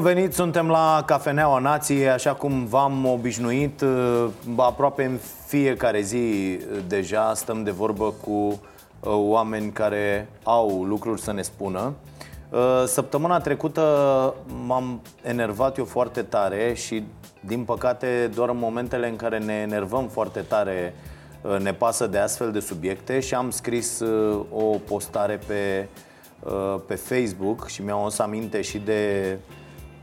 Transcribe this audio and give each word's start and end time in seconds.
Bun 0.00 0.12
venit, 0.12 0.34
suntem 0.34 0.68
la 0.68 1.02
Cafeneaua 1.06 1.58
Nației, 1.58 2.08
așa 2.08 2.34
cum 2.34 2.64
v-am 2.64 3.06
obișnuit 3.06 3.80
uh, 3.80 4.26
Aproape 4.56 5.04
în 5.04 5.18
fiecare 5.46 6.00
zi 6.00 6.16
uh, 6.16 6.78
deja 6.86 7.34
stăm 7.34 7.62
de 7.62 7.70
vorbă 7.70 8.14
cu 8.24 8.30
uh, 8.30 8.58
oameni 9.02 9.72
care 9.72 10.28
au 10.42 10.84
lucruri 10.84 11.20
să 11.20 11.32
ne 11.32 11.42
spună. 11.42 11.94
Săptămâna 12.86 13.40
trecută 13.40 14.34
m-am 14.66 15.00
enervat 15.22 15.78
eu 15.78 15.84
foarte 15.84 16.22
tare 16.22 16.74
și 16.74 17.04
din 17.40 17.64
păcate 17.64 18.30
doar 18.34 18.48
în 18.48 18.58
momentele 18.58 19.08
în 19.08 19.16
care 19.16 19.38
ne 19.38 19.54
enervăm 19.54 20.08
foarte 20.08 20.40
tare 20.40 20.94
ne 21.58 21.72
pasă 21.72 22.06
de 22.06 22.18
astfel 22.18 22.52
de 22.52 22.60
subiecte 22.60 23.20
și 23.20 23.34
am 23.34 23.50
scris 23.50 24.02
o 24.52 24.64
postare 24.64 25.38
pe, 25.46 25.88
pe 26.86 26.94
Facebook 26.94 27.68
și 27.68 27.82
mi-am 27.82 28.00
adus 28.00 28.18
aminte 28.18 28.60
și 28.60 28.78
de 28.78 29.38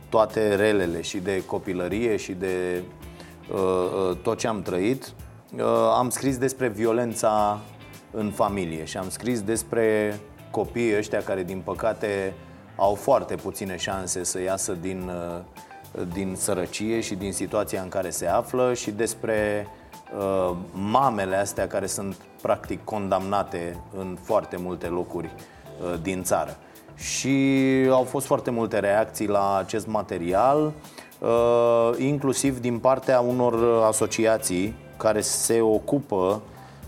toate 0.09 0.55
relele 0.55 1.01
și 1.01 1.17
de 1.17 1.45
copilărie 1.45 2.15
și 2.15 2.31
de 2.31 2.81
uh, 3.51 3.57
uh, 4.09 4.17
tot 4.21 4.37
ce 4.37 4.47
am 4.47 4.61
trăit, 4.61 5.13
uh, 5.57 5.63
am 5.97 6.09
scris 6.09 6.37
despre 6.37 6.67
violența 6.67 7.59
în 8.11 8.31
familie 8.31 8.85
și 8.85 8.97
am 8.97 9.09
scris 9.09 9.41
despre 9.41 10.19
copiii 10.51 10.97
ăștia 10.97 11.21
care, 11.21 11.43
din 11.43 11.61
păcate, 11.63 12.33
au 12.75 12.93
foarte 12.93 13.35
puține 13.35 13.77
șanse 13.77 14.23
să 14.23 14.41
iasă 14.41 14.73
din, 14.73 15.09
uh, 15.09 16.03
din 16.13 16.35
sărăcie 16.37 16.99
și 16.99 17.15
din 17.15 17.33
situația 17.33 17.81
în 17.81 17.89
care 17.89 18.09
se 18.09 18.27
află 18.27 18.73
și 18.73 18.91
despre 18.91 19.67
uh, 20.17 20.55
mamele 20.71 21.35
astea 21.35 21.67
care 21.67 21.85
sunt 21.85 22.15
practic 22.41 22.83
condamnate 22.83 23.79
în 23.97 24.17
foarte 24.21 24.57
multe 24.57 24.87
locuri 24.87 25.29
uh, 25.81 25.99
din 26.01 26.23
țară 26.23 26.57
și 26.97 27.37
au 27.89 28.03
fost 28.03 28.25
foarte 28.25 28.51
multe 28.51 28.79
reacții 28.79 29.27
la 29.27 29.57
acest 29.57 29.87
material, 29.87 30.73
uh, 31.19 31.91
inclusiv 31.97 32.59
din 32.59 32.79
partea 32.79 33.19
unor 33.19 33.83
asociații 33.83 34.75
care 34.97 35.21
se 35.21 35.61
ocupă 35.61 36.41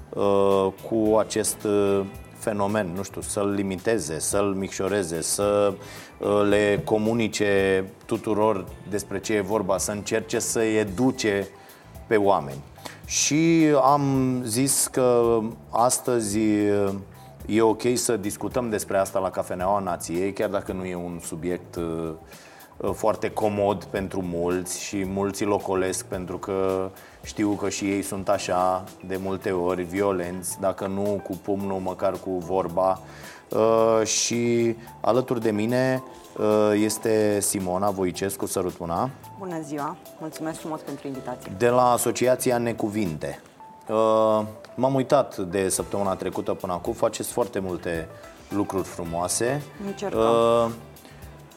uh, 0.09 0.67
cu 0.89 1.17
acest 1.17 1.63
uh, 1.63 2.01
fenomen, 2.37 2.91
nu 2.95 3.03
știu, 3.03 3.21
să-l 3.21 3.49
limiteze, 3.49 4.19
să-l 4.19 4.53
micșoreze, 4.57 5.21
să 5.21 5.73
le 6.49 6.81
comunice 6.85 7.83
tuturor 8.05 8.65
despre 8.89 9.19
ce 9.19 9.33
e 9.33 9.41
vorba, 9.41 9.77
să 9.77 9.91
încerce 9.91 10.39
să 10.39 10.61
educe 10.61 11.47
pe 12.07 12.15
oameni. 12.15 12.63
Și 13.05 13.65
am 13.81 14.35
zis 14.45 14.87
că 14.91 15.39
astăzi 15.69 16.39
E 17.51 17.61
ok 17.61 17.81
să 17.95 18.17
discutăm 18.17 18.69
despre 18.69 18.97
asta 18.97 19.19
la 19.19 19.29
Cafeneaua 19.29 19.79
Nației, 19.79 20.33
chiar 20.33 20.49
dacă 20.49 20.71
nu 20.71 20.85
e 20.85 20.95
un 20.95 21.19
subiect 21.23 21.75
uh, 21.75 22.11
uh, 22.77 22.91
foarte 22.93 23.31
comod 23.31 23.83
pentru 23.83 24.21
mulți 24.21 24.81
și 24.81 25.05
mulți 25.05 25.43
îl 25.43 25.51
ocolesc 25.51 26.05
pentru 26.05 26.37
că 26.37 26.89
știu 27.23 27.49
că 27.49 27.69
și 27.69 27.85
ei 27.85 28.01
sunt 28.01 28.29
așa 28.29 28.83
de 29.07 29.19
multe 29.21 29.51
ori 29.51 29.83
violenți, 29.83 30.59
dacă 30.59 30.87
nu 30.87 31.21
cu 31.23 31.39
pumnul, 31.43 31.79
măcar 31.79 32.13
cu 32.13 32.29
vorba. 32.29 32.99
Uh, 33.49 34.05
și 34.05 34.75
alături 35.01 35.41
de 35.41 35.51
mine 35.51 36.03
este 36.73 37.39
Simona 37.39 37.89
Voicescu, 37.89 38.45
sărut 38.45 38.79
mâna. 38.79 39.09
Bună 39.39 39.61
ziua, 39.61 39.97
mulțumesc 40.19 40.59
frumos 40.59 40.79
pentru 40.79 41.07
invitație. 41.07 41.51
De 41.57 41.67
la 41.67 41.91
Asociația 41.91 42.57
Necuvinte. 42.57 43.41
M-am 44.79 44.93
uitat 44.93 45.37
de 45.37 45.69
săptămâna 45.69 46.15
trecută 46.15 46.53
până 46.53 46.73
acum, 46.73 46.93
faceți 46.93 47.31
foarte 47.31 47.59
multe 47.59 48.07
lucruri 48.49 48.87
frumoase. 48.87 49.61
Încercăm. 49.85 50.19
Uh, 50.19 50.71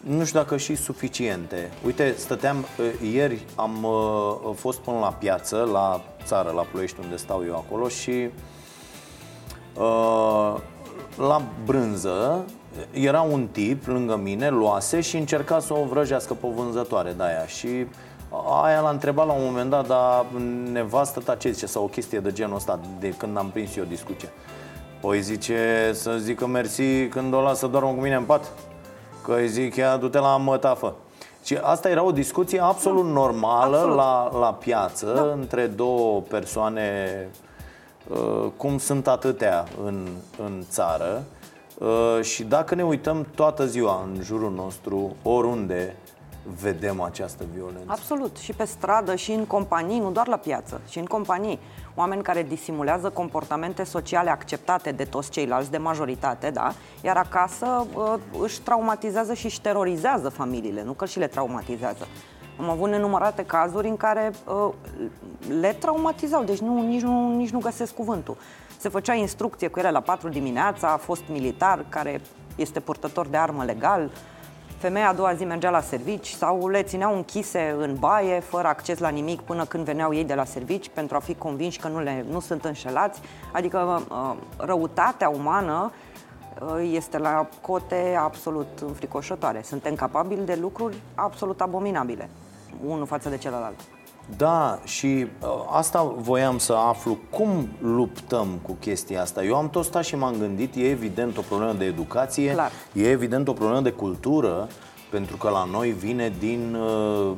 nu 0.00 0.24
știu 0.24 0.38
dacă 0.38 0.56
și 0.56 0.74
suficiente. 0.74 1.70
Uite, 1.84 2.14
stăteam, 2.16 2.56
uh, 2.58 3.10
ieri 3.12 3.44
am 3.54 3.84
uh, 3.84 4.54
fost 4.54 4.78
până 4.78 4.98
la 4.98 5.12
piață, 5.12 5.68
la 5.72 6.00
țară, 6.24 6.50
la 6.50 6.62
Ploiești, 6.62 6.96
unde 7.02 7.16
stau 7.16 7.44
eu 7.46 7.54
acolo 7.54 7.88
și 7.88 8.28
uh, 9.78 10.60
la 11.16 11.42
brânză 11.64 12.44
era 12.90 13.20
un 13.20 13.46
tip 13.46 13.86
lângă 13.86 14.16
mine, 14.16 14.48
luase 14.48 15.00
și 15.00 15.16
încerca 15.16 15.58
să 15.58 15.74
o 15.74 15.84
vrăjească 15.84 16.34
pe 16.34 16.46
o 16.46 16.50
vânzătoare 16.50 17.12
de 17.12 17.22
aia 17.22 17.46
și 17.46 17.86
Aia 18.62 18.80
l-a 18.80 18.90
întrebat 18.90 19.26
la 19.26 19.32
un 19.32 19.44
moment 19.44 19.70
dat, 19.70 19.86
dar 19.86 20.26
nevastă 20.72 21.20
ta 21.20 21.34
ce 21.34 21.50
zice, 21.50 21.66
sau 21.66 21.82
o 21.82 21.86
chestie 21.86 22.20
de 22.20 22.32
genul 22.32 22.56
ăsta, 22.56 22.80
de 23.00 23.08
când 23.08 23.36
am 23.36 23.50
prins 23.50 23.76
eu 23.76 23.84
discuția. 23.84 24.28
Păi 25.00 25.20
zice 25.20 25.90
să 25.94 26.16
zică 26.18 26.46
mersi 26.46 27.06
când 27.08 27.34
o 27.34 27.40
lasă 27.40 27.66
doar 27.66 27.82
cu 27.82 27.88
mine 27.90 28.14
în 28.14 28.24
pat. 28.24 28.52
Că 29.24 29.34
îi 29.34 29.48
zic, 29.48 29.76
ea 29.76 29.96
du-te 29.96 30.18
la 30.18 30.36
mătafă. 30.36 30.94
Și 31.44 31.58
asta 31.62 31.90
era 31.90 32.02
o 32.02 32.12
discuție 32.12 32.62
absolut 32.62 33.04
da. 33.04 33.10
normală 33.10 33.76
absolut. 33.76 33.96
La, 33.96 34.30
la 34.38 34.52
piață 34.52 35.12
da. 35.14 35.22
între 35.22 35.66
două 35.66 36.20
persoane, 36.20 37.28
uh, 38.08 38.50
cum 38.56 38.78
sunt 38.78 39.08
atâtea 39.08 39.64
în, 39.84 40.06
în 40.44 40.62
țară. 40.68 41.22
Uh, 41.78 42.22
și 42.22 42.42
dacă 42.42 42.74
ne 42.74 42.84
uităm 42.84 43.26
toată 43.34 43.66
ziua 43.66 44.04
în 44.06 44.22
jurul 44.22 44.52
nostru, 44.52 45.16
oriunde, 45.22 45.96
vedem 46.60 47.00
această 47.00 47.44
violență. 47.54 47.84
Absolut. 47.86 48.36
Și 48.36 48.52
pe 48.52 48.64
stradă, 48.64 49.14
și 49.14 49.32
în 49.32 49.44
companii, 49.44 49.98
nu 49.98 50.10
doar 50.10 50.26
la 50.26 50.36
piață, 50.36 50.80
și 50.88 50.98
în 50.98 51.04
companii. 51.04 51.58
Oameni 51.94 52.22
care 52.22 52.42
disimulează 52.42 53.10
comportamente 53.10 53.84
sociale 53.84 54.30
acceptate 54.30 54.92
de 54.92 55.04
toți 55.04 55.30
ceilalți, 55.30 55.70
de 55.70 55.78
majoritate, 55.78 56.50
da? 56.50 56.72
Iar 57.00 57.16
acasă 57.16 57.86
uh, 57.94 58.14
își 58.42 58.60
traumatizează 58.60 59.34
și 59.34 59.44
își 59.44 59.60
terorizează 59.60 60.28
familiile, 60.28 60.82
nu 60.82 60.92
că 60.92 61.06
și 61.06 61.18
le 61.18 61.26
traumatizează. 61.26 62.06
Am 62.58 62.70
avut 62.70 62.88
nenumărate 62.88 63.44
cazuri 63.44 63.88
în 63.88 63.96
care 63.96 64.32
uh, 64.46 64.72
le 65.60 65.72
traumatizau, 65.72 66.44
deci 66.44 66.58
nu, 66.58 66.86
nici, 66.86 67.02
nu, 67.02 67.36
nici 67.36 67.50
nu 67.50 67.58
găsesc 67.58 67.94
cuvântul. 67.94 68.36
Se 68.78 68.88
făcea 68.88 69.14
instrucție 69.14 69.68
cu 69.68 69.78
ele 69.78 69.90
la 69.90 70.00
4 70.00 70.28
dimineața, 70.28 70.88
a 70.88 70.96
fost 70.96 71.22
militar 71.28 71.84
care 71.88 72.20
este 72.56 72.80
purtător 72.80 73.26
de 73.26 73.36
armă 73.36 73.64
legal, 73.64 74.10
femeia 74.82 75.08
a 75.08 75.12
doua 75.12 75.34
zi 75.34 75.44
mergea 75.44 75.70
la 75.70 75.80
servici 75.80 76.28
sau 76.28 76.68
le 76.68 76.82
țineau 76.82 77.16
închise 77.16 77.74
în 77.78 77.96
baie, 77.98 78.40
fără 78.40 78.68
acces 78.68 78.98
la 78.98 79.08
nimic, 79.08 79.40
până 79.40 79.64
când 79.64 79.84
veneau 79.84 80.14
ei 80.14 80.24
de 80.24 80.34
la 80.34 80.44
servici, 80.44 80.88
pentru 80.88 81.16
a 81.16 81.18
fi 81.18 81.34
convinși 81.34 81.78
că 81.78 81.88
nu, 81.88 82.00
le, 82.00 82.24
nu 82.30 82.40
sunt 82.40 82.64
înșelați. 82.64 83.20
Adică 83.52 84.02
uh, 84.10 84.34
răutatea 84.56 85.28
umană 85.28 85.92
uh, 86.60 86.90
este 86.92 87.18
la 87.18 87.48
cote 87.60 88.16
absolut 88.18 88.68
înfricoșătoare. 88.86 89.62
Suntem 89.62 89.94
capabili 89.94 90.46
de 90.46 90.58
lucruri 90.60 90.96
absolut 91.14 91.60
abominabile, 91.60 92.28
unul 92.86 93.06
față 93.06 93.28
de 93.28 93.36
celălalt. 93.36 93.80
Da, 94.36 94.80
și 94.84 95.26
uh, 95.40 95.48
asta 95.70 96.14
voiam 96.18 96.58
să 96.58 96.72
aflu. 96.72 97.18
Cum 97.30 97.68
luptăm 97.80 98.48
cu 98.62 98.72
chestia 98.72 99.20
asta? 99.20 99.44
Eu 99.44 99.56
am 99.56 99.70
tot 99.70 99.84
stat 99.84 100.04
și 100.04 100.16
m-am 100.16 100.34
gândit, 100.38 100.74
e 100.74 100.90
evident 100.90 101.36
o 101.36 101.40
problemă 101.40 101.72
de 101.72 101.84
educație, 101.84 102.52
Clar. 102.52 102.70
e 102.92 103.10
evident 103.10 103.48
o 103.48 103.52
problemă 103.52 103.80
de 103.80 103.90
cultură, 103.90 104.68
pentru 105.10 105.36
că 105.36 105.48
la 105.48 105.64
noi 105.64 105.90
vine 105.90 106.32
din 106.38 106.74
uh, 106.74 107.32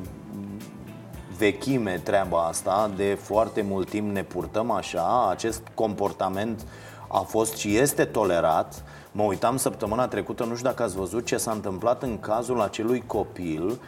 vechime 1.37 2.01
treaba 2.03 2.43
asta, 2.47 2.91
de 2.95 3.17
foarte 3.21 3.61
mult 3.61 3.89
timp 3.89 4.11
ne 4.11 4.23
purtăm 4.23 4.71
așa, 4.71 5.29
acest 5.29 5.61
comportament 5.73 6.65
a 7.07 7.19
fost 7.19 7.55
și 7.55 7.77
este 7.77 8.05
tolerat. 8.05 8.83
Mă 9.11 9.23
uitam 9.23 9.57
săptămâna 9.57 10.07
trecută, 10.07 10.43
nu 10.43 10.55
știu 10.55 10.69
dacă 10.69 10.83
ați 10.83 10.95
văzut 10.95 11.25
ce 11.25 11.37
s-a 11.37 11.51
întâmplat 11.51 12.03
în 12.03 12.19
cazul 12.19 12.61
acelui 12.61 13.03
copil 13.05 13.79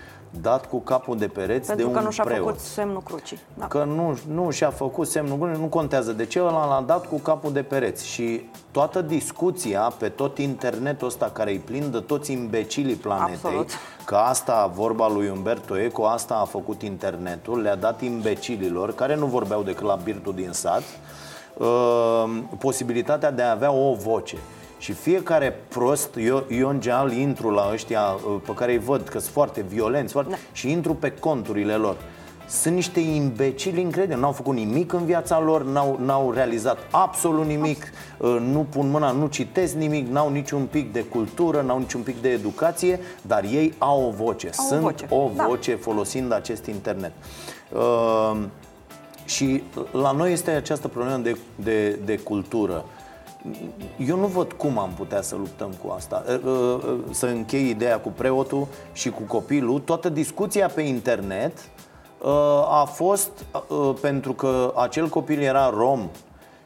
dat 0.42 0.66
cu 0.66 0.80
capul 0.80 1.18
de 1.18 1.28
pereți 1.28 1.68
Pentru 1.68 1.86
de 1.86 1.92
că 1.92 1.98
un 1.98 2.04
nu 2.06 2.12
și-a 2.12 2.24
preot. 2.24 2.46
făcut 2.46 2.60
semnul 2.60 3.02
crucii. 3.02 3.40
Da. 3.54 3.68
Că 3.68 3.84
nu, 3.84 4.18
nu 4.34 4.50
și-a 4.50 4.70
făcut 4.70 5.08
semnul 5.08 5.38
crucii, 5.38 5.62
nu 5.62 5.68
contează 5.68 6.12
de 6.12 6.26
ce, 6.26 6.40
ăla 6.42 6.66
l-a 6.66 6.84
dat 6.86 7.06
cu 7.06 7.16
capul 7.20 7.54
de 7.54 7.64
pereți. 7.64 8.08
Și 8.08 8.50
toată 8.72 9.02
discuția 9.02 9.94
pe 9.98 10.10
tot 10.10 10.38
internetul 10.38 11.08
ăsta 11.08 11.30
care 11.34 11.52
îi 11.52 11.58
plin 11.60 11.92
de 11.92 12.00
toți 12.00 12.32
imbecilii 12.32 12.96
planetei, 12.96 13.34
Absolut. 13.34 13.70
că 14.06 14.16
asta, 14.16 14.72
vorba 14.76 15.10
lui 15.10 15.30
Umberto 15.30 15.80
Eco, 15.80 16.06
asta 16.08 16.36
a 16.42 16.46
făcut 16.46 16.82
internetul, 16.82 17.62
le-a 17.62 17.76
dat 17.76 18.02
imbecililor 18.02 18.94
care 18.96 19.16
nu 19.16 19.26
vorbeau 19.26 19.64
decât 19.64 19.86
la 19.86 19.96
birtul 20.04 20.34
din 20.36 20.52
sat, 20.52 20.84
uh, 21.58 22.24
posibilitatea 22.58 23.32
de 23.32 23.42
a 23.42 23.52
avea 23.52 23.72
o 23.72 23.94
voce. 23.94 24.38
Și 24.78 24.94
fiecare 24.94 25.60
prost, 25.68 26.16
eu, 26.18 26.46
eu 26.50 26.70
în 26.70 26.80
general 26.80 27.12
intru 27.12 27.50
la 27.50 27.70
ăștia 27.74 28.02
uh, 28.02 28.42
pe 28.46 28.54
care 28.54 28.72
îi 28.72 28.78
văd 28.80 29.08
că 29.08 29.20
sunt 29.20 29.34
foarte 29.34 29.66
violenți 29.68 30.12
foarte, 30.12 30.32
da. 30.32 30.38
și 30.52 30.72
intru 30.72 30.94
pe 30.94 31.12
conturile 31.12 31.74
lor. 31.74 31.98
Sunt 32.50 32.76
niște 32.76 33.00
imbecili 33.00 33.82
incredibili, 33.82 34.20
n-au 34.20 34.32
făcut 34.32 34.56
nimic 34.56 34.94
în 34.94 35.06
viața 35.06 35.40
lor, 35.40 35.64
n-au, 35.64 36.00
n-au 36.06 36.32
realizat 36.32 36.78
absolut 36.92 37.46
nimic, 37.46 37.92
uh, 38.18 38.38
nu 38.52 38.66
pun 38.70 38.90
mâna, 38.90 39.12
nu 39.12 39.28
citesc 39.28 39.74
nimic, 39.74 40.08
n-au 40.08 40.30
niciun 40.32 40.66
pic 40.66 40.94
de 40.94 41.04
cultură, 41.04 41.62
n-au 41.62 41.80
niciun 41.80 42.02
pic 42.02 42.22
de 42.22 42.30
educație, 42.30 43.00
dar 43.22 43.44
ei 43.44 43.74
au 43.78 44.06
o 44.08 44.24
voce, 44.24 44.50
au 44.58 44.66
sunt 44.66 44.82
o 44.82 44.84
voce, 44.84 45.06
o 45.10 45.32
da. 45.36 45.46
voce 45.48 45.76
folosind 45.76 46.34
acest 46.34 46.66
internet. 46.66 47.12
Uh, 47.72 48.38
și 49.26 49.64
la 49.92 50.12
noi 50.12 50.32
este 50.32 50.52
această 50.52 50.88
problemă 50.88 51.18
de, 51.18 51.38
de, 51.56 52.00
de 52.06 52.18
cultură. 52.18 52.86
Eu 53.98 54.18
nu 54.18 54.26
văd 54.28 54.52
cum 54.54 54.78
am 54.78 54.90
putea 54.98 55.22
să 55.22 55.36
luptăm 55.36 55.74
cu 55.86 55.94
asta. 55.96 56.24
Să 57.12 57.26
închei 57.26 57.70
ideea 57.70 58.00
cu 58.00 58.10
preotul 58.10 58.68
și 58.94 59.10
cu 59.10 59.22
copilul. 59.22 59.80
Toată 59.80 60.10
discuția 60.10 60.68
pe 60.68 60.82
internet 60.82 61.54
a 62.70 62.84
fost 62.84 63.30
pentru 64.02 64.34
că 64.34 64.74
acel 64.76 65.08
copil 65.08 65.42
era 65.42 65.70
rom 65.70 66.10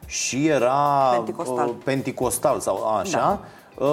și 0.06 0.46
era 0.46 1.10
Penticostal. 1.14 1.68
penticostal 1.84 2.60
sau 2.60 2.94
așa. 2.98 3.40
Da. 3.78 3.84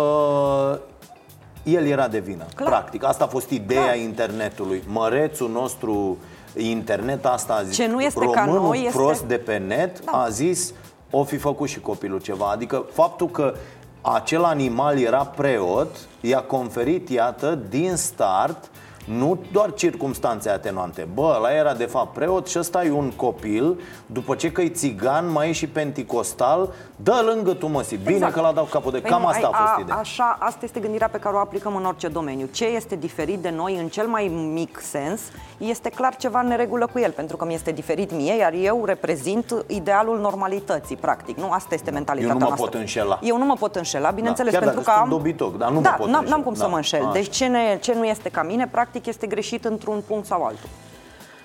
El 1.63 1.85
era 1.85 2.07
de 2.07 2.19
vină, 2.19 2.45
Clar. 2.55 2.69
practic. 2.69 3.03
Asta 3.03 3.23
a 3.23 3.27
fost 3.27 3.49
ideea 3.49 3.81
Clar. 3.83 3.97
internetului. 3.97 4.83
Mărețul 4.87 5.49
nostru 5.49 6.17
internet 6.57 7.25
asta 7.25 7.53
a 7.53 7.63
zis. 7.63 7.75
Ce 7.75 7.87
nu 7.87 7.99
este 8.01 8.25
ca 8.25 8.43
Românul 8.45 8.67
noi 8.67 8.83
este- 8.85 8.97
prost 8.97 9.23
de 9.23 9.35
pe 9.37 9.57
net 9.57 10.05
Da. 10.05 10.11
a 10.11 10.29
zis 10.29 10.73
o 11.11 11.23
fi 11.23 11.37
făcut 11.37 11.67
și 11.69 11.79
copilul 11.79 12.21
ceva. 12.21 12.49
Adică 12.49 12.85
faptul 12.91 13.29
că 13.29 13.55
acel 14.01 14.43
animal 14.43 14.99
era 14.99 15.25
preot 15.25 15.95
i-a 16.21 16.41
conferit, 16.41 17.09
iată, 17.09 17.59
din 17.69 17.95
start 17.95 18.69
nu 19.17 19.37
doar 19.51 19.73
circumstanțe 19.73 20.49
atenuante. 20.49 21.07
Bă, 21.13 21.33
ăla 21.37 21.51
era 21.51 21.73
de 21.73 21.85
fapt 21.85 22.13
preot 22.13 22.47
și 22.47 22.59
ăsta 22.59 22.85
e 22.85 22.91
un 22.91 23.11
copil, 23.15 23.79
după 24.05 24.35
ce 24.35 24.51
că 24.51 24.61
e 24.61 24.69
țigan, 24.69 25.31
mai 25.31 25.49
e 25.49 25.51
și 25.51 25.67
penticostal, 25.67 26.73
dă 26.95 27.21
lângă 27.33 27.53
tu 27.53 27.67
măsi. 27.67 27.95
Bine 27.95 28.15
Exact. 28.15 28.33
că 28.33 28.41
l-a 28.41 28.51
dat 28.51 28.69
capul 28.69 28.91
de... 28.91 28.99
Păi 28.99 29.09
Cam 29.09 29.21
nu, 29.21 29.27
asta 29.27 29.49
a 29.53 29.59
ai- 29.59 29.65
fost 29.67 29.81
ideea. 29.81 29.97
Așa, 29.97 30.37
asta 30.39 30.59
este 30.65 30.79
gândirea 30.79 31.07
pe 31.07 31.17
care 31.17 31.35
o 31.35 31.39
aplicăm 31.39 31.75
în 31.75 31.85
orice 31.85 32.07
domeniu. 32.07 32.45
Ce 32.51 32.65
este 32.65 32.95
diferit 32.95 33.39
de 33.39 33.49
noi 33.49 33.77
în 33.77 33.87
cel 33.87 34.07
mai 34.07 34.27
mic 34.53 34.79
sens, 34.81 35.21
este 35.57 35.89
clar 35.89 36.15
ceva 36.15 36.39
în 36.39 36.47
neregulă 36.47 36.87
cu 36.93 36.99
el, 36.99 37.11
pentru 37.11 37.37
că 37.37 37.45
mi 37.45 37.53
este 37.53 37.71
diferit 37.71 38.11
mie, 38.11 38.35
iar 38.37 38.53
eu 38.61 38.85
reprezint 38.85 39.63
idealul 39.67 40.19
normalității, 40.19 40.95
practic. 40.95 41.37
Nu, 41.37 41.49
asta 41.51 41.73
este 41.73 41.91
mentalitatea 41.91 42.33
Eu 42.33 42.39
nu 42.39 42.45
mă 42.45 42.45
noastră. 42.55 42.69
pot 42.69 42.79
înșela. 42.79 43.19
Eu 43.21 43.37
nu 43.37 43.45
mă 43.45 43.53
pot 43.59 43.75
înșela, 43.75 44.09
bineînțeles, 44.09 44.53
chiar 44.53 44.61
pentru 44.63 44.79
dacă 44.81 44.91
că 44.91 44.97
sunt 45.01 45.11
am... 45.13 45.17
dobitoc, 45.17 45.57
dar 45.57 45.69
nu 45.69 45.75
mă 45.75 45.81
da, 45.81 45.89
pot 45.89 46.07
n-am, 46.07 46.15
înșela. 46.19 46.35
n-am 46.35 46.43
cum 46.43 46.53
să 46.53 46.61
Da. 46.61 46.67
mă 46.67 46.75
înșel. 46.75 47.01
Așa. 47.03 47.11
Deci 47.11 47.29
ce, 47.35 47.45
ne, 47.45 47.77
ce 47.81 47.93
nu 47.93 48.05
este 48.05 48.29
ca 48.29 48.43
mine, 48.43 48.67
practic 48.71 48.98
este 49.05 49.27
greșit 49.27 49.65
într-un 49.65 50.01
punct 50.07 50.25
sau 50.25 50.43
altul. 50.43 50.69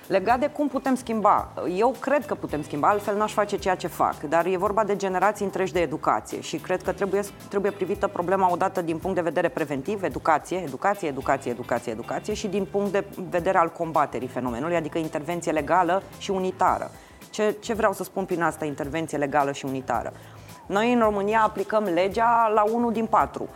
Legat 0.07 0.39
de 0.39 0.47
cum 0.47 0.67
putem 0.67 0.95
schimba, 0.95 1.51
eu 1.75 1.95
cred 1.99 2.25
că 2.25 2.35
putem 2.35 2.63
schimba, 2.63 2.87
altfel 2.87 3.17
n-aș 3.17 3.33
face 3.33 3.57
ceea 3.57 3.75
ce 3.75 3.87
fac, 3.87 4.21
dar 4.21 4.45
e 4.45 4.57
vorba 4.57 4.83
de 4.83 4.95
generații 4.95 5.45
întregi 5.45 5.73
de 5.73 5.79
educație 5.79 6.41
și 6.41 6.57
cred 6.57 6.81
că 6.81 6.91
trebuie, 6.91 7.21
trebuie 7.49 7.71
privită 7.71 8.07
problema 8.07 8.51
odată 8.51 8.81
din 8.81 8.97
punct 8.97 9.15
de 9.15 9.21
vedere 9.21 9.49
preventiv, 9.49 10.03
educație, 10.03 10.57
educație, 10.57 11.07
educație, 11.07 11.51
educație, 11.51 11.91
educație 11.91 12.33
și 12.33 12.47
din 12.47 12.67
punct 12.71 12.91
de 12.91 13.05
vedere 13.29 13.57
al 13.57 13.69
combaterii 13.69 14.27
fenomenului, 14.27 14.75
adică 14.75 14.97
intervenție 14.97 15.51
legală 15.51 16.03
și 16.17 16.31
unitară. 16.31 16.91
Ce, 17.29 17.55
ce 17.59 17.73
vreau 17.73 17.93
să 17.93 18.03
spun 18.03 18.25
prin 18.25 18.41
asta, 18.41 18.65
intervenție 18.65 19.17
legală 19.17 19.51
și 19.51 19.65
unitară? 19.65 20.13
Noi 20.65 20.93
în 20.93 20.99
România 20.99 21.41
aplicăm 21.41 21.83
legea 21.83 22.51
la 22.53 22.63
unul 22.73 22.91
din 22.91 23.05
patru 23.05 23.49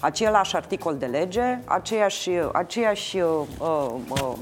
același 0.00 0.56
articol 0.56 0.96
de 0.96 1.06
lege, 1.06 1.58
aceeași, 1.64 2.30
aceeași, 2.52 3.18
uh, 3.18 3.28
uh, 3.60 3.86
uh, 4.08 4.36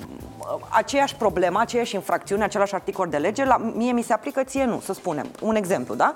aceeași 0.68 1.14
problemă, 1.14 1.60
aceeași 1.60 1.94
infracțiune, 1.94 2.44
același 2.44 2.74
articol 2.74 3.08
de 3.08 3.16
lege, 3.16 3.44
la, 3.44 3.56
mie 3.56 3.92
mi 3.92 4.02
se 4.02 4.12
aplică, 4.12 4.42
ție 4.42 4.64
nu, 4.64 4.80
să 4.80 4.92
spunem. 4.92 5.26
Un 5.42 5.54
exemplu, 5.54 5.94
da? 5.94 6.14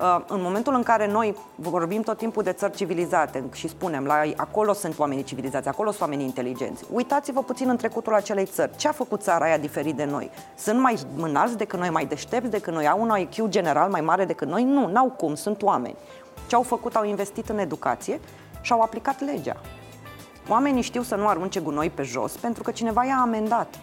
Uh, 0.00 0.24
în 0.28 0.42
momentul 0.42 0.74
în 0.74 0.82
care 0.82 1.06
noi 1.06 1.36
vorbim 1.54 2.02
tot 2.02 2.16
timpul 2.16 2.42
de 2.42 2.52
țări 2.52 2.76
civilizate 2.76 3.44
și 3.52 3.68
spunem, 3.68 4.04
la, 4.04 4.22
acolo 4.36 4.72
sunt 4.72 4.98
oamenii 4.98 5.24
civilizați, 5.24 5.68
acolo 5.68 5.88
sunt 5.88 6.00
oamenii 6.00 6.24
inteligenți, 6.24 6.84
uitați-vă 6.92 7.42
puțin 7.42 7.68
în 7.68 7.76
trecutul 7.76 8.14
acelei 8.14 8.44
țări. 8.44 8.76
Ce 8.76 8.88
a 8.88 8.92
făcut 8.92 9.22
țara 9.22 9.44
aia 9.44 9.58
diferit 9.58 9.96
de 9.96 10.04
noi? 10.04 10.30
Sunt 10.56 10.80
mai 10.80 10.98
înalți 11.16 11.56
decât 11.56 11.78
noi, 11.78 11.90
mai 11.90 12.06
deștepți 12.06 12.50
decât 12.50 12.72
noi, 12.72 12.88
au 12.88 13.00
un 13.00 13.18
IQ 13.18 13.48
general 13.48 13.90
mai 13.90 14.00
mare 14.00 14.24
decât 14.24 14.48
noi? 14.48 14.64
Nu, 14.64 14.88
n-au 14.88 15.10
cum, 15.10 15.34
sunt 15.34 15.62
oameni. 15.62 15.96
Ce 16.46 16.54
au 16.54 16.62
făcut? 16.62 16.96
Au 16.96 17.04
investit 17.04 17.48
în 17.48 17.58
educație 17.58 18.20
și 18.64 18.72
au 18.72 18.80
aplicat 18.80 19.20
legea. 19.20 19.56
Oamenii 20.48 20.82
știu 20.82 21.02
să 21.02 21.14
nu 21.14 21.28
arunce 21.28 21.60
gunoi 21.60 21.90
pe 21.90 22.02
jos 22.02 22.32
pentru 22.32 22.62
că 22.62 22.70
cineva 22.70 23.04
i-a 23.04 23.18
amendat. 23.20 23.74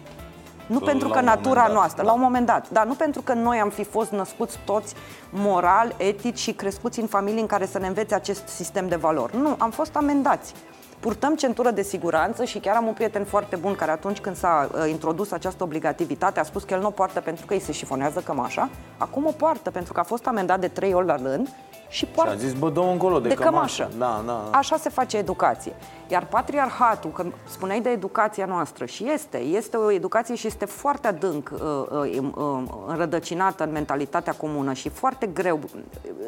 Nu 0.66 0.78
La 0.78 0.86
pentru 0.86 1.06
un 1.06 1.12
că 1.12 1.18
moment 1.18 1.36
natura 1.36 1.62
dat, 1.62 1.72
noastră, 1.72 2.02
da. 2.02 2.08
la 2.08 2.14
un 2.14 2.20
moment 2.20 2.46
dat, 2.46 2.70
dar 2.70 2.86
nu 2.86 2.94
pentru 2.94 3.22
că 3.22 3.32
noi 3.32 3.58
am 3.58 3.70
fi 3.70 3.84
fost 3.84 4.10
născuți 4.10 4.58
toți 4.64 4.94
moral, 5.30 5.94
etic 5.96 6.36
și 6.36 6.52
crescuți 6.52 7.00
în 7.00 7.06
familii 7.06 7.40
în 7.40 7.46
care 7.46 7.66
să 7.66 7.78
ne 7.78 7.86
învețe 7.86 8.14
acest 8.14 8.48
sistem 8.48 8.88
de 8.88 8.96
valori. 8.96 9.36
Nu, 9.36 9.54
am 9.58 9.70
fost 9.70 9.96
amendați. 9.96 10.54
Purtăm 11.00 11.34
centură 11.34 11.70
de 11.70 11.82
siguranță 11.82 12.44
și 12.44 12.58
chiar 12.58 12.76
am 12.76 12.86
un 12.86 12.92
prieten 12.92 13.24
foarte 13.24 13.56
bun 13.56 13.74
care 13.74 13.90
atunci 13.90 14.18
când 14.18 14.36
s-a 14.36 14.68
uh, 14.74 14.90
introdus 14.90 15.32
această 15.32 15.62
obligativitate 15.62 16.40
a 16.40 16.42
spus 16.42 16.62
că 16.62 16.74
el 16.74 16.80
nu 16.80 16.86
o 16.86 16.90
poartă 16.90 17.20
pentru 17.20 17.46
că 17.46 17.54
îi 17.54 17.60
se 17.60 17.72
șifonează 17.72 18.20
cămașa, 18.20 18.70
acum 18.96 19.26
o 19.26 19.30
poartă 19.30 19.70
pentru 19.70 19.92
că 19.92 20.00
a 20.00 20.02
fost 20.02 20.26
amendat 20.26 20.60
de 20.60 20.68
trei 20.68 20.94
ori 20.94 21.06
la 21.06 21.16
rând 21.16 21.48
și 21.92 21.98
Și 21.98 22.06
poartă 22.06 22.32
a 22.32 22.36
zis, 22.36 22.52
bă, 22.52 22.70
dă 22.70 22.80
încolo 22.80 23.20
de, 23.20 23.28
de 23.28 23.34
cămașă. 23.34 23.90
Da, 23.98 24.22
da, 24.26 24.32
da. 24.50 24.58
Așa 24.58 24.76
se 24.76 24.88
face 24.88 25.16
educație. 25.16 25.72
Iar 26.08 26.26
patriarhatul, 26.26 27.10
că 27.10 27.24
spuneai 27.44 27.80
de 27.80 27.90
educația 27.90 28.44
noastră, 28.44 28.84
și 28.84 29.10
este, 29.10 29.38
este 29.38 29.76
o 29.76 29.90
educație 29.90 30.34
și 30.34 30.46
este 30.46 30.64
foarte 30.64 31.06
adânc 31.06 31.50
uh, 31.52 31.60
uh, 31.90 32.18
uh, 32.34 32.62
înrădăcinată 32.86 33.64
în 33.64 33.72
mentalitatea 33.72 34.32
comună 34.32 34.72
și 34.72 34.88
foarte 34.88 35.26
greu. 35.26 35.60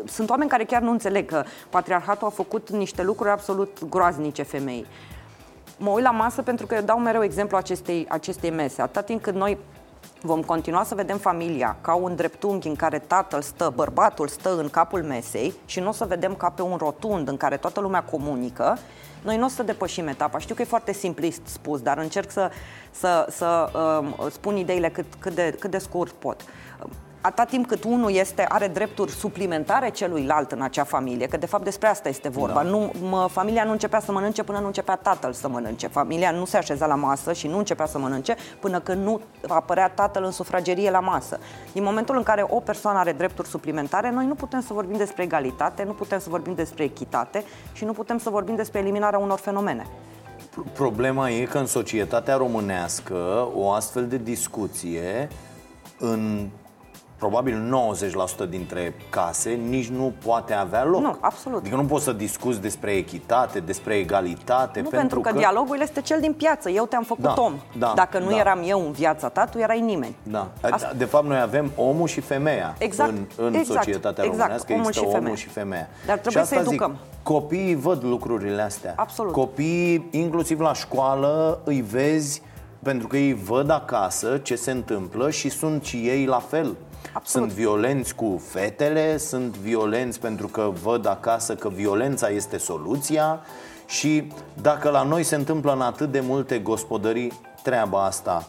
Sunt 0.05 0.31
oameni 0.31 0.51
care 0.51 0.65
chiar 0.65 0.83
nu 0.83 0.91
înțeleg 0.91 1.27
că 1.29 1.45
patriarhatul 1.71 2.27
a 2.27 2.31
făcut 2.31 2.71
niște 2.71 3.03
lucruri 3.03 3.31
absolut 3.31 3.79
groaznice 3.89 4.43
femei. 4.43 4.87
Mă 5.79 5.91
uit 5.91 6.05
la 6.05 6.11
masă 6.11 6.43
pentru 6.43 6.67
că 6.67 6.75
eu 6.75 6.83
dau 6.83 6.99
mereu 6.99 7.23
exemplu 7.23 7.57
acestei, 7.57 8.07
acestei 8.09 8.51
mese. 8.51 8.83
Atât 8.83 9.05
timp 9.05 9.23
cât 9.23 9.35
noi 9.35 9.59
vom 10.21 10.43
continua 10.43 10.85
să 10.85 10.95
vedem 10.95 11.19
familia 11.19 11.77
ca 11.81 11.95
un 11.95 12.17
dreptunghi 12.17 12.69
în 12.69 12.77
care 12.77 12.99
tatăl 12.99 13.43
stă, 13.43 13.73
bărbatul 13.75 14.29
stă 14.29 14.57
în 14.57 14.69
capul 14.69 15.03
mesei 15.03 15.55
și 15.65 15.81
nu 15.81 15.89
o 15.89 15.93
să 15.93 16.05
vedem 16.05 16.35
ca 16.35 16.51
pe 16.51 16.63
un 16.63 16.77
rotund 16.77 17.29
în 17.29 17.37
care 17.37 17.57
toată 17.57 17.81
lumea 17.81 18.03
comunică, 18.03 18.79
noi 19.23 19.37
nu 19.37 19.45
o 19.45 19.49
să 19.49 19.63
depășim 19.63 20.07
etapa. 20.07 20.39
Știu 20.39 20.55
că 20.55 20.63
e 20.63 20.65
foarte 20.65 20.93
simplist 20.93 21.41
spus, 21.45 21.81
dar 21.81 21.99
încerc 21.99 22.31
să, 22.31 22.51
să, 22.91 23.27
să 23.31 23.71
um, 24.01 24.29
spun 24.31 24.57
ideile 24.57 24.89
cât, 24.89 25.07
cât, 25.19 25.35
de, 25.35 25.57
cât 25.59 25.71
de 25.71 25.79
scurt 25.79 26.13
pot 26.13 26.41
atât 27.27 27.49
timp 27.49 27.67
cât 27.67 27.85
unul 27.85 28.13
este, 28.13 28.45
are 28.49 28.69
drepturi 28.69 29.11
suplimentare 29.11 29.91
celuilalt 29.91 30.53
în 30.53 30.63
acea 30.63 30.85
familie, 30.85 31.27
că 31.27 31.37
de 31.37 31.47
fapt 31.47 31.65
despre 31.65 31.89
asta 31.89 32.09
este 32.09 32.29
vorba. 32.29 32.63
Da. 32.63 32.69
Nu, 32.69 32.93
mă, 33.09 33.27
familia 33.31 33.65
nu 33.65 33.71
începea 33.71 34.01
să 34.01 34.13
mănânce 34.13 34.43
până 34.43 34.59
nu 34.59 34.67
începea 34.67 34.97
tatăl 34.97 35.33
să 35.33 35.49
mănânce. 35.49 35.87
Familia 35.87 36.31
nu 36.31 36.45
se 36.45 36.57
așeza 36.57 36.87
la 36.87 36.95
masă 36.95 37.33
și 37.33 37.47
nu 37.47 37.59
începea 37.59 37.87
să 37.87 37.99
mănânce 37.99 38.37
până 38.61 38.81
când 38.81 39.05
nu 39.05 39.21
apărea 39.49 39.89
tatăl 39.89 40.25
în 40.25 40.31
sufragerie 40.31 40.91
la 40.91 41.01
masă. 41.01 41.39
Din 41.73 41.83
momentul 41.83 42.17
în 42.17 42.23
care 42.23 42.47
o 42.49 42.61
persoană 42.61 42.99
are 42.99 43.13
drepturi 43.13 43.49
suplimentare, 43.49 44.11
noi 44.11 44.27
nu 44.27 44.35
putem 44.35 44.61
să 44.61 44.73
vorbim 44.73 44.97
despre 44.97 45.23
egalitate, 45.23 45.85
nu 45.85 45.93
putem 45.93 46.19
să 46.19 46.29
vorbim 46.29 46.55
despre 46.55 46.85
echitate 46.85 47.45
și 47.73 47.85
nu 47.85 47.93
putem 47.93 48.19
să 48.19 48.31
vorbim 48.31 48.55
despre 48.55 48.79
eliminarea 48.79 49.19
unor 49.19 49.39
fenomene. 49.39 49.87
Problema 50.73 51.31
e 51.31 51.45
că 51.45 51.59
în 51.59 51.67
societatea 51.67 52.37
românească 52.37 53.49
o 53.55 53.71
astfel 53.71 54.07
de 54.07 54.17
discuție 54.17 55.29
în 55.99 56.49
probabil 57.29 57.73
90% 58.47 58.49
dintre 58.49 58.95
case 59.11 59.51
nici 59.51 59.89
nu 59.89 60.13
poate 60.25 60.53
avea 60.53 60.85
loc. 60.85 61.01
Nu, 61.01 61.17
absolut. 61.21 61.59
Adică 61.61 61.77
nu 61.77 61.85
poți 61.85 62.05
să 62.05 62.13
discuți 62.13 62.61
despre 62.61 62.91
echitate, 62.93 63.61
despre 63.61 63.95
egalitate, 63.95 64.81
Nu, 64.81 64.89
pentru, 64.89 64.99
pentru 64.99 65.21
că, 65.21 65.29
că 65.31 65.37
dialogul 65.37 65.79
este 65.81 66.01
cel 66.01 66.21
din 66.21 66.33
piață. 66.33 66.71
Eu 66.71 66.87
te-am 66.87 67.03
făcut 67.03 67.25
Da, 67.25 67.35
om. 67.37 67.53
da, 67.79 67.93
Dacă 67.97 68.19
nu 68.19 68.31
da. 68.31 68.37
eram 68.37 68.63
eu 68.67 68.81
în 68.87 68.93
viața 68.93 69.29
ta, 69.29 69.45
tu 69.45 69.59
erai 69.59 69.81
nimeni. 69.81 70.17
Da. 70.23 70.51
Asta- 70.61 70.93
De 70.97 71.05
fapt, 71.05 71.27
noi 71.27 71.41
avem 71.41 71.71
omul 71.77 72.07
și 72.09 72.21
femeia 72.21 72.75
Exact, 72.79 73.11
în, 73.11 73.19
în 73.37 73.55
exact, 73.55 73.79
societatea 73.79 74.25
exact, 74.25 74.39
românească. 74.39 74.73
omul 74.73 74.85
există 74.87 75.01
și 75.01 75.07
omul 75.07 75.19
femeia. 75.21 75.37
și 75.37 75.49
femeia. 75.49 75.89
Dar 76.07 76.19
trebuie 76.19 76.33
și 76.45 76.51
asta 76.51 76.55
să 76.63 76.69
educăm. 76.71 76.91
Zic, 76.91 77.23
copiii 77.23 77.75
văd 77.75 78.05
lucrurile 78.05 78.63
astea. 78.63 78.93
Absolut. 78.97 79.33
Copiii, 79.33 80.09
inclusiv 80.11 80.61
la 80.61 80.73
școală, 80.75 81.61
îi 81.65 81.81
vezi 81.81 82.43
pentru 82.83 83.07
că 83.09 83.17
ei 83.17 83.35
văd 83.35 83.71
acasă 83.71 84.39
ce 84.43 84.55
se 84.55 84.71
întâmplă 84.71 85.31
și 85.31 85.49
sunt 85.49 85.85
și 85.85 85.97
ei 85.97 86.25
la 86.27 86.39
fel. 86.39 86.77
Absolut. 87.13 87.49
Sunt 87.49 87.61
violenți 87.61 88.15
cu 88.15 88.43
fetele, 88.49 89.17
sunt 89.17 89.57
violenți 89.57 90.21
pentru 90.21 90.47
că 90.47 90.73
văd 90.83 91.07
acasă 91.07 91.55
că 91.55 91.69
violența 91.69 92.29
este 92.29 92.57
soluția 92.57 93.41
și 93.87 94.33
dacă 94.63 94.91
la 94.91 95.03
noi 95.03 95.23
se 95.23 95.35
întâmplă 95.35 95.73
în 95.73 95.81
atât 95.81 96.13
de 96.13 96.21
multe 96.21 96.59
gospodării 96.59 97.33
treaba 97.63 98.05
asta, 98.05 98.49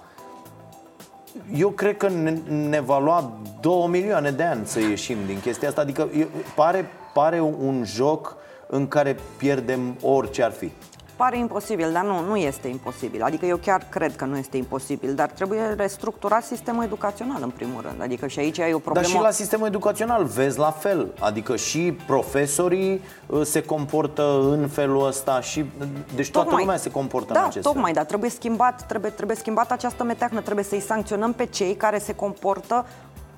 eu 1.55 1.69
cred 1.69 1.97
că 1.97 2.09
ne, 2.09 2.31
ne 2.69 2.79
va 2.79 2.99
lua 2.99 3.31
două 3.61 3.87
milioane 3.87 4.31
de 4.31 4.43
ani 4.43 4.65
să 4.65 4.79
ieșim 4.79 5.17
din 5.25 5.39
chestia 5.39 5.67
asta. 5.67 5.81
Adică 5.81 6.09
eu, 6.17 6.27
pare, 6.55 6.85
pare 7.13 7.41
un 7.41 7.83
joc 7.85 8.35
în 8.67 8.87
care 8.87 9.15
pierdem 9.37 9.97
orice 10.01 10.43
ar 10.43 10.51
fi. 10.51 10.71
Pare 11.15 11.37
imposibil, 11.37 11.91
dar 11.91 12.03
nu, 12.03 12.19
nu 12.19 12.35
este 12.35 12.67
imposibil. 12.67 13.23
Adică 13.23 13.45
eu 13.45 13.57
chiar 13.57 13.85
cred 13.89 14.15
că 14.15 14.25
nu 14.25 14.37
este 14.37 14.57
imposibil, 14.57 15.13
dar 15.13 15.29
trebuie 15.29 15.61
restructurat 15.77 16.43
sistemul 16.43 16.83
educațional 16.83 17.39
în 17.41 17.49
primul 17.49 17.81
rând. 17.81 18.01
Adică 18.01 18.27
și 18.27 18.39
aici 18.39 18.59
ai 18.59 18.73
o 18.73 18.79
problemă. 18.79 19.07
Dar 19.07 19.15
și 19.15 19.21
la 19.23 19.31
sistemul 19.31 19.67
educațional 19.67 20.23
vezi 20.23 20.57
la 20.57 20.71
fel. 20.71 21.07
Adică 21.19 21.55
și 21.55 21.97
profesorii 22.07 23.01
uh, 23.25 23.41
se 23.43 23.61
comportă 23.63 24.39
în 24.49 24.67
felul 24.67 25.07
ăsta 25.07 25.41
și 25.41 25.65
deci 26.15 26.31
toată 26.31 26.55
lumea 26.55 26.77
se 26.77 26.91
comportă 26.91 27.33
da, 27.33 27.39
în 27.39 27.45
acest 27.45 27.65
tocmai, 27.65 27.83
fel. 27.83 27.93
dar 27.93 28.05
trebuie 28.05 28.29
schimbat, 28.29 28.85
trebuie, 28.85 29.11
trebuie 29.11 29.37
schimbat 29.37 29.71
această 29.71 30.03
meteahnă, 30.03 30.41
trebuie 30.41 30.65
să-i 30.65 30.79
sancționăm 30.79 31.33
pe 31.33 31.45
cei 31.45 31.75
care 31.75 31.99
se 31.99 32.15
comportă 32.15 32.85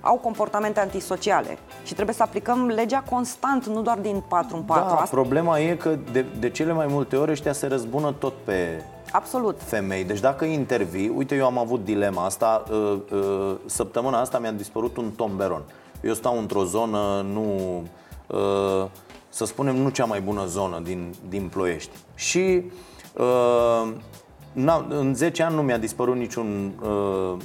au 0.07 0.15
comportamente 0.15 0.79
antisociale 0.79 1.57
și 1.83 1.93
trebuie 1.93 2.15
să 2.15 2.23
aplicăm 2.23 2.67
legea 2.67 3.03
constant, 3.09 3.65
nu 3.65 3.81
doar 3.81 3.97
din 3.97 4.23
4 4.27 4.55
în 4.55 4.61
4. 4.61 4.83
Da, 4.83 4.93
Asta... 4.93 5.15
problema 5.15 5.59
e 5.59 5.75
că 5.75 5.97
de, 6.11 6.25
de 6.39 6.49
cele 6.49 6.73
mai 6.73 6.85
multe 6.89 7.15
ori 7.15 7.31
ăștia 7.31 7.53
se 7.53 7.67
răzbună 7.67 8.11
tot 8.11 8.33
pe 8.43 8.83
Absolut. 9.11 9.61
femei. 9.63 10.03
Deci 10.03 10.19
dacă 10.19 10.45
intervii, 10.45 11.11
uite, 11.15 11.35
eu 11.35 11.45
am 11.45 11.57
avut 11.57 11.83
dilema 11.83 12.25
asta, 12.25 12.63
uh, 12.71 12.97
uh, 13.11 13.55
săptămâna 13.65 14.19
asta 14.19 14.39
mi-a 14.39 14.51
dispărut 14.51 14.97
un 14.97 15.11
tomberon. 15.11 15.61
Eu 16.01 16.13
stau 16.13 16.37
într-o 16.37 16.63
zonă, 16.63 17.25
nu, 17.33 17.81
uh, 18.27 18.89
să 19.29 19.45
spunem, 19.45 19.75
nu 19.75 19.89
cea 19.89 20.05
mai 20.05 20.21
bună 20.21 20.45
zonă 20.45 20.79
din, 20.83 21.13
din 21.29 21.47
Ploiești. 21.47 21.91
Și 22.15 22.63
Na, 23.17 23.93
în 24.89 25.13
10 25.15 25.43
ani 25.43 25.55
nu 25.55 25.61
mi-a 25.61 25.77
dispărut 25.77 26.15
niciun 26.15 26.71
uh, 26.81 26.89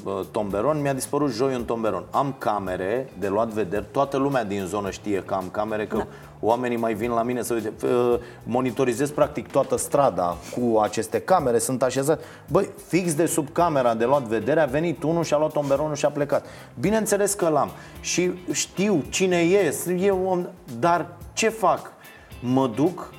uh, 0.04 0.20
tomberon, 0.30 0.80
mi-a 0.80 0.92
dispărut 0.92 1.32
joi 1.32 1.54
un 1.54 1.64
tomberon. 1.64 2.04
Am 2.10 2.34
camere 2.38 3.08
de 3.18 3.28
luat 3.28 3.48
vederi, 3.48 3.84
toată 3.90 4.16
lumea 4.16 4.44
din 4.44 4.64
zonă 4.64 4.90
știe 4.90 5.22
că 5.26 5.34
am 5.34 5.48
camere, 5.50 5.86
că 5.86 5.96
da. 5.96 6.06
oamenii 6.40 6.76
mai 6.76 6.94
vin 6.94 7.10
la 7.10 7.22
mine 7.22 7.42
să 7.42 7.54
uite. 7.54 7.72
Uh, 7.84 8.18
monitorizez 8.42 9.10
practic 9.10 9.48
toată 9.48 9.76
strada 9.76 10.36
cu 10.56 10.78
aceste 10.78 11.20
camere, 11.20 11.58
sunt 11.58 11.82
așezat. 11.82 12.20
Băi, 12.50 12.68
fix 12.86 13.14
de 13.14 13.26
sub 13.26 13.52
camera 13.52 13.94
de 13.94 14.04
luat 14.04 14.22
vedere 14.22 14.60
a 14.60 14.66
venit 14.66 15.02
unul 15.02 15.24
și 15.24 15.34
a 15.34 15.38
luat 15.38 15.52
tomberonul 15.52 15.94
și 15.94 16.04
a 16.04 16.10
plecat. 16.10 16.46
Bineînțeles 16.80 17.34
că 17.34 17.48
l-am 17.48 17.70
și 18.00 18.30
știu 18.52 19.04
cine 19.08 19.40
e, 19.40 19.74
eu, 19.98 20.46
dar 20.78 21.06
ce 21.32 21.48
fac? 21.48 21.92
Mă 22.40 22.66
duc 22.66 23.10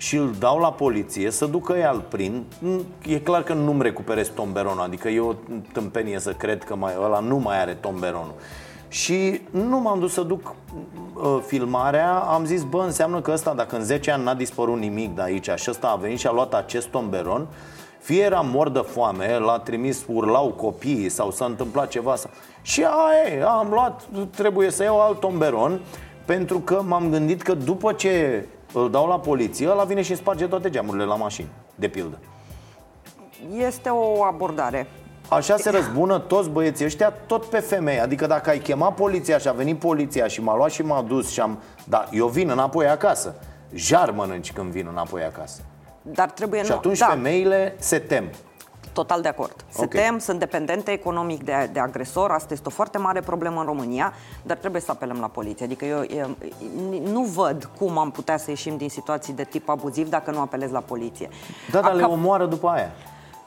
și 0.00 0.16
îl 0.16 0.34
dau 0.38 0.58
la 0.58 0.72
poliție 0.72 1.30
să 1.30 1.46
ducă 1.46 1.76
ea 1.76 1.90
îl 1.90 2.04
prind 2.08 2.44
E 3.06 3.18
clar 3.18 3.42
că 3.42 3.52
nu-mi 3.52 3.82
recuperez 3.82 4.28
tomberonul 4.28 4.82
Adică 4.82 5.08
eu 5.08 5.36
tâmpenie 5.72 6.18
să 6.18 6.32
cred 6.32 6.64
că 6.64 6.74
mai, 6.74 6.92
ăla 7.02 7.18
nu 7.18 7.36
mai 7.36 7.60
are 7.60 7.72
tomberonul 7.72 8.34
și 8.88 9.40
nu 9.50 9.80
m-am 9.80 9.98
dus 9.98 10.12
să 10.12 10.22
duc 10.22 10.54
uh, 11.14 11.38
filmarea 11.46 12.14
Am 12.14 12.44
zis, 12.44 12.62
bă, 12.62 12.82
înseamnă 12.82 13.20
că 13.20 13.30
ăsta 13.30 13.54
Dacă 13.54 13.76
în 13.76 13.82
10 13.82 14.10
ani 14.10 14.24
n-a 14.24 14.34
dispărut 14.34 14.78
nimic 14.78 15.14
de 15.14 15.22
aici 15.22 15.50
Și 15.56 15.70
ăsta 15.70 15.88
a 15.88 15.96
venit 15.96 16.18
și 16.18 16.26
a 16.26 16.32
luat 16.32 16.54
acest 16.54 16.88
tomberon 16.88 17.46
Fie 17.98 18.22
era 18.22 18.40
mor 18.40 18.70
de 18.70 18.84
foame, 18.86 19.38
l-a 19.38 19.58
trimis, 19.58 20.04
urlau 20.08 20.48
copiii 20.48 21.08
Sau 21.08 21.30
s-a 21.30 21.44
întâmplat 21.44 21.88
ceva 21.88 22.16
sau... 22.16 22.30
Și 22.62 22.84
aia 22.84 23.46
am 23.46 23.68
luat, 23.70 24.02
trebuie 24.30 24.70
să 24.70 24.82
iau 24.82 25.00
alt 25.00 25.20
tomberon 25.20 25.80
Pentru 26.24 26.58
că 26.58 26.82
m-am 26.86 27.10
gândit 27.10 27.42
că 27.42 27.54
după 27.54 27.92
ce 27.92 28.46
îl 28.72 28.90
dau 28.90 29.06
la 29.06 29.18
poliție, 29.18 29.70
ăla 29.70 29.84
vine 29.84 30.02
și 30.02 30.14
sparge 30.14 30.46
toate 30.46 30.70
geamurile 30.70 31.04
la 31.04 31.14
mașini, 31.14 31.48
de 31.74 31.88
pildă. 31.88 32.18
Este 33.56 33.88
o 33.88 34.24
abordare. 34.24 34.86
Așa 35.28 35.56
se 35.56 35.70
răzbună 35.70 36.18
toți 36.18 36.50
băieții 36.50 36.84
ăștia, 36.84 37.10
tot 37.10 37.44
pe 37.44 37.58
femei. 37.58 38.00
Adică 38.00 38.26
dacă 38.26 38.50
ai 38.50 38.58
chemat 38.58 38.94
poliția 38.94 39.38
și 39.38 39.48
a 39.48 39.52
venit 39.52 39.78
poliția 39.78 40.26
și 40.26 40.42
m-a 40.42 40.56
luat 40.56 40.70
și 40.70 40.82
m-a 40.82 41.02
dus 41.02 41.30
și 41.30 41.40
am... 41.40 41.62
Da, 41.84 42.08
eu 42.10 42.26
vin 42.26 42.48
înapoi 42.50 42.88
acasă. 42.88 43.34
Jar 43.74 44.10
mănânci 44.10 44.52
când 44.52 44.70
vin 44.70 44.86
înapoi 44.90 45.22
acasă. 45.22 45.60
Dar 46.02 46.30
trebuie... 46.30 46.64
Și 46.64 46.72
atunci 46.72 46.98
da. 46.98 47.06
femeile 47.06 47.74
se 47.78 47.98
tem. 47.98 48.24
Total 49.00 49.20
de 49.20 49.28
acord. 49.28 49.54
Se 49.68 49.84
okay. 49.84 50.02
tem, 50.02 50.18
sunt 50.18 50.38
dependente 50.38 50.90
economic 50.90 51.44
de, 51.44 51.70
de 51.72 51.80
agresor, 51.80 52.30
asta 52.30 52.52
este 52.52 52.68
o 52.68 52.70
foarte 52.70 52.98
mare 52.98 53.20
problemă 53.20 53.60
în 53.60 53.66
România, 53.66 54.12
dar 54.42 54.56
trebuie 54.56 54.80
să 54.80 54.90
apelăm 54.90 55.20
la 55.20 55.26
poliție. 55.26 55.64
Adică 55.64 55.84
eu, 55.84 56.04
eu 56.16 56.36
nu 57.12 57.22
văd 57.22 57.70
cum 57.78 57.98
am 57.98 58.10
putea 58.10 58.36
să 58.36 58.50
ieșim 58.50 58.76
din 58.76 58.88
situații 58.88 59.32
de 59.32 59.44
tip 59.44 59.68
abuziv 59.68 60.08
dacă 60.08 60.30
nu 60.30 60.40
apelez 60.40 60.70
la 60.70 60.80
poliție. 60.80 61.28
Da, 61.70 61.80
dar 61.80 61.90
Aca... 61.90 61.98
le 61.98 62.04
omoară 62.04 62.46
după 62.46 62.68
aia. 62.68 62.90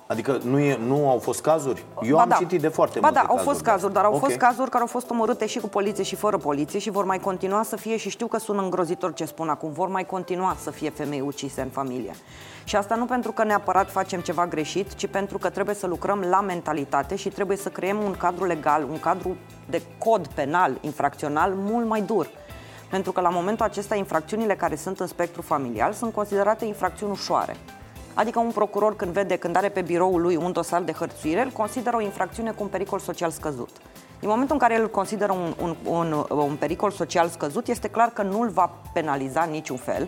Adică 0.08 0.40
nu, 0.44 0.60
e, 0.60 0.80
nu 0.88 1.10
au 1.10 1.18
fost 1.18 1.42
cazuri? 1.42 1.86
Eu 2.02 2.16
ba 2.16 2.22
am 2.22 2.30
da. 2.30 2.36
citit 2.36 2.62
de 2.62 2.68
foarte 2.68 3.00
ba 3.00 3.08
multe 3.08 3.22
da, 3.22 3.30
au 3.30 3.36
cazuri, 3.36 3.54
fost 3.54 3.66
cazuri, 3.66 3.94
dar 3.94 4.04
au 4.04 4.14
okay. 4.14 4.30
fost 4.30 4.40
cazuri 4.40 4.70
care 4.70 4.82
au 4.82 4.90
fost 4.90 5.10
omorâte 5.10 5.46
și 5.46 5.60
cu 5.60 5.68
poliție 5.68 6.04
și 6.04 6.16
fără 6.16 6.38
poliție 6.38 6.80
și 6.80 6.90
vor 6.90 7.06
mai 7.06 7.20
continua 7.20 7.64
să 7.64 7.76
fie 7.76 7.98
și 7.98 8.10
știu 8.10 8.28
că 8.28 8.38
sună 8.38 8.62
îngrozitor 8.62 9.14
ce 9.14 9.26
spun 9.26 9.50
acum, 9.50 9.72
vor 9.72 9.88
mai 9.88 10.06
continua 10.06 10.56
să 10.62 10.72
fie 10.72 10.90
femei 10.90 11.22
ucise 11.22 11.62
în 11.62 11.70
familie. 11.70 12.16
Și 12.64 12.76
asta 12.76 12.96
nu 12.96 13.06
pentru 13.06 13.32
că 13.32 13.44
neapărat 13.44 13.92
facem 13.92 14.20
ceva 14.20 14.48
greșit, 14.48 14.94
ci 14.94 15.08
pentru 15.08 15.38
că 15.38 15.50
trebuie 15.50 15.76
să 15.76 15.88
lucrăm 15.88 16.20
la 16.20 16.42
mentalitate 16.42 17.16
și 17.16 17.30
trebuie 17.30 17.58
să 17.58 17.70
creăm 17.70 18.04
un 18.04 18.16
cadru 18.18 18.46
legal, 18.46 18.84
un 18.84 19.00
cadru 19.00 19.36
de 19.70 19.82
cod 19.98 20.28
penal, 20.28 20.78
infracțional, 20.82 21.54
mult 21.56 21.88
mai 21.88 22.02
dur. 22.02 22.30
Pentru 22.90 23.12
că 23.12 23.22
la 23.22 23.30
momentul 23.30 23.66
acesta 23.66 23.96
infracțiunile 23.96 24.56
care 24.56 24.76
sunt 24.76 25.00
în 25.00 25.08
spectru 25.08 25.42
familial 25.42 25.94
sunt 25.94 26.14
considerate 26.14 26.66
infracțiuni 26.66 27.12
ușoare. 27.12 27.56
Adică 28.14 28.40
un 28.40 28.52
procuror 28.52 28.96
când 28.96 29.12
vede, 29.12 29.36
când 29.36 29.56
are 29.56 29.70
pe 29.70 29.82
biroul 29.82 30.22
lui 30.22 30.36
un 30.36 30.52
dosar 30.52 30.82
de 30.82 30.92
hărțuire, 30.92 31.42
îl 31.42 31.50
consideră 31.50 31.96
o 31.96 32.02
infracțiune 32.02 32.52
cu 32.52 32.64
un 32.64 32.70
pericol 32.70 33.00
social 33.00 33.30
scăzut. 33.30 33.70
În 34.20 34.30
momentul 34.30 34.54
în 34.56 34.62
care 34.62 34.74
el 34.74 34.82
îl 34.82 34.90
consideră 34.90 35.32
un, 35.32 35.54
un, 35.62 35.76
un, 35.86 36.26
un 36.30 36.56
pericol 36.56 36.92
social 36.92 37.28
scăzut, 37.30 37.68
este 37.68 37.88
clar 37.88 38.10
că 38.10 38.22
nu 38.22 38.42
îl 38.42 38.50
va 38.50 38.72
penaliza 38.94 39.44
niciun 39.44 39.78
fel, 39.78 40.08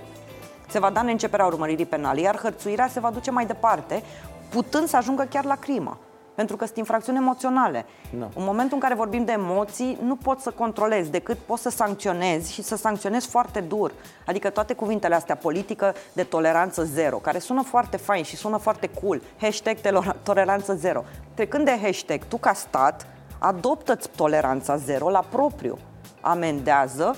se 0.69 0.79
va 0.79 0.89
da 0.89 0.99
în 0.99 1.07
începerea 1.07 1.45
urmăririi 1.45 1.85
penale, 1.85 2.21
iar 2.21 2.39
hărțuirea 2.39 2.87
se 2.87 2.99
va 2.99 3.09
duce 3.09 3.31
mai 3.31 3.45
departe, 3.45 4.03
putând 4.49 4.87
să 4.87 4.97
ajungă 4.97 5.27
chiar 5.29 5.45
la 5.45 5.55
crimă. 5.55 5.97
Pentru 6.35 6.55
că 6.55 6.65
sunt 6.65 6.77
infracțiuni 6.77 7.17
emoționale. 7.17 7.85
No. 8.17 8.25
În 8.25 8.43
momentul 8.43 8.73
în 8.73 8.79
care 8.79 8.93
vorbim 8.93 9.25
de 9.25 9.31
emoții, 9.31 9.97
nu 10.01 10.15
poți 10.15 10.43
să 10.43 10.51
controlezi, 10.51 11.11
decât 11.11 11.37
poți 11.37 11.61
să 11.61 11.69
sancționezi 11.69 12.53
și 12.53 12.61
să 12.61 12.75
sancționezi 12.75 13.27
foarte 13.27 13.59
dur. 13.59 13.91
Adică 14.25 14.49
toate 14.49 14.73
cuvintele 14.73 15.15
astea, 15.15 15.35
politică 15.35 15.93
de 16.13 16.23
toleranță 16.23 16.83
zero, 16.83 17.17
care 17.17 17.39
sună 17.39 17.61
foarte 17.61 17.97
fain 17.97 18.23
și 18.23 18.35
sună 18.35 18.57
foarte 18.57 18.89
cool, 19.01 19.21
hashtag 19.41 19.77
toleranță 20.23 20.73
zero. 20.73 21.03
Trecând 21.33 21.65
de 21.65 21.79
hashtag, 21.81 22.23
tu 22.27 22.37
ca 22.37 22.53
stat, 22.53 23.07
adoptă-ți 23.39 24.09
toleranța 24.15 24.75
zero 24.75 25.09
la 25.09 25.23
propriu. 25.29 25.77
Amendează, 26.21 27.15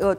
ă, 0.00 0.18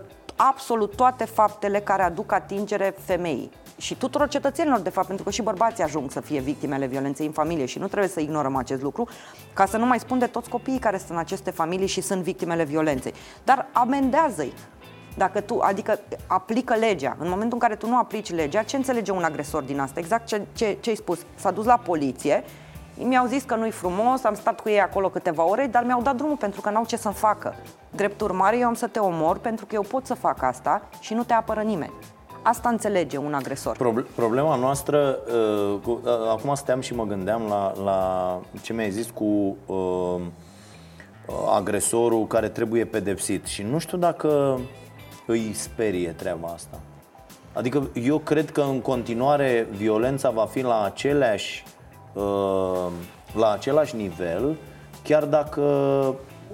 absolut 0.49 0.95
toate 0.95 1.25
faptele 1.25 1.79
care 1.79 2.03
aduc 2.03 2.31
atingere 2.31 2.95
femeii 3.05 3.51
și 3.77 3.95
tuturor 3.95 4.27
cetățenilor, 4.27 4.79
de 4.79 4.89
fapt, 4.89 5.07
pentru 5.07 5.25
că 5.25 5.31
și 5.31 5.41
bărbații 5.41 5.83
ajung 5.83 6.11
să 6.11 6.21
fie 6.21 6.39
victimele 6.39 6.85
violenței 6.85 7.25
în 7.25 7.31
familie 7.31 7.65
și 7.65 7.79
nu 7.79 7.87
trebuie 7.87 8.09
să 8.09 8.19
ignorăm 8.19 8.55
acest 8.55 8.81
lucru, 8.81 9.07
ca 9.53 9.65
să 9.65 9.77
nu 9.77 9.85
mai 9.85 9.99
spun 9.99 10.19
de 10.19 10.25
toți 10.25 10.49
copiii 10.49 10.79
care 10.79 10.97
sunt 10.97 11.09
în 11.09 11.17
aceste 11.17 11.51
familii 11.51 11.87
și 11.87 12.01
sunt 12.01 12.21
victimele 12.21 12.63
violenței. 12.63 13.13
Dar 13.43 13.67
amendează-i. 13.71 14.53
Dacă 15.17 15.41
tu, 15.41 15.59
adică 15.59 15.99
aplică 16.27 16.75
legea. 16.75 17.15
În 17.19 17.29
momentul 17.29 17.53
în 17.53 17.59
care 17.59 17.75
tu 17.75 17.87
nu 17.87 17.97
aplici 17.97 18.31
legea, 18.31 18.63
ce 18.63 18.75
înțelege 18.75 19.11
un 19.11 19.23
agresor 19.23 19.63
din 19.63 19.79
asta? 19.79 19.99
Exact 19.99 20.25
ce, 20.25 20.41
ce, 20.53 20.77
ce 20.79 20.89
ai 20.89 20.95
spus. 20.95 21.19
S-a 21.35 21.51
dus 21.51 21.65
la 21.65 21.77
poliție, 21.77 22.43
mi-au 22.97 23.25
zis 23.25 23.43
că 23.43 23.55
nu-i 23.55 23.71
frumos, 23.71 24.23
am 24.23 24.33
stat 24.33 24.61
cu 24.61 24.69
ei 24.69 24.81
acolo 24.81 25.09
câteva 25.09 25.43
ore, 25.43 25.67
dar 25.67 25.83
mi-au 25.83 26.01
dat 26.01 26.15
drumul 26.15 26.37
pentru 26.37 26.61
că 26.61 26.69
n-au 26.69 26.85
ce 26.85 26.97
să-mi 26.97 27.13
facă. 27.13 27.55
Drept 27.91 28.21
urmare, 28.21 28.57
eu 28.57 28.67
am 28.67 28.73
să 28.73 28.87
te 28.87 28.99
omor 28.99 29.37
pentru 29.37 29.65
că 29.65 29.75
eu 29.75 29.81
pot 29.81 30.05
să 30.05 30.13
fac 30.13 30.43
asta 30.43 30.81
și 30.99 31.13
nu 31.13 31.23
te 31.23 31.33
apără 31.33 31.61
nimeni. 31.61 31.93
Asta 32.41 32.69
înțelege 32.69 33.17
un 33.17 33.33
agresor. 33.33 34.03
Problema 34.15 34.55
noastră, 34.55 35.17
uh, 35.27 35.79
cu, 35.83 36.01
uh, 36.03 36.11
acum 36.29 36.55
stăteam 36.55 36.81
și 36.81 36.95
mă 36.95 37.05
gândeam 37.05 37.41
la, 37.49 37.73
la 37.83 38.39
ce 38.61 38.73
mi-ai 38.73 38.91
zis 38.91 39.09
cu 39.09 39.57
uh, 39.65 40.21
agresorul 41.55 42.27
care 42.27 42.49
trebuie 42.49 42.85
pedepsit 42.85 43.45
și 43.45 43.63
nu 43.63 43.77
știu 43.77 43.97
dacă 43.97 44.59
îi 45.25 45.53
sperie 45.53 46.09
treaba 46.09 46.47
asta. 46.47 46.79
Adică 47.53 47.89
eu 47.93 48.17
cred 48.17 48.51
că 48.51 48.61
în 48.61 48.81
continuare 48.81 49.67
violența 49.71 50.29
va 50.29 50.45
fi 50.45 50.61
la 50.61 50.83
aceleași 50.83 51.63
uh, 52.13 52.87
la 53.33 53.51
același 53.51 53.95
nivel, 53.95 54.57
chiar 55.03 55.25
dacă 55.25 55.61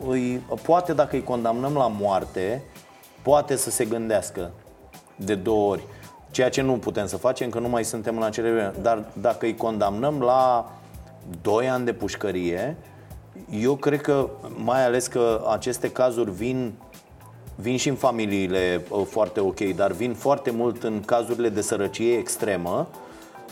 îi, 0.08 0.42
poate 0.64 0.94
dacă 0.94 1.16
îi 1.16 1.24
condamnăm 1.24 1.74
la 1.74 1.88
moarte, 1.88 2.64
poate 3.22 3.56
să 3.56 3.70
se 3.70 3.86
gândească 3.86 4.52
de 5.16 5.36
două 5.36 5.72
ori. 5.72 5.84
Ceea 6.32 6.50
ce 6.50 6.62
nu 6.62 6.74
putem 6.74 7.06
să 7.06 7.18
facem, 7.18 7.50
că 7.50 7.60
nu 7.60 7.70
mai 7.70 7.86
suntem 7.86 8.18
în 8.18 8.24
acele 8.24 8.52
vreme. 8.52 8.74
Dar 8.82 9.06
dacă 9.22 9.46
îi 9.46 9.56
condamnăm 9.56 10.20
la 10.20 10.72
2 11.42 11.70
ani 11.70 11.86
de 11.86 11.94
pușcărie, 11.94 12.78
eu 13.50 13.76
cred 13.76 14.02
că, 14.02 14.30
mai 14.56 14.86
ales 14.86 15.08
că 15.08 15.48
aceste 15.50 15.92
cazuri 15.92 16.32
vin 16.32 16.74
vin 17.60 17.78
și 17.78 17.90
în 17.90 17.96
familiile 17.96 18.84
uh, 18.90 19.06
foarte 19.10 19.40
ok, 19.40 19.60
dar 19.60 19.92
vin 19.92 20.14
foarte 20.14 20.52
mult 20.52 20.84
în 20.84 21.02
cazurile 21.06 21.50
de 21.50 21.62
sărăcie 21.62 22.18
extremă, 22.18 22.88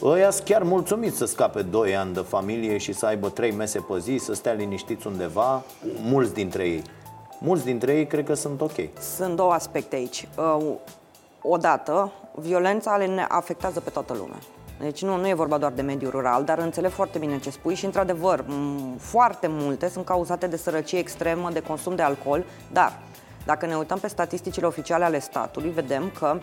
Ăia 0.01 0.29
sunt 0.29 0.47
chiar 0.47 0.63
mulțumiți 0.63 1.17
să 1.17 1.25
scape 1.25 1.61
2 1.61 1.95
ani 1.95 2.13
de 2.13 2.19
familie 2.19 2.77
și 2.77 2.93
să 2.93 3.05
aibă 3.05 3.29
3 3.29 3.51
mese 3.51 3.79
pe 3.79 3.99
zi, 3.99 4.17
să 4.17 4.33
stea 4.33 4.53
liniștiți 4.53 5.07
undeva, 5.07 5.63
mulți 6.01 6.33
dintre 6.33 6.63
ei. 6.63 6.83
Mulți 7.39 7.65
dintre 7.65 7.93
ei 7.93 8.07
cred 8.07 8.25
că 8.25 8.33
sunt 8.33 8.61
ok. 8.61 8.99
Sunt 9.15 9.35
două 9.35 9.51
aspecte 9.51 9.95
aici. 9.95 10.27
Uh, 10.37 10.65
odată, 11.41 12.11
violența 12.33 12.95
le 12.95 13.25
afectează 13.29 13.79
pe 13.79 13.89
toată 13.89 14.13
lumea. 14.13 14.37
Deci 14.79 15.01
nu, 15.01 15.17
nu 15.17 15.27
e 15.27 15.33
vorba 15.33 15.57
doar 15.57 15.71
de 15.71 15.81
mediul 15.81 16.11
rural, 16.11 16.43
dar 16.43 16.57
înțeleg 16.57 16.91
foarte 16.91 17.17
bine 17.17 17.39
ce 17.39 17.49
spui 17.49 17.75
și, 17.75 17.85
într-adevăr, 17.85 18.45
foarte 18.97 19.47
multe 19.49 19.89
sunt 19.89 20.05
cauzate 20.05 20.47
de 20.47 20.57
sărăcie 20.57 20.99
extremă, 20.99 21.49
de 21.51 21.59
consum 21.59 21.95
de 21.95 22.01
alcool, 22.01 22.43
dar 22.71 22.99
dacă 23.45 23.65
ne 23.65 23.75
uităm 23.75 23.97
pe 23.99 24.07
statisticile 24.07 24.65
oficiale 24.65 25.03
ale 25.03 25.19
statului, 25.19 25.69
vedem 25.69 26.11
că 26.19 26.37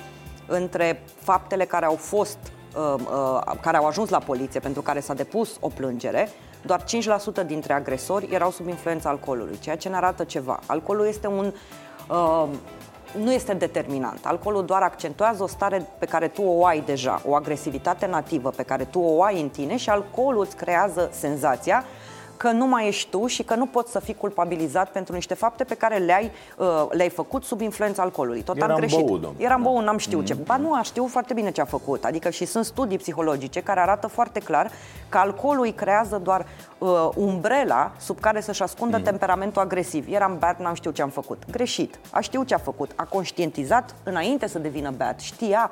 între 0.46 1.02
faptele 1.20 1.64
care 1.64 1.84
au 1.84 1.94
fost 1.94 2.38
Uh, 2.38 2.48
uh, 2.48 2.61
care 3.60 3.76
au 3.76 3.86
ajuns 3.86 4.08
la 4.08 4.18
poliție 4.18 4.60
pentru 4.60 4.82
care 4.82 5.00
s-a 5.00 5.14
depus 5.14 5.56
o 5.60 5.68
plângere, 5.68 6.28
doar 6.62 6.84
5% 7.42 7.46
dintre 7.46 7.72
agresori 7.72 8.28
erau 8.30 8.50
sub 8.50 8.68
influența 8.68 9.08
alcoolului, 9.08 9.58
ceea 9.58 9.76
ce 9.76 9.88
ne 9.88 9.96
arată 9.96 10.24
ceva. 10.24 10.60
Alcoolul 10.66 11.06
este 11.06 11.26
un 11.26 11.52
uh, 12.10 12.48
nu 13.18 13.32
este 13.32 13.54
determinant. 13.54 14.24
Alcoolul 14.24 14.64
doar 14.64 14.82
accentuează 14.82 15.42
o 15.42 15.46
stare 15.46 15.86
pe 15.98 16.06
care 16.06 16.28
tu 16.28 16.42
o 16.42 16.66
ai 16.66 16.80
deja, 16.80 17.22
o 17.26 17.34
agresivitate 17.34 18.06
nativă 18.06 18.50
pe 18.50 18.62
care 18.62 18.84
tu 18.84 19.00
o 19.00 19.22
ai 19.22 19.40
în 19.40 19.48
tine 19.48 19.76
și 19.76 19.90
alcoolul 19.90 20.44
îți 20.44 20.56
creează 20.56 21.08
senzația 21.12 21.84
că 22.42 22.50
nu 22.50 22.66
mai 22.66 22.88
ești 22.88 23.10
tu 23.10 23.26
și 23.26 23.42
că 23.42 23.54
nu 23.54 23.66
poți 23.66 23.92
să 23.92 24.00
fii 24.00 24.14
culpabilizat 24.14 24.90
pentru 24.90 25.14
niște 25.14 25.34
fapte 25.34 25.64
pe 25.64 25.74
care 25.74 25.96
le-ai, 25.96 26.30
uh, 26.56 26.86
le-ai 26.90 27.08
făcut 27.08 27.44
sub 27.44 27.60
influența 27.60 28.02
alcoolului. 28.02 28.42
Tot 28.42 28.56
Eram 28.56 28.70
am 28.70 28.76
greșit. 28.76 29.06
Băut, 29.06 29.34
Eram 29.36 29.62
băut, 29.62 29.84
n-am 29.84 29.98
știut 29.98 30.22
mm-hmm. 30.22 30.26
ce. 30.26 30.34
Ba 30.34 30.56
nu, 30.56 30.74
a 30.74 30.82
știut 30.82 31.08
foarte 31.08 31.34
bine 31.34 31.50
ce 31.50 31.60
a 31.60 31.64
făcut. 31.64 32.04
Adică 32.04 32.30
și 32.30 32.44
sunt 32.44 32.64
studii 32.64 32.98
psihologice 32.98 33.60
care 33.60 33.80
arată 33.80 34.06
foarte 34.06 34.40
clar 34.40 34.70
că 35.08 35.18
alcoolul 35.18 35.64
îi 35.64 35.72
creează 35.72 36.20
doar 36.24 36.46
uh, 36.78 37.08
umbrela 37.14 37.92
sub 37.98 38.20
care 38.20 38.40
să-și 38.40 38.62
ascundă 38.62 38.96
mm. 38.96 39.02
temperamentul 39.02 39.62
agresiv. 39.62 40.06
Eram 40.10 40.36
beat, 40.38 40.58
n-am 40.58 40.74
știut 40.74 40.94
ce 40.94 41.02
am 41.02 41.10
făcut. 41.10 41.42
Greșit. 41.50 41.98
A 42.10 42.20
știut 42.20 42.46
ce 42.46 42.54
a 42.54 42.58
făcut. 42.58 42.90
A 42.96 43.04
conștientizat 43.04 43.94
înainte 44.02 44.48
să 44.48 44.58
devină 44.58 44.90
beat. 44.96 45.20
Știa 45.20 45.70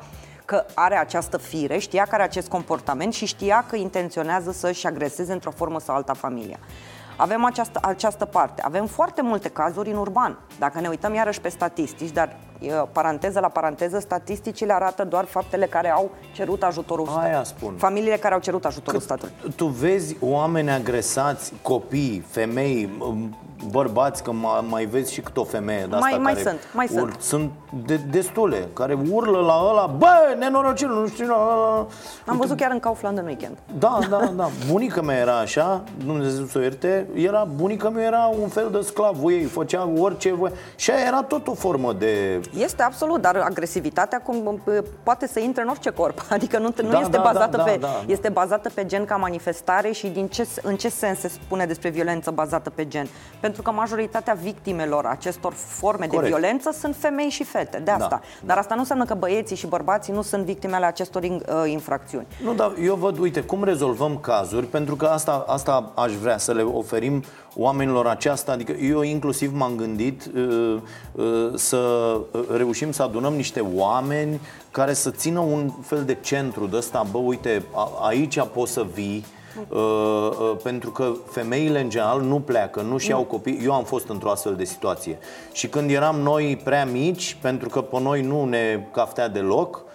că 0.51 0.65
are 0.75 0.97
această 0.97 1.37
fire, 1.37 1.79
știa 1.79 2.03
că 2.03 2.15
are 2.15 2.23
acest 2.23 2.49
comportament 2.49 3.13
și 3.13 3.27
știa 3.27 3.65
că 3.69 3.77
intenționează 3.77 4.53
să-și 4.53 4.87
agreseze 4.87 5.33
într-o 5.33 5.51
formă 5.51 5.81
sau 5.81 5.95
alta 5.95 6.15
familia. 6.15 6.59
Avem 7.17 7.45
această, 7.45 7.79
această 7.83 8.25
parte. 8.25 8.63
Avem 8.63 8.87
foarte 8.87 9.23
multe 9.23 9.49
cazuri 9.49 9.91
în 9.91 9.97
urban. 9.97 10.39
Dacă 10.59 10.81
ne 10.81 10.89
uităm 10.89 11.15
iarăși 11.15 11.41
pe 11.41 11.49
statistici, 11.49 12.11
dar 12.11 12.37
paranteză 12.93 13.41
la 13.41 13.49
paranteză, 13.49 13.99
statisticile 13.99 14.73
arată 14.73 15.05
doar 15.05 15.25
faptele 15.25 15.67
care 15.67 15.91
au 15.91 16.11
cerut 16.33 16.63
ajutorul 16.63 17.07
statului. 17.07 17.29
Aia 17.29 17.45
spun. 17.45 17.75
Familiile 17.77 18.17
care 18.17 18.35
au 18.35 18.41
cerut 18.41 18.65
ajutorul 18.65 18.99
că 18.99 19.05
statului. 19.05 19.35
Tu 19.57 19.67
vezi 19.67 20.17
oameni 20.21 20.71
agresați, 20.71 21.53
copii, 21.63 22.25
femei, 22.29 22.89
bărbați, 23.71 24.23
că 24.23 24.33
mai 24.69 24.85
vezi 24.85 25.13
și 25.13 25.21
cât 25.21 25.37
o 25.37 25.45
femeie 25.45 25.87
de 25.89 25.95
asta 25.95 26.09
mai, 26.09 26.19
mai 26.19 26.33
care 26.33 26.45
sunt, 26.45 26.61
mai 26.73 26.89
ur- 26.93 26.99
sunt. 26.99 27.17
Sunt 27.21 27.51
de, 27.87 27.97
destule, 28.11 28.69
care 28.73 28.99
urlă 29.11 29.39
la 29.39 29.67
ăla, 29.71 29.87
bă, 29.87 30.37
nenorocil, 30.39 30.89
nu 30.89 31.07
știu. 31.07 31.27
La... 31.27 31.87
Am 32.27 32.37
văzut 32.37 32.57
chiar 32.57 32.71
în 32.71 32.81
Kaufland 32.81 33.19
în 33.19 33.25
weekend. 33.25 33.57
Da, 33.79 33.99
da, 34.11 34.33
da. 34.37 34.49
Bunica 34.71 35.01
mea 35.01 35.17
era 35.17 35.39
așa, 35.39 35.83
Dumnezeu 36.05 36.45
să 36.45 36.59
o 36.59 36.61
ierte, 36.61 37.07
era, 37.15 37.49
bunica 37.55 37.89
mea 37.89 38.05
era 38.05 38.31
un 38.41 38.49
fel 38.49 38.69
de 38.73 38.81
sclav 38.81 39.17
ei, 39.29 39.43
făcea 39.45 39.91
orice 39.99 40.33
voie. 40.33 40.53
Și 40.77 40.91
aia 40.91 41.07
era 41.07 41.23
tot 41.23 41.47
o 41.49 41.55
formă 41.55 41.93
de... 41.93 42.41
Este 42.57 42.83
absolut, 42.83 43.21
dar 43.21 43.37
agresivitatea 43.37 44.21
cum, 44.21 44.61
poate 45.03 45.27
să 45.27 45.41
intre 45.41 45.63
în 45.63 45.69
orice 45.69 45.91
corp. 45.91 46.25
Adică 46.31 46.59
nu, 46.59 46.75
nu 46.83 46.91
Da, 46.91 46.99
este 46.99 47.17
da, 47.17 47.23
bazată 47.23 47.57
da, 47.57 47.63
pe 47.63 47.77
da, 47.81 47.87
da. 47.87 48.13
este 48.13 48.29
bazată 48.29 48.71
pe 48.75 48.87
gen 48.87 49.05
ca 49.05 49.17
manifestare 49.17 49.91
și 49.91 50.07
din 50.07 50.29
ce, 50.29 50.49
în 50.63 50.77
ce 50.77 50.89
sens 50.89 51.19
se 51.19 51.29
spune 51.29 51.67
despre 51.67 51.89
violență 51.89 52.31
bazată 52.31 52.71
pe 52.71 52.87
gen? 52.89 53.09
Pentru 53.41 53.63
că 53.63 53.71
majoritatea 53.71 54.35
victimelor 54.43 55.07
acestor 55.07 55.53
forme 55.53 56.07
Corect. 56.07 56.23
de 56.23 56.29
violență 56.29 56.71
sunt 56.73 56.97
femei 56.99 57.29
și 57.29 57.45
fete, 57.45 57.79
de 57.79 57.91
asta. 57.91 58.09
Da, 58.09 58.21
Dar 58.45 58.59
asta 58.59 58.75
nu 58.75 58.81
înseamnă 58.81 59.05
că 59.05 59.15
băieții 59.15 59.57
și 59.57 59.67
bărbații 59.67 60.13
nu 60.13 60.23
sunt 60.23 60.45
victime 60.45 60.75
ale 60.77 60.87
acestor 60.87 61.25
in, 61.25 61.43
uh, 61.49 61.71
infracțiuni. 61.71 62.27
Nu, 62.43 62.55
dar 62.55 62.73
eu 62.83 62.95
văd, 62.95 63.19
uite, 63.19 63.41
cum 63.41 63.65
rezolvăm 63.65 64.19
cazuri, 64.19 64.67
pentru 64.67 64.97
că 64.97 65.07
asta, 65.07 65.45
asta 65.47 65.93
aș 65.97 66.13
vrea 66.13 66.39
să 66.39 66.53
le 66.53 66.63
oferim 66.63 67.23
oamenilor 67.63 68.07
aceasta, 68.07 68.53
adică 68.53 68.73
eu 68.73 69.03
inclusiv 69.03 69.53
m-am 69.55 69.77
gândit 69.77 70.31
uh, 70.35 70.77
uh, 71.13 71.51
să 71.55 72.13
reușim 72.57 72.93
să 72.93 73.03
adunăm 73.03 73.35
niște 73.35 73.61
oameni 73.75 74.41
care 74.71 74.93
să 74.93 75.11
țină 75.11 75.39
un 75.39 75.71
fel 75.83 76.05
de 76.05 76.17
centru 76.21 76.67
de 76.67 76.77
ăsta, 76.77 77.07
bă, 77.11 77.19
uite, 77.19 77.65
a, 77.75 77.91
aici 78.01 78.41
poți 78.53 78.73
să 78.73 78.87
vii, 78.95 79.25
Uh, 79.69 79.79
uh, 79.79 80.57
pentru 80.63 80.91
că 80.91 81.13
femeile 81.31 81.81
în 81.81 81.89
general 81.89 82.21
nu 82.21 82.41
pleacă, 82.41 82.81
nu 82.81 82.99
și 82.99 83.11
iau 83.11 83.23
copii. 83.23 83.61
Eu 83.65 83.73
am 83.73 83.85
fost 83.85 84.09
într-o 84.09 84.31
astfel 84.31 84.55
de 84.55 84.65
situație. 84.65 85.19
Și 85.53 85.69
când 85.69 85.91
eram 85.91 86.21
noi 86.21 86.61
prea 86.65 86.85
mici, 86.85 87.37
pentru 87.41 87.69
că 87.69 87.81
pe 87.81 88.01
noi 88.01 88.23
nu 88.23 88.45
ne 88.45 88.87
caftea 88.93 89.29
deloc, 89.29 89.75
uh, 89.75 89.90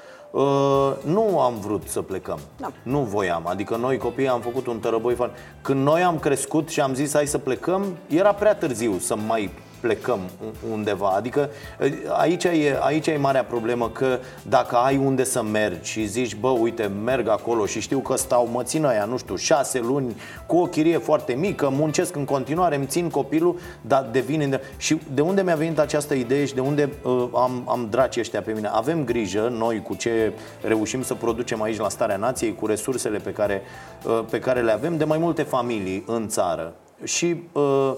nu 1.05 1.39
am 1.39 1.53
vrut 1.59 1.87
să 1.87 2.01
plecăm. 2.01 2.39
Da. 2.57 2.71
Nu 2.83 2.99
voiam. 2.99 3.47
Adică 3.47 3.75
noi 3.75 3.97
copiii 3.97 4.27
am 4.27 4.41
făcut 4.41 4.67
un 4.67 4.79
tărăboi 4.79 5.15
foarte... 5.15 5.37
Când 5.61 5.83
noi 5.83 6.03
am 6.03 6.19
crescut 6.19 6.69
și 6.69 6.81
am 6.81 6.93
zis 6.93 7.13
hai 7.13 7.25
să 7.25 7.37
plecăm, 7.37 7.97
era 8.07 8.33
prea 8.33 8.55
târziu 8.55 8.97
să 8.97 9.15
mai 9.15 9.49
plecăm 9.79 10.19
undeva. 10.71 11.07
Adică 11.07 11.49
aici 12.17 12.43
e, 12.43 12.77
aici 12.79 13.07
e 13.07 13.17
marea 13.17 13.43
problemă 13.43 13.89
că 13.89 14.19
dacă 14.49 14.75
ai 14.75 14.97
unde 14.97 15.23
să 15.23 15.43
mergi 15.43 15.91
și 15.91 16.05
zici, 16.05 16.35
bă, 16.35 16.49
uite, 16.49 16.91
merg 17.03 17.27
acolo 17.27 17.65
și 17.65 17.79
știu 17.79 17.99
că 17.99 18.15
stau, 18.15 18.47
mă 18.51 18.63
țin 18.63 18.85
aia, 18.85 19.05
nu 19.05 19.17
știu, 19.17 19.35
șase 19.35 19.79
luni 19.79 20.15
cu 20.45 20.57
o 20.57 20.65
chirie 20.65 20.97
foarte 20.97 21.33
mică, 21.33 21.69
muncesc 21.69 22.15
în 22.15 22.25
continuare, 22.25 22.75
îmi 22.75 22.85
țin 22.85 23.09
copilul, 23.09 23.59
dar 23.81 24.07
devin... 24.11 24.59
Și 24.77 24.97
de 25.13 25.21
unde 25.21 25.41
mi-a 25.41 25.55
venit 25.55 25.79
această 25.79 26.13
idee 26.13 26.45
și 26.45 26.53
de 26.53 26.61
unde 26.61 26.89
uh, 27.03 27.27
am, 27.33 27.63
am 27.67 27.87
dracii 27.89 28.21
ăștia 28.21 28.41
pe 28.41 28.51
mine? 28.51 28.69
Avem 28.71 29.03
grijă, 29.03 29.53
noi, 29.57 29.81
cu 29.81 29.95
ce 29.95 30.33
reușim 30.61 31.03
să 31.03 31.13
producem 31.13 31.61
aici 31.61 31.77
la 31.77 31.89
Starea 31.89 32.17
Nației, 32.17 32.55
cu 32.55 32.65
resursele 32.65 33.17
pe 33.17 33.31
care, 33.31 33.61
uh, 34.05 34.23
pe 34.29 34.39
care 34.39 34.61
le 34.61 34.71
avem, 34.71 34.97
de 34.97 35.03
mai 35.03 35.17
multe 35.17 35.43
familii 35.43 36.03
în 36.07 36.27
țară. 36.27 36.73
Și... 37.03 37.35
Uh, 37.51 37.93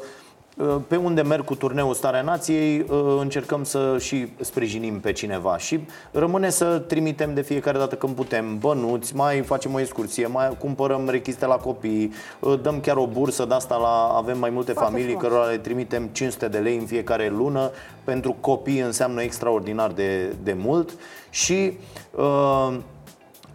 pe 0.87 0.95
unde 0.95 1.21
merg 1.21 1.45
cu 1.45 1.55
turneul 1.55 1.93
Starea 1.93 2.21
Nației, 2.21 2.85
încercăm 3.19 3.63
să 3.63 3.95
și 3.99 4.27
sprijinim 4.39 4.99
pe 4.99 5.11
cineva 5.11 5.57
și 5.57 5.79
rămâne 6.11 6.49
să 6.49 6.79
trimitem 6.79 7.33
de 7.33 7.41
fiecare 7.41 7.77
dată 7.77 7.95
când 7.95 8.15
putem 8.15 8.57
bănuți, 8.57 9.15
mai 9.15 9.41
facem 9.41 9.73
o 9.73 9.79
excursie, 9.79 10.27
mai 10.27 10.57
cumpărăm 10.59 11.09
rechiste 11.09 11.45
la 11.45 11.55
copii, 11.55 12.13
dăm 12.61 12.79
chiar 12.79 12.97
o 12.97 13.07
bursă 13.07 13.45
de 13.45 13.53
asta 13.53 13.75
la 13.75 14.17
avem 14.17 14.39
mai 14.39 14.49
multe 14.49 14.71
Foarte 14.71 14.93
familii 14.93 15.15
frumos. 15.15 15.31
cărora 15.31 15.51
le 15.51 15.57
trimitem 15.57 16.09
500 16.11 16.47
de 16.47 16.57
lei 16.57 16.77
în 16.77 16.85
fiecare 16.85 17.29
lună. 17.29 17.71
Pentru 18.03 18.35
copii 18.39 18.79
înseamnă 18.79 19.21
extraordinar 19.21 19.91
de, 19.91 20.35
de 20.43 20.55
mult 20.57 20.89
și 21.29 21.77
uh, 22.15 22.77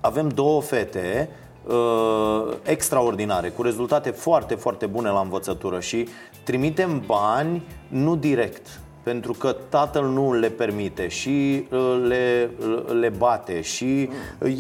avem 0.01 0.29
două 0.29 0.62
fete 0.62 1.29
uh, 1.66 2.55
extraordinare, 2.62 3.48
cu 3.48 3.62
rezultate 3.62 4.11
foarte, 4.11 4.55
foarte 4.55 4.87
bune 4.87 5.09
la 5.09 5.20
învățătură 5.20 5.81
și 5.81 6.09
trimitem 6.44 7.03
bani 7.07 7.62
nu 7.88 8.16
direct, 8.16 8.81
pentru 9.03 9.33
că 9.33 9.57
tatăl 9.68 10.05
nu 10.05 10.33
le 10.33 10.48
permite 10.48 11.09
și 11.09 11.66
uh, 11.70 12.03
le, 12.07 12.51
le 13.01 13.09
bate 13.09 13.61
și 13.61 14.09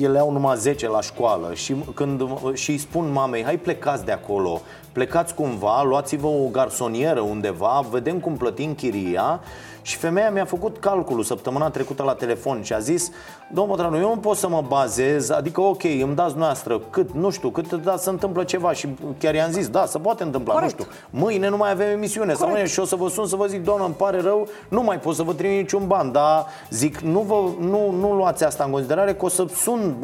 ele 0.00 0.18
au 0.18 0.32
numai 0.32 0.56
10 0.56 0.88
la 0.88 1.00
școală 1.00 1.54
și 1.54 1.74
când 1.94 2.22
și 2.54 2.70
îi 2.70 2.78
spun 2.78 3.12
mamei, 3.12 3.44
hai 3.44 3.58
plecați 3.58 4.04
de 4.04 4.12
acolo, 4.12 4.60
plecați 4.92 5.34
cumva, 5.34 5.82
luați-vă 5.82 6.26
o 6.26 6.48
garsonieră 6.50 7.20
undeva, 7.20 7.86
vedem 7.90 8.18
cum 8.18 8.36
plătim 8.36 8.74
chiria 8.74 9.40
și 9.82 9.96
femeia 9.96 10.30
mi-a 10.30 10.44
făcut 10.44 10.78
calculul 10.78 11.22
săptămâna 11.22 11.70
trecută 11.70 12.02
la 12.02 12.14
telefon 12.14 12.62
și 12.62 12.72
a 12.72 12.78
zis 12.78 13.10
Domnul 13.52 13.76
Pătranu, 13.76 13.96
eu 13.96 14.08
nu 14.08 14.20
pot 14.20 14.36
să 14.36 14.48
mă 14.48 14.64
bazez 14.68 15.30
Adică 15.30 15.60
ok, 15.60 15.82
îmi 15.84 16.14
dați 16.14 16.36
noastră 16.36 16.80
cât, 16.90 17.12
nu 17.12 17.30
știu, 17.30 17.50
cât 17.50 17.72
da, 17.72 17.96
se 17.96 18.10
întâmplă 18.10 18.44
ceva 18.44 18.72
Și 18.72 18.88
chiar 19.18 19.34
i-am 19.34 19.50
zis, 19.50 19.68
da, 19.68 19.86
se 19.86 19.98
poate 19.98 20.22
întâmpla, 20.22 20.52
Corect. 20.54 20.78
nu 20.78 20.84
știu 20.84 20.94
Mâine 21.10 21.48
nu 21.48 21.56
mai 21.56 21.70
avem 21.70 21.88
emisiune 21.88 22.34
sau 22.34 22.48
mâine 22.48 22.66
și 22.66 22.80
o 22.80 22.84
să 22.84 22.96
vă 22.96 23.08
sun 23.08 23.26
să 23.26 23.36
vă 23.36 23.46
zic 23.46 23.64
Doamnă, 23.64 23.84
îmi 23.84 23.94
pare 23.94 24.20
rău, 24.20 24.48
nu 24.68 24.82
mai 24.82 25.00
pot 25.00 25.14
să 25.14 25.22
vă 25.22 25.32
trimit 25.32 25.56
niciun 25.58 25.86
ban 25.86 26.12
Dar 26.12 26.46
zic, 26.70 26.98
nu, 26.98 27.20
vă, 27.20 27.64
nu, 27.66 27.90
nu 27.90 28.12
luați 28.14 28.44
asta 28.44 28.64
în 28.64 28.70
considerare 28.70 29.14
Că 29.14 29.24
o 29.24 29.28
să 29.28 29.46
sun 29.54 29.96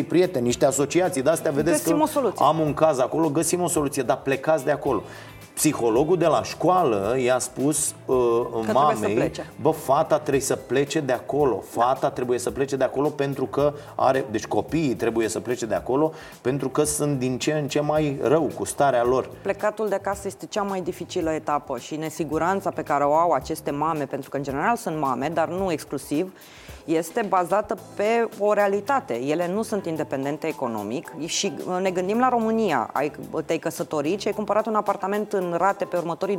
2-3 0.00 0.06
prieteni, 0.08 0.44
niște 0.44 0.66
asociații 0.66 1.22
de 1.22 1.30
astea 1.30 1.50
Vedeți 1.50 1.78
Găsim 1.82 1.96
că 1.96 2.02
o 2.02 2.06
soluție. 2.06 2.44
am 2.44 2.58
un 2.58 2.74
caz 2.74 2.98
acolo, 2.98 3.28
găsim 3.28 3.62
o 3.62 3.68
soluție 3.68 4.02
Dar 4.02 4.16
plecați 4.16 4.64
de 4.64 4.70
acolo 4.70 5.02
Psihologul 5.54 6.16
de 6.16 6.26
la 6.26 6.42
școală 6.42 7.16
i-a 7.18 7.38
spus 7.38 7.94
uh, 8.06 8.16
trebuie 8.50 8.72
mamei 8.72 8.96
să 8.96 9.08
plece. 9.08 9.50
Bă, 9.60 9.70
fata 9.70 10.18
trebuie 10.18 10.42
să 10.42 10.56
plece 10.56 11.00
de 11.00 11.12
acolo 11.12 11.62
Fata 11.68 12.10
trebuie 12.10 12.38
să 12.38 12.50
plece 12.50 12.76
de 12.76 12.84
acolo 12.84 13.08
pentru 13.08 13.46
că 13.46 13.72
are 13.94 14.24
Deci 14.30 14.46
copiii 14.46 14.94
trebuie 14.94 15.28
să 15.28 15.40
plece 15.40 15.66
de 15.66 15.74
acolo 15.74 16.12
Pentru 16.40 16.68
că 16.68 16.84
sunt 16.84 17.18
din 17.18 17.38
ce 17.38 17.52
în 17.52 17.68
ce 17.68 17.80
mai 17.80 18.18
rău 18.22 18.50
cu 18.54 18.64
starea 18.64 19.04
lor 19.04 19.28
Plecatul 19.42 19.88
de 19.88 19.94
acasă 19.94 20.26
este 20.26 20.46
cea 20.46 20.62
mai 20.62 20.80
dificilă 20.80 21.30
etapă 21.30 21.78
și 21.78 21.96
nesiguranța 21.96 22.70
pe 22.70 22.82
care 22.82 23.04
o 23.04 23.14
au 23.14 23.30
aceste 23.30 23.70
mame, 23.70 24.04
pentru 24.04 24.30
că 24.30 24.36
în 24.36 24.42
general 24.42 24.76
sunt 24.76 24.98
mame, 24.98 25.28
dar 25.28 25.48
nu 25.48 25.72
exclusiv, 25.72 26.32
este 26.84 27.24
bazată 27.28 27.76
pe 27.94 28.28
o 28.38 28.52
realitate. 28.52 29.14
Ele 29.22 29.48
nu 29.52 29.62
sunt 29.62 29.86
independente 29.86 30.46
economic 30.46 31.12
și 31.26 31.52
uh, 31.68 31.78
ne 31.80 31.90
gândim 31.90 32.18
la 32.18 32.28
România. 32.28 32.90
Ai, 32.92 33.12
te-ai 33.44 33.58
căsătorit 33.58 34.20
și 34.20 34.26
ai 34.26 34.32
cumpărat 34.34 34.66
un 34.66 34.74
apartament 34.74 35.32
în 35.32 35.54
rate 35.58 35.84
pe 35.84 35.96
următorii 35.96 36.38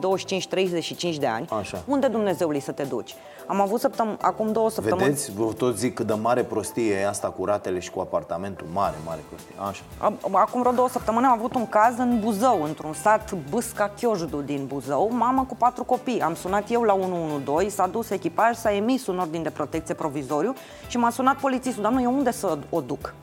25-35 1.14 1.16
de 1.20 1.28
ani. 1.28 1.48
Așa. 1.60 1.82
Unde 1.88 2.08
Dumnezeului 2.08 2.60
să 2.60 2.72
te 2.72 2.84
duci? 2.84 3.16
Am 3.48 3.62
avut 3.62 3.80
săptăm- 3.80 4.18
acum 4.22 4.52
două 4.52 4.70
săptămâni... 4.70 5.04
Vedeți, 5.04 5.32
vă 5.36 5.54
tot 5.58 5.78
zic 5.78 5.94
cât 5.94 6.08
de 6.08 6.14
mare 6.14 6.44
prostie 6.44 6.94
e 6.94 7.08
asta 7.08 7.28
cu 7.30 7.46
ratele 7.46 7.80
și 7.80 7.92
cu 7.92 8.00
apartamentul 8.00 8.68
Mare, 8.74 8.96
mare 9.06 9.20
prostie 9.30 9.56
Așa 9.70 9.82
Am- 9.98 10.18
Acum 10.32 10.60
vreo 10.62 10.72
două 10.74 10.90
săptămâni 10.90 11.26
am 11.26 11.32
avut 11.32 11.56
un 11.56 11.68
caz 11.70 11.98
în 11.98 12.20
Buzău, 12.20 12.64
într-un 12.64 12.94
sat 12.94 13.34
Bâsca 13.50 13.92
Chiojdu 14.00 14.42
din 14.42 14.66
Buzău, 14.68 15.10
mamă 15.14 15.46
cu 15.48 15.56
patru 15.56 15.84
copii. 15.84 16.22
Am 16.22 16.36
sunat 16.36 16.72
eu 16.72 16.82
la 16.82 16.94
112, 16.94 17.70
s-a 17.76 17.88
dus 17.88 18.10
echipaj, 18.10 18.56
s-a 18.56 18.74
emis 18.74 19.08
un 19.08 19.20
ordin 19.20 19.44
de 19.44 19.50
protecție 19.50 19.94
provizoriu 20.36 20.54
și 20.88 20.98
m-a 20.98 21.10
sunat 21.10 21.38
polițistul. 21.40 21.82
Doamne, 21.82 22.02
eu 22.02 22.16
unde 22.16 22.32
să 22.32 22.58
o 22.70 22.82
duc? 22.82 23.14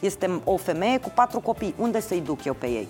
Este 0.00 0.40
o 0.44 0.56
femeie 0.56 0.98
cu 0.98 1.12
patru 1.14 1.40
copii, 1.40 1.74
unde 1.78 2.00
să-i 2.00 2.20
duc 2.20 2.44
eu 2.44 2.56
pe 2.58 2.66
ei? 2.66 2.88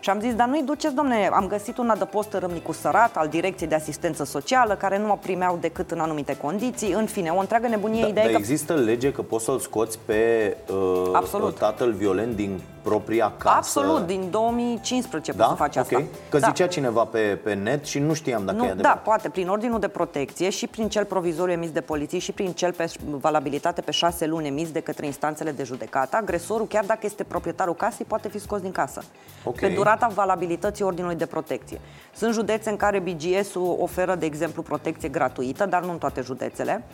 Și 0.00 0.10
am 0.10 0.20
zis, 0.20 0.34
dar 0.34 0.48
nu-i 0.48 0.62
duceți, 0.62 0.94
domne, 0.94 1.30
am 1.32 1.46
găsit 1.46 1.78
un 1.78 1.88
adăpost 1.88 2.32
în 2.32 2.40
Râmnicu 2.40 2.72
Sărat 2.72 3.16
al 3.16 3.28
Direcției 3.28 3.68
de 3.68 3.74
Asistență 3.74 4.24
Socială, 4.24 4.74
care 4.74 4.98
nu 4.98 5.06
mă 5.06 5.16
primeau 5.20 5.58
decât 5.60 5.90
în 5.90 5.98
anumite 5.98 6.36
condiții. 6.36 6.92
În 6.92 7.06
fine, 7.06 7.30
o 7.30 7.38
întreagă 7.38 7.68
nebunie 7.68 8.02
Da, 8.02 8.08
ideea 8.08 8.24
dar 8.24 8.32
că... 8.34 8.38
există 8.40 8.74
lege 8.74 9.12
că 9.12 9.22
poți 9.22 9.44
să-l 9.44 9.58
scoți 9.58 9.98
pe 10.04 10.56
uh, 10.70 11.10
Absolut. 11.12 11.58
tatăl 11.58 11.92
violent 11.92 12.36
din 12.36 12.60
propria 12.88 13.32
casă? 13.38 13.54
Absolut, 13.56 14.06
din 14.06 14.30
2015 14.30 15.32
Da? 15.32 15.36
poți 15.44 15.48
să 15.56 15.62
faci 15.62 15.76
asta. 15.76 15.96
ok. 15.98 16.04
Că 16.28 16.38
da. 16.38 16.46
zicea 16.46 16.66
cineva 16.66 17.04
pe, 17.04 17.18
pe 17.42 17.54
net 17.54 17.84
și 17.84 17.98
nu 17.98 18.12
știam 18.12 18.44
dacă 18.44 18.56
e 18.56 18.60
Nu, 18.60 18.64
da, 18.66 18.72
adevărat. 18.72 19.02
poate, 19.02 19.28
prin 19.28 19.48
ordinul 19.48 19.80
de 19.80 19.88
protecție 19.88 20.50
și 20.50 20.66
prin 20.66 20.88
cel 20.88 21.04
provizoriu 21.04 21.52
emis 21.52 21.70
de 21.70 21.80
poliție 21.80 22.18
și 22.18 22.32
prin 22.32 22.52
cel 22.52 22.72
pe 22.72 22.90
valabilitate 23.10 23.80
pe 23.80 23.90
șase 23.90 24.26
luni 24.26 24.46
emis 24.46 24.70
de 24.70 24.80
către 24.80 25.06
instanțele 25.06 25.50
de 25.50 25.62
judecată, 25.64 26.16
agresorul, 26.16 26.66
chiar 26.66 26.84
dacă 26.84 27.00
este 27.02 27.24
proprietarul 27.24 27.74
casei, 27.74 28.06
poate 28.08 28.28
fi 28.28 28.38
scos 28.38 28.60
din 28.60 28.72
casă. 28.72 29.02
Ok. 29.44 29.58
Pe 29.60 29.68
durata 29.68 30.06
valabilității 30.14 30.84
ordinului 30.84 31.16
de 31.16 31.26
protecție. 31.26 31.80
Sunt 32.14 32.32
județe 32.32 32.70
în 32.70 32.76
care 32.76 32.98
BGS-ul 32.98 33.76
oferă, 33.80 34.14
de 34.14 34.26
exemplu, 34.26 34.62
protecție 34.62 35.08
gratuită, 35.08 35.66
dar 35.66 35.82
nu 35.82 35.90
în 35.90 35.98
toate 35.98 36.20
județele, 36.20 36.84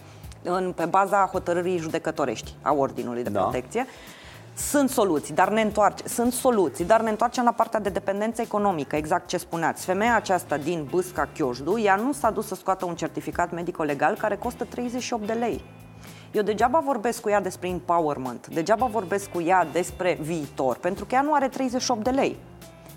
în, 0.43 0.73
pe 0.77 0.85
baza 0.85 1.29
hotărârii 1.33 1.79
judecătorești 1.79 2.55
a 2.63 2.73
ordinului 2.73 3.23
de 3.23 3.31
Da. 3.31 3.41
protecție. 3.41 3.87
Sunt 4.57 4.91
soluții, 4.91 5.35
dar 5.35 5.49
ne 5.49 5.61
întoarce. 5.61 6.09
Sunt 6.09 6.33
soluții, 6.33 6.85
dar 6.85 7.01
ne 7.01 7.11
întoarcem 7.11 7.45
la 7.45 7.53
partea 7.53 7.81
de 7.81 7.89
dependență 7.89 8.43
economică, 8.43 8.97
exact 8.97 9.29
ce 9.29 9.37
spuneați. 9.37 9.85
Femeia 9.85 10.17
aceasta 10.17 10.57
din 10.57 10.87
Bâsca 10.91 11.29
Chiojdu, 11.35 11.79
ea 11.79 11.97
nu 11.97 12.13
s-a 12.13 12.31
dus 12.31 12.47
să 12.47 12.55
scoată 12.55 12.85
un 12.85 12.95
certificat 12.95 13.53
medico-legal 13.53 14.15
care 14.15 14.37
costă 14.37 14.65
38 14.65 15.27
de 15.27 15.33
lei. 15.33 15.65
Eu 16.33 16.43
degeaba 16.43 16.83
vorbesc 16.85 17.21
cu 17.21 17.29
ea 17.29 17.41
despre 17.41 17.69
empowerment, 17.69 18.47
degeaba 18.47 18.87
vorbesc 18.87 19.31
cu 19.31 19.41
ea 19.41 19.67
despre 19.73 20.19
viitor, 20.21 20.77
pentru 20.77 21.05
că 21.05 21.15
ea 21.15 21.23
nu 21.23 21.33
are 21.33 21.49
38 21.49 22.05
de 22.05 22.11
lei. 22.11 22.37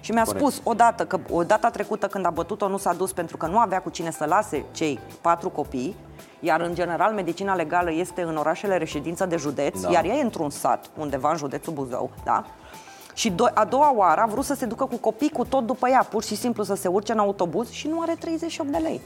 Și 0.07 0.13
mi-a 0.13 0.23
Corect. 0.23 0.45
spus 0.45 0.61
odată 0.63 1.05
că 1.05 1.19
o 1.29 1.43
data 1.43 1.69
trecută 1.69 2.07
când 2.07 2.25
a 2.25 2.29
bătut-o 2.29 2.67
nu 2.67 2.77
s-a 2.77 2.93
dus 2.93 3.11
pentru 3.11 3.37
că 3.37 3.45
nu 3.47 3.57
avea 3.57 3.81
cu 3.81 3.89
cine 3.89 4.11
să 4.11 4.25
lase 4.25 4.65
cei 4.71 4.99
patru 5.21 5.49
copii, 5.49 5.95
iar 6.39 6.61
în 6.61 6.73
general 6.73 7.13
medicina 7.13 7.55
legală 7.55 7.91
este 7.91 8.21
în 8.21 8.37
orașele 8.37 8.77
reședință 8.77 9.25
de 9.25 9.35
județ, 9.35 9.81
Da. 9.81 9.91
iar 9.91 10.05
ea 10.05 10.13
e 10.15 10.21
într-un 10.21 10.49
sat 10.49 10.85
undeva 10.97 11.29
în 11.31 11.37
județul 11.37 11.73
Buzău, 11.73 12.09
da? 12.23 12.43
Și 13.13 13.31
do- 13.31 13.53
a 13.53 13.65
doua 13.65 13.93
oară 13.95 14.21
a 14.21 14.25
vrut 14.25 14.45
să 14.45 14.53
se 14.53 14.65
ducă 14.65 14.85
cu 14.85 14.95
copii 14.97 15.29
cu 15.29 15.45
tot 15.45 15.65
după 15.65 15.89
ea, 15.89 16.07
pur 16.09 16.23
și 16.23 16.35
simplu 16.35 16.63
să 16.63 16.75
se 16.75 16.87
urce 16.87 17.11
în 17.11 17.19
autobuz 17.19 17.69
și 17.69 17.87
nu 17.87 18.01
are 18.01 18.15
38 18.19 18.71
de 18.71 18.77
lei. 18.77 19.01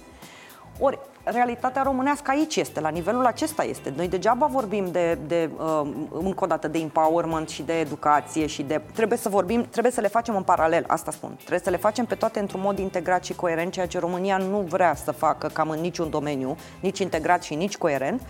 Ori, 0.83 0.99
realitatea 1.23 1.81
românească 1.81 2.31
aici 2.31 2.55
este, 2.55 2.79
la 2.79 2.89
nivelul 2.89 3.25
acesta 3.25 3.63
este. 3.63 3.93
Noi 3.95 4.07
degeaba 4.07 4.45
vorbim 4.45 4.91
de, 4.91 5.17
de 5.27 5.49
uh, 5.57 5.89
încă 6.11 6.43
o 6.43 6.47
dată, 6.47 6.67
de 6.67 6.77
empowerment 6.77 7.49
și 7.49 7.63
de 7.63 7.79
educație 7.79 8.45
și 8.45 8.63
de... 8.63 8.81
Trebuie 8.93 9.17
să 9.17 9.29
vorbim, 9.29 9.65
trebuie 9.69 9.91
să 9.91 10.01
le 10.01 10.07
facem 10.07 10.35
în 10.35 10.43
paralel, 10.43 10.83
asta 10.87 11.11
spun. 11.11 11.35
Trebuie 11.35 11.59
să 11.59 11.69
le 11.69 11.77
facem 11.77 12.05
pe 12.05 12.15
toate 12.15 12.39
într-un 12.39 12.61
mod 12.61 12.79
integrat 12.79 13.23
și 13.23 13.33
coerent, 13.33 13.71
ceea 13.71 13.87
ce 13.87 13.99
România 13.99 14.37
nu 14.37 14.57
vrea 14.57 14.95
să 14.95 15.11
facă 15.11 15.47
cam 15.47 15.69
în 15.69 15.79
niciun 15.79 16.09
domeniu, 16.09 16.55
nici 16.79 16.99
integrat 16.99 17.43
și 17.43 17.55
nici 17.55 17.77
coerent. 17.77 18.21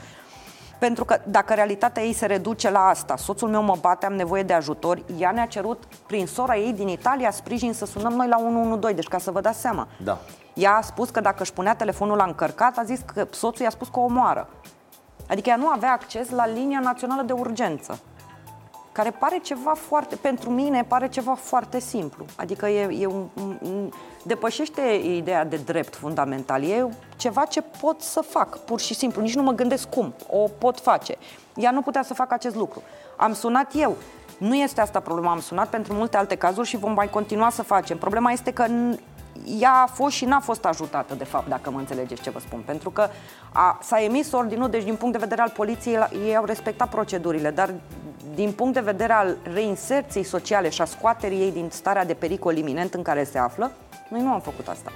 Pentru 0.79 1.05
că 1.05 1.17
dacă 1.23 1.53
realitatea 1.53 2.03
ei 2.03 2.13
se 2.13 2.25
reduce 2.25 2.69
la 2.69 2.79
asta, 2.79 3.15
soțul 3.15 3.49
meu 3.49 3.63
mă 3.63 3.75
bate, 3.81 4.05
am 4.05 4.13
nevoie 4.13 4.43
de 4.43 4.53
ajutor, 4.53 5.03
ea 5.17 5.31
ne-a 5.31 5.45
cerut 5.45 5.83
prin 6.07 6.27
sora 6.27 6.57
ei 6.57 6.73
din 6.73 6.87
Italia 6.87 7.31
sprijin 7.31 7.73
să 7.73 7.85
sunăm 7.85 8.13
noi 8.13 8.27
la 8.27 8.37
112, 8.37 8.93
deci 8.93 9.07
ca 9.07 9.17
să 9.17 9.31
vă 9.31 9.41
dați 9.41 9.59
seama. 9.59 9.87
Da. 10.03 10.17
Ea 10.53 10.75
a 10.75 10.81
spus 10.81 11.09
că 11.09 11.19
dacă 11.19 11.41
își 11.41 11.53
punea 11.53 11.75
telefonul 11.75 12.17
la 12.17 12.23
încărcat, 12.23 12.77
a 12.77 12.83
zis 12.83 12.99
că 13.13 13.27
soțul 13.31 13.63
i-a 13.63 13.69
spus 13.69 13.87
că 13.87 13.99
o 13.99 14.03
omoară. 14.03 14.49
Adică 15.29 15.49
ea 15.49 15.55
nu 15.55 15.67
avea 15.67 15.91
acces 15.91 16.29
la 16.29 16.47
linia 16.47 16.79
națională 16.79 17.21
de 17.21 17.33
urgență. 17.33 17.99
Care 18.91 19.11
pare 19.11 19.37
ceva 19.37 19.73
foarte, 19.73 20.15
pentru 20.15 20.49
mine, 20.49 20.83
pare 20.83 21.09
ceva 21.09 21.33
foarte 21.33 21.79
simplu. 21.79 22.25
Adică 22.35 22.67
e, 22.67 23.01
e 23.01 23.05
un, 23.05 23.27
un, 23.41 23.57
un, 23.61 23.91
depășește 24.23 24.81
ideea 25.03 25.45
de 25.45 25.55
drept 25.55 25.95
fundamental. 25.95 26.63
E 26.63 26.87
ceva 27.15 27.45
ce 27.45 27.61
pot 27.61 28.01
să 28.01 28.21
fac, 28.21 28.57
pur 28.57 28.79
și 28.79 28.93
simplu. 28.93 29.21
Nici 29.21 29.35
nu 29.35 29.41
mă 29.41 29.51
gândesc 29.51 29.89
cum. 29.89 30.13
O 30.29 30.37
pot 30.57 30.79
face. 30.79 31.15
Ea 31.55 31.71
nu 31.71 31.81
putea 31.81 32.03
să 32.03 32.13
facă 32.13 32.33
acest 32.33 32.55
lucru. 32.55 32.81
Am 33.17 33.33
sunat 33.33 33.71
eu. 33.75 33.95
Nu 34.37 34.55
este 34.55 34.81
asta 34.81 34.99
problema. 34.99 35.31
Am 35.31 35.39
sunat 35.39 35.67
pentru 35.67 35.93
multe 35.93 36.17
alte 36.17 36.35
cazuri 36.35 36.67
și 36.67 36.77
vom 36.77 36.93
mai 36.93 37.09
continua 37.09 37.49
să 37.49 37.63
facem. 37.63 37.97
Problema 37.97 38.31
este 38.31 38.53
că 38.53 38.65
n- 38.65 38.99
ea 39.59 39.71
a 39.71 39.91
fost 39.93 40.15
și 40.15 40.25
n-a 40.25 40.39
fost 40.39 40.65
ajutată, 40.65 41.15
de 41.15 41.23
fapt, 41.23 41.47
dacă 41.47 41.71
mă 41.71 41.79
înțelegeți 41.79 42.21
ce 42.21 42.29
vă 42.29 42.39
spun. 42.39 42.61
Pentru 42.65 42.89
că 42.89 43.07
a, 43.51 43.79
s-a 43.81 44.03
emis 44.03 44.31
ordinul, 44.31 44.69
deci 44.69 44.83
din 44.83 44.95
punct 44.95 45.13
de 45.13 45.19
vedere 45.23 45.41
al 45.41 45.49
poliției, 45.55 45.95
la- 45.95 46.09
ei 46.25 46.35
au 46.35 46.45
respectat 46.45 46.89
procedurile, 46.89 47.51
dar 47.51 47.73
din 48.35 48.51
punct 48.51 48.73
de 48.73 48.79
vedere 48.79 49.13
al 49.13 49.37
reinserției 49.53 50.23
sociale 50.23 50.69
și 50.69 50.81
a 50.81 50.85
scoaterii 50.85 51.39
ei 51.39 51.51
din 51.51 51.67
starea 51.71 52.05
de 52.05 52.13
pericol 52.13 52.57
iminent 52.57 52.93
în 52.93 53.01
care 53.01 53.23
se 53.23 53.37
află, 53.37 53.71
noi 54.07 54.21
nu 54.21 54.31
am 54.31 54.39
făcut 54.41 54.67
asta. 54.67 54.91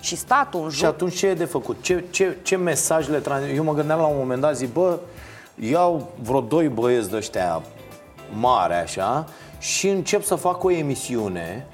Și 0.00 0.16
statul 0.16 0.62
în 0.64 0.70
Și 0.70 0.76
jur... 0.76 0.88
atunci 0.88 1.16
ce 1.16 1.26
e 1.26 1.34
de 1.34 1.44
făcut? 1.44 1.82
Ce, 1.82 2.04
ce, 2.10 2.36
ce 2.42 2.56
mesaj 2.56 3.08
le 3.08 3.18
trans... 3.18 3.42
Eu 3.54 3.64
mă 3.64 3.74
gândeam 3.74 3.98
la 4.00 4.06
un 4.06 4.16
moment 4.18 4.40
dat, 4.40 4.56
zic, 4.56 4.72
bă, 4.72 4.98
iau 5.54 6.08
vreo 6.22 6.40
doi 6.40 6.68
băieți 6.68 7.10
de 7.10 7.16
ăștia 7.16 7.62
mare 8.38 8.74
așa 8.74 9.26
și 9.58 9.88
încep 9.88 10.22
să 10.22 10.34
fac 10.34 10.64
o 10.64 10.70
emisiune 10.70 11.66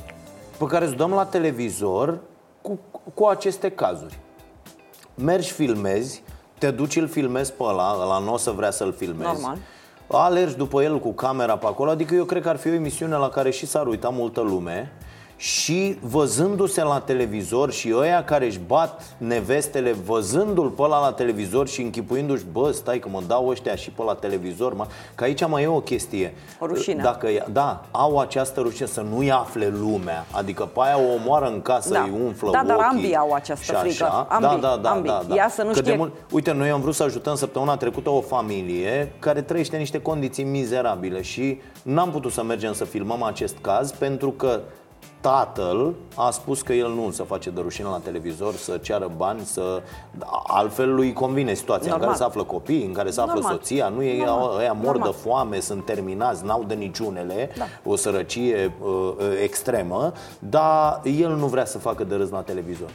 pe 0.59 0.65
care 0.65 0.85
îți 0.85 0.95
dăm 0.95 1.11
la 1.11 1.25
televizor 1.25 2.19
cu, 2.61 2.79
cu 3.15 3.25
aceste 3.25 3.71
cazuri. 3.71 4.19
Mergi, 5.15 5.53
filmezi, 5.53 6.23
te 6.59 6.71
duci, 6.71 6.97
îl 6.97 7.09
filmezi 7.09 7.53
pe 7.53 7.63
ăla, 7.63 7.97
ăla 8.01 8.19
nu 8.19 8.33
o 8.33 8.37
să 8.37 8.51
vrea 8.51 8.71
să-l 8.71 8.93
filmezi. 8.93 9.33
Normal. 9.33 9.59
Alergi 10.07 10.57
după 10.57 10.83
el 10.83 10.99
cu 10.99 11.13
camera 11.13 11.57
pe 11.57 11.67
acolo, 11.67 11.91
adică 11.91 12.15
eu 12.15 12.25
cred 12.25 12.43
că 12.43 12.49
ar 12.49 12.57
fi 12.57 12.69
o 12.69 12.73
emisiune 12.73 13.17
la 13.17 13.29
care 13.29 13.51
și 13.51 13.67
s-ar 13.67 13.87
uita 13.87 14.09
multă 14.09 14.41
lume 14.41 14.93
și 15.37 15.99
văzându-se 16.01 16.83
la 16.83 16.99
televizor 17.01 17.73
și 17.73 17.93
ăia 17.97 18.25
care 18.25 18.47
își 18.47 18.61
bat 18.67 19.15
nevestele 19.17 19.93
văzându-l 19.93 20.69
pe 20.69 20.83
ăla 20.83 21.01
la 21.01 21.13
televizor 21.13 21.69
și 21.69 21.83
închipuindu-și, 21.83 22.45
bă, 22.53 22.71
stai 22.71 22.99
că 22.99 23.09
mă 23.09 23.23
dau 23.27 23.47
ăștia 23.49 23.75
și 23.75 23.91
pe 23.91 24.03
la 24.03 24.15
televizor, 24.15 24.75
mă. 24.75 24.87
că 25.15 25.25
aici 25.25 25.47
mai 25.47 25.63
e 25.63 25.67
o 25.67 25.81
chestie. 25.81 26.35
O 26.59 26.67
rușine. 26.67 27.03
Dacă, 27.03 27.29
da, 27.53 27.83
au 27.91 28.19
această 28.19 28.61
rușine 28.61 28.87
să 28.87 29.01
nu-i 29.01 29.31
afle 29.31 29.73
lumea, 29.79 30.27
adică 30.31 30.65
pe 30.65 30.81
aia 30.83 30.99
o 30.99 31.15
omoară 31.15 31.47
în 31.47 31.63
casă, 31.63 31.93
Da. 31.93 32.01
îi 32.03 32.21
umflă 32.25 32.51
Da, 32.51 32.63
dar 32.67 32.77
ochii 32.77 32.89
ambii 32.91 33.17
au 33.17 33.33
această 33.33 33.65
și 33.65 33.79
frică. 33.81 34.05
Așa. 34.05 34.27
Ambii, 34.31 34.49
da, 34.61 34.69
da, 34.69 34.77
da, 34.77 34.91
ambii. 34.91 35.11
da, 35.11 35.23
da. 35.29 35.35
Ea 35.35 35.49
să 35.49 35.63
nu 35.63 35.69
Că 35.69 35.75
de 35.75 35.81
știe- 35.81 35.97
mult, 35.97 36.13
uite, 36.33 36.53
noi 36.53 36.71
am 36.71 36.81
vrut 36.81 36.95
să 36.95 37.03
ajutăm 37.03 37.35
săptămâna 37.35 37.77
trecută 37.77 38.11
o 38.11 38.21
familie 38.21 39.13
care 39.19 39.43
trăiește 39.43 39.75
în 39.75 39.81
niște 39.81 40.01
condiții 40.01 40.45
mizerabile 40.45 41.23
și 41.23 41.61
n-am 41.83 42.11
putut 42.11 42.33
să 42.33 42.43
mergem 42.43 42.73
să 42.73 42.85
filmăm 42.85 43.23
acest 43.23 43.57
caz 43.61 43.91
pentru 43.93 44.31
că 44.31 44.61
tatăl 45.31 45.95
a 46.17 46.31
spus 46.31 46.63
că 46.63 46.73
el 46.73 46.89
nu 46.89 47.11
se 47.11 47.23
face 47.23 47.51
de 47.51 47.61
rușine 47.61 47.89
la 47.89 47.99
televizor 47.99 48.55
să 48.55 48.77
ceară 48.77 49.11
bani, 49.17 49.41
să 49.41 49.83
altfel 50.47 50.95
lui 50.95 51.13
convine 51.13 51.55
situația 51.55 51.91
Normal. 51.91 52.09
în 52.09 52.15
care 52.15 52.17
se 52.17 52.25
află 52.29 52.43
copii, 52.53 52.85
în 52.85 52.93
care 52.93 53.11
se 53.11 53.21
află 53.21 53.33
Normal. 53.33 53.53
soția, 53.53 53.89
nu 53.89 54.03
e 54.03 54.25
Normal. 54.25 54.59
ăia 54.59 54.73
mor 54.73 54.85
Normal. 54.85 55.11
de 55.11 55.17
foame, 55.29 55.61
sunt 55.61 55.85
terminați, 55.85 56.45
n-au 56.45 56.65
de 56.67 56.75
niciunele, 56.75 57.51
Da. 57.59 57.65
o 57.85 57.97
sărăcie 57.97 58.75
uh, 58.83 58.89
uh, 58.91 59.15
extremă, 59.43 60.13
dar 60.39 61.01
el 61.19 61.31
nu 61.37 61.47
vrea 61.47 61.65
să 61.65 61.79
facă 61.79 62.05
de 62.05 62.15
râs 62.15 62.31
la 62.31 62.41
televizor. 62.41 62.91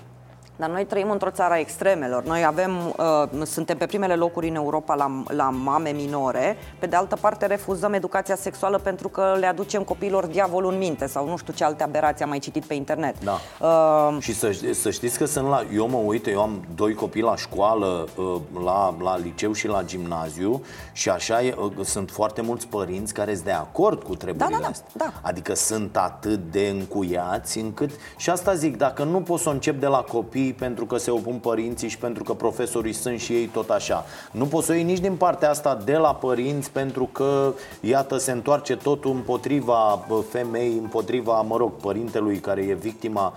Dar 0.60 0.69
noi 0.69 0.86
trăim 0.86 1.10
într-o 1.12 1.30
țară 1.30 1.54
a 1.54 1.60
extremelor. 1.60 2.24
Noi 2.24 2.45
avem, 2.45 2.95
uh, 2.98 3.45
suntem 3.45 3.78
pe 3.78 3.86
primele 3.86 4.15
locuri 4.15 4.48
în 4.48 4.56
Europa 4.56 4.95
la, 4.95 5.24
la 5.28 5.50
mame 5.50 5.89
minore. 5.89 6.58
Pe 6.80 6.86
de 6.86 6.95
altă 6.95 7.17
parte, 7.22 7.45
refuzăm 7.45 7.93
educația 7.93 8.36
sexuală 8.36 8.78
pentru 8.78 9.08
că 9.08 9.36
le 9.39 9.45
aducem 9.45 9.84
copiilor 9.84 10.26
diavolul 10.26 10.72
în 10.72 10.78
minte 10.78 11.08
sau 11.08 11.28
nu 11.30 11.38
știu 11.38 11.54
ce 11.54 11.63
alte 11.63 11.84
aberații 11.84 12.24
am 12.24 12.30
mai 12.30 12.39
citit 12.39 12.65
pe 12.65 12.74
internet. 12.74 13.15
Da. 13.24 13.39
Uh, 13.67 14.17
Și 14.19 14.34
să, 14.34 14.60
să 14.74 14.89
știți 14.89 15.17
că 15.17 15.26
sunt 15.26 15.48
la... 15.48 15.63
Eu 15.74 15.88
mă 15.89 15.98
uit, 15.98 16.28
eu 16.28 16.41
am 16.41 16.63
doi 16.76 16.93
copii 16.93 17.22
la 17.22 17.36
școală, 17.36 18.08
uh, 18.15 18.36
la, 18.63 18.95
la 19.02 19.17
liceu 19.17 19.54
și 19.54 19.67
la 19.67 19.84
gimnaziu 19.84 20.62
și 20.91 21.10
așa 21.10 21.43
e, 21.43 21.56
uh, 21.60 21.72
sunt 21.84 22.10
foarte 22.12 22.41
mulți 22.41 22.67
părinți 22.67 23.13
care 23.13 23.34
sunt 23.34 23.45
de 23.45 23.52
acord 23.52 24.04
cu 24.04 24.15
treburile 24.15 24.45
Da, 24.50 24.56
da, 24.58 24.62
da, 24.62 24.67
astea. 24.67 24.88
da. 24.93 25.13
Adică 25.22 25.56
sunt 25.56 25.98
atât 25.98 26.52
de 26.52 26.67
încuiați 26.67 27.60
încât... 27.60 27.91
Și 28.17 28.30
asta 28.30 28.54
zic, 28.54 28.78
dacă 28.78 29.04
nu 29.04 29.22
pot 29.22 29.39
să 29.39 29.50
o 29.50 29.52
încep 29.52 29.80
de 29.80 29.88
la 29.88 30.02
copii 30.02 30.48
pentru 30.53 30.85
că 30.85 30.97
se 30.97 31.12
opun 31.12 31.35
părinții 31.35 31.88
și 31.88 31.97
pentru 31.97 32.23
că 32.23 32.33
profesorii 32.33 32.93
sunt 32.93 33.19
și 33.19 33.33
ei 33.33 33.45
tot 33.45 33.69
așa. 33.69 34.05
Nu 34.31 34.45
pot 34.45 34.63
să 34.63 34.71
o 34.71 34.75
iei 34.75 34.83
nici 34.83 34.99
din 34.99 35.15
partea 35.15 35.49
asta 35.49 35.81
de 35.85 35.95
la 35.95 36.15
părinți 36.15 36.71
pentru 36.71 37.09
că, 37.12 37.53
iată, 37.81 38.17
se 38.17 38.31
întoarce 38.31 38.75
totul 38.75 39.12
împotriva 39.12 40.05
bă, 40.07 40.23
femeii, 40.29 40.77
împotriva, 40.77 41.41
mă 41.41 41.57
rog, 41.57 41.71
părintelui 41.71 42.38
care 42.38 42.62
e 42.62 42.73
victima 42.73 43.33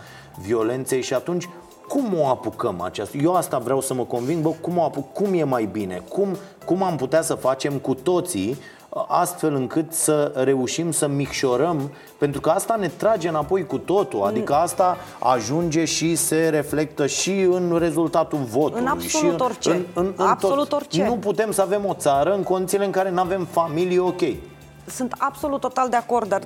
violenței 0.46 1.03
și 1.03 1.14
atunci 1.14 1.48
cum 1.88 2.14
o 2.18 2.27
apucăm 2.27 2.81
aceasta? 2.81 3.16
Eu 3.16 3.35
asta 3.35 3.59
vreau 3.59 3.81
să 3.81 3.94
mă 3.94 4.05
conving, 4.05 4.42
bă, 4.42 4.53
cum 4.61 4.79
o 4.79 4.83
apuc, 4.83 5.12
cum 5.12 5.35
e 5.35 5.44
mai 5.44 5.68
bine? 5.72 6.03
Cum, 6.09 6.37
cum 6.64 6.83
am 6.83 6.96
putea 6.96 7.22
să 7.22 7.35
facem 7.35 7.79
cu 7.79 7.94
toții 7.94 8.57
astfel 9.09 9.55
încât 9.55 9.93
să 9.93 10.33
reușim 10.35 10.91
să 10.91 11.09
micșorăm, 11.09 11.91
pentru 12.19 12.41
că 12.41 12.51
asta 12.51 12.77
ne 12.77 12.89
trage 12.89 13.29
înapoi 13.29 13.67
cu 13.67 13.79
totul, 13.79 14.23
adică 14.23 14.55
asta 14.55 14.97
ajunge 15.19 15.85
și 15.85 16.15
se 16.15 16.49
reflectă 16.49 17.07
și 17.07 17.41
în 17.41 17.77
rezultatul 17.79 18.39
votului. 18.39 18.81
În 18.81 18.87
absolut 18.87 19.37
și 19.37 19.43
orice. 19.43 19.71
În, 19.71 19.85
în, 19.95 20.13
în 20.17 20.27
Absolut 20.27 20.69
tot. 20.69 20.81
orice. 20.81 21.05
Nu 21.05 21.17
putem 21.17 21.51
să 21.51 21.63
avem 21.63 21.85
o 21.87 21.95
țară 21.95 22.35
în 22.35 22.43
condițiile 22.43 22.85
în 22.85 22.91
care 22.91 23.11
nu 23.11 23.21
avem 23.21 23.45
familii 23.51 23.99
ok. 23.99 24.21
Sunt 24.87 25.14
absolut 25.18 25.61
total 25.61 25.88
de 25.88 25.97
acord, 25.97 26.29
dar 26.29 26.42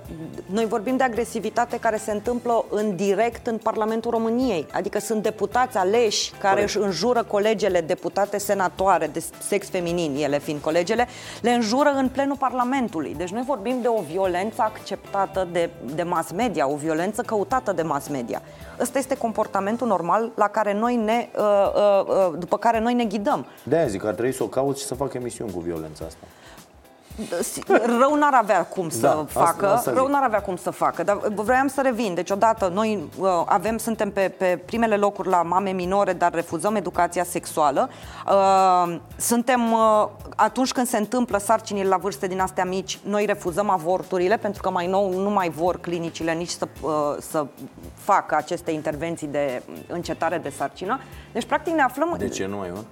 noi 0.47 0.65
vorbim 0.67 0.97
de 0.97 1.03
agresivitate 1.03 1.79
care 1.79 1.97
se 1.97 2.11
întâmplă 2.11 2.65
în 2.71 2.97
direct 2.97 3.47
în 3.47 3.57
Parlamentul 3.57 4.11
României. 4.11 4.67
Adică 4.73 4.99
sunt 4.99 5.23
deputați 5.23 5.77
aleși 5.77 6.31
care 6.31 6.55
Corect. 6.55 6.69
își 6.69 6.79
înjură 6.79 7.23
colegele 7.23 7.81
deputate 7.81 8.39
senatoare 8.39 9.07
de 9.07 9.25
sex 9.39 9.69
feminin, 9.69 10.17
ele 10.17 10.39
fiind 10.39 10.61
colegele, 10.61 11.07
le 11.41 11.51
înjură 11.51 11.93
în 11.97 12.09
plenul 12.09 12.37
Parlamentului. 12.37 13.15
Deci 13.17 13.31
noi 13.31 13.43
vorbim 13.47 13.79
de 13.83 13.89
o 13.89 14.01
violență 14.01 14.63
acceptată 14.63 15.49
de, 15.53 15.71
de 15.95 16.03
mass 16.03 16.31
media, 16.31 16.69
o 16.69 16.77
violență 16.77 17.23
căutată 17.23 17.73
de 17.73 17.83
mass 17.83 18.09
media. 18.09 18.43
Ăsta 18.81 18.99
este 18.99 19.17
comportamentul 19.17 19.87
normal 19.87 20.31
la 20.35 20.49
care 20.49 20.75
noi 20.75 20.97
ne, 20.97 21.29
uh, 21.37 21.43
uh, 21.75 22.07
uh, 22.07 22.39
după 22.39 22.59
care 22.59 22.81
noi 22.81 22.95
ne 22.95 23.05
ghidăm. 23.05 23.47
De-aia 23.63 23.87
zic, 23.87 24.05
ar 24.05 24.13
trebui 24.13 24.33
să 24.33 24.43
o 24.43 24.47
cauți 24.47 24.81
și 24.81 24.87
să 24.87 24.95
facă 24.95 25.17
emisiuni 25.17 25.53
cu 25.53 25.61
violența 25.61 26.05
asta 26.05 26.27
rău 27.99 28.15
n-ar 28.15 28.35
avea 28.35 28.65
cum 28.65 28.89
să 28.89 29.01
da, 29.01 29.25
facă, 29.29 29.67
asta, 29.67 29.77
asta 29.77 29.93
rău 29.93 30.07
n-ar 30.07 30.23
avea 30.23 30.41
cum 30.41 30.57
să 30.57 30.71
facă, 30.71 31.03
dar 31.03 31.19
vreau 31.35 31.69
să 31.69 31.81
revin. 31.83 32.15
Deci 32.15 32.31
odată 32.31 32.71
noi 32.75 33.09
uh, 33.19 33.29
avem, 33.47 33.79
suntem 33.79 34.11
pe, 34.11 34.35
pe 34.39 34.63
primele 34.67 34.97
locuri 34.97 35.29
la 35.29 35.43
mame 35.43 35.71
minore, 35.71 36.13
dar 36.13 36.33
refuzăm 36.33 36.75
educația 36.75 37.25
sexuală. 37.25 37.89
Uh, 38.27 38.99
suntem, 39.17 39.73
uh, 39.73 40.09
atunci 40.37 40.73
când 40.73 40.87
se 40.87 40.97
întâmplă 40.97 41.39
sarcinile 41.39 41.89
la 41.89 41.97
vârste 41.97 42.27
din 42.27 42.41
astea 42.41 42.65
mici, 42.65 42.99
noi 43.03 43.27
refuzăm 43.27 43.71
avorturile, 43.71 44.37
pentru 44.37 44.63
că 44.63 44.71
mai 44.71 44.87
nou 44.87 45.19
nu 45.19 45.31
mai 45.31 45.51
vor 45.51 45.81
clinicile 45.81 46.33
nici 46.33 46.49
să, 46.49 46.69
să 47.21 47.47
facă 47.95 48.37
aceste 48.37 48.71
intervenții 48.71 49.27
de 49.27 49.63
încetare 49.89 50.39
de 50.39 50.53
sarcină. 50.57 51.01
Deci, 51.33 51.45
practic, 51.45 51.75
ne 51.75 51.83
aflăm... 51.83 52.15
De 52.19 52.29
ce 52.29 52.47
nu 52.47 52.57
mai 52.57 52.71
vor? 52.71 52.85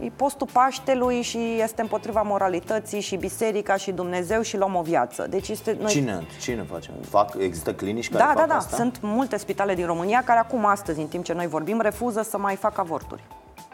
E 0.00 0.10
postul 0.16 0.48
Paștelui 0.52 1.22
și 1.22 1.38
este 1.62 1.80
împotriva 1.80 2.22
moralității 2.22 3.00
și 3.00 3.16
biserica 3.16 3.76
și 3.76 3.90
Dumnezeu 3.90 4.42
și 4.42 4.56
luăm 4.56 4.74
o 4.74 4.82
viață. 4.82 5.26
Deci 5.30 5.48
este, 5.48 5.76
noi... 5.80 5.90
Cine? 5.90 6.26
Cine 6.40 6.62
face? 6.62 6.90
Fac, 7.08 7.34
există 7.38 7.74
clinici 7.74 8.08
care 8.08 8.24
da, 8.24 8.28
fac 8.28 8.36
Da, 8.36 8.46
da, 8.46 8.54
asta? 8.56 8.76
Sunt 8.76 8.98
multe 9.02 9.36
spitale 9.36 9.74
din 9.74 9.86
România 9.86 10.22
care 10.24 10.38
acum, 10.38 10.66
astăzi, 10.66 11.00
în 11.00 11.06
timp 11.06 11.24
ce 11.24 11.32
noi 11.32 11.46
vorbim, 11.46 11.80
refuză 11.80 12.22
să 12.22 12.38
mai 12.38 12.56
facă 12.56 12.80
avorturi. 12.80 13.22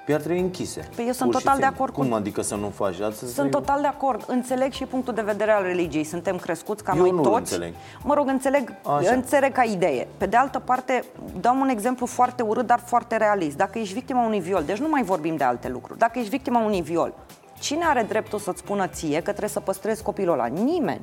Pe 0.06 0.14
ar 0.14 0.20
trebui 0.20 0.40
închise. 0.40 0.88
Păi 0.96 1.06
eu 1.06 1.12
sunt 1.12 1.30
total 1.30 1.58
de 1.58 1.64
acord 1.64 1.92
cu... 1.92 2.00
Cum 2.00 2.12
adică 2.12 2.42
să 2.42 2.54
nu 2.54 2.68
faci? 2.68 2.94
Să 2.94 3.10
sunt 3.10 3.32
trebuie... 3.32 3.50
total 3.50 3.80
de 3.80 3.86
acord. 3.86 4.24
Înțeleg 4.26 4.72
și 4.72 4.84
punctul 4.84 5.14
de 5.14 5.22
vedere 5.22 5.50
al 5.50 5.62
religiei. 5.62 6.04
Suntem 6.04 6.36
crescuți 6.36 6.84
ca 6.84 6.92
eu 6.96 7.00
noi 7.00 7.10
nu 7.10 7.20
toți. 7.20 7.36
înțeleg. 7.36 7.74
Mă 8.02 8.14
rog, 8.14 8.28
înțeleg, 8.28 8.74
Așa. 8.98 9.12
înțeleg 9.12 9.52
ca 9.52 9.62
idee. 9.62 10.08
Pe 10.16 10.26
de 10.26 10.36
altă 10.36 10.58
parte, 10.58 11.04
dau 11.40 11.60
un 11.60 11.68
exemplu 11.68 12.06
foarte 12.06 12.42
urât, 12.42 12.66
dar 12.66 12.82
foarte 12.84 13.16
realist. 13.16 13.56
Dacă 13.56 13.78
ești 13.78 13.94
victima 13.94 14.24
unui 14.24 14.40
viol, 14.40 14.62
deci 14.64 14.78
nu 14.78 14.88
mai 14.88 15.02
vorbim 15.02 15.36
de 15.36 15.44
alte 15.44 15.68
lucruri. 15.68 15.98
Dacă 15.98 16.18
ești 16.18 16.30
victima 16.30 16.64
unui 16.64 16.82
viol, 16.82 17.14
cine 17.58 17.84
are 17.84 18.02
dreptul 18.08 18.38
să-ți 18.38 18.58
spună 18.58 18.86
ție 18.86 19.16
că 19.16 19.30
trebuie 19.30 19.48
să 19.48 19.60
păstrezi 19.60 20.02
copilul 20.02 20.32
ăla? 20.32 20.46
Nimeni. 20.46 21.00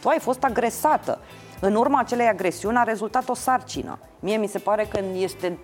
Tu 0.00 0.08
ai 0.08 0.18
fost 0.18 0.42
agresată. 0.42 1.18
În 1.64 1.74
urma 1.74 1.98
acelei 1.98 2.26
agresiuni 2.26 2.76
a 2.76 2.82
rezultat 2.82 3.28
o 3.28 3.34
sarcină. 3.34 3.98
Mie 4.20 4.36
mi 4.36 4.46
se 4.46 4.58
pare 4.58 4.84
că 4.84 5.00
este 5.12 5.58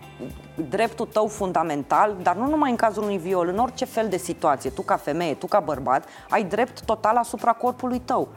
dreptul 0.71 1.07
tău 1.07 1.27
fundamental, 1.27 2.17
dar 2.23 2.37
nu 2.37 2.49
numai 2.49 2.71
în 2.71 2.77
cazul 2.77 3.03
unui 3.03 3.19
viol, 3.19 3.49
în 3.49 3.59
orice 3.59 3.85
fel 3.85 4.09
de 4.09 4.17
situație, 4.17 4.71
tu 4.71 4.83
ca 4.83 4.97
femeie, 4.97 5.35
tu 5.35 5.47
ca 5.47 5.61
bărbat, 5.61 6.05
ai 6.29 6.45
drept 6.45 6.85
total 6.85 7.17
asupra 7.17 7.53
corpului 7.53 7.99
tău 7.99 8.29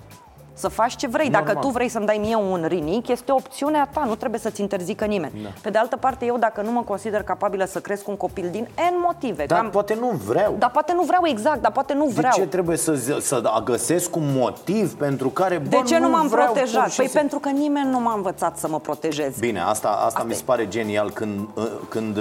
să 0.54 0.68
faci 0.68 0.96
ce 0.96 1.08
vrei. 1.08 1.30
Normal. 1.30 1.46
Dacă 1.46 1.60
tu 1.66 1.72
vrei 1.72 1.90
să-mi 1.90 2.06
dai 2.06 2.18
mie 2.18 2.36
un 2.36 2.66
rinic, 2.68 3.08
este 3.08 3.32
opțiunea 3.32 3.90
ta, 3.94 4.04
nu 4.06 4.16
trebuie 4.16 4.40
să-ți 4.40 4.62
interzică 4.62 5.06
nimeni. 5.06 5.34
Da. 5.44 5.50
Pe 5.62 5.70
de 5.70 5.78
altă 5.78 5.96
parte, 5.96 6.26
eu 6.26 6.38
dacă 6.38 6.62
nu 6.62 6.72
mă 6.72 6.82
consider 6.82 7.24
capabilă 7.24 7.66
să 7.66 7.80
cresc 7.80 8.08
un 8.08 8.18
copil 8.18 8.50
din 8.52 8.68
N 8.76 9.02
motive. 9.04 9.46
Dar 9.46 9.60
cam... 9.60 9.70
poate 9.70 9.98
nu 10.00 10.08
vreau. 10.26 10.56
Dar 10.60 10.70
poate 10.70 10.94
nu 10.94 11.04
vreau 11.04 11.22
exact, 11.26 11.62
dar 11.62 11.72
poate 11.72 11.94
nu 11.94 12.06
vreau. 12.06 12.34
De 12.36 12.42
ce 12.42 12.48
trebuie 12.48 12.78
să, 12.78 13.20
să 13.20 13.62
găsesc 13.64 14.16
un 14.16 14.34
motiv 14.36 14.96
pentru 14.96 15.30
care, 15.30 15.58
bă, 15.58 15.70
De 15.70 15.82
ce 15.86 15.98
nu, 15.98 16.06
nu 16.06 16.12
m-am 16.12 16.28
vreau, 16.28 16.52
protejat? 16.52 16.96
Păi 16.96 17.08
să... 17.08 17.18
pentru 17.18 17.40
că 17.40 17.50
nimeni 17.50 17.90
nu 17.90 18.00
m-a 18.00 18.14
învățat 18.14 18.58
să 18.58 18.68
mă 18.68 18.80
protejez. 18.80 19.38
Bine, 19.40 19.60
asta, 19.60 19.88
asta, 19.88 20.06
asta 20.06 20.24
mi 20.24 20.34
se 20.34 20.44
pare 20.46 20.68
genial 20.68 21.12
când, 21.12 21.48
când 21.90 22.18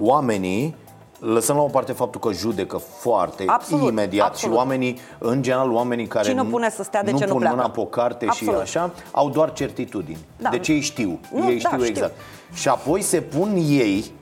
oamenii 0.00 0.76
lăsăm 1.18 1.56
la 1.56 1.62
o 1.62 1.66
parte 1.66 1.92
faptul 1.92 2.20
că 2.20 2.32
judecă 2.32 2.76
foarte 2.76 3.44
absolut, 3.46 3.88
imediat 3.88 4.26
absolut. 4.26 4.54
și 4.54 4.60
oamenii, 4.60 4.98
în 5.18 5.42
general, 5.42 5.72
oamenii 5.72 6.06
care 6.06 6.28
Cine 6.28 6.42
nu 6.42 6.48
pune 6.48 6.70
să 6.70 6.82
stea, 6.82 7.02
de 7.02 7.10
nu 7.10 7.18
ce 7.18 7.24
pun 7.24 7.32
nu 7.32 7.38
pleacă? 7.38 7.56
mâna 7.56 7.70
pe 7.70 7.80
o 7.80 7.84
carte 7.84 8.26
absolut. 8.28 8.54
și 8.54 8.60
așa, 8.60 8.92
au 9.10 9.30
doar 9.30 9.52
certitudini. 9.52 10.18
Da. 10.36 10.48
De 10.48 10.58
ce 10.58 10.72
ei 10.72 10.80
știu? 10.80 11.20
Nu, 11.32 11.50
ei 11.50 11.60
da, 11.60 11.68
știu 11.68 11.84
exact. 11.84 12.12
Știu. 12.14 12.54
Și 12.54 12.68
apoi 12.68 13.02
se 13.02 13.20
pun 13.20 13.54
ei 13.56 14.12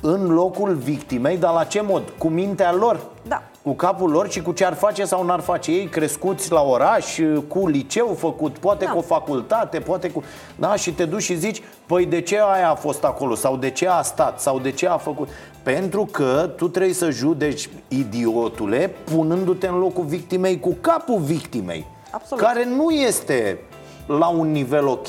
în 0.00 0.26
locul 0.26 0.74
victimei, 0.74 1.36
dar 1.36 1.52
la 1.52 1.64
ce 1.64 1.80
mod? 1.80 2.02
Cu 2.18 2.28
mintea 2.28 2.72
lor. 2.72 3.00
Da. 3.22 3.42
Cu 3.68 3.74
capul 3.74 4.10
lor 4.10 4.30
și 4.30 4.42
cu 4.42 4.52
ce 4.52 4.64
ar 4.64 4.74
face 4.74 5.04
sau 5.04 5.24
n-ar 5.24 5.40
face 5.40 5.70
ei, 5.70 5.86
crescuți 5.86 6.52
la 6.52 6.62
oraș, 6.62 7.18
cu 7.48 7.66
liceu 7.66 8.14
făcut, 8.18 8.58
poate 8.58 8.84
da. 8.84 8.90
cu 8.90 8.98
o 8.98 9.00
facultate, 9.00 9.78
poate 9.78 10.10
cu... 10.10 10.22
Da, 10.56 10.76
și 10.76 10.92
te 10.92 11.04
duci 11.04 11.22
și 11.22 11.36
zici, 11.36 11.62
păi 11.86 12.06
de 12.06 12.20
ce 12.20 12.38
aia 12.40 12.70
a 12.70 12.74
fost 12.74 13.04
acolo, 13.04 13.34
sau 13.34 13.56
de 13.56 13.70
ce 13.70 13.88
a 13.88 14.02
stat, 14.02 14.40
sau 14.40 14.58
de 14.58 14.70
ce 14.70 14.86
a 14.86 14.96
făcut... 14.96 15.28
Pentru 15.62 16.08
că 16.10 16.50
tu 16.56 16.68
trebuie 16.68 16.94
să 16.94 17.10
judeci 17.10 17.68
idiotule 17.88 18.94
punându-te 19.14 19.66
în 19.66 19.78
locul 19.78 20.04
victimei 20.04 20.60
cu 20.60 20.76
capul 20.80 21.18
victimei. 21.18 21.86
Absolut. 22.10 22.44
Care 22.44 22.64
nu 22.64 22.90
este 22.90 23.58
la 24.08 24.28
un 24.28 24.50
nivel 24.50 24.86
ok, 24.86 25.06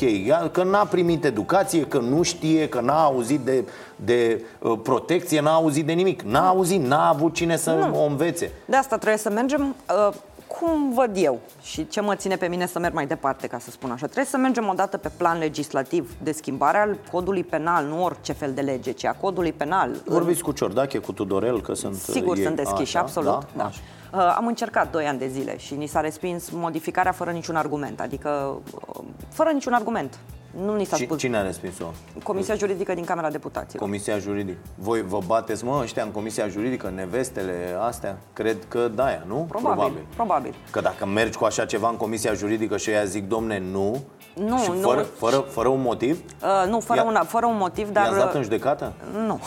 că 0.51 0.63
n-a 0.63 0.85
primit 0.85 1.25
educație, 1.25 1.85
că 1.85 1.99
nu 1.99 2.21
știe, 2.21 2.69
că 2.69 2.79
n-a 2.81 3.03
auzit 3.03 3.39
de, 3.39 3.67
de 3.95 4.43
uh, 4.59 4.79
protecție, 4.83 5.41
n-a 5.41 5.53
auzit 5.53 5.85
de 5.85 5.93
nimic, 5.93 6.21
n-a 6.21 6.47
auzit, 6.47 6.81
n-a 6.85 7.09
avut 7.09 7.33
cine 7.33 7.55
să 7.55 7.71
nu. 7.71 8.01
o 8.01 8.05
învețe. 8.05 8.51
De 8.65 8.75
asta 8.75 8.95
trebuie 8.97 9.19
să 9.19 9.29
mergem 9.29 9.75
uh, 10.07 10.13
cum 10.47 10.93
văd 10.93 11.12
eu 11.13 11.39
și 11.62 11.88
ce 11.88 12.01
mă 12.01 12.15
ține 12.15 12.35
pe 12.35 12.47
mine 12.47 12.65
să 12.65 12.79
merg 12.79 12.93
mai 12.93 13.07
departe, 13.07 13.47
ca 13.47 13.59
să 13.59 13.71
spun 13.71 13.91
așa. 13.91 14.05
Trebuie 14.05 14.25
să 14.25 14.38
mergem 14.38 14.67
odată 14.67 14.97
pe 14.97 15.12
plan 15.17 15.38
legislativ 15.38 16.15
de 16.23 16.31
schimbare 16.31 16.77
al 16.77 16.97
codului 17.12 17.43
penal, 17.43 17.85
nu 17.85 18.03
orice 18.03 18.33
fel 18.33 18.51
de 18.53 18.62
lege, 18.62 18.91
ci 18.91 19.05
a 19.05 19.12
codului 19.12 19.53
penal. 19.53 19.91
Vorbiți 20.05 20.41
cu 20.41 20.51
Ciordache, 20.51 20.97
cu 20.97 21.12
Tudorel, 21.12 21.62
că 21.62 21.73
sunt 21.73 21.95
Sigur 21.95 22.38
ei, 22.38 22.43
sunt 22.43 22.55
deschiși, 22.55 22.97
așa, 22.97 22.99
absolut. 22.99 23.31
Da? 23.31 23.45
Da. 23.55 23.63
Așa. 23.63 23.79
Uh, 24.13 24.34
am 24.36 24.48
încercat 24.48 24.91
2 24.91 25.06
ani 25.06 25.19
de 25.19 25.28
zile 25.28 25.58
și 25.58 25.76
ni 25.76 25.86
s-a 25.86 26.00
respins 26.00 26.50
modificarea 26.50 27.12
fără 27.12 27.32
niciun 27.32 27.56
argument, 27.56 28.00
adică 28.00 28.60
uh, 28.88 29.04
fără 29.30 29.50
niciun 29.50 29.74
argument. 29.74 30.19
Nu 30.65 30.76
ni 30.76 30.86
s-a 30.86 30.95
spus. 30.95 31.17
Cine 31.17 31.38
a 31.38 31.41
respins-o? 31.41 31.86
Comisia 32.24 32.56
Juridică 32.56 32.93
din 32.93 33.04
Camera 33.04 33.30
Deputaților. 33.30 33.82
Comisia 33.84 34.17
Juridică. 34.17 34.58
Voi 34.76 35.02
vă 35.02 35.19
bateți, 35.26 35.65
mă, 35.65 35.80
ăștia 35.82 36.04
în 36.04 36.12
Comisia 36.12 36.48
Juridică, 36.48 36.91
nevestele 36.95 37.78
astea? 37.80 38.17
Cred 38.34 38.58
că 38.67 38.88
da, 38.95 39.24
nu? 39.28 39.36
Probabil, 39.36 39.76
probabil. 39.76 40.06
probabil. 40.15 40.56
Că 40.72 40.82
dacă 40.82 41.06
mergi 41.06 41.38
cu 41.38 41.45
așa 41.45 41.65
ceva 41.65 41.89
în 41.89 41.98
Comisia 41.98 42.34
Juridică 42.34 42.78
și 42.78 42.89
ea 42.89 43.04
zic, 43.04 43.28
domne, 43.28 43.60
nu, 43.72 44.04
nu, 44.36 44.58
și 44.58 44.69
nu. 44.69 44.80
Fără, 44.80 45.02
fără, 45.02 45.36
fără 45.36 45.67
un 45.67 45.82
motiv? 45.82 46.19
Uh, 46.41 46.69
nu, 46.69 46.80
fără, 46.80 47.02
una, 47.02 47.24
fără 47.24 47.45
un 47.45 47.58
motiv, 47.58 47.89
dar... 47.89 48.06
I-ați 48.06 48.17
dat 48.17 48.34
în 48.34 48.43
judecată? 48.43 48.93
Nu. 49.26 49.39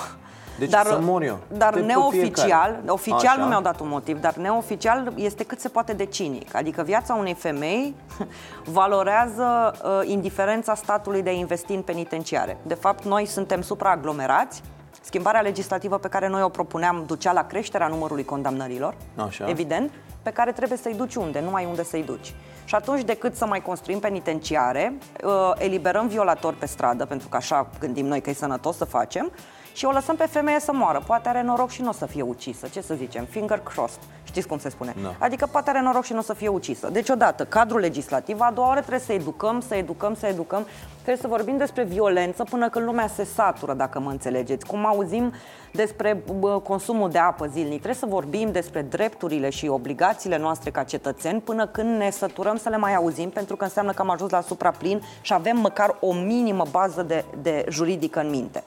Deci 0.58 0.70
dar, 0.70 0.86
să 0.86 0.98
mor 1.00 1.22
eu. 1.22 1.38
Dar 1.48 1.74
neoficial, 1.74 2.80
oficial 2.86 3.24
Așa. 3.24 3.36
nu 3.40 3.46
mi-au 3.46 3.62
dat 3.62 3.80
un 3.80 3.88
motiv, 3.88 4.20
dar 4.20 4.34
neoficial 4.34 5.12
este 5.16 5.44
cât 5.44 5.60
se 5.60 5.68
poate 5.68 5.92
de 5.92 6.04
cinic. 6.04 6.54
Adică 6.54 6.82
viața 6.82 7.14
unei 7.14 7.34
femei 7.34 7.94
valorează 8.64 9.74
uh, 9.84 10.00
indiferența 10.04 10.74
statului 10.74 11.22
de 11.22 11.30
a 11.30 11.32
investi 11.32 11.72
în 11.72 11.82
penitenciare. 11.82 12.56
De 12.62 12.74
fapt, 12.74 13.04
noi 13.04 13.26
suntem 13.26 13.62
supraaglomerați, 13.62 14.62
Schimbarea 15.04 15.40
legislativă 15.40 15.98
pe 15.98 16.08
care 16.08 16.28
noi 16.28 16.42
o 16.42 16.48
propuneam 16.48 17.04
ducea 17.06 17.32
la 17.32 17.46
creșterea 17.46 17.88
numărului 17.88 18.24
condamnărilor, 18.24 18.94
Așa. 19.26 19.48
evident, 19.48 19.90
pe 20.22 20.30
care 20.30 20.52
trebuie 20.52 20.78
să-i 20.78 20.94
duci 20.94 21.14
unde, 21.14 21.40
nu 21.40 21.50
mai 21.50 21.64
unde 21.64 21.84
să-i 21.84 22.02
duci. 22.02 22.34
Și 22.64 22.74
atunci, 22.74 23.02
decât 23.02 23.34
să 23.34 23.46
mai 23.46 23.62
construim 23.62 23.98
penitenciare, 23.98 24.94
uh, 25.24 25.30
eliberăm 25.58 26.06
violatori 26.06 26.56
pe 26.56 26.66
stradă, 26.66 27.04
pentru 27.04 27.28
că 27.28 27.36
așa 27.36 27.68
gândim 27.80 28.06
noi 28.06 28.20
că 28.20 28.30
e 28.30 28.32
sănătos 28.32 28.76
să 28.76 28.84
facem, 28.84 29.32
și 29.72 29.84
o 29.84 29.90
lăsăm 29.90 30.16
pe 30.16 30.26
femeie 30.26 30.60
să 30.60 30.72
moară. 30.72 31.02
Poate 31.06 31.28
are 31.28 31.42
noroc 31.42 31.70
și 31.70 31.82
nu 31.82 31.88
o 31.88 31.92
să 31.92 32.06
fie 32.06 32.22
ucisă. 32.22 32.66
Ce 32.72 32.80
să 32.80 32.94
zicem? 32.94 33.24
Finger 33.24 33.58
crossed. 33.58 34.00
Știți 34.24 34.46
cum 34.46 34.58
se 34.58 34.68
spune? 34.68 34.94
No. 35.02 35.08
Adică 35.18 35.46
poate 35.46 35.70
are 35.70 35.80
noroc 35.80 36.04
și 36.04 36.12
nu 36.12 36.18
o 36.18 36.22
să 36.22 36.34
fie 36.34 36.48
ucisă. 36.48 36.88
Deci, 36.90 37.08
odată, 37.08 37.44
cadrul 37.44 37.80
legislativ, 37.80 38.40
a 38.40 38.50
doua 38.54 38.66
oară 38.66 38.80
trebuie 38.80 39.00
să 39.00 39.12
educăm, 39.12 39.60
să 39.60 39.74
educăm, 39.74 40.14
să 40.14 40.26
educăm. 40.26 40.66
Trebuie 40.92 41.16
să 41.16 41.26
vorbim 41.28 41.56
despre 41.56 41.82
violență 41.82 42.44
până 42.44 42.68
când 42.68 42.84
lumea 42.84 43.06
se 43.06 43.24
satură, 43.24 43.74
dacă 43.74 44.00
mă 44.00 44.10
înțelegeți. 44.10 44.66
Cum 44.66 44.86
auzim 44.86 45.32
despre 45.72 46.22
consumul 46.62 47.10
de 47.10 47.18
apă 47.18 47.46
zilnic, 47.46 47.70
trebuie 47.70 47.94
să 47.94 48.06
vorbim 48.06 48.52
despre 48.52 48.82
drepturile 48.82 49.50
și 49.50 49.66
obligațiile 49.66 50.38
noastre 50.38 50.70
ca 50.70 50.82
cetățeni 50.82 51.40
până 51.40 51.66
când 51.66 51.96
ne 51.96 52.10
săturăm 52.10 52.56
să 52.56 52.68
le 52.68 52.76
mai 52.76 52.94
auzim, 52.94 53.28
pentru 53.30 53.56
că 53.56 53.64
înseamnă 53.64 53.92
că 53.92 54.02
am 54.02 54.10
ajuns 54.10 54.30
la 54.30 54.40
supraplin 54.40 55.02
și 55.20 55.32
avem 55.32 55.56
măcar 55.56 55.96
o 56.00 56.12
minimă 56.12 56.64
bază 56.70 57.02
de, 57.02 57.24
de 57.42 57.64
juridică 57.68 58.20
în 58.20 58.30
minte. 58.30 58.64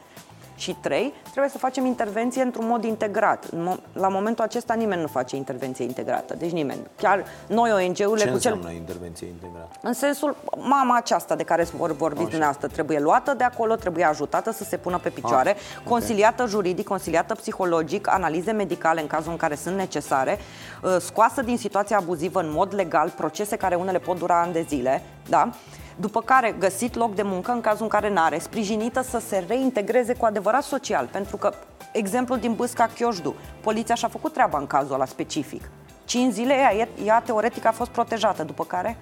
Și 0.56 0.76
trei, 0.82 1.14
trebuie 1.24 1.52
să 1.52 1.58
facem 1.58 1.86
intervenție 1.86 2.42
într-un 2.42 2.68
mod 2.68 2.84
integrat. 2.84 3.46
La 3.94 4.08
momentul 4.08 4.44
acesta 4.44 4.74
nimeni 4.74 5.02
nu 5.02 5.08
face 5.08 5.36
intervenție 5.36 5.86
integrată, 5.86 6.36
deci 6.38 6.52
nimeni. 6.52 6.80
Chiar 6.98 7.26
noi 7.48 7.72
ONG-urile... 7.72 8.26
Ce 8.26 8.30
înseamnă 8.30 8.68
cel... 8.68 8.76
intervenție 8.76 9.28
integrată? 9.28 9.70
În 9.82 9.94
sensul, 9.94 10.36
mama 10.58 10.96
aceasta 10.98 11.36
de 11.36 11.44
care 11.44 11.64
vor 11.64 11.92
vorbi 11.92 12.20
dumneavoastră 12.20 12.68
trebuie 12.68 13.00
luată 13.00 13.34
de 13.34 13.44
acolo, 13.44 13.76
trebuie 13.76 14.04
ajutată 14.04 14.52
să 14.52 14.64
se 14.64 14.78
pună 14.78 14.98
pe 14.98 15.10
picioare, 15.10 15.50
Așa. 15.50 15.90
consiliată 15.90 16.42
okay. 16.42 16.54
juridic, 16.54 16.88
consiliată 16.88 17.36
psihologic, 17.36 18.08
analize 18.08 18.52
medicale 18.52 19.02
în 19.02 19.08
cazul 19.08 19.32
în 19.32 19.38
care 19.38 19.56
sunt 19.56 19.76
necesare, 19.76 20.38
uh, 20.84 20.96
scoasă 21.00 21.42
din 21.42 21.58
situația 21.58 21.98
abuzivă 21.98 22.40
în 22.40 22.52
mod 22.52 22.74
legal, 22.74 23.10
procese 23.10 23.56
care 23.56 23.76
unele 23.76 24.00
pot 24.00 24.18
dura 24.18 24.42
ani 24.42 24.54
de 24.54 24.66
zile, 24.68 25.02
da? 25.30 25.50
după 25.96 26.22
care 26.22 26.56
găsit 26.60 26.96
loc 26.96 27.16
de 27.16 27.22
muncă 27.22 27.52
în 27.52 27.62
cazul 27.62 27.84
în 27.84 27.90
care 27.90 28.10
n-are, 28.10 28.40
sprijinită 28.40 29.02
să 29.02 29.20
se 29.20 29.44
reintegreze 29.48 30.14
cu 30.14 30.26
adevărat 30.26 30.64
social, 30.64 31.10
pentru 31.12 31.38
că 31.38 31.54
exemplul 31.92 32.40
din 32.40 32.54
Bâsca 32.54 32.90
Chioșdu, 32.96 33.36
poliția 33.62 33.96
și-a 33.96 34.08
făcut 34.08 34.34
treaba 34.34 34.58
în 34.58 34.68
cazul 34.68 34.94
ăla 34.94 35.06
specific. 35.06 35.70
Cinci 36.06 36.34
zile 36.34 36.54
ea, 36.54 36.88
ea 37.06 37.22
teoretic 37.22 37.66
a 37.66 37.72
fost 37.72 37.90
protejată, 37.90 38.44
după 38.44 38.64
care 38.64 38.98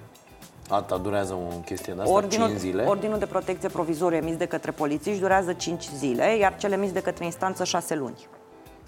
Asta 0.70 0.98
durează 0.98 1.34
o 1.34 1.58
chestie 1.66 1.94
de 1.94 2.02
asta, 2.02 2.14
ordinul, 2.14 2.48
5 2.48 2.60
zile? 2.60 2.84
Ordinul 2.84 3.20
de 3.20 3.26
protecție 3.26 3.70
provizoriu 3.70 4.18
emis 4.18 4.36
de 4.36 4.46
către 4.46 4.72
polițiști 4.72 5.20
durează 5.20 5.54
5 5.54 5.90
zile, 5.96 6.38
iar 6.38 6.58
cel 6.58 6.72
emis 6.72 6.92
de 6.92 7.02
către 7.02 7.26
instanță 7.26 7.64
6 7.64 7.96
luni 7.96 8.28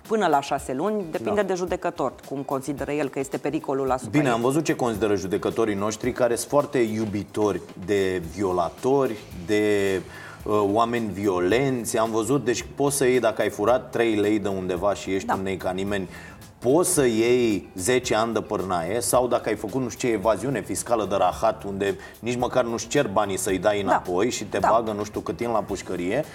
până 0.08 0.28
la 0.28 0.42
șase 0.42 0.74
luni, 0.74 1.06
depinde 1.12 1.42
da. 1.42 1.48
de 1.48 1.54
judecător, 1.54 2.14
cum 2.28 2.42
consideră 2.42 2.92
el 2.92 3.10
că 3.10 3.20
este 3.20 3.38
pericolul 3.38 3.92
asupra 3.92 4.20
Bine, 4.20 4.32
am 4.32 4.42
văzut 4.42 4.64
ce 4.64 4.76
consideră 4.76 5.16
judecătorii 5.16 5.76
noștri 5.76 6.12
care 6.12 6.36
sunt 6.36 6.50
foarte 6.50 6.78
iubitori 6.78 7.62
de 7.86 8.22
violatori, 8.36 9.16
de 9.46 10.02
uh, 10.44 10.64
oameni 10.72 11.12
violenți. 11.12 11.98
Am 11.98 12.12
văzut, 12.12 12.46
deci 12.46 12.66
poți 12.76 12.96
să 12.96 13.06
iei, 13.06 13.20
dacă 13.20 13.42
ai 13.42 13.50
furat 13.50 13.90
3 13.90 14.16
lei 14.16 14.40
de 14.40 14.48
undeva 14.48 14.94
și 14.94 15.14
ești 15.14 15.28
da. 15.28 15.34
un 15.34 15.42
nei 15.42 15.58
ca 15.58 15.72
nimeni, 15.72 16.10
poți 16.72 16.94
să 16.94 17.06
iei 17.06 17.70
10 17.76 18.16
ani 18.16 18.34
de 18.34 18.42
pârnaie 18.42 19.00
sau 19.00 19.28
dacă 19.28 19.50
ai 19.50 19.56
făcut 19.56 19.82
nu 19.82 19.90
știu 19.90 20.08
ce 20.08 20.14
evaziune 20.14 20.62
fiscală 20.62 21.06
de 21.10 21.16
rahat 21.16 21.64
unde 21.64 21.98
nici 22.20 22.38
măcar 22.38 22.64
nu-și 22.64 22.88
cer 22.88 23.08
banii 23.08 23.38
să-i 23.38 23.58
dai 23.58 23.82
da. 23.82 23.90
înapoi 23.90 24.26
da. 24.26 24.32
și 24.32 24.44
te 24.44 24.58
da. 24.58 24.68
bagă 24.72 24.92
nu 24.92 25.04
știu 25.04 25.20
cât 25.20 25.38
timp 25.38 25.54
la 25.54 25.60
pușcărie, 25.60 26.26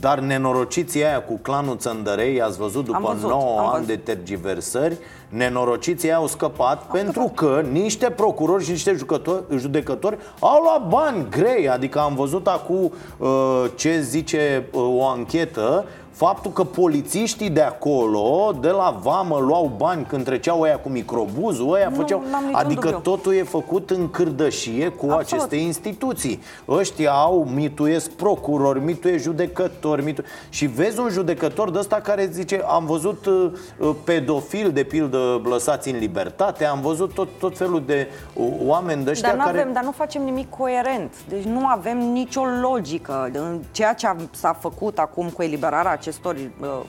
dar 0.00 0.18
nenorociții 0.18 1.04
aia 1.04 1.22
cu 1.22 1.38
clanul 1.42 1.76
Țăndărei, 1.76 2.42
ați 2.42 2.58
văzut 2.58 2.84
după 2.84 3.10
văzut, 3.12 3.28
9 3.28 3.58
ani 3.60 3.70
văzut. 3.70 3.86
de 3.86 3.96
tergiversări, 3.96 4.98
nenorociții 5.28 6.08
aia 6.08 6.18
au 6.18 6.26
scăpat 6.26 6.82
am 6.82 6.88
pentru 6.92 7.32
scăpat. 7.34 7.34
că 7.34 7.68
niște 7.70 8.10
procurori 8.10 8.64
și 8.64 8.70
niște 8.70 8.92
jucători, 8.92 9.42
judecători 9.56 10.18
au 10.40 10.62
luat 10.62 10.88
bani 10.88 11.26
grei. 11.30 11.68
Adică 11.68 11.98
am 11.98 12.14
văzut 12.14 12.46
acum 12.46 12.92
uh, 13.18 13.64
ce 13.74 14.00
zice 14.00 14.66
uh, 14.72 14.80
o 14.96 15.06
anchetă 15.06 15.84
faptul 16.18 16.50
că 16.50 16.64
polițiștii 16.64 17.50
de 17.50 17.60
acolo, 17.60 18.52
de 18.60 18.68
la 18.68 18.98
vamă, 19.02 19.38
luau 19.38 19.72
bani 19.76 20.04
când 20.04 20.24
treceau 20.24 20.60
ăia 20.60 20.78
cu 20.78 20.88
microbuzul, 20.88 21.74
ăia 21.74 21.88
nu, 21.88 21.94
făceau... 21.94 22.22
Adică 22.52 22.86
dubiu. 22.86 22.98
totul 22.98 23.34
e 23.34 23.42
făcut 23.42 23.90
în 23.90 24.10
cârdășie 24.10 24.88
cu 24.88 25.06
Absolut. 25.10 25.20
aceste 25.20 25.56
instituții. 25.56 26.40
Ăștia 26.68 27.12
au, 27.12 27.44
mituiesc 27.54 28.10
procurori, 28.10 28.80
mituiesc 28.80 29.22
judecători, 29.22 30.04
mitu... 30.04 30.22
și 30.48 30.66
vezi 30.66 31.00
un 31.00 31.08
judecător 31.08 31.70
de 31.70 31.78
ăsta 31.78 31.96
care 31.96 32.28
zice, 32.32 32.62
am 32.68 32.86
văzut 32.86 33.26
uh, 33.26 33.50
uh, 33.78 33.90
pedofil, 34.04 34.70
de 34.72 34.82
pildă, 34.82 35.40
lăsați 35.44 35.90
în 35.90 35.98
libertate, 35.98 36.64
am 36.64 36.80
văzut 36.80 37.12
tot, 37.14 37.28
tot 37.38 37.56
felul 37.56 37.82
de 37.86 38.08
uh, 38.32 38.46
oameni 38.64 39.04
de 39.04 39.10
ăștia 39.10 39.28
dar 39.28 39.46
care... 39.46 39.60
Avem, 39.60 39.72
dar 39.72 39.82
nu 39.82 39.90
facem 39.90 40.22
nimic 40.22 40.50
coerent. 40.50 41.14
Deci 41.28 41.44
nu 41.44 41.66
avem 41.66 41.98
nicio 41.98 42.42
logică. 42.60 43.30
În 43.32 43.60
ceea 43.70 43.92
ce 43.94 44.08
s-a 44.30 44.56
făcut 44.60 44.98
acum 44.98 45.28
cu 45.28 45.42
eliberarea 45.42 45.90
acestor 46.08 46.36
uh, 46.60 46.80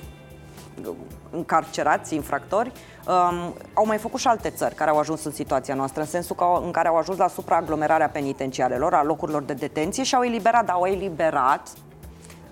încarcerați, 1.32 2.16
infractori, 2.16 2.72
um, 3.08 3.54
au 3.74 3.86
mai 3.86 3.98
făcut 3.98 4.20
și 4.20 4.28
alte 4.28 4.50
țări 4.50 4.76
care 4.76 4.90
au 4.90 4.98
ajuns 4.98 5.24
în 5.24 5.32
situația 5.32 5.74
noastră, 5.76 6.02
în 6.02 6.08
sensul 6.08 6.36
că, 6.36 6.46
în 6.64 6.72
care 6.72 6.88
au 6.88 6.96
ajuns 6.96 7.18
la 7.18 7.28
supraaglomerarea 7.28 8.10
penitenciarelor, 8.10 8.94
a 8.94 9.04
locurilor 9.04 9.42
de 9.42 9.54
detenție 9.54 10.04
și 10.04 10.16
au 10.16 10.24
eliberat, 10.24 10.66
dar 10.66 10.76
au 10.76 10.86
eliberat 10.86 11.68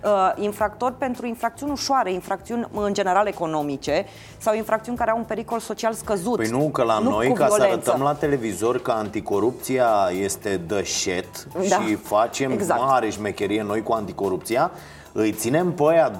uh, 0.04 0.32
infractori 0.36 0.94
pentru 0.94 1.26
infracțiuni 1.26 1.72
ușoare, 1.72 2.14
infracțiuni 2.14 2.68
în 2.74 2.94
general 2.94 3.28
economice 3.28 4.06
sau 4.38 4.56
infracțiuni 4.56 4.98
care 4.98 5.12
au 5.12 5.18
un 5.18 5.24
pericol 5.24 5.60
social 5.60 5.94
scăzut. 5.94 6.36
Păi 6.36 6.50
nu, 6.50 6.70
că 6.70 6.84
la 6.84 7.00
nu 7.00 7.10
noi, 7.10 7.34
ca 7.34 7.46
violență. 7.46 7.82
să 7.84 7.90
arătăm 7.90 8.02
la 8.02 8.14
televizor 8.14 8.82
că 8.82 8.92
anticorupția 8.92 9.90
este 10.22 10.62
de 10.68 10.84
șet 10.84 11.44
da. 11.54 11.62
și 11.62 11.96
facem 11.96 12.52
exact. 12.52 12.82
mare 12.82 13.10
șmecherie 13.10 13.62
noi 13.62 13.84
cu 13.84 13.92
anticorupția, 13.92 14.72
îi 15.20 15.32
ținem 15.32 15.72
pe 15.72 15.84
aia 15.88 16.12
20-30 16.12 16.16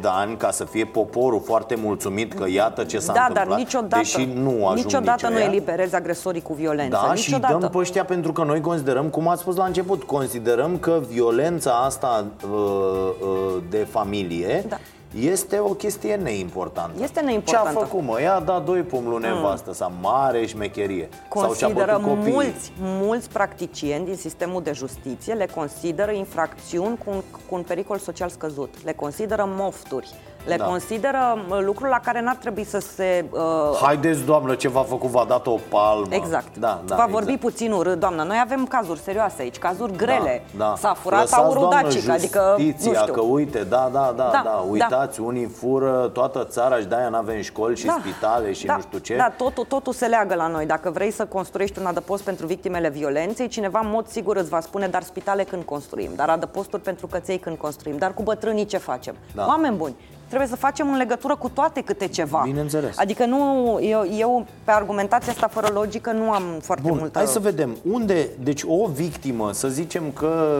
de 0.00 0.08
ani 0.08 0.36
ca 0.36 0.50
să 0.50 0.64
fie 0.64 0.84
poporul 0.84 1.40
foarte 1.44 1.74
mulțumit 1.74 2.32
că 2.32 2.44
iată 2.48 2.84
ce 2.84 2.98
s-a 2.98 3.12
da, 3.12 3.20
întâmplat, 3.20 3.48
dar 3.48 3.58
niciodată, 3.58 3.96
deși 3.96 4.28
nu 4.34 4.66
ajung 4.66 4.84
Niciodată 4.84 5.28
nu 5.28 5.38
eliberezi 5.38 5.94
agresorii 5.94 6.42
cu 6.42 6.52
violență. 6.52 6.98
Da, 7.06 7.12
niciodată. 7.12 7.52
și 7.54 7.60
dăm 7.60 7.70
pe 7.70 7.78
ăștia 7.78 8.04
pentru 8.04 8.32
că 8.32 8.42
noi 8.42 8.60
considerăm, 8.60 9.08
cum 9.08 9.28
ați 9.28 9.40
spus 9.40 9.56
la 9.56 9.64
început, 9.64 10.02
considerăm 10.02 10.76
că 10.78 11.00
violența 11.08 11.70
asta 11.70 12.24
uh, 12.44 12.50
uh, 12.50 13.62
de 13.70 13.86
familie 13.90 14.64
da 14.68 14.76
este 15.20 15.58
o 15.58 15.74
chestie 15.74 16.14
neimportantă. 16.14 17.02
Este 17.02 17.20
neimportantă. 17.20 17.70
Ce 17.72 17.76
a 17.76 17.80
făcut, 17.80 18.02
mă? 18.02 18.20
Ea 18.20 18.34
a 18.34 18.40
dat 18.40 18.64
doi 18.64 18.80
pom 18.80 19.08
lui 19.08 19.20
nevastă, 19.20 19.68
mm. 19.68 19.74
sau 19.74 19.92
mare 20.00 20.46
șmecherie. 20.46 21.08
Consideră 21.28 21.98
sau 22.02 22.14
mulți, 22.14 22.72
mulți 22.78 23.30
practicieni 23.30 24.04
din 24.04 24.16
sistemul 24.16 24.62
de 24.62 24.72
justiție 24.72 25.34
le 25.34 25.46
consideră 25.54 26.10
infracțiuni 26.10 26.98
cu 27.04 27.10
un, 27.10 27.22
cu 27.48 27.54
un 27.54 27.62
pericol 27.62 27.98
social 27.98 28.28
scăzut. 28.28 28.74
Le 28.84 28.92
consideră 28.92 29.48
mofturi 29.56 30.14
le 30.46 30.56
da. 30.56 30.64
consideră 30.64 31.38
lucruri 31.60 31.90
la 31.90 32.00
care 32.04 32.20
n-ar 32.20 32.34
trebui 32.34 32.64
să 32.64 32.78
se... 32.78 33.24
Uh... 33.30 33.40
Haideți, 33.82 34.24
doamnă, 34.24 34.54
ce 34.54 34.68
v-a 34.68 34.82
făcut, 34.82 35.10
v-a 35.10 35.24
dat 35.24 35.46
o 35.46 35.58
palmă. 35.68 36.06
Exact. 36.08 36.56
Da, 36.56 36.82
da, 36.86 36.94
Va 36.94 37.04
exact. 37.04 37.10
vorbi 37.10 37.36
puțin 37.36 37.72
urât, 37.72 37.98
doamnă. 37.98 38.22
Noi 38.22 38.40
avem 38.44 38.66
cazuri 38.66 39.00
serioase 39.00 39.42
aici, 39.42 39.58
cazuri 39.58 39.96
grele. 39.96 40.42
Da, 40.56 40.64
da. 40.64 40.74
S-a 40.76 40.94
furat 40.94 41.20
Lăsați, 41.20 41.42
aurul 41.42 41.68
dacic, 41.70 42.08
adică, 42.08 42.56
nu 42.58 42.94
știu. 42.94 43.12
că 43.12 43.20
uite, 43.20 43.64
da, 43.64 43.88
da, 43.92 44.12
da, 44.16 44.30
da, 44.32 44.40
da. 44.44 44.64
Uitați, 44.70 45.18
da. 45.18 45.24
unii 45.24 45.46
fură 45.46 46.10
toată 46.12 46.44
țara 46.44 46.78
și 46.78 46.84
de-aia 46.84 47.08
n-avem 47.08 47.40
școli 47.40 47.76
și 47.76 47.86
da. 47.86 47.96
spitale 48.00 48.52
și 48.52 48.66
da. 48.66 48.74
nu 48.74 48.80
știu 48.80 48.98
ce. 48.98 49.16
Da, 49.16 49.32
totul, 49.36 49.64
totul 49.64 49.92
se 49.92 50.06
leagă 50.06 50.34
la 50.34 50.46
noi. 50.46 50.66
Dacă 50.66 50.90
vrei 50.90 51.10
să 51.10 51.24
construiești 51.24 51.78
un 51.78 51.86
adăpost 51.86 52.22
pentru 52.22 52.46
victimele 52.46 52.88
violenței, 52.88 53.48
cineva 53.48 53.78
în 53.78 53.90
mod 53.90 54.06
sigur 54.06 54.36
îți 54.36 54.48
va 54.48 54.60
spune, 54.60 54.86
dar 54.88 55.02
spitale 55.02 55.44
când 55.44 55.62
construim, 55.62 56.10
dar 56.16 56.28
adăposturi 56.28 56.82
pentru 56.82 57.06
căței 57.06 57.38
când 57.38 57.56
construim, 57.56 57.96
dar 57.96 58.14
cu 58.14 58.22
bătrânii 58.22 58.64
ce 58.64 58.78
facem? 58.78 59.14
Da. 59.34 59.46
Oameni 59.46 59.76
buni, 59.76 59.94
trebuie 60.26 60.48
să 60.48 60.56
facem 60.56 60.90
în 60.90 60.96
legătură 60.96 61.36
cu 61.36 61.48
toate 61.48 61.80
câte 61.80 62.08
ceva. 62.08 62.42
Bineînțeles. 62.44 62.98
Adică 62.98 63.24
nu, 63.24 63.78
eu, 63.82 64.06
eu 64.18 64.46
pe 64.64 64.70
argumentația 64.70 65.32
asta 65.32 65.48
fără 65.48 65.68
logică 65.72 66.12
nu 66.12 66.30
am 66.30 66.42
foarte 66.62 66.88
Bun, 66.88 66.98
multă... 66.98 67.18
hai 67.18 67.26
să 67.26 67.38
vedem. 67.38 67.76
Unde, 67.90 68.28
deci 68.42 68.62
o 68.66 68.86
victimă, 68.86 69.52
să 69.52 69.68
zicem 69.68 70.10
că 70.10 70.58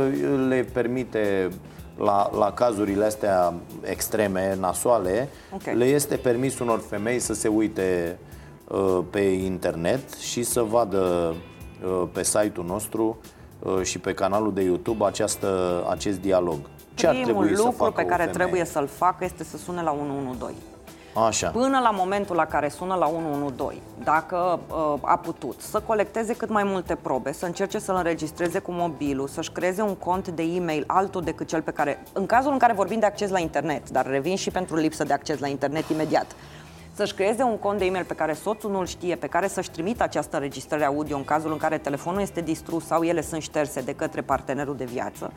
le 0.48 0.66
permite 0.72 1.48
la, 1.96 2.30
la 2.38 2.52
cazurile 2.52 3.04
astea 3.04 3.54
extreme, 3.82 4.56
nasoale, 4.60 5.28
okay. 5.54 5.76
le 5.76 5.84
este 5.84 6.16
permis 6.16 6.58
unor 6.58 6.82
femei 6.88 7.18
să 7.18 7.34
se 7.34 7.48
uite 7.48 8.18
uh, 8.68 8.98
pe 9.10 9.20
internet 9.20 10.12
și 10.14 10.42
să 10.42 10.62
vadă 10.62 11.34
uh, 11.84 12.08
pe 12.12 12.22
site-ul 12.22 12.66
nostru 12.66 13.18
uh, 13.58 13.82
și 13.82 13.98
pe 13.98 14.14
canalul 14.14 14.52
de 14.52 14.62
YouTube 14.62 15.04
această, 15.04 15.82
acest 15.88 16.20
dialog. 16.20 16.58
Ce 16.96 17.06
Primul 17.06 17.24
ar 17.24 17.30
trebui 17.30 17.50
lucru 17.56 17.70
să 17.70 17.76
facă 17.76 17.90
pe 17.90 18.04
care 18.04 18.26
trebuie 18.26 18.64
să-l 18.64 18.86
facă 18.86 19.24
este 19.24 19.44
să 19.44 19.56
sune 19.56 19.82
la 19.82 19.92
112. 19.92 20.62
Așa. 21.26 21.48
Până 21.48 21.78
la 21.78 21.90
momentul 21.90 22.36
la 22.36 22.44
care 22.44 22.68
sună 22.68 22.94
la 22.94 23.06
112, 23.06 23.82
dacă 24.04 24.60
uh, 24.68 24.94
a 25.00 25.16
putut 25.16 25.60
să 25.60 25.80
colecteze 25.80 26.34
cât 26.34 26.48
mai 26.48 26.64
multe 26.64 26.94
probe, 26.94 27.32
să 27.32 27.46
încerce 27.46 27.78
să-l 27.78 27.96
înregistreze 27.96 28.58
cu 28.58 28.72
mobilul, 28.72 29.28
să-și 29.28 29.50
creeze 29.50 29.82
un 29.82 29.94
cont 29.94 30.28
de 30.28 30.42
e-mail 30.42 30.84
altul 30.86 31.22
decât 31.22 31.46
cel 31.46 31.62
pe 31.62 31.70
care, 31.70 32.02
în 32.12 32.26
cazul 32.26 32.52
în 32.52 32.58
care 32.58 32.72
vorbim 32.72 32.98
de 32.98 33.06
acces 33.06 33.30
la 33.30 33.38
internet, 33.38 33.90
dar 33.90 34.06
revin 34.06 34.36
și 34.36 34.50
pentru 34.50 34.76
lipsă 34.76 35.04
de 35.04 35.12
acces 35.12 35.38
la 35.38 35.46
internet 35.46 35.88
imediat, 35.88 36.26
să-și 36.92 37.14
creeze 37.14 37.42
un 37.42 37.58
cont 37.58 37.78
de 37.78 37.84
e-mail 37.84 38.04
pe 38.04 38.14
care 38.14 38.32
soțul 38.32 38.70
nu-l 38.70 38.86
știe, 38.86 39.14
pe 39.14 39.26
care 39.26 39.48
să-și 39.48 39.70
trimită 39.70 40.02
această 40.02 40.36
înregistrare 40.36 40.84
audio 40.84 41.16
în 41.16 41.24
cazul 41.24 41.52
în 41.52 41.58
care 41.58 41.78
telefonul 41.78 42.20
este 42.20 42.40
distrus 42.40 42.86
sau 42.86 43.02
ele 43.02 43.20
sunt 43.20 43.42
șterse 43.42 43.80
de 43.80 43.94
către 43.94 44.20
partenerul 44.20 44.76
de 44.76 44.84
viață 44.84 45.32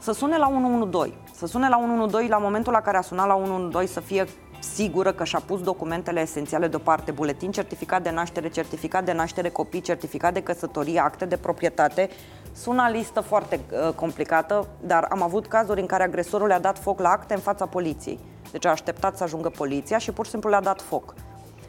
să 0.00 0.12
sune 0.12 0.38
la 0.38 0.48
112. 0.48 1.18
Să 1.34 1.46
sune 1.46 1.68
la 1.68 1.76
112 1.76 2.32
la 2.32 2.38
momentul 2.38 2.72
la 2.72 2.80
care 2.80 2.96
a 2.96 3.00
sunat 3.00 3.26
la 3.26 3.34
112 3.34 3.92
să 3.92 4.00
fie 4.00 4.26
sigură 4.58 5.12
că 5.12 5.24
și-a 5.24 5.42
pus 5.46 5.62
documentele 5.62 6.20
esențiale 6.20 6.68
deoparte, 6.68 7.10
buletin, 7.10 7.50
certificat 7.50 8.02
de 8.02 8.10
naștere, 8.10 8.48
certificat 8.48 9.04
de 9.04 9.12
naștere 9.12 9.48
copii, 9.48 9.80
certificat 9.80 10.32
de 10.32 10.42
căsătorie, 10.42 11.00
acte 11.00 11.24
de 11.24 11.36
proprietate. 11.36 12.08
Sună 12.52 12.88
listă 12.92 13.20
foarte 13.20 13.60
uh, 13.70 13.94
complicată, 13.94 14.66
dar 14.80 15.06
am 15.10 15.22
avut 15.22 15.46
cazuri 15.46 15.80
în 15.80 15.86
care 15.86 16.02
agresorul 16.02 16.46
le-a 16.46 16.60
dat 16.60 16.78
foc 16.78 17.00
la 17.00 17.08
acte 17.08 17.34
în 17.34 17.40
fața 17.40 17.66
poliției. 17.66 18.18
Deci 18.50 18.66
a 18.66 18.70
așteptat 18.70 19.16
să 19.16 19.22
ajungă 19.22 19.48
poliția 19.48 19.98
și 19.98 20.12
pur 20.12 20.24
și 20.24 20.30
simplu 20.30 20.50
le-a 20.50 20.60
dat 20.60 20.80
foc. 20.80 21.14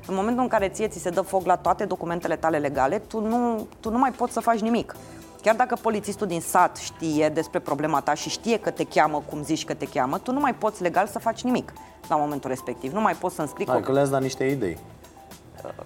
În 0.08 0.16
momentul 0.16 0.44
în 0.44 0.50
care 0.50 0.70
ție 0.70 0.88
ți 0.88 1.00
se 1.00 1.10
dă 1.10 1.22
foc 1.22 1.46
la 1.46 1.56
toate 1.56 1.86
documentele 1.86 2.36
tale 2.36 2.58
legale, 2.58 3.00
tu 3.00 3.20
nu, 3.20 3.68
tu 3.80 3.90
nu 3.90 3.98
mai 3.98 4.12
poți 4.12 4.34
să 4.34 4.40
faci 4.40 4.60
nimic. 4.60 4.96
Chiar 5.42 5.56
dacă 5.56 5.76
polițistul 5.82 6.28
din 6.28 6.42
sat 6.42 6.78
știe 6.78 7.30
despre 7.30 7.60
problema 7.60 8.02
ta 8.02 8.14
și 8.14 8.30
știe 8.30 8.60
că 8.60 8.70
te 8.70 8.84
cheamă 8.84 9.24
cum 9.30 9.44
zici 9.44 9.66
că 9.66 9.74
te 9.74 9.86
cheamă, 9.86 10.18
tu 10.18 10.32
nu 10.32 10.40
mai 10.40 10.54
poți 10.54 10.82
legal 10.82 11.08
să 11.08 11.20
faci 11.20 11.42
nimic 11.42 11.74
la 12.08 12.16
momentul 12.16 12.50
respectiv. 12.50 12.94
Nu 12.94 13.02
mai 13.02 13.14
poți 13.14 13.36
să 13.36 13.42
înscrii... 13.42 13.68
Hai 13.68 13.82
că 13.82 13.92
le-ați 13.92 14.12
dat 14.12 14.22
niște 14.22 14.44
idei 14.44 14.78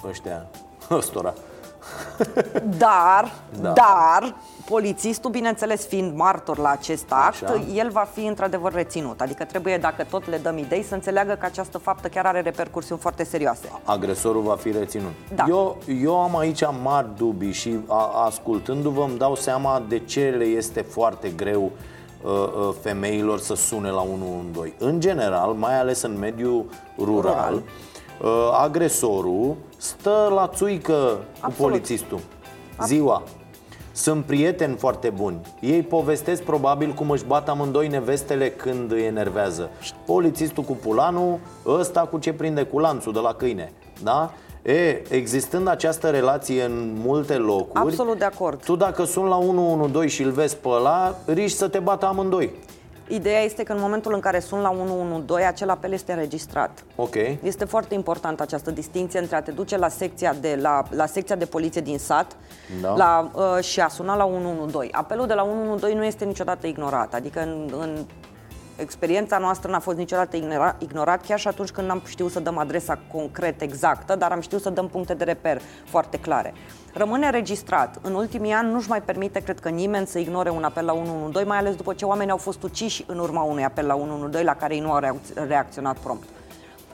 ăștia, 0.07 0.45
ăstora. 0.91 1.33
Dar, 2.77 3.31
da. 3.61 3.69
dar, 3.71 4.35
polițistul, 4.69 5.31
bineînțeles, 5.31 5.87
fiind 5.87 6.15
martor 6.15 6.57
la 6.57 6.69
acest 6.69 7.05
act, 7.09 7.43
Așa. 7.43 7.63
el 7.75 7.89
va 7.89 8.07
fi 8.13 8.25
într-adevăr 8.25 8.73
reținut. 8.73 9.21
Adică 9.21 9.43
trebuie, 9.43 9.77
dacă 9.77 10.05
tot 10.09 10.29
le 10.29 10.37
dăm 10.37 10.57
idei, 10.57 10.83
să 10.83 10.93
înțeleagă 10.93 11.33
că 11.33 11.45
această 11.45 11.77
faptă 11.77 12.07
chiar 12.07 12.25
are 12.25 12.41
repercursiuni 12.41 13.01
foarte 13.01 13.23
serioase. 13.23 13.71
Agresorul 13.83 14.41
va 14.41 14.55
fi 14.55 14.71
reținut. 14.71 15.11
Da. 15.35 15.45
Eu, 15.47 15.77
eu 16.01 16.19
am 16.19 16.37
aici 16.37 16.63
mari 16.83 17.07
dubii 17.17 17.51
și 17.51 17.77
a, 17.87 18.23
ascultându-vă 18.25 19.03
îmi 19.03 19.17
dau 19.17 19.35
seama 19.35 19.83
de 19.87 19.99
ce 19.99 20.35
le 20.37 20.43
este 20.43 20.81
foarte 20.81 21.29
greu 21.29 21.71
uh, 22.21 22.31
uh, 22.31 22.75
femeilor 22.81 23.39
să 23.39 23.55
sune 23.55 23.89
la 23.89 24.01
112. 24.01 24.75
În 24.77 24.99
general, 24.99 25.53
mai 25.53 25.79
ales 25.79 26.01
în 26.01 26.17
mediul 26.19 26.65
rural, 26.97 27.33
Rural. 27.33 27.63
Uh, 28.21 28.49
agresorul 28.61 29.55
stă 29.77 30.31
la 30.35 30.47
țuică 30.47 30.93
cu 30.93 31.19
Absolut. 31.39 31.71
polițistul. 31.71 32.19
Ziua. 32.85 33.23
Sunt 33.91 34.25
prieteni 34.25 34.75
foarte 34.75 35.09
buni. 35.09 35.39
Ei 35.59 35.81
povestesc 35.81 36.41
probabil 36.41 36.93
cum 36.93 37.09
își 37.09 37.25
bat 37.25 37.49
amândoi 37.49 37.87
nevestele 37.87 38.49
când 38.49 38.91
îi 38.91 39.05
enervează. 39.05 39.69
Polițistul 40.05 40.63
cu 40.63 40.73
pulanul, 40.73 41.39
ăsta 41.65 42.01
cu 42.01 42.17
ce 42.17 42.33
prinde 42.33 42.63
cu 42.63 42.79
lanțul 42.79 43.13
de 43.13 43.19
la 43.19 43.33
câine. 43.33 43.71
Da? 44.03 44.33
E, 44.61 45.01
existând 45.09 45.67
această 45.67 46.09
relație 46.09 46.63
în 46.63 46.97
multe 47.03 47.33
locuri 47.33 47.83
Absolut 47.83 48.17
de 48.17 48.25
acord. 48.25 48.63
Tu 48.63 48.75
dacă 48.75 49.03
sun 49.03 49.25
la 49.25 49.37
112 49.37 50.15
și 50.15 50.21
îl 50.23 50.31
vezi 50.31 50.57
pe 50.57 50.67
ăla 50.67 51.15
Riști 51.25 51.57
să 51.57 51.67
te 51.67 51.79
bată 51.79 52.05
amândoi 52.05 52.51
Ideea 53.07 53.41
este 53.41 53.63
că 53.63 53.73
în 53.73 53.79
momentul 53.79 54.13
în 54.13 54.19
care 54.19 54.39
sun 54.39 54.59
la 54.61 54.69
112, 54.69 55.47
acel 55.47 55.69
apel 55.69 55.91
este 55.91 56.11
înregistrat. 56.11 56.83
Ok 56.95 57.15
Este 57.41 57.65
foarte 57.65 57.93
importantă 57.93 58.43
această 58.43 58.71
distinție 58.71 59.19
între 59.19 59.35
a 59.35 59.41
te 59.41 59.51
duce 59.51 59.77
la 59.77 59.87
secția 59.87 60.33
de, 60.33 60.57
la, 60.61 60.83
la 60.89 61.05
secția 61.05 61.35
de 61.35 61.45
poliție 61.45 61.81
din 61.81 61.97
sat 61.97 62.35
Da. 62.81 62.95
la, 62.95 63.31
uh, 63.33 63.63
și 63.63 63.79
a 63.79 63.87
suna 63.87 64.15
la 64.15 64.25
112. 64.25 64.97
Apelul 64.97 65.27
de 65.27 65.33
la 65.33 65.43
112 65.43 65.99
nu 65.99 66.05
este 66.05 66.25
niciodată 66.25 66.67
ignorat. 66.67 67.13
Adică 67.13 67.41
în, 67.41 67.73
în 67.79 68.05
experiența 68.77 69.37
noastră 69.37 69.71
n-a 69.71 69.79
fost 69.79 69.97
niciodată 69.97 70.35
ignora, 70.35 70.75
ignorat, 70.79 71.25
chiar 71.25 71.39
și 71.39 71.47
atunci 71.47 71.69
când 71.69 71.87
n-am 71.87 72.01
știut 72.05 72.31
să 72.31 72.39
dăm 72.39 72.57
adresa 72.57 72.99
concret 73.11 73.61
exactă, 73.61 74.15
dar 74.15 74.31
am 74.31 74.39
știut 74.41 74.61
să 74.61 74.69
dăm 74.69 74.87
puncte 74.87 75.13
de 75.13 75.23
reper 75.23 75.61
foarte 75.85 76.19
clare. 76.19 76.53
Rămâne 76.97 77.29
registrat. 77.29 77.99
În 78.01 78.13
ultimii 78.13 78.51
ani 78.51 78.71
nu-și 78.71 78.89
mai 78.89 79.01
permite, 79.01 79.39
cred 79.39 79.59
că 79.59 79.69
nimeni, 79.69 80.07
să 80.07 80.19
ignore 80.19 80.49
un 80.49 80.63
apel 80.63 80.85
la 80.85 80.93
112, 80.93 81.43
mai 81.45 81.57
ales 81.57 81.75
după 81.75 81.93
ce 81.93 82.05
oamenii 82.05 82.31
au 82.31 82.37
fost 82.37 82.63
uciși 82.63 83.03
în 83.07 83.19
urma 83.19 83.41
unui 83.41 83.63
apel 83.63 83.85
la 83.85 83.95
112 83.95 84.43
la 84.43 84.55
care 84.55 84.75
ei 84.75 84.79
nu 84.79 84.91
au 84.91 84.99
reacț- 84.99 85.47
reacționat 85.47 85.97
prompt. 85.97 86.23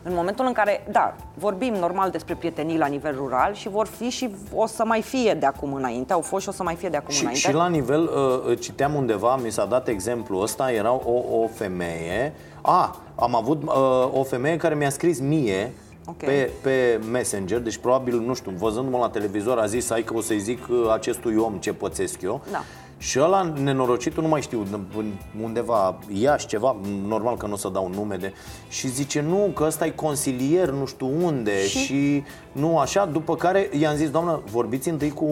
În 0.04 0.14
momentul 0.14 0.46
în 0.46 0.52
care, 0.54 0.88
da, 0.92 1.16
vorbim 1.34 1.74
normal 1.74 2.10
despre 2.10 2.36
prietenii 2.36 2.78
la 2.78 2.86
nivel 2.86 3.16
rural 3.16 3.54
și 3.54 3.70
vor 3.70 3.88
fi 3.88 4.10
și 4.10 4.30
o 4.56 4.66
să 4.66 4.86
mai 4.86 5.02
fie 5.02 5.34
de 5.34 5.46
acum 5.46 5.74
înainte, 5.74 6.14
au 6.14 6.22
fost 6.22 6.44
și 6.44 6.50
o 6.50 6.52
să 6.52 6.64
mai 6.64 6.76
fie 6.76 6.90
de 6.90 6.98
acum 6.98 7.14
și, 7.14 7.22
înainte. 7.22 7.48
și 7.48 7.54
la 7.54 7.68
nivel, 7.68 8.10
uh, 8.48 8.60
citeam 8.60 8.94
undeva, 8.94 9.36
mi 9.36 9.50
s-a 9.50 9.66
dat 9.66 9.88
exemplu 9.88 10.38
ăsta, 10.40 10.72
era 10.72 10.92
o, 10.94 11.42
o 11.42 11.48
femeie 11.54 12.34
A, 12.62 12.96
am 13.16 13.36
avut 13.36 13.64
uh, 13.64 13.74
o 14.20 14.24
femeie 14.24 14.58
care 14.58 14.76
mi-a 14.76 14.90
scris 14.90 15.20
mie 15.20 15.74
Ok. 16.06 16.18
pe, 16.18 16.50
pe 16.62 17.00
Messenger, 17.12 17.60
deci 17.60 17.78
probabil, 17.78 18.20
nu 18.20 18.34
știu, 18.34 18.52
văzându-mă 18.58 18.98
la 18.98 19.10
televizor 19.10 19.58
a 19.58 19.66
zis, 19.66 19.90
hai 19.90 20.04
că 20.04 20.14
o 20.16 20.22
să-i 20.22 20.40
zic 20.40 20.68
uh, 20.70 20.90
acestui 20.94 21.36
om 21.36 21.54
ce 21.54 21.74
pățesc 21.74 22.22
eu 22.22 22.42
Da. 22.52 22.64
Și 22.98 23.20
ăla, 23.20 23.54
nenorocitul, 23.64 24.24
nu 24.24 24.30
mai 24.30 24.42
știu, 24.42 24.66
în- 24.98 25.12
undeva, 25.44 26.00
Iași, 26.14 26.48
ceva, 26.48 26.76
normal 27.08 27.38
că 27.38 27.46
nu 27.46 27.54
o 27.54 27.56
să 27.56 27.70
dau 27.70 27.90
nume 27.96 28.16
de... 28.16 28.34
Și 28.70 28.88
zice, 28.88 29.22
nu, 29.22 29.52
că 29.56 29.64
ăsta 29.64 29.86
e 29.86 29.90
consilier, 29.90 30.70
nu 30.70 30.86
știu 30.86 31.10
unde 31.26 31.62
și, 31.62 31.78
Și? 31.78 31.84
și 31.86 32.24
nu 32.52 32.78
așa, 32.78 33.06
după 33.06 33.36
care 33.36 33.70
i-am 33.80 33.96
zis, 33.96 34.10
doamnă, 34.10 34.42
vorbiți 34.52 34.90
întâi 34.90 35.10
cu, 35.10 35.26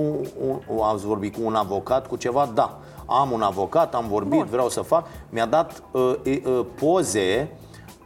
un, 0.47 0.59
ați 0.93 1.05
vorbit 1.05 1.33
cu 1.35 1.39
un 1.43 1.55
avocat, 1.55 2.07
cu 2.07 2.15
ceva? 2.15 2.51
Da, 2.53 2.79
am 3.05 3.31
un 3.31 3.41
avocat, 3.41 3.95
am 3.95 4.05
vorbit, 4.07 4.37
Bun. 4.39 4.47
vreau 4.49 4.69
să 4.69 4.81
fac. 4.81 5.07
Mi-a 5.29 5.45
dat 5.45 5.83
uh, 5.91 6.13
e, 6.23 6.41
uh, 6.45 6.65
poze 6.79 7.49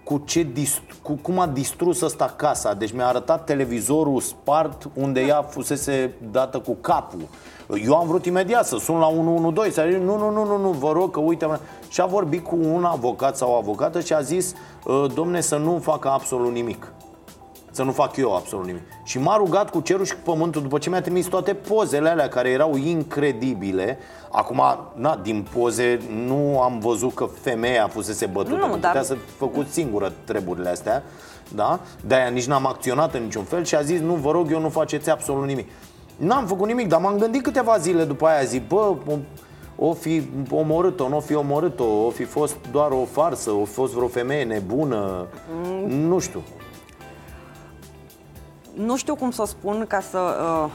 cu, 0.03 0.21
ce 0.25 0.43
dist- 0.53 1.01
cu 1.01 1.17
cum 1.21 1.39
a 1.39 1.47
distrus 1.47 2.01
ăsta 2.01 2.33
casa. 2.35 2.73
Deci 2.73 2.91
mi-a 2.91 3.07
arătat 3.07 3.43
televizorul 3.45 4.19
spart 4.19 4.89
unde 4.93 5.21
ea 5.21 5.41
fusese 5.41 6.13
dată 6.31 6.59
cu 6.59 6.77
capul. 6.81 7.27
Eu 7.85 7.95
am 7.95 8.07
vrut 8.07 8.25
imediat 8.25 8.65
să 8.65 8.77
sun 8.77 8.97
la 8.99 9.07
112 9.07 9.81
să 9.81 9.87
zic, 9.91 10.01
nu, 10.01 10.17
nu, 10.17 10.31
nu, 10.31 10.45
nu, 10.45 10.57
nu, 10.57 10.69
vă 10.69 10.91
rog 10.91 11.11
că 11.11 11.19
uite 11.19 11.59
Și 11.89 12.01
a 12.01 12.05
vorbit 12.05 12.43
cu 12.43 12.57
un 12.73 12.83
avocat 12.83 13.37
sau 13.37 13.51
o 13.51 13.55
avocată 13.55 13.99
și 13.99 14.13
a 14.13 14.21
zis 14.21 14.53
"Uh, 14.85 15.05
Domne, 15.13 15.41
să 15.41 15.57
nu 15.57 15.79
facă 15.81 16.09
absolut 16.09 16.51
nimic 16.51 16.91
să 17.75 17.83
nu 17.83 17.91
fac 17.91 18.15
eu 18.17 18.35
absolut 18.35 18.65
nimic. 18.65 18.81
Și 19.03 19.19
m-a 19.19 19.35
rugat 19.37 19.69
cu 19.69 19.79
cerul 19.79 20.05
și 20.05 20.13
cu 20.13 20.19
pământul 20.23 20.61
după 20.61 20.77
ce 20.77 20.89
mi-a 20.89 21.01
trimis 21.01 21.25
toate 21.25 21.53
pozele 21.53 22.09
alea 22.09 22.27
care 22.29 22.49
erau 22.49 22.75
incredibile. 22.75 23.97
Acum, 24.31 24.61
na, 24.95 25.19
din 25.23 25.47
poze 25.53 25.99
nu 26.25 26.61
am 26.61 26.79
văzut 26.79 27.13
că 27.13 27.25
femeia 27.41 27.87
fusese 27.87 28.25
bătută, 28.25 28.55
Nu, 28.55 28.61
că 28.61 28.77
dar- 28.77 28.91
putea 28.91 29.03
să 29.03 29.15
făcut 29.37 29.67
singură 29.69 30.11
treburile 30.23 30.69
astea. 30.69 31.03
Da? 31.55 31.79
De-aia 32.07 32.27
nici 32.27 32.45
n-am 32.45 32.65
acționat 32.67 33.13
în 33.13 33.23
niciun 33.23 33.43
fel 33.43 33.63
și 33.63 33.75
a 33.75 33.81
zis, 33.81 33.99
nu, 33.99 34.13
vă 34.13 34.31
rog, 34.31 34.51
eu 34.51 34.59
nu 34.59 34.69
faceți 34.69 35.09
absolut 35.09 35.45
nimic. 35.45 35.69
N-am 36.17 36.45
făcut 36.45 36.67
nimic, 36.67 36.87
dar 36.87 36.99
m-am 36.99 37.17
gândit 37.17 37.43
câteva 37.43 37.77
zile 37.77 38.03
după 38.03 38.25
aia, 38.27 38.43
zic, 38.43 38.67
bă, 38.67 38.75
o, 39.07 39.13
o 39.87 39.93
fi 39.93 40.21
omorât-o, 40.51 41.09
nu 41.09 41.15
o 41.15 41.19
fi 41.19 41.35
omorât-o, 41.35 41.83
o 42.05 42.09
fi 42.09 42.23
fost 42.23 42.55
doar 42.71 42.91
o 42.91 43.05
farsă, 43.11 43.51
o 43.51 43.65
fi 43.65 43.71
fost 43.71 43.93
vreo 43.93 44.07
femeie 44.07 44.43
nebună, 44.43 45.27
Mm. 45.63 45.89
nu 45.91 46.19
știu. 46.19 46.41
Nu 48.73 48.97
știu 48.97 49.15
cum 49.15 49.31
să 49.31 49.41
o 49.41 49.45
spun 49.45 49.85
ca 49.87 49.99
să... 49.99 50.19
Uh, 50.65 50.71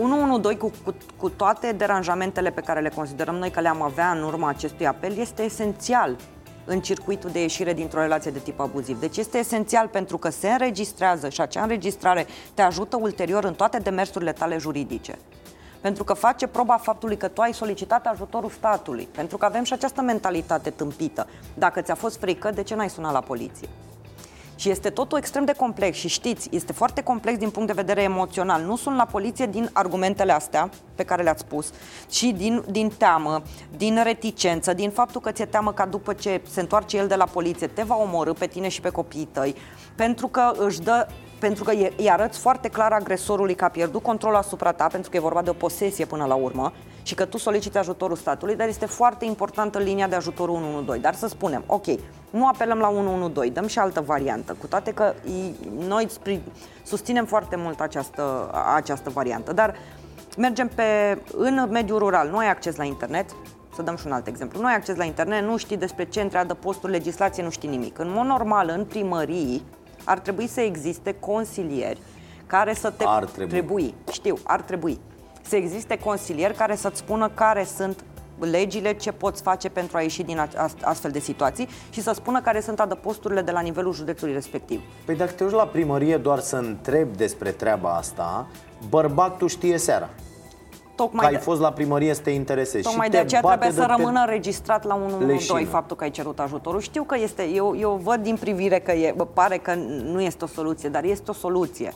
112 0.00 0.56
cu, 0.56 0.72
cu, 0.84 0.94
cu 1.16 1.28
toate 1.28 1.72
deranjamentele 1.72 2.50
pe 2.50 2.60
care 2.60 2.80
le 2.80 2.88
considerăm 2.88 3.34
noi 3.34 3.50
că 3.50 3.60
le-am 3.60 3.82
avea 3.82 4.10
în 4.10 4.22
urma 4.22 4.48
acestui 4.48 4.86
apel 4.86 5.16
este 5.16 5.42
esențial 5.42 6.16
în 6.64 6.80
circuitul 6.80 7.30
de 7.30 7.40
ieșire 7.40 7.72
dintr-o 7.72 8.00
relație 8.00 8.30
de 8.30 8.38
tip 8.38 8.60
abuziv. 8.60 9.00
Deci 9.00 9.16
este 9.16 9.38
esențial 9.38 9.86
pentru 9.88 10.18
că 10.18 10.30
se 10.30 10.48
înregistrează 10.48 11.28
și 11.28 11.40
acea 11.40 11.62
înregistrare 11.62 12.26
te 12.54 12.62
ajută 12.62 12.96
ulterior 13.00 13.44
în 13.44 13.54
toate 13.54 13.78
demersurile 13.78 14.32
tale 14.32 14.58
juridice. 14.58 15.18
Pentru 15.80 16.04
că 16.04 16.12
face 16.12 16.46
proba 16.46 16.76
faptului 16.76 17.16
că 17.16 17.28
tu 17.28 17.40
ai 17.40 17.54
solicitat 17.54 18.06
ajutorul 18.06 18.50
statului. 18.50 19.08
Pentru 19.14 19.36
că 19.36 19.44
avem 19.44 19.64
și 19.64 19.72
această 19.72 20.00
mentalitate 20.00 20.70
tâmpită. 20.70 21.26
Dacă 21.54 21.80
ți-a 21.80 21.94
fost 21.94 22.18
frică, 22.18 22.50
de 22.50 22.62
ce 22.62 22.74
n-ai 22.74 22.90
sunat 22.90 23.12
la 23.12 23.20
poliție? 23.20 23.68
Și 24.58 24.70
este 24.70 24.90
totul 24.90 25.18
extrem 25.18 25.44
de 25.44 25.52
complex 25.52 25.96
și 25.96 26.08
știți, 26.08 26.48
este 26.52 26.72
foarte 26.72 27.02
complex 27.02 27.38
din 27.38 27.50
punct 27.50 27.68
de 27.68 27.80
vedere 27.82 28.02
emoțional. 28.02 28.62
Nu 28.62 28.76
sunt 28.76 28.96
la 28.96 29.04
poliție 29.04 29.46
din 29.46 29.70
argumentele 29.72 30.32
astea 30.32 30.70
pe 30.94 31.04
care 31.04 31.22
le-ați 31.22 31.40
spus, 31.40 31.72
ci 32.08 32.22
din, 32.22 32.64
din 32.70 32.92
teamă, 32.96 33.42
din 33.76 34.02
reticență, 34.02 34.72
din 34.72 34.90
faptul 34.90 35.20
că 35.20 35.30
ți-e 35.30 35.44
teamă 35.44 35.72
ca 35.72 35.86
după 35.86 36.12
ce 36.12 36.40
se 36.50 36.60
întoarce 36.60 36.96
el 36.96 37.06
de 37.06 37.14
la 37.14 37.24
poliție 37.24 37.66
te 37.66 37.82
va 37.82 37.96
omorâ 37.96 38.32
pe 38.32 38.46
tine 38.46 38.68
și 38.68 38.80
pe 38.80 38.88
copiii 38.88 39.28
tăi, 39.32 39.54
pentru 39.94 40.26
că 40.26 40.52
își 40.56 40.80
dă 40.80 41.06
pentru 41.38 41.64
că 41.64 41.72
e- 41.72 41.92
îi 41.96 42.10
arăți 42.10 42.38
foarte 42.38 42.68
clar 42.68 42.92
agresorului 42.92 43.54
că 43.54 43.64
a 43.64 43.68
pierdut 43.68 44.02
controlul 44.02 44.36
asupra 44.38 44.72
ta, 44.72 44.86
pentru 44.86 45.10
că 45.10 45.16
e 45.16 45.20
vorba 45.20 45.42
de 45.42 45.50
o 45.50 45.52
posesie 45.52 46.04
până 46.04 46.24
la 46.24 46.34
urmă 46.34 46.72
și 47.02 47.14
că 47.14 47.24
tu 47.24 47.38
soliciți 47.38 47.78
ajutorul 47.78 48.16
statului, 48.16 48.56
dar 48.56 48.68
este 48.68 48.86
foarte 48.86 49.24
importantă 49.24 49.78
linia 49.78 50.08
de 50.08 50.14
ajutor 50.14 50.48
112. 50.48 51.00
Dar 51.04 51.14
să 51.14 51.26
spunem, 51.28 51.62
ok, 51.66 51.84
nu 52.30 52.46
apelăm 52.46 52.78
la 52.78 52.88
112, 52.88 53.54
dăm 53.60 53.66
și 53.66 53.78
altă 53.78 54.00
variantă, 54.00 54.56
cu 54.60 54.66
toate 54.66 54.92
că 54.92 55.12
i- 55.26 55.54
noi 55.88 56.06
spri- 56.06 56.40
susținem 56.82 57.24
foarte 57.24 57.56
mult 57.56 57.80
această, 57.80 58.50
această 58.74 59.10
variantă, 59.10 59.52
dar 59.52 59.74
mergem 60.36 60.68
pe, 60.74 61.18
în 61.36 61.68
mediul 61.70 61.98
rural, 61.98 62.28
nu 62.28 62.36
ai 62.36 62.48
acces 62.50 62.76
la 62.76 62.84
internet, 62.84 63.30
să 63.74 63.82
dăm 63.82 63.96
și 63.96 64.06
un 64.06 64.12
alt 64.12 64.26
exemplu. 64.26 64.60
Nu 64.60 64.66
ai 64.66 64.74
acces 64.74 64.96
la 64.96 65.04
internet, 65.04 65.42
nu 65.42 65.56
știi 65.56 65.76
despre 65.76 66.04
ce 66.04 66.20
întreadă 66.20 66.54
posturi, 66.54 66.92
legislație, 66.92 67.42
nu 67.42 67.50
știi 67.50 67.68
nimic. 67.68 67.98
În 67.98 68.10
mod 68.14 68.26
normal, 68.26 68.72
în 68.76 68.84
primării, 68.84 69.62
ar 70.08 70.18
trebui 70.18 70.46
să 70.46 70.60
existe 70.60 71.14
consilieri 71.20 71.98
care 72.46 72.74
să 72.74 72.90
te... 72.90 73.04
Ar 73.06 73.24
trebui. 73.24 73.48
trebui. 73.50 73.94
Știu, 74.12 74.38
ar 74.42 74.60
trebui. 74.60 74.98
Să 75.42 75.56
existe 75.56 75.98
consilieri 75.98 76.54
care 76.54 76.76
să-ți 76.76 76.98
spună 76.98 77.28
care 77.34 77.64
sunt 77.64 78.04
legile, 78.40 78.92
ce 78.92 79.12
poți 79.12 79.42
face 79.42 79.68
pentru 79.68 79.96
a 79.96 80.00
ieși 80.00 80.22
din 80.22 80.38
a- 80.38 80.68
astfel 80.82 81.10
de 81.10 81.18
situații 81.18 81.68
și 81.90 82.02
să 82.02 82.12
spună 82.14 82.40
care 82.40 82.60
sunt 82.60 82.80
adăposturile 82.80 83.42
de 83.42 83.50
la 83.50 83.60
nivelul 83.60 83.92
județului 83.92 84.34
respectiv. 84.34 84.80
Păi 85.04 85.16
dacă 85.16 85.30
te 85.30 85.44
duci 85.44 85.52
la 85.52 85.66
primărie 85.66 86.16
doar 86.16 86.38
să 86.38 86.56
întrebi 86.56 87.16
despre 87.16 87.50
treaba 87.50 87.96
asta, 87.96 88.46
bărbatul 88.88 89.48
știe 89.48 89.76
seara. 89.76 90.10
Că 90.98 91.04
Tocmai, 91.04 91.26
ai 91.26 91.32
de, 91.32 91.38
fost 91.38 91.60
la 91.60 91.72
primărie 91.72 92.14
să 92.14 92.20
te 92.20 92.30
interesezi. 92.30 92.82
tocmai 92.84 93.04
și 93.06 93.10
de 93.10 93.16
te 93.16 93.22
aceea 93.22 93.40
bate 93.40 93.56
trebuie 93.56 93.76
de 93.76 93.82
să 93.82 93.86
pe- 93.94 93.94
rămână 94.02 94.20
înregistrat 94.20 94.84
la 94.84 94.94
112 94.94 95.52
leșină. 95.52 95.70
faptul 95.70 95.96
că 95.96 96.04
ai 96.04 96.10
cerut 96.10 96.38
ajutorul. 96.38 96.80
Știu 96.80 97.02
că 97.02 97.16
este, 97.18 97.42
eu, 97.48 97.76
eu 97.78 98.00
văd 98.02 98.22
din 98.22 98.36
privire 98.36 98.78
că 98.78 98.92
e, 98.92 99.12
bă, 99.16 99.24
pare 99.26 99.56
că 99.56 99.74
nu 100.02 100.20
este 100.20 100.44
o 100.44 100.46
soluție, 100.46 100.88
dar 100.88 101.04
este 101.04 101.30
o 101.30 101.34
soluție. 101.34 101.92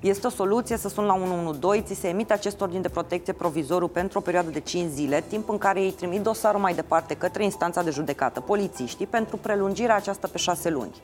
Este 0.00 0.26
o 0.26 0.30
soluție 0.30 0.76
să 0.76 0.88
sun 0.88 1.04
la 1.04 1.14
112, 1.14 1.94
ți 1.94 2.00
se 2.00 2.08
emite 2.08 2.32
acest 2.32 2.60
ordin 2.60 2.80
de 2.80 2.88
protecție 2.88 3.32
provizoriu 3.32 3.88
pentru 3.88 4.18
o 4.18 4.20
perioadă 4.22 4.50
de 4.50 4.60
5 4.60 4.90
zile, 4.90 5.24
timp 5.28 5.48
în 5.48 5.58
care 5.58 5.80
ei 5.80 5.90
trimit 5.90 6.20
dosarul 6.22 6.60
mai 6.60 6.74
departe 6.74 7.14
către 7.14 7.44
instanța 7.44 7.82
de 7.82 7.90
judecată, 7.90 8.40
polițiștii, 8.40 9.06
pentru 9.06 9.36
prelungirea 9.36 9.94
aceasta 9.96 10.28
pe 10.32 10.38
6 10.38 10.70
luni. 10.70 10.94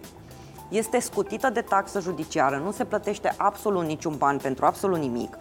Este 0.68 1.00
scutită 1.00 1.50
de 1.50 1.60
taxă 1.60 2.00
judiciară, 2.00 2.60
nu 2.64 2.70
se 2.70 2.84
plătește 2.84 3.34
absolut 3.36 3.84
niciun 3.84 4.14
ban 4.18 4.36
pentru 4.42 4.64
absolut 4.64 4.98
nimic 4.98 5.36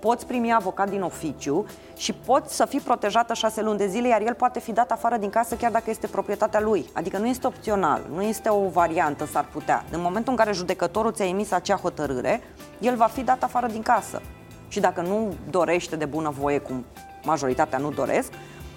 poți 0.00 0.26
primi 0.26 0.52
avocat 0.52 0.90
din 0.90 1.02
oficiu 1.02 1.66
și 1.96 2.12
poți 2.12 2.56
să 2.56 2.64
fii 2.64 2.80
protejată 2.80 3.34
șase 3.34 3.62
luni 3.62 3.78
de 3.78 3.86
zile, 3.86 4.08
iar 4.08 4.20
el 4.20 4.34
poate 4.34 4.60
fi 4.60 4.72
dat 4.72 4.90
afară 4.90 5.16
din 5.16 5.30
casă 5.30 5.54
chiar 5.54 5.70
dacă 5.70 5.90
este 5.90 6.06
proprietatea 6.06 6.60
lui. 6.60 6.86
Adică 6.92 7.18
nu 7.18 7.26
este 7.26 7.46
opțional, 7.46 8.00
nu 8.14 8.22
este 8.22 8.48
o 8.48 8.68
variantă, 8.68 9.26
s-ar 9.26 9.48
putea. 9.52 9.84
În 9.90 10.00
momentul 10.00 10.32
în 10.32 10.38
care 10.38 10.52
judecătorul 10.52 11.12
ți-a 11.12 11.26
emis 11.26 11.52
acea 11.52 11.76
hotărâre, 11.76 12.40
el 12.78 12.96
va 12.96 13.06
fi 13.06 13.22
dat 13.22 13.42
afară 13.42 13.66
din 13.66 13.82
casă. 13.82 14.22
Și 14.68 14.80
dacă 14.80 15.00
nu 15.00 15.34
dorește 15.50 15.96
de 15.96 16.04
bună 16.04 16.30
voie, 16.38 16.58
cum 16.58 16.84
majoritatea 17.24 17.78
nu 17.78 17.90
doresc, 17.90 18.32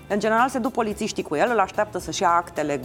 în 0.07 0.19
general 0.19 0.49
se 0.49 0.59
duc 0.59 0.71
polițiștii 0.71 1.23
cu 1.23 1.35
el, 1.35 1.49
îl 1.51 1.59
așteaptă 1.59 1.99
să-și 1.99 2.21
ia 2.21 2.29
actele 2.29 2.79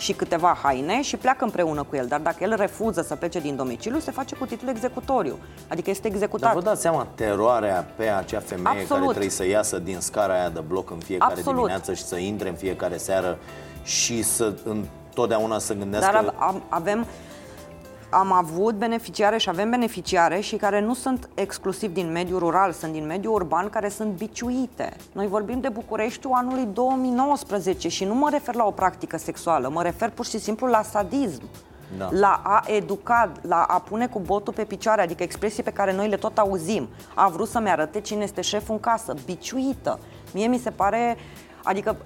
și 0.00 0.12
câteva 0.12 0.58
haine 0.62 1.02
și 1.02 1.16
pleacă 1.16 1.44
împreună 1.44 1.82
cu 1.82 1.96
el. 1.96 2.06
Dar 2.06 2.20
dacă 2.20 2.36
el 2.40 2.54
refuză 2.56 3.02
să 3.02 3.14
plece 3.14 3.40
din 3.40 3.56
domiciliu, 3.56 3.98
se 3.98 4.10
face 4.10 4.36
cu 4.36 4.46
titlu 4.46 4.70
executoriu. 4.70 5.38
Adică 5.68 5.90
este 5.90 6.08
executat. 6.08 6.52
Dar 6.52 6.62
vă 6.62 6.68
dați 6.68 6.80
seama 6.80 7.06
teroarea 7.14 7.86
pe 7.96 8.08
acea 8.08 8.40
femeie 8.40 8.80
Absolut. 8.80 8.88
care 8.88 9.06
trebuie 9.06 9.30
să 9.30 9.46
iasă 9.46 9.78
din 9.78 10.00
scara 10.00 10.32
aia 10.32 10.48
de 10.48 10.60
bloc 10.68 10.90
în 10.90 10.98
fiecare 10.98 11.32
Absolut. 11.32 11.56
dimineață 11.56 11.94
și 11.94 12.04
să 12.04 12.16
intre 12.16 12.48
în 12.48 12.54
fiecare 12.54 12.96
seară 12.96 13.38
și 13.82 14.22
să 14.22 14.54
întotdeauna 14.64 15.58
să 15.58 15.74
gândească... 15.74 16.10
Dar 16.12 16.34
avem 16.68 17.06
am 18.10 18.32
avut 18.32 18.74
beneficiare 18.74 19.38
și 19.38 19.48
avem 19.48 19.70
beneficiare 19.70 20.40
și 20.40 20.56
care 20.56 20.80
nu 20.80 20.94
sunt 20.94 21.28
exclusiv 21.34 21.92
din 21.92 22.12
mediul 22.12 22.38
rural, 22.38 22.72
sunt 22.72 22.92
din 22.92 23.06
mediul 23.06 23.34
urban 23.34 23.68
care 23.68 23.88
sunt 23.88 24.16
biciuite. 24.16 24.96
Noi 25.12 25.26
vorbim 25.26 25.60
de 25.60 25.68
Bucureștiul 25.68 26.32
anului 26.34 26.68
2019 26.72 27.88
și 27.88 28.04
nu 28.04 28.14
mă 28.14 28.28
refer 28.30 28.54
la 28.54 28.64
o 28.64 28.70
practică 28.70 29.16
sexuală, 29.16 29.68
mă 29.68 29.82
refer 29.82 30.10
pur 30.10 30.24
și 30.26 30.38
simplu 30.38 30.66
la 30.66 30.82
sadism. 30.82 31.42
Da. 31.96 32.08
la 32.10 32.40
a 32.44 32.62
educa, 32.66 33.32
la 33.40 33.62
a 33.62 33.78
pune 33.78 34.06
cu 34.06 34.18
botul 34.18 34.52
pe 34.52 34.64
picioare, 34.64 35.02
adică 35.02 35.22
expresii 35.22 35.62
pe 35.62 35.70
care 35.70 35.92
noi 35.92 36.08
le 36.08 36.16
tot 36.16 36.38
auzim. 36.38 36.88
A 37.14 37.28
vrut 37.28 37.48
să-mi 37.48 37.70
arate 37.70 38.00
cine 38.00 38.22
este 38.22 38.40
șeful 38.40 38.74
în 38.74 38.80
casă, 38.80 39.14
biciuită. 39.24 39.98
Mie 40.32 40.46
mi 40.46 40.58
se 40.58 40.70
pare, 40.70 41.16
adică 41.64 41.96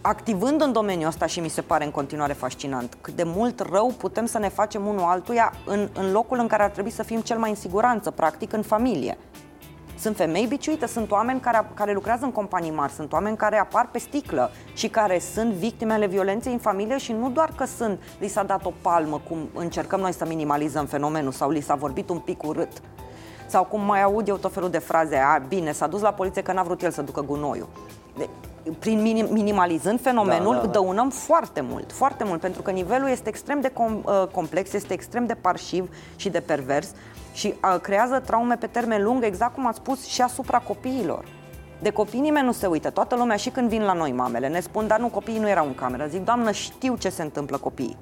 activând 0.00 0.60
în 0.62 0.72
domeniul 0.72 1.08
ăsta 1.08 1.26
și 1.26 1.40
mi 1.40 1.48
se 1.48 1.60
pare 1.60 1.84
în 1.84 1.90
continuare 1.90 2.32
fascinant 2.32 2.96
cât 3.00 3.14
de 3.14 3.22
mult 3.26 3.60
rău 3.60 3.94
putem 3.98 4.26
să 4.26 4.38
ne 4.38 4.48
facem 4.48 4.86
unul 4.86 5.04
altuia 5.04 5.52
în, 5.66 5.88
în 5.94 6.12
locul 6.12 6.38
în 6.38 6.46
care 6.46 6.62
ar 6.62 6.70
trebui 6.70 6.90
să 6.90 7.02
fim 7.02 7.20
cel 7.20 7.38
mai 7.38 7.50
în 7.50 7.56
siguranță, 7.56 8.10
practic 8.10 8.52
în 8.52 8.62
familie. 8.62 9.18
Sunt 9.98 10.16
femei 10.16 10.46
biciuite, 10.46 10.86
sunt 10.86 11.10
oameni 11.10 11.40
care, 11.40 11.70
care 11.74 11.92
lucrează 11.92 12.24
în 12.24 12.32
companii 12.32 12.70
mari, 12.70 12.92
sunt 12.92 13.12
oameni 13.12 13.36
care 13.36 13.58
apar 13.58 13.88
pe 13.92 13.98
sticlă 13.98 14.50
și 14.72 14.88
care 14.88 15.18
sunt 15.18 15.52
victimele 15.52 16.06
violenței 16.06 16.52
în 16.52 16.58
familie 16.58 16.98
și 16.98 17.12
nu 17.12 17.30
doar 17.30 17.52
că 17.56 17.64
sunt, 17.64 18.00
li 18.18 18.28
s-a 18.28 18.42
dat 18.42 18.64
o 18.64 18.72
palmă, 18.82 19.20
cum 19.28 19.48
încercăm 19.54 20.00
noi 20.00 20.12
să 20.12 20.26
minimalizăm 20.26 20.86
fenomenul 20.86 21.32
sau 21.32 21.50
li 21.50 21.60
s-a 21.60 21.74
vorbit 21.74 22.08
un 22.08 22.18
pic 22.18 22.42
urât. 22.42 22.82
Sau 23.46 23.64
cum 23.64 23.80
mai 23.80 24.02
aud 24.02 24.28
eu 24.28 24.36
tot 24.36 24.52
felul 24.52 24.70
de 24.70 24.78
fraze, 24.78 25.16
a, 25.16 25.38
bine, 25.38 25.72
s-a 25.72 25.86
dus 25.86 26.00
la 26.00 26.12
poliție 26.12 26.42
că 26.42 26.52
n-a 26.52 26.62
vrut 26.62 26.82
el 26.82 26.90
să 26.90 27.02
ducă 27.02 27.20
gunoiul. 27.20 27.68
De, 28.16 28.28
prin 28.78 29.02
minim, 29.02 29.26
minimalizând 29.30 30.00
fenomenul, 30.00 30.54
da, 30.54 30.60
da, 30.60 30.66
da. 30.66 30.72
dăunăm 30.72 31.10
foarte 31.10 31.60
mult, 31.60 31.92
foarte 31.92 32.24
mult, 32.24 32.40
pentru 32.40 32.62
că 32.62 32.70
nivelul 32.70 33.08
este 33.08 33.28
extrem 33.28 33.60
de 33.60 33.68
com, 33.68 34.02
uh, 34.04 34.26
complex, 34.32 34.72
este 34.72 34.92
extrem 34.92 35.26
de 35.26 35.34
parșiv 35.34 35.90
și 36.16 36.28
de 36.28 36.40
pervers 36.40 36.90
și 37.32 37.54
uh, 37.74 37.80
creează 37.80 38.18
traume 38.18 38.56
pe 38.56 38.66
termen 38.66 39.02
lung, 39.02 39.24
exact 39.24 39.54
cum 39.54 39.66
ați 39.66 39.78
spus, 39.78 40.04
și 40.06 40.22
asupra 40.22 40.58
copiilor. 40.58 41.24
De 41.82 41.90
copii 41.90 42.20
nimeni 42.20 42.46
nu 42.46 42.52
se 42.52 42.66
uită, 42.66 42.90
toată 42.90 43.16
lumea 43.16 43.36
și 43.36 43.50
când 43.50 43.68
vin 43.68 43.82
la 43.82 43.92
noi 43.92 44.12
mamele 44.12 44.48
ne 44.48 44.60
spun, 44.60 44.86
dar 44.86 44.98
nu, 44.98 45.08
copiii 45.08 45.38
nu 45.38 45.48
erau 45.48 45.66
în 45.66 45.74
cameră. 45.74 46.06
Zic, 46.06 46.24
doamnă, 46.24 46.50
știu 46.50 46.96
ce 46.96 47.08
se 47.08 47.22
întâmplă 47.22 47.56
copiii. 47.56 47.96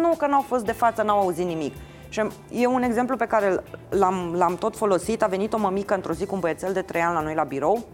Nu 0.00 0.14
că 0.18 0.26
n-au 0.26 0.44
fost 0.48 0.64
de 0.64 0.72
față, 0.72 1.02
n-au 1.02 1.20
auzit 1.20 1.46
nimic. 1.46 1.74
Și 2.08 2.22
e 2.50 2.66
un 2.66 2.82
exemplu 2.82 3.16
pe 3.16 3.26
care 3.26 3.62
l-am, 3.88 4.34
l-am 4.36 4.56
tot 4.56 4.76
folosit. 4.76 5.22
A 5.22 5.26
venit 5.26 5.52
o 5.52 5.58
mămică 5.58 5.94
într-o 5.94 6.12
zi 6.12 6.26
cu 6.26 6.34
un 6.34 6.40
băiețel 6.40 6.72
de 6.72 6.82
3 6.82 7.02
ani 7.02 7.14
la 7.14 7.20
noi 7.20 7.34
la 7.34 7.42
birou 7.42 7.84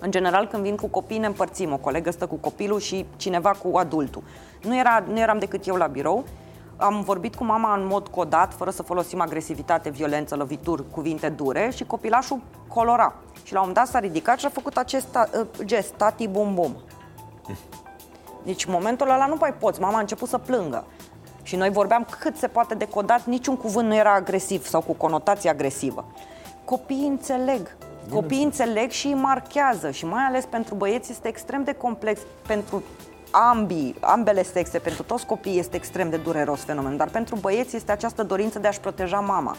în 0.00 0.10
general, 0.10 0.46
când 0.46 0.62
vin 0.62 0.76
cu 0.76 0.86
copii, 0.86 1.18
ne 1.18 1.26
împărțim. 1.26 1.72
O 1.72 1.76
colegă 1.76 2.10
stă 2.10 2.26
cu 2.26 2.34
copilul 2.34 2.80
și 2.80 3.06
cineva 3.16 3.50
cu 3.50 3.76
adultul. 3.76 4.22
Nu, 4.62 4.78
era, 4.78 5.04
nu 5.08 5.18
eram 5.18 5.38
decât 5.38 5.66
eu 5.66 5.76
la 5.76 5.86
birou. 5.86 6.24
Am 6.76 7.00
vorbit 7.00 7.34
cu 7.34 7.44
mama 7.44 7.74
în 7.74 7.86
mod 7.86 8.08
codat, 8.08 8.54
fără 8.54 8.70
să 8.70 8.82
folosim 8.82 9.20
agresivitate, 9.20 9.90
violență, 9.90 10.36
lovituri, 10.36 10.90
cuvinte 10.90 11.28
dure 11.28 11.70
și 11.74 11.84
copilașul 11.84 12.40
colora. 12.68 13.14
Și 13.42 13.52
la 13.52 13.62
un 13.62 13.72
dat 13.72 13.86
s-a 13.86 13.98
ridicat 13.98 14.38
și 14.38 14.46
a 14.46 14.48
făcut 14.48 14.76
acest 14.76 15.18
uh, 15.34 15.46
gest, 15.64 15.92
tati 15.92 16.28
bum 16.28 16.54
bum. 16.54 16.76
Deci 18.42 18.66
în 18.66 18.72
momentul 18.72 19.10
ăla 19.10 19.26
nu 19.26 19.36
mai 19.40 19.54
poți, 19.54 19.80
mama 19.80 19.96
a 19.96 20.00
început 20.00 20.28
să 20.28 20.38
plângă. 20.38 20.84
Și 21.42 21.56
noi 21.56 21.70
vorbeam 21.70 22.06
cât 22.20 22.36
se 22.36 22.46
poate 22.46 22.74
de 22.74 22.88
codat, 22.88 23.24
niciun 23.24 23.56
cuvânt 23.56 23.88
nu 23.88 23.94
era 23.94 24.14
agresiv 24.14 24.66
sau 24.66 24.80
cu 24.80 24.92
conotație 24.92 25.50
agresivă. 25.50 26.04
Copiii 26.64 27.06
înțeleg, 27.06 27.76
Copiii 28.10 28.44
înțeleg 28.44 28.90
și 28.90 29.06
îi 29.06 29.14
marchează 29.14 29.90
și 29.90 30.04
mai 30.04 30.22
ales 30.22 30.44
pentru 30.44 30.74
băieți 30.74 31.10
este 31.10 31.28
extrem 31.28 31.64
de 31.64 31.72
complex, 31.72 32.20
pentru 32.46 32.82
ambii, 33.30 33.94
ambele 34.00 34.42
sexe, 34.42 34.78
pentru 34.78 35.02
toți 35.02 35.26
copiii 35.26 35.58
este 35.58 35.76
extrem 35.76 36.10
de 36.10 36.16
dureros 36.16 36.64
fenomen, 36.64 36.96
dar 36.96 37.08
pentru 37.08 37.36
băieți 37.36 37.76
este 37.76 37.92
această 37.92 38.22
dorință 38.22 38.58
de 38.58 38.68
a-și 38.68 38.80
proteja 38.80 39.20
mama, 39.20 39.56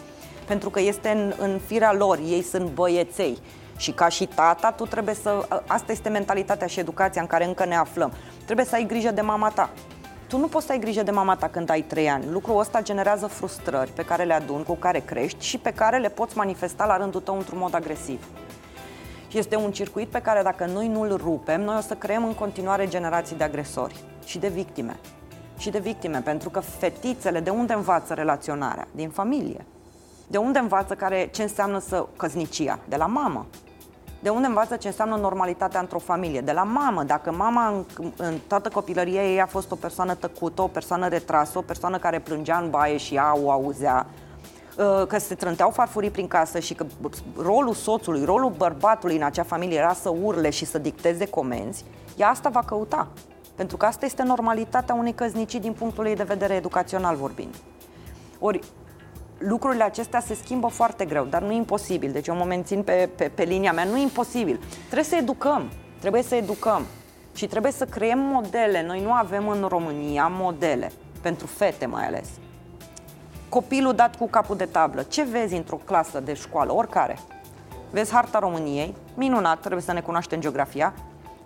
pentru 0.47 0.70
că 0.70 0.80
este 0.80 1.10
în, 1.10 1.34
în 1.38 1.60
firea 1.66 1.93
lor, 1.93 2.18
ei 2.18 2.41
sunt 2.41 2.70
băieței. 2.70 3.38
Și 3.78 3.91
ca 3.91 4.08
și 4.08 4.26
tata, 4.26 4.72
tu 4.72 4.86
trebuie 4.86 5.16
să, 5.16 5.47
asta 5.68 5.91
este 5.91 6.10
mentalitatea 6.10 6.68
și 6.68 6.80
educația 6.80 7.22
în 7.22 7.28
care 7.28 7.45
încă 7.45 7.66
ne 7.66 7.76
aflăm, 7.76 8.14
trebuie 8.45 8.66
să 8.66 8.76
ai 8.76 8.86
grijă 8.86 9.12
de 9.12 9.22
mama 9.22 9.49
ta, 9.49 9.70
tu 10.32 10.38
nu 10.38 10.47
poți 10.47 10.65
să 10.65 10.71
ai 10.71 10.79
grijă 10.79 11.03
de 11.03 11.11
mama 11.11 11.36
ta 11.36 11.47
când 11.47 11.69
ai 11.69 11.82
3 11.82 12.09
ani. 12.09 12.25
Lucrul 12.32 12.59
ăsta 12.59 12.82
generează 12.82 13.27
frustrări 13.27 13.91
pe 13.91 14.05
care 14.05 14.23
le 14.23 14.34
adun, 14.34 14.63
cu 14.63 14.73
care 14.73 14.99
crești 14.99 15.45
și 15.45 15.57
pe 15.57 15.73
care 15.73 15.97
le 15.97 16.09
poți 16.09 16.38
manifesta 16.38 16.86
la 16.86 16.97
rândul 16.97 17.21
tău 17.21 17.36
într-un 17.36 17.57
mod 17.57 17.75
agresiv. 17.75 18.27
Și 19.27 19.38
este 19.38 19.55
un 19.55 19.71
circuit 19.71 20.07
pe 20.07 20.21
care 20.21 20.41
dacă 20.41 20.65
noi 20.65 20.88
nu-l 20.88 21.17
rupem, 21.17 21.61
noi 21.61 21.75
o 21.77 21.82
să 21.82 21.93
creăm 21.93 22.23
în 22.23 22.34
continuare 22.34 22.88
generații 22.88 23.36
de 23.36 23.43
agresori 23.43 24.03
și 24.25 24.39
de 24.39 24.47
victime. 24.47 24.99
Și 25.57 25.69
de 25.69 25.79
victime, 25.79 26.19
pentru 26.19 26.49
că 26.49 26.59
fetițele 26.59 27.39
de 27.39 27.49
unde 27.49 27.73
învață 27.73 28.13
relaționarea? 28.13 28.88
Din 28.91 29.09
familie. 29.09 29.65
De 30.27 30.38
unde 30.38 30.59
învață 30.59 30.93
care, 30.93 31.29
ce 31.32 31.41
înseamnă 31.41 31.79
să 31.79 32.05
căsnicia? 32.17 32.79
De 32.89 32.95
la 32.95 33.05
mamă. 33.05 33.45
De 34.22 34.30
unde 34.30 34.47
învață 34.47 34.76
ce 34.76 34.88
înseamnă 34.88 35.15
normalitatea 35.15 35.80
într-o 35.80 35.99
familie? 35.99 36.41
De 36.41 36.51
la 36.51 36.63
mamă. 36.63 37.03
Dacă 37.03 37.32
mama 37.32 37.67
în, 37.67 38.11
în 38.17 38.34
toată 38.47 38.69
copilăria 38.69 39.24
ei 39.24 39.41
a 39.41 39.45
fost 39.45 39.72
o 39.72 39.76
persoană 39.76 40.15
tăcută, 40.15 40.61
o 40.61 40.67
persoană 40.67 41.07
retrasă, 41.07 41.57
o 41.57 41.61
persoană 41.61 41.97
care 41.97 42.19
plângea 42.19 42.57
în 42.57 42.69
baie 42.69 42.97
și 42.97 43.15
ea 43.15 43.38
o 43.43 43.51
auzea, 43.51 44.05
uh, 44.78 45.07
că 45.07 45.19
se 45.19 45.36
trânteau 45.36 45.69
farfurii 45.69 46.09
prin 46.09 46.28
casă 46.28 46.59
și 46.59 46.74
că 46.74 46.86
rolul 47.38 47.74
soțului, 47.74 48.24
rolul 48.24 48.53
bărbatului 48.57 49.15
în 49.15 49.24
acea 49.24 49.43
familie 49.43 49.78
era 49.78 49.93
să 49.93 50.09
urle 50.24 50.49
și 50.49 50.65
să 50.65 50.78
dicteze 50.78 51.28
comenzi, 51.28 51.86
ea 52.17 52.30
asta 52.30 52.49
va 52.49 52.61
căuta. 52.61 53.07
Pentru 53.55 53.78
că 53.78 53.86
asta 53.86 54.05
este 54.05 54.24
normalitatea 54.24 54.95
unei 54.95 55.13
căznicii 55.13 55.59
din 55.59 55.74
punctul 55.74 56.05
ei 56.05 56.15
de 56.15 56.24
vedere 56.24 56.53
educațional 56.53 57.15
vorbind. 57.15 57.55
Ori 58.39 58.59
lucrurile 59.48 59.84
acestea 59.84 60.20
se 60.20 60.36
schimbă 60.44 60.68
foarte 60.68 61.06
greu, 61.06 61.26
dar 61.26 61.42
nu 61.42 61.52
e 61.52 61.56
imposibil. 61.56 62.12
Deci 62.12 62.28
eu 62.28 62.36
mă 62.36 62.44
mențin 62.44 62.84
pe, 62.84 63.10
pe, 63.16 63.32
pe 63.36 63.44
linia 63.44 63.74
mea, 63.74 63.84
nu 63.84 63.98
e 63.98 64.02
imposibil. 64.02 64.60
Trebuie 64.84 65.04
să 65.04 65.16
educăm, 65.16 65.70
trebuie 66.00 66.22
să 66.22 66.36
educăm 66.36 66.86
și 67.36 67.48
trebuie 67.48 67.72
să 67.72 67.86
creăm 67.86 68.20
modele. 68.20 68.84
Noi 68.86 69.02
nu 69.02 69.12
avem 69.12 69.48
în 69.48 69.66
România 69.70 70.28
modele, 70.28 70.92
pentru 71.22 71.48
fete 71.48 71.86
mai 71.86 72.06
ales. 72.06 72.28
Copilul 73.50 73.94
dat 73.94 74.16
cu 74.16 74.28
capul 74.28 74.58
de 74.58 74.66
tablă. 74.66 75.04
Ce 75.04 75.24
vezi 75.24 75.56
într-o 75.56 75.80
clasă 75.86 76.20
de 76.20 76.34
școală, 76.34 76.74
oricare? 76.74 77.18
Vezi 77.89 78.12
harta 78.12 78.39
României, 78.39 78.96
minunat, 79.14 79.60
trebuie 79.60 79.82
să 79.82 79.94
ne 79.94 80.02
cunoaștem 80.02 80.39
geografia, 80.39 80.94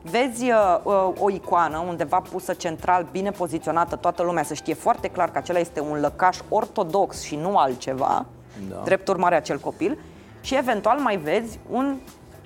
vezi 0.09 0.43
uh, 0.49 0.79
uh, 0.83 1.09
o 1.19 1.29
icoană 1.29 1.77
undeva 1.87 2.19
pusă 2.19 2.53
central, 2.53 3.07
bine 3.11 3.31
poziționată, 3.31 3.95
toată 3.95 4.23
lumea 4.23 4.43
să 4.43 4.53
știe 4.53 4.73
foarte 4.73 5.07
clar 5.07 5.31
că 5.31 5.37
acela 5.37 5.59
este 5.59 5.79
un 5.79 5.99
lăcaș 5.99 6.37
ortodox 6.49 7.21
și 7.21 7.35
nu 7.35 7.57
altceva, 7.57 8.25
da. 8.69 8.81
drept 8.83 9.07
urmare 9.07 9.35
acel 9.35 9.59
copil, 9.59 9.97
și 10.41 10.55
eventual 10.55 10.99
mai 10.99 11.17
vezi 11.17 11.59
un 11.69 11.97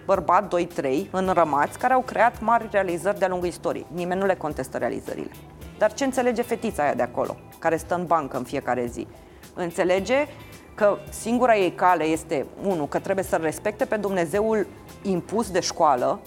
bărbat, 0.05 0.55
2-3, 0.55 1.09
în 1.11 1.31
rămați, 1.33 1.79
care 1.79 1.93
au 1.93 2.01
creat 2.01 2.41
mari 2.41 2.67
realizări 2.71 3.19
de-a 3.19 3.27
lungul 3.27 3.47
istoriei. 3.47 3.85
Nimeni 3.93 4.19
nu 4.19 4.25
le 4.25 4.35
contestă 4.35 4.77
realizările. 4.77 5.31
Dar 5.77 5.93
ce 5.93 6.03
înțelege 6.03 6.41
fetița 6.41 6.83
aia 6.83 6.93
de 6.93 7.01
acolo, 7.01 7.35
care 7.59 7.77
stă 7.77 7.95
în 7.95 8.05
bancă 8.05 8.37
în 8.37 8.43
fiecare 8.43 8.85
zi? 8.85 9.07
Înțelege 9.53 10.27
că 10.75 10.97
singura 11.09 11.55
ei 11.55 11.71
cale 11.71 12.03
este, 12.03 12.45
unu, 12.63 12.85
că 12.85 12.99
trebuie 12.99 13.25
să 13.25 13.35
respecte 13.35 13.85
pe 13.85 13.95
Dumnezeul 13.95 14.67
impus 15.01 15.51
de 15.51 15.59
școală, 15.59 16.19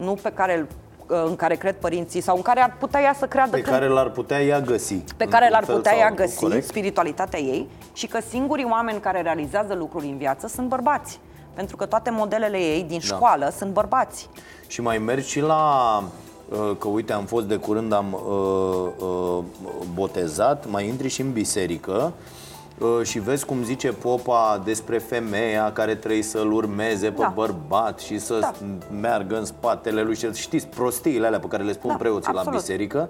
nu 0.00 0.14
pe 0.22 0.30
care 0.32 0.58
îl 0.58 0.66
uh, 1.06 1.22
în 1.26 1.36
care 1.36 1.54
cred 1.54 1.74
părinții 1.74 2.20
sau 2.20 2.36
în 2.36 2.42
care 2.42 2.60
ar 2.60 2.76
putea 2.78 3.00
ea 3.00 3.14
să 3.18 3.26
creadă 3.26 3.50
Pe 3.50 3.60
că 3.60 3.70
care 3.70 3.86
l-ar 3.88 4.10
putea 4.10 4.42
ea 4.42 4.60
găsi. 4.60 4.94
pe 5.16 5.24
care 5.24 5.48
l-ar 5.50 5.64
fel 5.64 5.74
putea 5.74 5.90
sau 5.90 6.00
ea 6.00 6.06
altul, 6.06 6.24
găsi, 6.24 6.38
corect? 6.40 6.66
spiritualitatea 6.66 7.38
ei 7.38 7.68
și 7.92 8.06
că 8.06 8.18
singurii 8.28 8.66
oameni 8.70 9.00
care 9.00 9.22
realizează 9.22 9.74
lucruri 9.74 10.06
în 10.06 10.16
viață 10.16 10.46
sunt 10.46 10.68
bărbați. 10.68 11.20
Pentru 11.54 11.76
că 11.76 11.86
toate 11.86 12.10
modelele 12.10 12.58
ei 12.58 12.82
din 12.82 13.00
Da. 13.08 13.14
școală 13.14 13.52
sunt 13.56 13.72
bărbați. 13.72 14.28
Și 14.66 14.80
mai 14.80 14.98
mergi 14.98 15.28
și 15.28 15.40
la 15.40 16.02
uh, 16.48 16.76
că 16.78 16.88
uite 16.88 17.12
am 17.12 17.24
fost 17.24 17.46
de 17.46 17.56
curând 17.56 17.92
am 17.92 18.12
uh, 18.12 19.06
uh, 19.06 19.44
botezat, 19.94 20.68
mai 20.70 20.86
intri 20.88 21.08
și 21.08 21.20
în 21.20 21.32
biserică 21.32 22.12
uh, 22.16 22.38
și 23.02 23.18
vezi 23.18 23.44
cum 23.44 23.62
zice 23.64 23.92
popa 23.92 24.60
despre 24.64 24.98
femeia 24.98 25.72
care 25.72 25.94
trebuie 25.94 26.22
să-l 26.22 26.52
urmeze 26.52 27.10
pe 27.10 27.20
Da. 27.20 27.32
bărbat 27.34 27.98
și 27.98 28.18
să 28.18 28.38
Da. 28.40 28.52
meargă 29.00 29.36
în 29.38 29.44
spatele 29.44 30.02
lui 30.02 30.16
și 30.16 30.26
știți 30.34 30.66
prostiile 30.66 31.26
alea 31.26 31.38
pe 31.38 31.46
care 31.46 31.62
le 31.62 31.72
spun 31.72 31.90
Da, 31.90 31.96
preoții 31.96 32.32
la 32.32 32.38
absolut. 32.38 32.60
biserică 32.60 33.08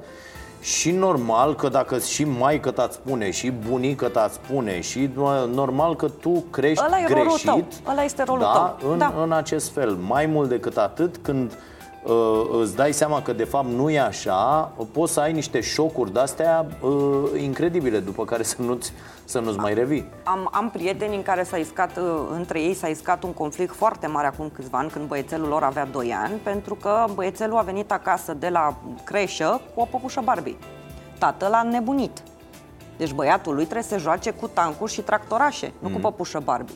și 0.61 0.91
normal 0.91 1.55
că 1.55 1.69
dacă 1.69 1.99
și 1.99 2.25
maică 2.25 2.71
ta 2.71 2.89
spune 2.93 3.31
și 3.31 3.51
bunică 3.69 4.09
ta 4.09 4.29
spune 4.33 4.81
și 4.81 5.11
uh, 5.17 5.45
normal 5.55 5.97
că 5.97 6.09
tu 6.09 6.45
crești 6.51 6.85
Ăla 6.87 6.99
e 6.99 7.07
rolul 7.09 7.25
greșit 7.27 7.45
tău. 7.47 7.65
Ăla 7.91 8.03
este 8.05 8.23
rolul 8.23 8.43
da, 8.43 8.77
tău. 8.81 8.91
În, 8.91 8.99
Da. 8.99 9.15
în 9.23 9.33
acest 9.33 9.73
fel. 9.73 9.91
Mai 10.07 10.27
mult 10.27 10.49
decât 10.49 10.77
atât, 10.77 11.17
când 11.23 11.51
uh, 11.51 11.57
îți 12.61 12.77
dai 12.77 12.93
seama 12.93 13.23
că 13.23 13.33
de 13.33 13.45
fapt 13.45 13.69
nu 13.69 13.91
e 13.91 14.01
așa, 14.01 14.73
poți 14.93 15.13
să 15.13 15.21
ai 15.21 15.33
niște 15.33 15.61
șocuri 15.61 16.13
de-astea 16.13 16.67
uh, 16.81 17.41
incredibile, 17.43 17.99
după 17.99 18.25
care 18.25 18.43
să 18.43 18.63
nu-ți, 18.63 18.93
să 19.25 19.39
nu-ți 19.39 19.59
mai 19.59 19.75
revii. 19.75 20.09
Am, 20.25 20.49
am 20.53 20.71
prieteni 20.71 21.17
în 21.17 21.23
care 21.23 21.43
s-a 21.43 21.57
iscat, 21.57 21.97
uh, 21.97 22.05
între 22.33 22.61
ei 22.61 22.75
s-a 22.75 22.89
iscat 22.89 23.23
un 23.23 23.33
conflict 23.33 23.75
foarte 23.75 24.07
mare 24.07 24.27
acum 24.27 24.51
câțiva 24.55 24.79
ani, 24.79 24.91
când 24.91 25.07
băiețelul 25.07 25.49
lor 25.49 25.63
avea 25.63 25.87
2 25.87 26.13
ani, 26.13 26.35
pentru 26.43 26.75
că 26.75 27.05
băiețelul 27.15 27.59
a 27.59 27.63
venit 27.63 27.93
acasă 27.93 28.35
de 28.35 28.49
la 28.49 28.77
creșă 29.05 29.61
cu 29.75 29.81
o 29.81 29.85
păpușă 29.85 30.21
Barbie. 30.25 30.57
Tatăl 31.19 31.53
a 31.53 31.63
nebunit. 31.63 32.23
Deci 32.97 33.13
băiatul 33.13 33.55
lui 33.55 33.63
trebuie 33.63 33.85
să 33.85 33.95
se 33.95 34.01
joace 34.01 34.31
cu 34.31 34.47
tancuri 34.47 34.93
și 34.93 35.01
tractorașe, 35.01 35.73
nu 35.79 35.89
cu 35.89 35.99
păpușă 35.99 36.41
Barbie. 36.45 36.75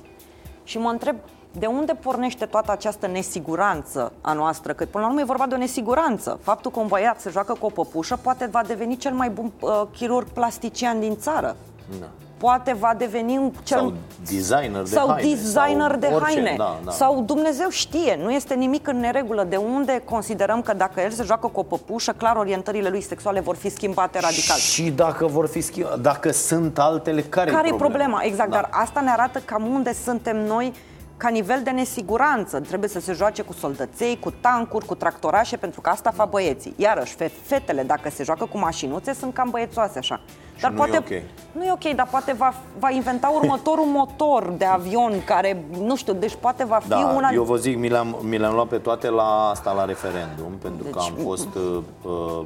Și 0.64 0.78
mă 0.78 0.88
întreb, 0.88 1.16
de 1.58 1.66
unde 1.66 1.92
pornește 1.94 2.44
toată 2.44 2.72
această 2.72 3.06
nesiguranță 3.06 4.12
a 4.20 4.32
noastră? 4.32 4.72
Că 4.72 4.84
până 4.84 5.04
la 5.04 5.08
urmă 5.10 5.20
e 5.20 5.24
vorba 5.24 5.46
de 5.46 5.54
o 5.54 5.58
nesiguranță. 5.58 6.38
Faptul 6.42 6.70
că 6.70 6.78
un 6.80 6.86
băiat 6.86 7.20
se 7.20 7.30
joacă 7.30 7.52
cu 7.60 7.66
o 7.66 7.70
păpușă 7.70 8.18
poate 8.22 8.48
va 8.50 8.62
deveni 8.66 8.96
cel 8.96 9.12
mai 9.12 9.30
bun 9.30 9.52
uh, 9.60 9.82
chirurg 9.92 10.26
plastician 10.28 11.00
din 11.00 11.16
țară. 11.16 11.56
Da. 12.00 12.06
Poate 12.36 12.76
va 12.78 12.94
deveni 12.98 13.36
un 13.38 13.52
cel 13.62 13.78
Sau 13.78 13.92
designer 14.30 14.82
de 14.82 14.88
sau 14.88 15.08
haine. 15.08 15.28
designer 15.34 15.90
sau 15.90 15.98
de 15.98 16.06
orice. 16.06 16.24
haine. 16.24 16.54
Da, 16.58 16.78
da. 16.84 16.90
Sau 16.90 17.22
Dumnezeu 17.22 17.68
știe, 17.68 18.18
nu 18.22 18.30
este 18.30 18.54
nimic 18.54 18.86
în 18.88 18.96
neregulă. 19.00 19.44
De 19.44 19.56
unde 19.56 20.02
considerăm 20.04 20.62
că 20.62 20.72
dacă 20.74 21.00
el 21.00 21.10
se 21.10 21.22
joacă 21.22 21.46
cu 21.46 21.60
o 21.60 21.62
păpușă, 21.62 22.12
clar 22.12 22.36
orientările 22.36 22.88
lui 22.88 23.00
sexuale 23.00 23.40
vor 23.40 23.56
fi 23.56 23.68
schimbate 23.70 24.20
radical. 24.20 24.56
Și 24.56 24.90
dacă 24.90 25.26
vor 25.26 25.46
fi 25.48 25.60
schimb... 25.60 25.86
dacă 26.00 26.32
sunt 26.32 26.78
altele, 26.78 27.22
care 27.22 27.50
Care 27.50 27.68
e 27.68 27.72
e 27.72 27.76
problema? 27.76 28.20
Exact, 28.22 28.50
Da. 28.50 28.56
dar 28.56 28.68
asta 28.72 29.00
ne 29.00 29.10
arată 29.10 29.38
cam 29.44 29.66
unde 29.66 29.92
suntem 29.92 30.46
noi 30.46 30.72
ca 31.16 31.28
nivel 31.28 31.60
de 31.62 31.70
nesiguranță. 31.70 32.60
Trebuie 32.60 32.88
să 32.88 33.00
se 33.00 33.12
joace 33.12 33.42
cu 33.42 33.52
soldăței, 33.52 34.18
cu 34.20 34.30
tancuri, 34.40 34.86
cu 34.86 34.94
tractorașe, 34.94 35.56
pentru 35.56 35.80
că 35.80 35.90
asta 35.90 36.10
fac 36.10 36.30
băieții. 36.30 36.74
Iarăși, 36.76 37.14
fe- 37.14 37.30
fetele, 37.42 37.82
dacă 37.82 38.10
se 38.10 38.22
joacă 38.24 38.44
cu 38.44 38.58
mașinuțe, 38.58 39.12
sunt 39.12 39.34
cam 39.34 39.48
băiețoase 39.50 39.98
așa. 39.98 40.20
Dar 40.60 40.70
nu 40.70 40.76
e 40.76 40.78
poate, 40.78 40.96
ok. 40.96 41.22
Nu 41.52 41.64
e 41.64 41.72
ok, 41.72 41.94
dar 41.96 42.06
poate 42.10 42.32
va, 42.32 42.54
va 42.78 42.90
inventa 42.90 43.28
următorul 43.28 43.84
motor 43.98 44.50
de 44.58 44.64
avion 44.64 45.24
care, 45.24 45.64
nu 45.80 45.96
știu, 45.96 46.12
deci 46.12 46.34
poate 46.40 46.64
va 46.64 46.78
fi 46.82 46.88
Da, 46.88 47.12
una... 47.16 47.30
eu 47.32 47.42
vă 47.42 47.56
zic, 47.56 47.76
mi 47.78 47.88
le-am, 47.88 48.16
mi 48.22 48.38
le-am 48.38 48.54
luat 48.54 48.66
pe 48.68 48.76
toate 48.78 49.08
la 49.08 49.48
asta, 49.50 49.72
la 49.72 49.84
referendum, 49.84 50.52
pentru 50.62 50.84
că 50.84 50.98
Deci- 50.98 51.08
am 51.18 51.24
fost 51.24 51.48
uh, 51.54 51.78
uh, 52.02 52.44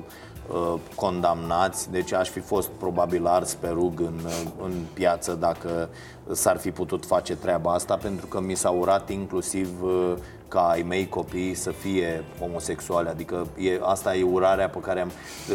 uh, 0.53 0.75
condamnați, 0.95 1.91
deci 1.91 2.13
aș 2.13 2.29
fi 2.29 2.41
fost 2.41 2.69
probabil 2.69 3.27
ars 3.27 3.55
pe 3.55 3.69
rug 3.69 4.01
în, 4.01 4.19
uh, 4.25 4.33
în 4.65 4.73
piață 4.93 5.33
dacă 5.35 5.89
s-ar 6.33 6.59
fi 6.59 6.71
putut 6.71 7.07
face 7.07 7.37
treaba 7.37 7.73
asta, 7.73 7.97
pentru 7.97 8.27
că 8.27 8.41
mi 8.41 8.55
s-a 8.55 8.71
urat 8.71 9.11
inclusiv 9.11 9.69
uh, 9.83 10.13
ca 10.49 10.61
ai 10.61 10.85
mei 10.89 11.09
copii 11.09 11.55
să 11.55 11.71
fie 11.71 12.25
homosexuali, 12.41 13.09
adică 13.09 13.47
e, 13.59 13.79
asta 13.83 14.17
e 14.17 14.23
urarea 14.23 14.69
pe 14.69 14.79
care 14.79 15.01
am, 15.01 15.11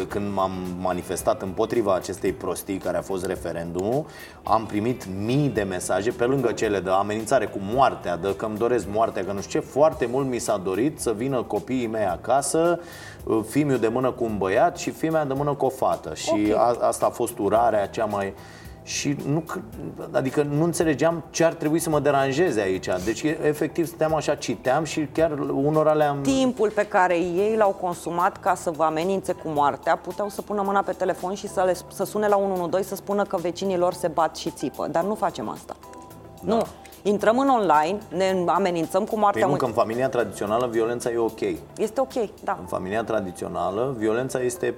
când 0.08 0.32
m-am 0.34 0.52
manifestat 0.80 1.42
împotriva 1.42 1.94
acestei 1.94 2.32
prostii 2.32 2.76
care 2.76 2.96
a 2.96 3.02
fost 3.02 3.26
referendumul, 3.26 4.04
am 4.42 4.66
primit 4.66 5.06
mii 5.24 5.48
de 5.48 5.62
mesaje, 5.62 6.10
pe 6.10 6.24
lângă 6.24 6.52
cele 6.52 6.80
de 6.80 6.90
amenințare 6.90 7.46
cu 7.46 7.58
moartea, 7.60 8.16
de 8.16 8.36
că 8.36 8.44
îmi 8.44 8.56
doresc 8.58 8.86
moartea, 8.92 9.24
că 9.24 9.32
nu 9.32 9.40
știu 9.40 9.60
ce, 9.60 9.66
foarte 9.66 10.06
mult 10.06 10.26
mi 10.26 10.38
s-a 10.38 10.56
dorit 10.56 11.00
să 11.00 11.12
vină 11.12 11.42
copiii 11.42 11.86
mei 11.86 12.06
acasă, 12.06 12.80
fimiu 13.48 13.76
de 13.76 13.88
mână 13.88 14.10
cu 14.10 14.24
un 14.24 14.38
băiat 14.38 14.76
și 14.76 14.90
fimea 14.90 15.24
de 15.24 15.34
mână 15.34 15.54
cu 15.54 15.64
o 15.64 15.68
fată. 15.68 16.14
Și 16.14 16.48
Ok. 16.50 16.56
a, 16.56 16.76
asta 16.80 17.06
a 17.06 17.10
fost 17.10 17.38
urarea 17.38 17.86
cea 17.86 18.04
mai... 18.04 18.34
Și 18.86 19.16
nu, 19.26 19.42
cr- 19.52 19.62
adică 20.12 20.42
nu 20.42 20.64
înțelegeam 20.64 21.22
ce 21.30 21.44
ar 21.44 21.52
trebui 21.52 21.78
să 21.78 21.90
mă 21.90 22.00
deranjeze 22.00 22.60
aici. 22.60 22.88
Deci, 23.04 23.22
e- 23.22 23.38
efectiv, 23.46 23.86
stăteam 23.86 24.14
așa, 24.14 24.34
citeam 24.34 24.84
și 24.84 25.08
chiar 25.12 25.30
unora 25.38 25.92
le-am... 25.92 26.20
timpul 26.20 26.70
pe 26.70 26.86
care 26.86 27.16
ei 27.16 27.54
l-au 27.56 27.70
consumat 27.80 28.40
ca 28.40 28.54
să 28.54 28.70
vă 28.70 28.84
amenințe 28.84 29.32
cu 29.32 29.48
moartea, 29.48 29.96
puteau 29.96 30.28
să 30.28 30.42
pună 30.42 30.62
mâna 30.64 30.80
pe 30.82 30.92
telefon 30.92 31.34
și 31.34 31.48
să, 31.48 31.62
le, 31.66 31.76
să 31.92 32.04
sune 32.04 32.28
la 32.28 32.36
112 32.36 32.88
să 32.88 32.94
spună 32.96 33.22
că 33.24 33.36
vecinii 33.36 33.76
lor 33.76 33.92
se 33.92 34.08
bat 34.08 34.36
și 34.36 34.50
țipă. 34.50 34.88
Dar 34.90 35.04
nu 35.04 35.14
facem 35.14 35.48
asta. 35.48 35.76
Nu. 36.40 36.62
Intrăm 37.02 37.38
în 37.38 37.48
online, 37.48 37.98
ne 38.16 38.42
amenințăm 38.46 39.02
cu 39.02 39.08
Păi 39.10 39.18
moartea. 39.18 39.40
nu, 39.40 39.46
unui- 39.46 39.58
că 39.58 39.64
în 39.66 39.72
familia 39.72 40.08
tradițională 40.08 40.66
violența 40.66 41.10
e 41.10 41.16
ok. 41.16 41.40
Este 41.76 42.00
ok, 42.00 42.12
da. 42.44 42.56
În 42.60 42.66
familia 42.66 43.04
tradițională, 43.04 43.94
violența 43.98 44.40
este 44.40 44.74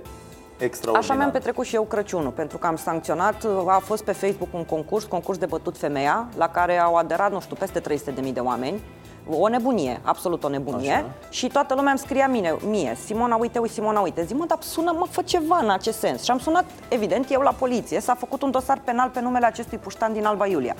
extraordinară. 0.59 1.13
Așa 1.13 1.15
mi-am 1.15 1.31
petrecut 1.31 1.65
și 1.65 1.75
eu 1.75 1.83
Crăciunul, 1.83 2.31
pentru 2.31 2.59
că 2.59 2.67
am 2.67 2.77
sancționat, 2.77 3.47
a 3.67 3.79
fost 3.79 4.05
pe 4.05 4.13
Facebook 4.13 4.55
un 4.55 4.65
concurs, 4.65 5.05
concurs 5.05 5.39
de 5.39 5.47
bătut 5.47 5.79
femeia, 5.79 6.29
la 6.37 6.49
care 6.49 6.79
au 6.79 6.95
aderat, 6.95 7.33
nu 7.33 7.41
știu, 7.41 7.57
peste 7.57 7.81
300.000 7.81 8.33
de 8.33 8.41
oameni. 8.41 8.83
O 9.31 9.49
nebunie, 9.49 10.01
absolut 10.03 10.45
o 10.45 10.49
nebunie. 10.49 10.93
Așa. 10.93 11.11
Și 11.31 11.47
toată 11.47 11.75
lumea 11.75 11.91
îmi 11.91 11.99
scria 11.99 12.29
mine, 12.29 12.57
mie, 12.69 12.97
Simona, 13.05 13.37
uite, 13.37 13.59
uite, 13.59 13.73
Simona, 13.73 14.01
uite. 14.01 14.25
Zi, 14.25 14.35
mă, 14.35 14.45
dar 14.49 14.59
sună, 14.61 14.95
mă, 14.99 15.07
fă 15.11 15.23
ceva 15.23 15.59
în 15.63 15.71
acest 15.71 15.99
sens. 15.99 16.23
Și 16.23 16.31
am 16.31 16.39
sunat, 16.39 16.65
evident, 16.89 17.31
eu 17.31 17.41
la 17.41 17.51
poliție, 17.51 18.01
s-a 18.01 18.15
făcut 18.15 18.43
un 18.43 18.51
dosar 18.51 18.81
penal 18.85 19.09
pe 19.09 19.21
numele 19.21 19.47
acestui 19.47 19.79
puștan 19.79 20.13
din 20.13 20.25
Alba 20.25 20.47
Iulia. 20.47 20.77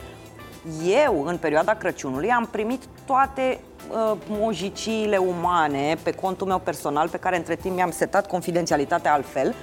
Eu, 0.87 1.25
în 1.25 1.37
perioada 1.37 1.75
Crăciunului, 1.75 2.31
am 2.31 2.49
primit 2.51 2.83
toate 3.07 3.61
uh, 3.91 4.17
mojiciile 4.29 5.17
umane 5.17 5.97
pe 6.03 6.11
contul 6.11 6.47
meu 6.47 6.59
personal, 6.59 7.09
pe 7.09 7.17
care 7.17 7.37
între 7.37 7.57
timp 7.57 7.75
mi-am 7.75 7.91
setat 7.91 8.27
confidențialitatea 8.27 9.12
altfel, 9.12 9.55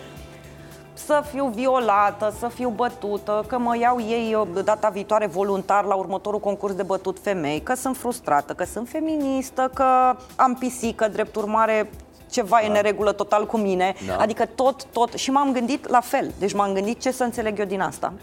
să 0.93 1.23
fiu 1.31 1.47
violată, 1.47 2.33
să 2.39 2.47
fiu 2.47 2.69
bătută, 2.69 3.43
că 3.47 3.57
mă 3.57 3.77
iau 3.77 4.01
ei 4.01 4.35
uh, 4.35 4.63
data 4.63 4.89
viitoare 4.89 5.25
voluntar 5.27 5.83
la 5.83 5.95
următorul 5.95 6.39
concurs 6.39 6.73
de 6.73 6.83
bătut 6.83 7.19
femei, 7.21 7.61
că 7.61 7.73
sunt 7.73 7.97
frustrată, 7.97 8.53
că 8.53 8.63
sunt 8.63 8.89
feministă, 8.89 9.71
că 9.73 10.15
am 10.35 10.55
pisică, 10.59 11.07
drept 11.07 11.35
urmare 11.35 11.89
ceva 12.29 12.61
e 12.61 12.65
în 12.65 12.71
neregulă 12.71 13.11
total 13.11 13.45
cu 13.45 13.57
mine. 13.57 13.93
Da. 14.07 14.15
Adică 14.15 14.45
tot, 14.45 14.85
tot. 14.85 15.13
Și 15.13 15.31
m-am 15.31 15.51
gândit 15.51 15.87
la 15.87 15.99
fel. 15.99 16.31
Deci 16.39 16.53
m-am 16.53 16.73
gândit 16.73 17.01
ce 17.01 17.11
să 17.11 17.23
înțeleg 17.23 17.59
eu 17.59 17.65
din 17.65 17.81
asta. 17.81 18.13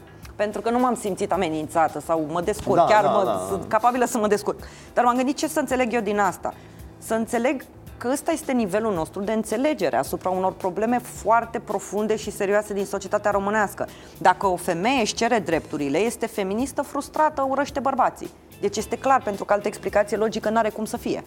Pentru 0.41 0.61
că 0.61 0.71
nu 0.71 0.79
m-am 0.79 0.95
simțit 0.95 1.33
amenințată 1.33 2.01
sau 2.01 2.27
mă 2.31 2.41
descurc, 2.41 2.77
Da, 2.77 2.85
chiar 2.85 3.03
da, 3.03 3.11
mă, 3.11 3.25
da. 3.25 3.47
sunt 3.49 3.69
capabilă 3.69 4.05
să 4.05 4.19
mă 4.19 4.27
descurc. 4.27 4.59
Dar 4.95 5.05
m-am 5.05 5.17
gândit 5.17 5.37
ce 5.37 5.49
să 5.49 5.59
înțeleg 5.61 5.93
eu 5.93 6.01
din 6.01 6.19
asta. 6.19 6.55
Să 6.99 7.15
înțeleg 7.15 7.65
că 7.97 8.09
ăsta 8.13 8.31
este 8.33 8.53
nivelul 8.53 8.95
nostru 8.95 9.21
de 9.21 9.33
înțelegere 9.33 9.97
asupra 9.97 10.31
unor 10.31 10.53
probleme 10.53 10.99
foarte 10.99 11.59
profunde 11.59 12.17
și 12.17 12.31
serioase 12.31 12.75
din 12.75 12.85
societatea 12.85 13.31
românească. 13.31 13.89
Dacă 14.19 14.47
o 14.47 14.57
femeie 14.57 15.01
își 15.01 15.15
cere 15.15 15.39
drepturile, 15.39 15.99
este 15.99 16.27
feministă 16.27 16.83
frustrată, 16.83 17.47
urăște 17.49 17.81
bărbații. 17.81 18.31
Deci 18.61 18.77
este 18.77 18.97
clar, 18.97 19.23
pentru 19.23 19.45
că 19.45 19.53
altă 19.53 19.69
explicație 19.69 20.17
logică 20.17 20.51
n-are 20.51 20.69
cum 20.69 20.85
să 20.85 20.97
fie. 20.97 21.25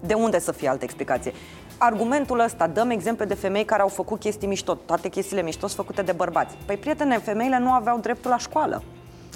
De 0.00 0.14
unde 0.14 0.38
să 0.38 0.52
fie 0.52 0.68
altă 0.68 0.84
explicație? 0.84 1.32
Argumentul 1.82 2.38
ăsta, 2.38 2.66
dăm 2.66 2.90
exemple 2.90 3.24
de 3.24 3.34
femei 3.34 3.64
care 3.64 3.82
au 3.82 3.88
făcut 3.88 4.20
chestii 4.20 4.48
mișto, 4.48 4.74
toate 4.74 5.08
chestiile 5.08 5.42
mișto 5.42 5.66
sunt 5.66 5.78
făcute 5.86 6.02
de 6.02 6.12
bărbați. 6.12 6.56
Păi, 6.66 6.76
prietene, 6.76 7.18
femeile 7.18 7.58
nu 7.58 7.72
aveau 7.72 7.98
dreptul 7.98 8.30
la 8.30 8.38
școală, 8.38 8.82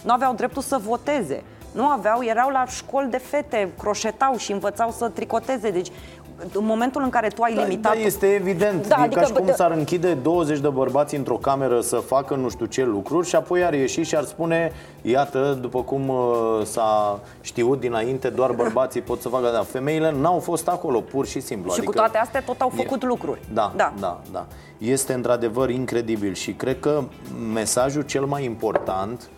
nu 0.05 0.13
aveau 0.13 0.35
dreptul 0.35 0.63
să 0.63 0.79
voteze, 0.83 1.43
nu 1.73 1.89
aveau, 1.89 2.23
erau 2.25 2.51
la 2.51 2.65
școli 2.67 3.11
de 3.11 3.19
fete, 3.19 3.73
croșetau 3.79 4.37
și 4.37 4.53
învățau 4.53 4.91
să 4.91 5.09
tricoteze. 5.09 5.71
Deci, 5.71 5.89
în 6.53 6.65
momentul 6.65 7.03
în 7.03 7.09
care 7.11 7.29
tu 7.29 7.43
ai 7.43 7.55
Da, 7.55 7.63
limitat... 7.63 7.95
da, 7.95 7.99
este 8.01 8.27
evident. 8.27 8.83
Da, 8.89 8.89
Da, 8.97 9.03
adică, 9.03 9.03
adică, 9.03 9.21
ca 9.21 9.27
și 9.27 9.33
cum 9.33 9.47
bă, 9.47 9.53
s-ar 9.53 9.71
închide 9.71 10.15
20 10.15 10.59
de 10.59 10.69
bărbați 10.69 11.15
într-o 11.15 11.37
cameră 11.37 11.81
să 11.81 11.97
facă 11.97 12.35
nu 12.35 12.49
știu 12.49 12.67
ce 12.67 12.85
lucruri 12.85 13.27
și 13.27 13.37
apoi 13.37 13.65
ar 13.65 13.73
ieși 13.75 14.03
și 14.03 14.17
ar 14.17 14.25
spune 14.25 14.73
iată, 15.03 15.59
după 15.61 15.83
cum 15.83 16.09
uh, 16.09 16.17
s-a 16.65 17.21
știut 17.41 17.81
dinainte, 17.81 18.29
doar 18.29 18.53
bărbații 18.53 19.01
pot 19.01 19.21
să 19.21 19.29
facă. 19.29 19.51
Da, 19.53 19.63
femeile 19.63 20.13
n-au 20.21 20.39
fost 20.39 20.69
acolo, 20.69 21.01
pur 21.01 21.27
și 21.27 21.41
simplu. 21.41 21.73
Și 21.73 21.81
cu 21.81 21.93
toate 21.93 22.19
astea 22.19 22.43
tot 22.43 22.61
au 22.61 22.69
făcut 22.75 23.05
lucruri. 23.05 23.41
Da, 23.53 23.73
Da. 23.77 23.93
da, 24.01 24.01
da, 24.01 24.21
da. 24.33 24.47
Este 24.79 25.13
într-adevăr 25.13 25.71
incredibil 25.71 26.35
și 26.35 26.53
cred 26.53 26.81
că 26.81 27.03
mesajul 27.53 28.03
cel 28.03 28.25
mai 28.25 28.45
important 28.45 29.29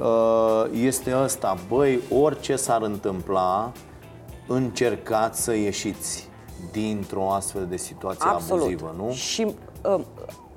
uh, 0.00 0.64
este 0.82 1.14
ăsta. 1.22 1.56
Băi, 1.68 2.00
orice 2.20 2.56
s-ar 2.56 2.82
întâmpla, 2.82 3.72
încercați 4.52 5.42
să 5.42 5.54
ieșiți 5.54 6.28
dintr-o 6.72 7.32
astfel 7.32 7.66
de 7.66 7.76
situație 7.76 8.28
Absolut. 8.28 8.62
abuzivă, 8.62 8.94
nu? 8.96 9.12
Și 9.12 9.54
uh, 9.84 10.00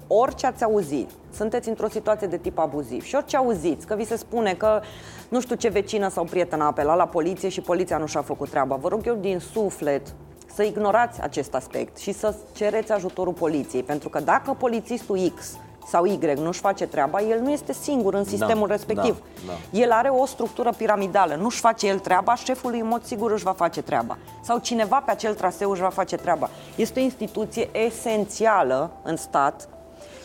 orice 0.07 0.45
ați 0.45 0.63
auzit, 0.63 1.09
sunteți 1.33 1.69
într-o 1.69 1.89
situație 1.89 2.27
de 2.27 2.37
tip 2.37 2.57
abuziv 2.57 3.03
și 3.03 3.15
orice 3.15 3.37
auziți, 3.37 3.87
că 3.87 3.95
vi 3.95 4.05
se 4.05 4.15
spune 4.15 4.53
că 4.53 4.81
nu 5.29 5.41
știu 5.41 5.55
ce 5.55 5.69
vecină 5.69 6.09
sau 6.09 6.23
prietenă 6.23 6.63
a 6.63 6.65
apelat 6.65 6.97
la 6.97 7.07
poliție 7.07 7.49
și 7.49 7.61
poliția 7.61 7.97
nu 7.97 8.05
și-a 8.05 8.21
făcut 8.21 8.49
treaba, 8.49 8.75
vă 8.75 8.87
rog 8.87 9.01
eu 9.05 9.15
din 9.15 9.39
suflet 9.39 10.13
să 10.53 10.63
ignorați 10.63 11.21
acest 11.21 11.53
aspect 11.53 11.97
și 11.97 12.11
să 12.11 12.35
cereți 12.53 12.91
ajutorul 12.91 13.33
poliției, 13.33 13.83
pentru 13.83 14.09
că 14.09 14.19
dacă 14.19 14.53
polițistul 14.53 15.33
X 15.35 15.57
sau 15.87 16.05
Y 16.05 16.19
nu-și 16.35 16.59
face 16.59 16.85
treaba, 16.87 17.21
el 17.21 17.39
nu 17.39 17.51
este 17.51 17.73
singur 17.73 18.13
în 18.13 18.23
sistemul 18.23 18.67
Da, 18.67 18.73
respectiv. 18.73 19.21
da, 19.45 19.51
da. 19.71 19.79
El 19.79 19.91
are 19.91 20.09
o 20.09 20.25
structură 20.25 20.69
piramidală, 20.77 21.35
nu-și 21.35 21.59
face 21.59 21.87
el 21.87 21.99
treaba, 21.99 22.35
șeful 22.35 22.69
lui 22.69 22.79
în 22.79 22.87
mod 22.87 23.03
sigur 23.03 23.31
își 23.31 23.43
va 23.43 23.51
face 23.53 23.81
treaba. 23.81 24.17
Sau 24.41 24.57
cineva 24.57 25.01
pe 25.05 25.11
acel 25.11 25.33
traseu 25.33 25.71
își 25.71 25.81
va 25.81 25.89
face 25.89 26.15
treaba. 26.15 26.49
Este 26.75 26.99
o 26.99 27.03
instituție 27.03 27.69
esențială 27.85 28.91
în 29.03 29.15
stat 29.15 29.67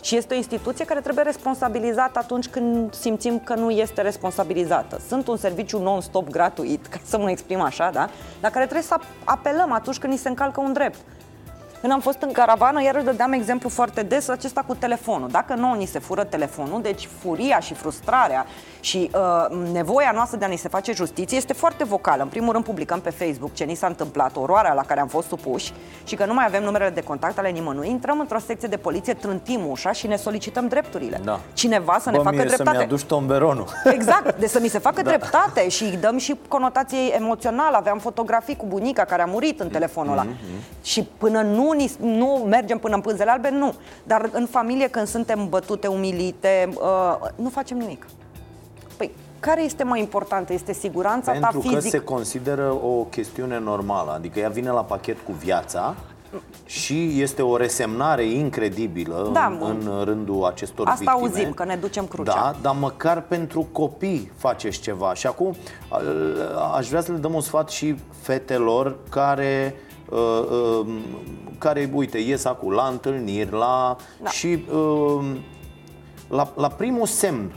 și 0.00 0.16
este 0.16 0.34
o 0.34 0.36
instituție 0.36 0.84
care 0.84 1.00
trebuie 1.00 1.24
responsabilizată 1.24 2.18
atunci 2.18 2.48
când 2.48 2.94
simțim 2.94 3.38
că 3.38 3.54
nu 3.54 3.70
este 3.70 4.02
responsabilizată. 4.02 5.00
Sunt 5.08 5.28
un 5.28 5.36
serviciu 5.36 5.78
non-stop 5.78 6.28
gratuit, 6.30 6.86
ca 6.86 6.98
să 7.04 7.18
mă 7.18 7.30
exprim 7.30 7.60
așa, 7.60 7.90
da? 7.92 8.08
La 8.40 8.50
care 8.50 8.64
trebuie 8.64 8.86
să 8.86 8.96
apelăm 9.24 9.72
atunci 9.72 9.98
când 9.98 10.12
ni 10.12 10.18
se 10.18 10.28
încalcă 10.28 10.60
un 10.60 10.72
drept. 10.72 10.98
Când 11.80 11.92
am 11.92 12.00
fost 12.00 12.22
în 12.22 12.32
caravană, 12.32 12.82
iarăși 12.82 13.04
dădeam 13.04 13.32
exemplu 13.32 13.68
foarte 13.68 14.02
des 14.02 14.28
acesta 14.28 14.64
cu 14.66 14.74
telefonul. 14.74 15.28
Dacă 15.28 15.54
nouă 15.54 15.74
ni 15.74 15.86
se 15.86 15.98
fură 15.98 16.24
telefonul, 16.24 16.82
deci 16.82 17.08
furia 17.20 17.60
și 17.60 17.74
frustrarea 17.74 18.46
și 18.80 19.10
uh, 19.14 19.70
nevoia 19.72 20.10
noastră 20.14 20.38
de 20.38 20.44
a 20.44 20.48
ni 20.48 20.56
se 20.56 20.68
face 20.68 20.92
justiție 20.92 21.36
este 21.36 21.52
foarte 21.52 21.84
vocală. 21.84 22.22
În 22.22 22.28
primul 22.28 22.52
rând 22.52 22.64
publicăm 22.64 23.00
pe 23.00 23.10
Facebook 23.10 23.54
ce 23.54 23.64
ni 23.64 23.74
s-a 23.74 23.86
întâmplat, 23.86 24.36
oroarea 24.36 24.72
la 24.72 24.82
care 24.82 25.00
am 25.00 25.06
fost 25.06 25.28
supuși 25.28 25.72
și 26.04 26.14
că 26.14 26.24
nu 26.24 26.34
mai 26.34 26.44
avem 26.46 26.62
numerele 26.62 26.90
de 26.90 27.02
contact 27.02 27.38
ale 27.38 27.50
nimănui. 27.50 27.88
Intrăm 27.88 28.20
într-o 28.20 28.38
secție 28.38 28.68
de 28.68 28.76
poliție, 28.76 29.14
trântim 29.14 29.66
ușa 29.70 29.92
și 29.92 30.06
ne 30.06 30.16
solicităm 30.16 30.68
drepturile. 30.68 31.20
Da. 31.24 31.40
Cineva 31.52 31.98
să 32.00 32.10
Bă, 32.10 32.16
ne 32.16 32.22
facă 32.22 32.36
mie 32.36 32.44
dreptate. 32.44 32.70
să-mi 32.70 32.84
aduci 32.84 33.04
tomberonul. 33.04 33.66
Exact, 33.96 34.38
de 34.38 34.46
să 34.46 34.58
mi 34.60 34.68
se 34.68 34.78
facă 34.78 35.02
da. 35.02 35.08
dreptate 35.08 35.68
și 35.68 35.82
îi 35.82 35.96
dăm 36.00 36.18
și 36.18 36.34
conotație 36.48 37.14
emoțională. 37.14 37.76
Aveam 37.76 37.98
fotografii 37.98 38.56
cu 38.56 38.66
bunica 38.66 39.04
care 39.04 39.22
a 39.22 39.26
murit 39.26 39.60
în 39.60 39.68
telefonul 39.68 40.12
ăla. 40.12 40.26
Mm-hmm. 40.26 40.82
Și 40.82 41.08
până 41.18 41.40
nu, 41.40 41.67
ni, 41.72 41.92
nu 42.00 42.26
mergem 42.48 42.78
până 42.78 42.94
în 42.94 43.00
pânzele 43.00 43.30
albe, 43.30 43.50
nu. 43.50 43.74
Dar 44.04 44.28
în 44.32 44.46
familie, 44.46 44.88
când 44.88 45.06
suntem 45.06 45.48
bătute, 45.48 45.86
umilite, 45.86 46.68
uh, 46.74 47.14
nu 47.36 47.48
facem 47.48 47.76
nimic. 47.78 48.06
Păi, 48.96 49.10
care 49.40 49.62
este 49.62 49.84
mai 49.84 50.00
importantă? 50.00 50.52
Este 50.52 50.72
siguranța 50.72 51.30
Pentru 51.30 51.50
ta 51.50 51.56
că 51.58 51.68
fizică? 51.74 51.88
se 51.96 51.98
consideră 51.98 52.72
o 52.72 53.02
chestiune 53.10 53.58
normală, 53.58 54.12
adică 54.14 54.38
ea 54.38 54.48
vine 54.48 54.70
la 54.70 54.84
pachet 54.84 55.16
cu 55.26 55.32
viața 55.32 55.94
și 56.64 57.20
este 57.20 57.42
o 57.42 57.56
resemnare 57.56 58.24
incredibilă 58.24 59.30
Da, 59.32 59.46
în, 59.60 59.90
în 59.96 60.04
rândul 60.04 60.44
acestor 60.44 60.86
Asta 60.88 60.98
victime. 60.98 61.20
auzim, 61.22 61.52
că 61.52 61.64
ne 61.64 61.76
ducem 61.76 62.06
crucea. 62.06 62.32
Da, 62.34 62.54
dar 62.62 62.74
măcar 62.80 63.20
pentru 63.20 63.66
copii 63.72 64.32
faceți 64.36 64.80
ceva. 64.80 65.14
Și 65.14 65.26
acum 65.26 65.54
a- 65.88 66.76
aș 66.76 66.88
vrea 66.88 67.00
să 67.00 67.12
le 67.12 67.18
dăm 67.18 67.34
un 67.34 67.40
sfat 67.40 67.68
și 67.70 67.96
fetelor 68.20 68.96
care 69.10 69.74
uh, 69.74 69.80
uh, 69.82 69.87
care, 71.58 71.90
uite, 71.94 72.18
ies 72.18 72.44
acum 72.44 72.72
la 72.72 72.88
întâlniri, 72.90 73.50
la 73.50 73.96
Da. 74.22 74.30
și 74.30 74.64
uh, 74.72 75.36
la, 76.28 76.52
la 76.56 76.68
primul 76.68 77.06
semn 77.06 77.52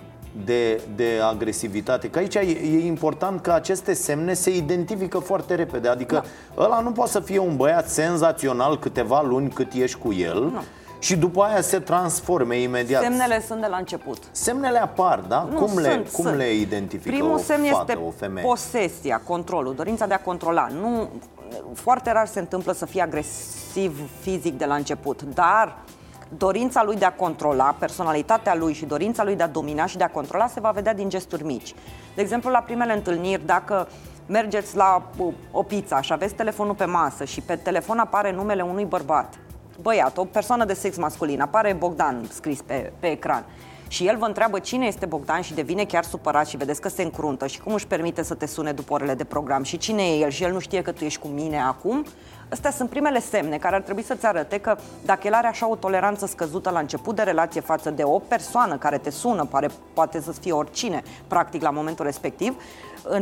de, 0.46 0.82
de 0.96 1.20
agresivitate, 1.30 2.10
că 2.10 2.20
aici 2.20 2.36
e, 2.36 2.40
e 2.40 2.86
important 2.86 3.42
că 3.42 3.52
aceste 3.52 3.94
semne 3.94 4.34
se 4.34 4.56
identifică 4.56 5.18
foarte 5.20 5.56
repede, 5.56 5.88
adică 5.88 6.24
da. 6.56 6.64
ăla 6.64 6.80
nu 6.80 6.92
poate 6.92 7.12
să 7.12 7.20
fie 7.20 7.40
un 7.40 7.56
băiat 7.56 7.90
senzațional 7.90 8.80
câteva 8.80 9.22
luni 9.22 9.50
cât 9.50 9.74
ești 9.74 9.98
cu 9.98 10.14
el 10.14 10.40
Nu. 10.42 10.62
și 11.00 11.16
după 11.18 11.44
aia 11.44 11.62
se 11.62 11.80
transforme 11.80 12.60
imediat. 12.62 13.02
Semnele 13.02 13.42
sunt 13.48 13.62
de 13.62 13.68
la 13.68 13.78
început. 13.78 14.18
Semnele 14.32 14.78
apar, 14.82 15.20
da? 15.20 15.48
Nu, 15.52 15.60
cum 15.60 15.78
le, 15.78 15.92
sunt, 15.92 16.10
cum 16.10 16.24
sunt. 16.24 16.38
le 16.38 16.54
identifică 16.54 17.10
Primul 17.16 17.34
o 17.34 17.38
semn 17.38 17.64
fată, 17.66 17.92
este 17.92 18.04
o 18.08 18.12
femeie? 18.12 18.48
posesia, 18.48 19.22
controlul, 19.28 19.74
dorința 19.76 20.06
de 20.08 20.14
a 20.14 20.20
controla. 20.20 20.68
Nu, 20.82 21.10
foarte 21.74 22.12
rar 22.12 22.28
se 22.28 22.40
întâmplă 22.40 22.72
să 22.72 22.86
fie 22.86 23.02
agresiv 23.02 24.10
fizic 24.22 24.58
de 24.58 24.66
la 24.66 24.76
început, 24.76 25.22
dar 25.22 25.78
dorința 26.38 26.84
lui 26.84 26.96
de 26.96 27.06
a 27.06 27.14
controla, 27.14 27.76
personalitatea 27.80 28.56
lui 28.56 28.74
și 28.74 28.86
dorința 28.86 29.24
lui 29.24 29.36
de 29.36 29.44
a 29.44 29.48
domina 29.48 29.86
și 29.86 29.98
de 29.98 30.04
a 30.04 30.10
controla 30.10 30.48
se 30.48 30.60
va 30.60 30.72
vedea 30.72 30.94
din 30.94 31.10
gesturi 31.10 31.44
mici. 31.44 31.76
De 32.16 32.22
exemplu, 32.22 32.50
la 32.50 32.60
primele 32.60 32.94
întâlniri, 32.94 33.46
dacă 33.46 33.88
mergeți 34.28 34.76
la 34.76 35.04
uh, 35.18 35.34
o 35.52 35.64
pizza 35.64 36.02
și 36.02 36.14
aveți 36.14 36.34
telefonul 36.34 36.76
pe 36.76 36.86
masă 36.86 37.24
și 37.24 37.42
pe 37.42 37.56
telefon 37.56 37.98
apare 37.98 38.32
numele 38.32 38.62
unui 38.62 38.86
bărbat, 38.86 39.40
băiat, 39.82 40.18
o 40.18 40.26
persoană 40.26 40.66
de 40.66 40.74
sex 40.74 40.98
masculin, 40.98 41.42
apare 41.42 41.74
Bogdan 41.74 42.26
scris 42.30 42.62
pe, 42.62 42.92
pe 43.00 43.08
ecran 43.08 43.46
și 43.92 44.08
el 44.08 44.18
vă 44.18 44.26
întreabă 44.26 44.60
cine 44.60 44.86
este 44.86 45.06
Bogdan 45.06 45.42
și 45.42 45.54
devine 45.54 45.86
chiar 45.86 46.04
supărat 46.04 46.48
și 46.48 46.58
vedeți 46.58 46.82
că 46.82 46.90
se 46.90 47.04
încruntă 47.04 47.48
și 47.48 47.60
cum 47.60 47.74
își 47.74 47.88
permite 47.88 48.24
să 48.24 48.34
te 48.34 48.46
sune 48.46 48.72
după 48.72 48.94
orele 48.94 49.14
de 49.14 49.24
program 49.24 49.64
și 49.64 49.78
cine 49.78 50.04
e 50.04 50.20
el 50.20 50.30
și 50.30 50.44
el 50.44 50.52
nu 50.52 50.60
știe 50.60 50.82
că 50.82 50.92
tu 50.92 51.04
ești 51.04 51.20
cu 51.20 51.28
mine 51.28 51.62
acum, 51.62 52.06
astea 52.52 52.72
sunt 52.72 52.90
primele 52.90 53.20
semne 53.20 53.58
care 53.58 53.76
ar 53.76 53.82
trebui 53.82 54.04
să-ți 54.04 54.26
arate 54.26 54.58
că 54.60 54.76
dacă 55.06 55.28
el 55.28 55.34
are 55.34 55.48
așa 55.48 55.70
o 55.70 55.76
toleranță 55.76 56.26
scăzută 56.26 56.70
la 56.70 56.80
început 56.80 57.16
de 57.16 57.22
relație 57.22 57.62
față 57.62 57.90
de 57.90 58.04
o 58.04 58.20
persoană 58.20 58.78
care 58.78 58.98
te 58.98 59.10
sună, 59.10 59.46
pare, 59.46 59.70
poate 59.94 60.22
să 60.22 60.32
fie 60.32 60.52
oricine, 60.52 61.04
practic 61.28 61.62
la 61.62 61.70
momentul 61.70 62.06
respectiv, 62.06 62.56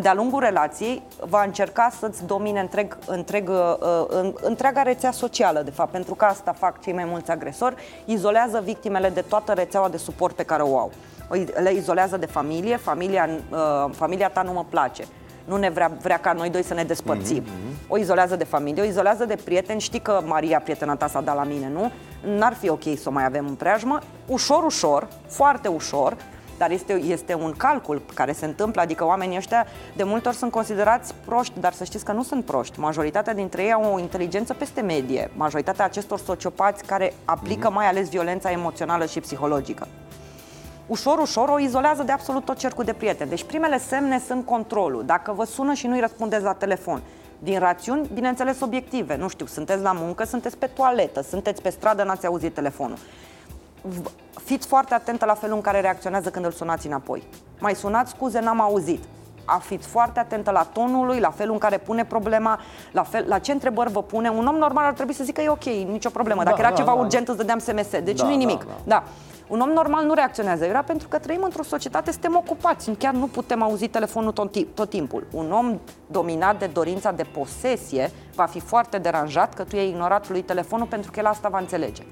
de-a 0.02 0.14
lungul 0.14 0.40
relației 0.40 1.02
va 1.30 1.44
încerca 1.44 1.90
să-ți 2.00 2.26
domine 2.26 2.60
întreg, 2.60 2.98
întreg, 3.06 3.50
uh, 3.50 4.06
în, 4.08 4.34
întreaga 4.42 4.82
rețea 4.82 5.12
socială, 5.12 5.62
de 5.62 5.72
fapt, 5.72 5.92
pentru 5.92 6.16
că 6.16 6.26
asta 6.26 6.54
fac 6.54 6.82
cei 6.82 6.94
mai 6.94 7.06
mulți 7.06 7.32
agresori, 7.32 7.76
izolează 8.06 8.62
victimele 8.64 9.10
de 9.10 9.22
toată 9.22 9.54
rețeaua 9.54 9.90
de 9.90 9.98
suport 9.98 10.36
pe 10.36 10.44
care 10.44 10.62
o 10.62 10.78
au. 10.78 10.92
O 11.30 11.36
i- 11.36 11.54
Le 11.62 11.74
izolează 11.74 12.18
de 12.18 12.26
familie, 12.26 12.78
familia, 12.78 13.30
uh, 13.52 13.86
familia 13.96 14.30
ta 14.30 14.42
nu 14.42 14.52
mă 14.52 14.66
place. 14.70 15.04
Nu 15.50 15.58
ne 15.58 15.70
vrea, 15.70 15.91
vrea 16.02 16.18
ca 16.18 16.34
noi 16.34 16.50
doi 16.50 16.64
să 16.64 16.74
ne 16.74 16.84
despărțim. 16.84 17.43
O 17.88 17.97
izolează 17.97 18.36
de 18.36 18.43
familie, 18.43 18.82
o 18.82 18.86
izolează 18.86 19.26
de 19.26 19.36
prieteni. 19.43 19.80
Știi 19.80 20.00
că 20.00 20.22
Maria, 20.26 20.60
prietena 20.60 20.95
ta, 20.95 21.08
s-a 21.08 21.22
dat 21.22 21.36
la 21.36 21.43
mine, 21.43 21.70
nu? 21.74 21.91
N-ar 22.38 22.54
fi 22.54 22.70
ok 22.70 22.84
să 22.84 23.10
o 23.10 23.12
mai 23.12 23.26
avem 23.26 23.47
în 23.47 23.56
preajmă. 23.56 24.00
Ușor, 24.26 24.64
ușor, 24.64 25.08
foarte 25.28 25.68
ușor, 25.68 26.18
dar 26.58 26.72
este, 26.72 26.93
este 26.93 27.34
un 27.34 27.54
calcul 27.58 28.02
care 28.14 28.32
se 28.32 28.45
întâmplă, 28.45 28.82
adică 28.82 29.06
oamenii 29.06 29.38
ăștia 29.38 29.66
de 29.95 30.04
multe 30.04 30.28
ori 30.28 30.38
sunt 30.38 30.52
considerați 30.52 31.14
proști, 31.26 31.60
dar 31.60 31.74
să 31.74 31.84
știți 31.84 32.06
că 32.06 32.12
nu 32.12 32.24
sunt 32.24 32.45
proști. 32.45 32.80
Majoritatea 32.80 33.34
dintre 33.34 33.64
ei 33.64 33.72
au 33.72 33.93
o 33.93 34.00
inteligență 34.00 34.54
peste 34.54 34.82
medie. 34.82 35.32
Majoritatea 35.36 35.86
acestor 35.86 36.20
sociopați 36.20 36.84
care 36.84 37.14
aplică 37.26 37.70
mai 37.70 37.88
ales 37.88 38.10
violența 38.10 38.52
emoțională 38.52 39.06
și 39.06 39.20
psihologică. 39.20 39.88
Ușor, 40.90 41.20
ușor 41.20 41.50
o 41.50 41.60
izolează 41.60 42.04
de 42.04 42.12
absolut 42.12 42.46
tot 42.46 42.58
cercul 42.58 42.84
de 42.84 42.94
prieteni. 42.94 43.30
Deci 43.30 43.44
primele 43.44 43.78
semne 43.80 44.20
sunt 44.28 44.46
controlul. 44.46 45.04
Dacă 45.06 45.32
vă 45.32 45.44
sună 45.44 45.74
și 45.74 45.88
nu-i 45.88 46.00
răspundeți 46.00 46.44
la 46.44 46.54
telefon, 46.54 47.02
din 47.40 47.60
rațiuni, 47.60 48.10
bineînțeles, 48.14 48.62
obiective. 48.62 49.16
Nu 49.16 49.28
știu, 49.28 49.46
sunteți 49.46 49.82
la 49.82 49.92
muncă, 49.92 50.24
sunteți 50.24 50.58
pe 50.58 50.66
toaletă, 50.66 51.22
sunteți 51.22 51.62
pe 51.62 51.70
stradă, 51.70 52.04
n-ați 52.04 52.26
auzit 52.26 52.54
telefonul 52.54 52.98
v- 53.82 54.12
fiți 54.44 54.68
foarte 54.68 54.94
atentă 54.94 55.26
la 55.26 55.34
felul 55.34 55.56
în 55.56 55.62
care 55.62 55.80
reacționează 55.82 56.30
când 56.30 56.46
îl 56.46 56.52
sunați 56.52 56.88
înapoi. 56.88 57.24
Mai 57.60 57.76
sunați, 57.76 58.12
scuze, 58.12 58.40
n-am 58.40 58.62
auzit. 58.62 59.04
A 59.50 59.58
fiți 59.58 59.88
foarte 59.88 60.20
atentă 60.20 60.52
la 60.52 60.64
tonul 60.64 61.06
lui, 61.06 61.20
la 61.20 61.30
felul 61.30 61.54
în 61.54 61.60
care 61.60 61.78
pune 61.78 62.06
problema, 62.06 62.60
la, 62.91 63.04
fel, 63.04 63.26
la 63.28 63.39
ce 63.39 63.52
întrebări 63.52 63.91
vă 63.91 64.04
pune. 64.04 64.30
Un 64.30 64.45
om 64.47 64.56
normal 64.56 64.86
ar 64.86 64.93
trebui 64.93 65.14
să 65.14 65.24
zică 65.24 65.41
e 65.41 65.50
ok, 65.50 65.64
nicio 65.64 66.10
problemă. 66.10 66.43
Dacă 66.43 66.56
Da, 66.56 66.62
era 66.62 66.70
da, 66.70 66.76
ceva 66.76 66.91
da. 66.93 66.97
urgent, 67.00 67.28
îți 67.28 67.38
dădeam 67.38 67.60
SMS. 67.60 67.89
Deci 68.04 68.18
Da, 68.18 68.24
nu-i 68.24 68.34
da, 68.34 68.38
nimic. 68.39 68.64
da. 68.64 68.74
Da. 68.84 69.04
Un 69.47 69.60
om 69.60 69.70
normal 69.70 70.06
nu 70.06 70.14
reacționează. 70.14 70.66
Era 70.66 70.82
pentru 70.82 71.08
că 71.08 71.18
trăim 71.18 71.41
într-o 71.43 71.64
societate, 71.64 72.12
suntem 72.12 72.36
ocupați. 72.36 72.91
Chiar 72.91 73.14
nu 73.14 73.26
putem 73.28 73.62
auzi 73.64 73.88
telefonul 73.88 74.32
tot, 74.32 74.52
ti- 74.52 74.66
tot 74.74 74.89
timpul. 74.89 75.28
Un 75.32 75.52
om 75.52 75.80
dominat 76.08 76.60
de 76.60 76.66
dorința 76.66 77.12
de 77.12 77.24
posesie 77.24 78.12
va 78.36 78.45
fi 78.45 78.60
foarte 78.60 78.97
deranjat 78.97 79.54
că 79.54 79.64
tu 79.64 79.76
i-ai 79.76 79.88
ignorat 79.89 80.30
lui 80.30 80.41
telefonul 80.41 80.86
pentru 80.86 81.12
că 81.12 81.20
el 81.20 81.26
asta 81.26 81.50
va 81.50 81.60
înțelege. 81.60 82.04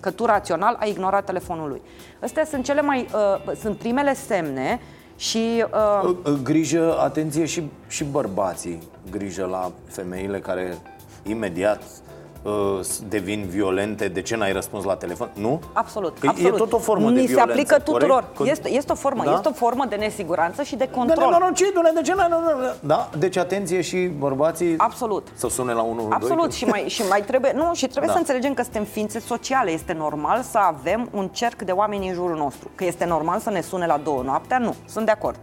Că 0.00 0.10
tu 0.10 0.24
rațional 0.24 0.76
ai 0.80 0.90
ignorat 0.90 1.24
telefonul 1.24 1.68
lui. 1.68 1.82
Astea 2.22 2.44
sunt 2.44 2.64
cele 2.64 2.80
mai, 2.80 3.06
uh, 3.46 3.54
sunt 3.56 3.76
primele 3.78 4.14
semne 4.14 4.80
și 5.18 5.64
uh, 6.04 6.38
Grijă, 6.42 6.98
atenție 6.98 7.44
și, 7.44 7.62
și 7.88 8.04
bărbații. 8.04 8.78
Grijă 9.10 9.46
la 9.46 9.72
femeile 9.86 10.38
care 10.38 10.78
imediat 11.26 11.82
uh, 12.48 12.86
devin 13.08 13.46
violente 13.48 14.08
De 14.08 14.22
ce 14.22 14.36
n-ai 14.36 14.52
răspuns 14.52 14.84
la 14.84 14.94
telefon? 14.96 15.30
Nu? 15.34 15.60
Absolut, 15.72 16.18
Că 16.18 16.26
e 16.26 16.28
absolut. 16.28 16.56
tot 16.56 16.72
o 16.72 16.78
formă 16.78 17.08
Ni 17.08 17.14
de 17.14 17.20
se 17.20 17.26
violență, 17.26 17.50
aplică 17.50 17.78
tuturor. 17.78 18.24
corect? 18.34 18.56
Este, 18.58 18.70
este, 18.70 18.92
o 18.92 18.94
formă, 18.94 19.24
Da? 19.24 19.32
este 19.32 19.48
o 19.48 19.52
formă 19.52 19.84
de 19.88 19.96
nesiguranță 19.96 20.62
și 20.62 20.76
de 20.76 20.84
De 20.84 20.90
control. 20.90 21.30
nenorocitule, 21.30 21.90
de 21.94 22.00
ce 22.00 22.14
n-ai... 22.14 22.28
Da, 22.80 23.10
deci 23.18 23.36
atenție 23.36 23.80
și 23.80 24.06
bărbații 24.06 24.74
Absolut. 24.78 25.28
Să 25.34 25.48
sune 25.48 25.72
la 25.72 25.82
1 25.82 26.06
Absolut, 26.10 26.52
și 26.52 26.64
mai, 26.64 26.84
și 26.88 27.02
mai 27.08 27.22
trebuie, 27.22 27.52
nu, 27.56 27.70
și 27.74 27.86
trebuie 27.86 28.06
Da. 28.06 28.12
să 28.12 28.18
înțelegem 28.18 28.54
că 28.54 28.62
suntem 28.62 28.84
ființe 28.84 29.20
sociale. 29.20 29.70
Este 29.70 29.92
normal 29.92 30.42
să 30.42 30.58
avem 30.58 31.08
un 31.12 31.28
cerc 31.28 31.62
de 31.62 31.72
oameni 31.72 32.08
în 32.08 32.14
jurul 32.14 32.36
nostru. 32.36 32.70
Că 32.74 32.84
este 32.84 33.04
normal 33.04 33.38
să 33.38 33.50
ne 33.50 33.60
sune 33.60 33.86
la 33.86 34.00
două 34.04 34.22
noaptea, 34.22 34.58
nu, 34.58 34.74
sunt 34.88 35.04
de 35.04 35.10
acord. 35.10 35.36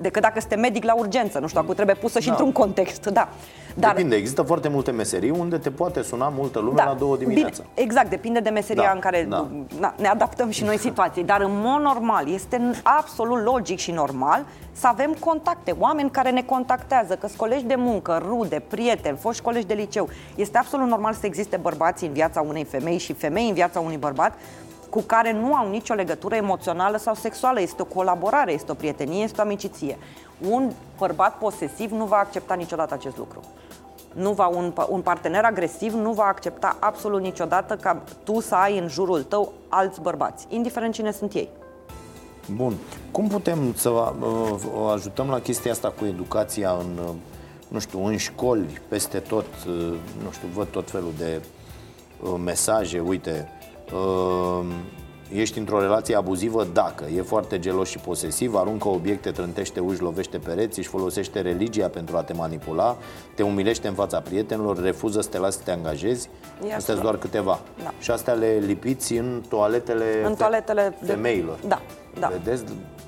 Decât 0.00 0.22
dacă 0.22 0.34
este 0.36 0.54
medic 0.56 0.84
la 0.84 0.94
urgență, 0.96 1.38
nu 1.38 1.46
știu, 1.46 1.60
acum 1.60 1.74
trebuie 1.74 1.94
pusă 1.94 2.18
și 2.18 2.26
Da. 2.26 2.32
într-un 2.32 2.52
context, 2.52 3.06
da. 3.06 3.28
Dar, 3.74 3.94
Depinde, 3.94 4.16
există 4.16 4.42
foarte 4.42 4.68
multe 4.68 4.90
meserii 4.90 5.30
unde 5.30 5.58
te 5.58 5.70
poate 5.70 6.02
suna 6.02 6.28
multă 6.28 6.58
lume 6.58 6.74
da, 6.76 6.84
la 6.84 6.94
două 6.94 7.16
dimineața. 7.16 7.62
Bine, 7.62 7.86
exact, 7.86 8.10
depinde 8.10 8.40
de 8.40 8.50
meseria 8.50 8.82
da, 8.82 8.90
în 8.90 8.98
care 8.98 9.26
da. 9.28 9.46
Na, 9.80 9.94
ne 9.98 10.08
adaptăm 10.08 10.50
și 10.50 10.64
noi 10.64 10.78
situații. 10.88 11.24
Dar 11.24 11.40
în 11.40 11.50
mod 11.52 11.80
normal, 11.82 12.32
este 12.32 12.60
absolut 12.82 13.44
logic 13.44 13.78
și 13.78 13.90
normal 13.90 14.44
să 14.72 14.86
avem 14.86 15.16
contacte, 15.18 15.74
oameni 15.78 16.10
care 16.10 16.30
ne 16.30 16.42
contactează, 16.42 17.14
că 17.14 17.28
colegi 17.36 17.64
de 17.64 17.74
muncă, 17.74 18.22
rude, 18.28 18.62
prieteni, 18.68 19.16
foști 19.16 19.42
colegi 19.42 19.66
de 19.66 19.74
liceu. 19.74 20.08
Este 20.34 20.58
absolut 20.58 20.88
normal 20.88 21.12
să 21.12 21.26
existe 21.26 21.56
bărbați 21.56 22.04
în 22.04 22.12
viața 22.12 22.40
unei 22.40 22.64
femei 22.64 22.98
și 22.98 23.12
femei 23.12 23.48
în 23.48 23.54
viața 23.54 23.80
unui 23.80 23.96
bărbat 23.96 24.32
cu 24.90 25.00
care 25.00 25.32
nu 25.32 25.54
au 25.54 25.70
nicio 25.70 25.94
legătură 25.94 26.34
emoțională 26.34 26.96
sau 26.96 27.14
sexuală. 27.14 27.60
Este 27.60 27.82
o 27.82 27.84
colaborare, 27.84 28.52
este 28.52 28.70
o 28.70 28.74
prietenie, 28.74 29.22
este 29.22 29.40
o 29.40 29.44
amiciție. 29.44 29.98
Un 30.48 30.72
bărbat 30.98 31.38
posesiv 31.38 31.90
nu 31.90 32.04
va 32.04 32.16
accepta 32.16 32.54
niciodată 32.54 32.94
acest 32.94 33.16
lucru. 33.16 33.40
Nu 34.12 34.32
va, 34.32 34.46
un, 34.46 34.72
un 34.88 35.00
partener 35.00 35.44
agresiv 35.44 35.92
nu 35.92 36.12
va 36.12 36.24
accepta 36.24 36.76
absolut 36.80 37.20
niciodată 37.20 37.76
ca 37.76 38.02
tu 38.24 38.40
să 38.40 38.54
ai 38.54 38.78
în 38.78 38.88
jurul 38.88 39.22
tău 39.22 39.52
alți 39.68 40.00
bărbați, 40.00 40.46
indiferent 40.48 40.94
cine 40.94 41.12
sunt 41.12 41.32
ei. 41.32 41.48
Bun. 42.54 42.74
Cum 43.10 43.28
putem 43.28 43.74
să 43.74 43.88
uh, 43.88 44.10
uh, 44.50 44.92
ajutăm 44.92 45.28
la 45.28 45.40
chestia 45.40 45.72
asta 45.72 45.92
cu 45.98 46.04
educația 46.04 46.70
în, 46.70 46.98
uh, 47.04 47.14
nu 47.68 47.78
știu, 47.78 48.04
în 48.04 48.16
școli, 48.16 48.80
peste 48.88 49.18
tot, 49.18 49.46
uh, 49.66 49.94
nu 50.22 50.30
știu, 50.30 50.48
văd 50.54 50.66
tot 50.66 50.90
felul 50.90 51.12
de 51.18 51.42
uh, 52.22 52.34
mesaje, 52.44 53.00
uite, 53.00 53.48
uh, 53.50 53.55
ești 55.32 55.58
într-o 55.58 55.80
relație 55.80 56.16
abuzivă 56.16 56.66
dacă 56.72 57.04
e 57.16 57.22
foarte 57.22 57.58
gelos 57.58 57.88
și 57.88 57.98
posesiv, 57.98 58.54
aruncă 58.54 58.88
obiecte, 58.88 59.30
trântește 59.30 59.80
uși, 59.80 60.02
lovește 60.02 60.38
pereți, 60.38 60.78
își 60.78 60.88
folosește 60.88 61.40
religia 61.40 61.88
pentru 61.88 62.16
a 62.16 62.22
te 62.22 62.32
manipula, 62.32 62.96
te 63.34 63.42
umilește 63.42 63.88
în 63.88 63.94
fața 63.94 64.20
prietenilor, 64.20 64.82
refuză 64.82 65.20
să 65.20 65.28
te 65.28 65.38
lasi 65.38 65.56
să 65.56 65.62
te 65.64 65.70
angajezi. 65.70 66.28
Astea 66.62 66.78
sunt 66.78 67.00
doar 67.00 67.16
câteva. 67.16 67.60
Da. 67.82 67.92
Și 67.98 68.10
astea 68.10 68.32
le 68.32 68.62
lipiți 68.66 69.12
în 69.12 69.42
toaletele, 69.48 70.24
în 70.24 70.34
toaletele 70.34 70.98
femeilor. 71.02 71.58
De... 71.60 71.66
Da, 71.68 71.82
da. 72.18 72.26
Vedeți, 72.26 72.64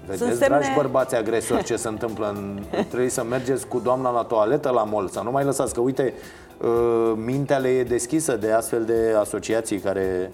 Vedeți, 0.07 0.39
semne... 0.39 0.47
dragi 0.47 0.75
bărbați 0.75 1.15
agresori, 1.15 1.65
ce 1.65 1.77
se 1.77 1.89
întâmplă? 1.89 2.29
În... 2.29 2.63
Trebuie 2.89 3.11
să 3.11 3.25
mergeți 3.25 3.67
cu 3.67 3.79
doamna 3.79 4.11
la 4.11 4.23
toaletă 4.23 4.71
la 4.71 4.85
mol, 4.85 5.09
să 5.09 5.21
nu 5.25 5.31
mai 5.31 5.45
lăsați, 5.45 5.75
că 5.75 5.81
uite, 5.81 6.15
uh, 6.61 7.13
mintea 7.17 7.59
le 7.59 7.69
e 7.69 7.83
deschisă 7.83 8.37
de 8.37 8.53
astfel 8.53 8.85
de 8.85 9.15
asociații 9.19 9.79
care 9.79 10.33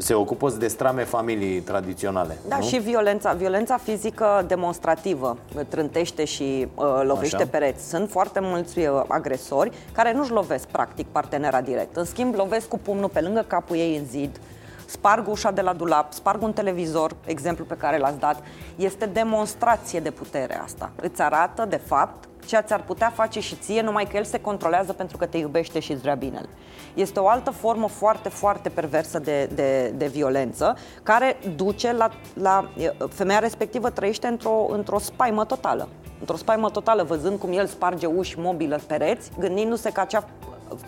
se 0.00 0.14
ocupă 0.14 0.50
de 0.50 0.68
strame 0.68 1.04
familii 1.04 1.60
tradiționale. 1.60 2.38
Da, 2.48 2.56
nu? 2.56 2.64
și 2.64 2.78
violența, 2.78 3.32
violența 3.32 3.76
fizică 3.76 4.44
demonstrativă 4.46 5.36
trântește 5.68 6.24
și 6.24 6.68
uh, 6.74 7.00
lovește 7.02 7.36
Așa. 7.36 7.46
pereți. 7.46 7.88
Sunt 7.88 8.10
foarte 8.10 8.40
mulți 8.42 8.78
uh, 8.78 9.02
agresori 9.08 9.72
care 9.92 10.12
nu-și 10.12 10.30
lovesc 10.30 10.66
practic 10.66 11.06
partenera 11.06 11.60
direct. 11.60 11.96
În 11.96 12.04
schimb, 12.04 12.34
lovesc 12.34 12.68
cu 12.68 12.78
pumnul 12.78 13.08
pe 13.08 13.20
lângă 13.20 13.44
capul 13.46 13.76
ei 13.76 13.96
în 13.96 14.04
zid, 14.04 14.40
sparg 14.86 15.28
ușa 15.28 15.50
de 15.50 15.60
la 15.60 15.72
dulap, 15.72 16.12
sparg 16.12 16.42
un 16.42 16.52
televizor, 16.52 17.16
exemplu 17.24 17.64
pe 17.64 17.76
care 17.76 17.98
l-ați 17.98 18.18
dat. 18.18 18.42
Este 18.76 19.06
demonstrație 19.06 20.00
de 20.00 20.10
putere 20.10 20.60
asta. 20.64 20.90
Îți 21.02 21.22
arată, 21.22 21.64
de 21.64 21.80
fapt, 21.86 22.28
ce 22.50 22.60
ți-ar 22.66 22.82
putea 22.82 23.12
face 23.14 23.40
și 23.40 23.54
ție, 23.54 23.82
numai 23.82 24.04
că 24.04 24.16
el 24.16 24.24
se 24.24 24.40
controlează 24.40 24.92
pentru 24.92 25.16
că 25.16 25.26
te 25.26 25.38
iubește 25.38 25.78
și 25.80 25.92
îți 25.92 26.00
vrea 26.00 26.14
binele. 26.14 26.48
Este 26.94 27.20
o 27.20 27.28
altă 27.28 27.50
formă 27.50 27.88
foarte, 27.88 28.28
foarte 28.28 28.68
perversă 28.68 29.18
de, 29.18 29.44
de, 29.54 29.92
de 29.96 30.06
violență 30.06 30.76
care 31.02 31.36
duce 31.56 31.92
la, 31.92 32.10
la... 32.34 32.70
Femeia 33.08 33.38
respectivă 33.38 33.90
trăiește 33.90 34.26
într-o, 34.26 34.66
într-o 34.70 34.98
spaimă 34.98 35.44
totală. 35.44 35.88
Într-o 36.20 36.36
spaimă 36.36 36.70
totală, 36.70 37.02
văzând 37.02 37.38
cum 37.38 37.52
el 37.52 37.66
sparge 37.66 38.06
uși, 38.06 38.38
mobilă, 38.38 38.80
pereți, 38.86 39.30
gândindu-se 39.38 39.90
că 39.90 40.00
acea 40.00 40.28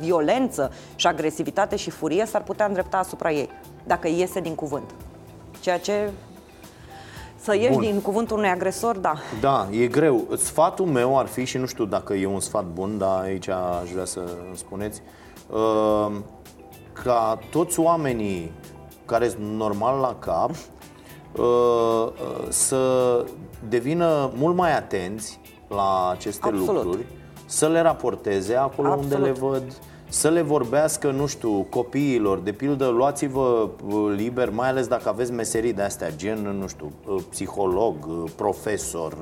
violență 0.00 0.72
și 0.94 1.06
agresivitate 1.06 1.76
și 1.76 1.90
furie 1.90 2.26
s-ar 2.26 2.42
putea 2.42 2.66
îndrepta 2.66 2.98
asupra 2.98 3.32
ei, 3.32 3.48
dacă 3.84 4.08
iese 4.08 4.40
din 4.40 4.54
cuvânt. 4.54 4.94
Ceea 5.60 5.78
ce 5.78 6.10
să 7.42 7.56
ieși 7.56 7.72
Bun. 7.72 7.80
din 7.80 8.00
cuvântul 8.00 8.36
unui 8.36 8.48
agresor, 8.48 8.96
da. 8.96 9.14
Da, 9.40 9.68
e 9.70 9.86
greu. 9.86 10.28
Sfatul 10.36 10.86
meu 10.86 11.18
ar 11.18 11.26
fi, 11.26 11.44
și 11.44 11.58
nu 11.58 11.66
știu 11.66 11.84
dacă 11.84 12.14
e 12.14 12.26
un 12.26 12.40
sfat 12.40 12.64
bun, 12.64 12.98
dar 12.98 13.20
aici 13.20 13.48
aș 13.48 13.90
vrea 13.92 14.04
să 14.04 14.20
îmi 14.46 14.56
spuneți, 14.56 15.02
uh, 15.50 16.12
ca 16.92 17.38
toți 17.50 17.80
oamenii 17.80 18.52
care 19.04 19.28
sunt 19.28 19.54
normal 19.56 20.00
la 20.00 20.16
cap 20.18 20.50
uh, 20.50 21.44
uh, 21.44 22.46
să 22.48 23.24
devină 23.68 24.30
mult 24.34 24.56
mai 24.56 24.76
atenți 24.76 25.40
la 25.68 26.10
aceste 26.10 26.48
Absolut. 26.48 26.84
lucruri, 26.84 27.06
să 27.46 27.68
le 27.68 27.80
raporteze 27.80 28.54
acolo 28.54 28.88
Absolut. 28.88 29.12
unde 29.12 29.26
le 29.26 29.32
văd, 29.32 29.62
să 30.12 30.28
le 30.28 30.42
vorbească, 30.42 31.10
nu 31.10 31.26
știu, 31.26 31.66
copiilor, 31.70 32.38
de 32.38 32.52
pildă, 32.52 32.86
luați-vă 32.86 33.68
uh, 33.86 34.12
liber, 34.16 34.50
mai 34.50 34.68
ales 34.68 34.86
dacă 34.86 35.08
aveți 35.08 35.32
meserii 35.32 35.72
de 35.72 35.82
astea, 35.82 36.10
gen, 36.16 36.56
nu 36.60 36.66
știu, 36.66 36.92
uh, 37.06 37.22
psiholog, 37.30 37.94
uh, 38.06 38.30
profesor, 38.36 39.16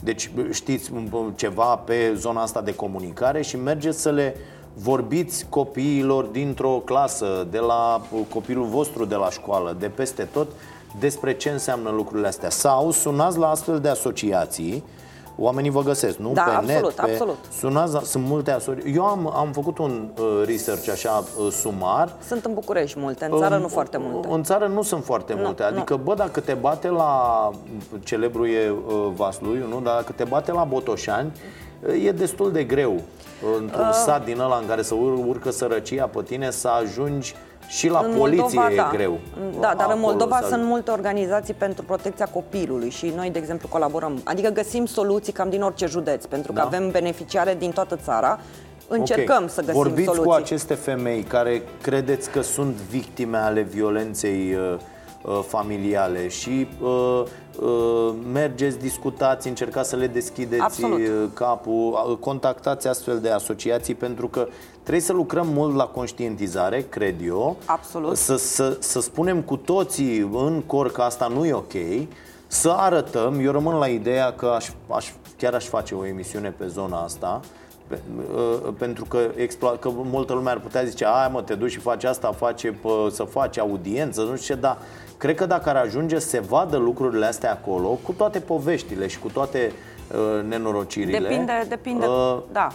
deci 0.00 0.30
știți 0.50 0.90
ceva 1.34 1.76
pe 1.76 2.14
zona 2.16 2.42
asta 2.42 2.60
de 2.60 2.74
comunicare 2.74 3.42
și 3.42 3.56
mergeți 3.56 4.00
să 4.00 4.10
le 4.10 4.36
vorbiți 4.74 5.46
copiilor 5.48 6.24
dintr-o 6.24 6.82
clasă, 6.84 7.46
de 7.50 7.58
la 7.58 8.02
copilul 8.28 8.66
vostru 8.66 9.04
de 9.04 9.14
la 9.14 9.30
școală, 9.30 9.76
de 9.78 9.88
peste 9.88 10.22
tot, 10.22 10.48
despre 10.98 11.36
ce 11.36 11.50
înseamnă 11.50 11.90
lucrurile 11.90 12.28
astea. 12.28 12.50
Sau 12.50 12.90
sunați 12.90 13.38
la 13.38 13.50
astfel 13.50 13.80
de 13.80 13.88
asociații 13.88 14.84
oamenii 15.40 15.70
vă 15.70 15.82
găsesc, 15.82 16.16
nu? 16.18 16.32
Da, 16.32 16.42
pe 16.42 16.50
absolut, 16.50 16.82
net, 16.82 17.06
pe... 17.06 17.10
absolut. 17.10 17.36
Sunați, 17.58 18.10
sunt 18.10 18.24
multe 18.24 18.50
asociații. 18.50 18.94
Eu 18.94 19.04
am, 19.04 19.32
am 19.36 19.52
făcut 19.52 19.78
un 19.78 20.08
uh, 20.18 20.42
research 20.46 20.88
așa 20.88 21.24
uh, 21.38 21.52
sumar. 21.52 22.16
Sunt 22.26 22.44
în 22.44 22.54
București 22.54 22.98
multe, 22.98 23.28
în 23.30 23.38
țară 23.38 23.54
uh, 23.54 23.60
nu 23.60 23.68
foarte 23.68 23.96
multe. 24.00 24.28
În 24.30 24.42
țară 24.42 24.66
nu 24.66 24.82
sunt 24.82 25.04
foarte 25.04 25.34
nu, 25.34 25.40
multe. 25.42 25.62
Adică, 25.62 25.94
nu. 25.94 26.00
bă, 26.02 26.14
dacă 26.14 26.40
te 26.40 26.54
bate 26.54 26.88
la 26.88 27.50
celebrul 28.04 28.48
e 28.48 28.70
uh, 28.70 29.10
Vasluiu, 29.14 29.66
nu? 29.68 29.80
Dar 29.80 29.94
dacă 29.94 30.12
te 30.12 30.24
bate 30.24 30.52
la 30.52 30.64
Botoșani, 30.64 31.32
uh, 31.86 32.04
e 32.04 32.12
destul 32.12 32.52
de 32.52 32.64
greu 32.64 33.00
într-un 33.60 33.86
uh. 33.86 33.92
sat 33.92 34.24
din 34.24 34.40
ăla 34.40 34.56
în 34.56 34.66
care 34.66 34.82
să 34.82 34.94
ur- 34.94 35.26
urcă 35.26 35.50
sărăcia 35.50 36.06
pe 36.06 36.22
tine 36.22 36.50
să 36.50 36.68
ajungi 36.68 37.34
și 37.70 37.88
la 37.88 38.02
în 38.04 38.16
poliție 38.16 38.42
Moldova, 38.42 38.70
e 38.72 38.76
da. 38.76 38.90
greu. 38.92 39.18
Da, 39.60 39.74
dar 39.76 39.92
în 39.92 40.00
Moldova 40.00 40.40
sunt 40.48 40.64
multe 40.64 40.90
organizații 40.90 41.54
pentru 41.54 41.84
protecția 41.84 42.26
copilului 42.26 42.90
și 42.90 43.12
noi, 43.16 43.30
de 43.30 43.38
exemplu, 43.38 43.68
colaborăm. 43.68 44.20
Adică 44.24 44.48
găsim 44.48 44.86
soluții 44.86 45.32
cam 45.32 45.50
din 45.50 45.62
orice 45.62 45.86
județ, 45.86 46.24
pentru 46.24 46.52
că 46.52 46.58
da. 46.58 46.64
avem 46.66 46.90
beneficiare 46.90 47.54
din 47.58 47.70
toată 47.70 47.96
țara. 47.96 48.40
Încercăm 48.88 49.36
okay. 49.36 49.48
să 49.48 49.60
găsim 49.60 49.82
Vorbiți 49.82 50.04
soluții. 50.04 50.26
cu 50.26 50.32
aceste 50.32 50.74
femei 50.74 51.22
care 51.22 51.62
credeți 51.82 52.30
că 52.30 52.40
sunt 52.40 52.74
victime 52.74 53.36
ale 53.36 53.60
violenței 53.60 54.54
uh, 54.54 54.72
uh 54.72 54.78
familiale 55.46 56.28
și 56.28 56.66
uh, 56.82 57.22
uh, 57.60 58.14
mergeți, 58.32 58.78
discutați, 58.78 59.48
încercați 59.48 59.88
să 59.88 59.96
le 59.96 60.06
deschideți 60.06 60.62
Absolut. 60.62 60.98
Uh, 60.98 61.28
capul, 61.34 62.06
uh, 62.10 62.16
contactați 62.16 62.88
astfel 62.88 63.18
de 63.20 63.30
asociații 63.30 63.94
pentru 63.94 64.28
că 64.28 64.48
Trebuie 64.82 65.02
să 65.02 65.12
lucrăm 65.12 65.46
mult 65.48 65.74
la 65.74 65.86
conștientizare, 65.86 66.86
cred 66.88 67.14
eu. 67.24 67.56
Absolut. 67.64 68.16
Să, 68.16 68.36
să, 68.36 68.76
să 68.80 69.00
spunem 69.00 69.42
cu 69.42 69.56
toții 69.56 70.18
în 70.18 70.62
cor 70.66 70.92
că 70.92 71.02
asta 71.02 71.26
nu 71.26 71.46
e 71.46 71.52
ok. 71.52 71.72
Să 72.46 72.70
arătăm, 72.70 73.40
eu 73.40 73.52
rămân 73.52 73.74
la 73.74 73.86
ideea 73.86 74.32
că 74.32 74.46
aș, 74.46 74.70
aș, 74.88 75.10
chiar 75.36 75.54
aș 75.54 75.64
face 75.64 75.94
o 75.94 76.06
emisiune 76.06 76.50
pe 76.50 76.66
zona 76.66 77.02
asta 77.02 77.40
uh, 77.90 78.72
pentru 78.78 79.04
că, 79.04 79.18
că 79.80 79.88
multă 79.88 80.32
lume 80.32 80.50
ar 80.50 80.58
putea 80.58 80.84
zice 80.84 81.04
ai 81.04 81.30
mă, 81.32 81.42
te 81.42 81.54
duci 81.54 81.70
și 81.70 81.78
faci 81.78 82.04
asta, 82.04 82.32
face, 82.32 82.70
pă, 82.72 83.08
să 83.10 83.22
faci 83.22 83.58
audiență, 83.58 84.20
nu 84.20 84.36
știu 84.36 84.54
ce, 84.54 84.60
dar 84.60 84.78
cred 85.20 85.34
că 85.34 85.46
dacă 85.46 85.68
ar 85.68 85.76
ajunge 85.76 86.18
să 86.18 86.28
se 86.28 86.40
vadă 86.40 86.76
lucrurile 86.76 87.26
astea 87.26 87.50
acolo, 87.50 87.88
cu 87.88 88.12
toate 88.12 88.40
poveștile 88.40 89.06
și 89.06 89.18
cu 89.18 89.28
toate 89.28 89.72
uh, 90.12 90.44
nenorocirile 90.48 91.18
Depinde, 91.18 91.66
depinde, 91.68 92.06
uh, 92.06 92.38
da 92.52 92.68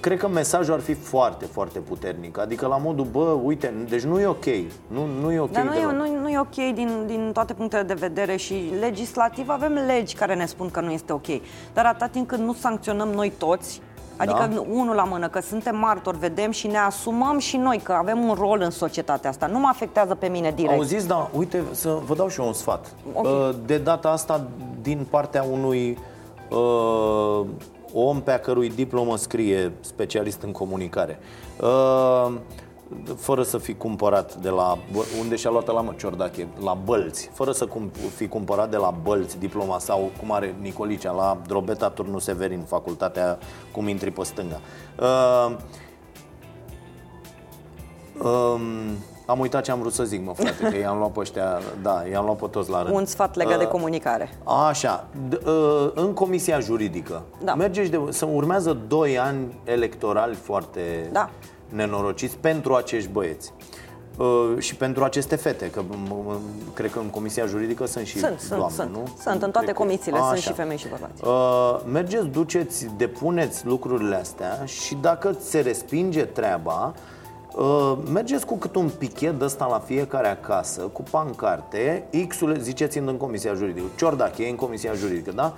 Cred 0.00 0.18
că 0.18 0.28
mesajul 0.28 0.74
ar 0.74 0.80
fi 0.80 0.94
foarte, 0.94 1.44
foarte 1.44 1.78
puternic. 1.78 2.38
Adică 2.38 2.66
la 2.66 2.76
modul, 2.76 3.04
bă, 3.04 3.38
uite, 3.42 3.74
deci 3.88 4.02
nu 4.02 4.20
e 4.20 4.26
ok. 4.26 4.44
Nu, 4.86 5.06
nu 5.20 5.32
e 5.32 5.38
ok. 5.38 5.50
Dar 5.50 5.64
nu 5.64 5.74
e, 5.74 5.84
nu, 5.84 6.20
nu 6.20 6.28
e 6.28 6.38
ok 6.38 6.74
din, 6.74 7.02
din 7.06 7.30
toate 7.32 7.52
punctele 7.52 7.82
de 7.82 7.94
vedere 7.94 8.36
și 8.36 8.72
legislativ 8.80 9.48
avem 9.48 9.72
legi 9.86 10.14
care 10.14 10.34
ne 10.34 10.46
spun 10.46 10.70
că 10.70 10.80
nu 10.80 10.90
este 10.90 11.12
ok. 11.12 11.26
Dar 11.72 11.86
atât 11.86 12.10
timp 12.10 12.28
când 12.28 12.42
nu 12.44 12.52
sancționăm 12.52 13.08
noi 13.08 13.32
toți, 13.38 13.80
Adică 14.16 14.50
da. 14.54 14.64
unul 14.70 14.94
la 14.94 15.04
mână, 15.04 15.28
că 15.28 15.40
suntem 15.40 15.76
martori, 15.76 16.18
vedem 16.18 16.50
și 16.50 16.66
ne 16.66 16.78
asumăm 16.78 17.38
și 17.38 17.56
noi 17.56 17.80
că 17.82 17.92
avem 17.92 18.18
un 18.18 18.34
rol 18.38 18.60
în 18.60 18.70
societatea 18.70 19.30
asta. 19.30 19.46
Nu 19.46 19.58
mă 19.58 19.68
afectează 19.70 20.14
pe 20.14 20.26
mine 20.26 20.50
direct. 20.50 20.74
Auziți, 20.74 21.06
da, 21.06 21.30
uite, 21.32 21.62
să 21.70 21.98
vă 22.06 22.14
dau 22.14 22.28
și 22.28 22.40
eu 22.40 22.46
un 22.46 22.52
sfat. 22.52 22.94
Okay. 23.12 23.32
Uh, 23.32 23.54
de 23.66 23.78
data 23.78 24.08
asta, 24.08 24.46
din 24.82 25.06
partea 25.10 25.42
unui 25.42 25.98
uh, 26.50 27.46
om 27.92 28.20
pe 28.20 28.30
a 28.30 28.38
cărui 28.38 28.70
diplomă 28.70 29.16
scrie 29.16 29.72
specialist 29.80 30.42
în 30.42 30.52
comunicare. 30.52 31.18
Uh, 31.60 32.32
fără 33.16 33.42
să 33.42 33.58
fi 33.58 33.74
cumpărat 33.74 34.34
de 34.34 34.48
la 34.48 34.78
unde 35.20 35.36
și-a 35.36 35.50
luat 35.50 35.66
la 35.66 35.80
mă 35.80 35.92
Ciordache, 35.96 36.48
la 36.64 36.74
Bălți, 36.74 37.30
fără 37.32 37.52
să 37.52 37.66
cum, 37.66 37.90
fi 38.14 38.28
cumpărat 38.28 38.70
de 38.70 38.76
la 38.76 38.94
Bălți 39.02 39.38
diploma 39.38 39.78
sau 39.78 40.10
cum 40.20 40.32
are 40.32 40.54
Nicolicea 40.60 41.10
la 41.12 41.38
Drobeta 41.46 41.88
Turnu 41.90 42.18
Severin, 42.18 42.62
facultatea 42.66 43.38
cum 43.72 43.88
intri 43.88 44.10
pe 44.10 44.22
stânga. 44.24 44.60
Uh, 45.00 45.56
um, 48.22 48.60
am 49.26 49.38
uitat 49.38 49.62
ce 49.62 49.70
am 49.70 49.78
vrut 49.78 49.92
să 49.92 50.04
zic, 50.04 50.24
mă, 50.24 50.32
frate, 50.34 50.68
că 50.70 50.76
i-am 50.76 50.98
luat 50.98 51.10
pe 51.12 51.20
ăștia, 51.20 51.58
da, 51.82 52.02
i-am 52.10 52.24
luat 52.24 52.36
pe 52.36 52.46
toți 52.46 52.70
la 52.70 52.82
rând. 52.82 52.94
Un 52.94 53.04
sfat 53.04 53.34
legat 53.34 53.52
uh, 53.52 53.58
de 53.58 53.66
comunicare. 53.66 54.38
Așa, 54.68 55.06
d- 55.28 55.46
uh, 55.46 55.90
în 55.94 56.12
comisia 56.12 56.58
juridică, 56.60 57.22
Da. 57.44 57.54
mergeți 57.54 57.90
de, 57.90 58.00
să 58.08 58.26
urmează 58.32 58.78
2 58.88 59.18
ani 59.18 59.60
electorali 59.64 60.34
foarte 60.34 61.08
Da. 61.12 61.30
Nenorociți 61.74 62.36
pentru 62.36 62.74
acești 62.74 63.08
băieți. 63.10 63.52
Uh, 64.18 64.54
și 64.58 64.74
pentru 64.76 65.04
aceste 65.04 65.36
fete, 65.36 65.70
că 65.70 65.80
m- 65.82 66.34
m- 66.34 66.74
cred 66.74 66.90
că 66.90 66.98
în 66.98 67.06
comisia 67.06 67.46
juridică 67.46 67.86
sunt 67.86 68.06
și 68.06 68.18
Sunt, 68.18 68.38
sunt, 68.38 68.58
doamne, 68.58 68.74
sunt. 68.76 68.90
nu? 68.90 69.02
Sunt, 69.22 69.42
în 69.42 69.50
toate 69.50 69.58
Cred 69.66 69.74
că- 69.76 69.82
comisiile 69.82 70.18
sunt 70.18 70.30
Așa. 70.30 70.40
și 70.40 70.52
femei 70.52 70.76
și 70.76 70.86
bărbați. 70.88 71.24
Uh, 71.24 71.92
mergeți, 71.92 72.26
duceți, 72.26 72.86
depuneți 72.96 73.66
lucrurile 73.66 74.16
astea 74.16 74.64
și 74.64 74.94
dacă 75.00 75.32
ți 75.32 75.50
se 75.50 75.60
respinge 75.60 76.24
treaba, 76.24 76.94
uh, 77.56 77.92
mergeți 78.12 78.46
cu 78.46 78.56
cât 78.56 78.74
un 78.76 78.90
pichet 78.98 79.38
de 79.38 79.44
ăsta 79.44 79.66
la 79.66 79.78
fiecare 79.78 80.28
acasă, 80.28 80.80
cu 80.80 81.02
pancarte, 81.10 82.04
X-ul, 82.28 82.56
ziceți 82.60 82.98
în 82.98 83.16
comisia 83.16 83.54
juridică, 83.54 83.86
Ciordache 83.96 84.44
e 84.44 84.48
în 84.50 84.56
comisia 84.56 84.92
juridică, 84.92 85.32
da? 85.34 85.54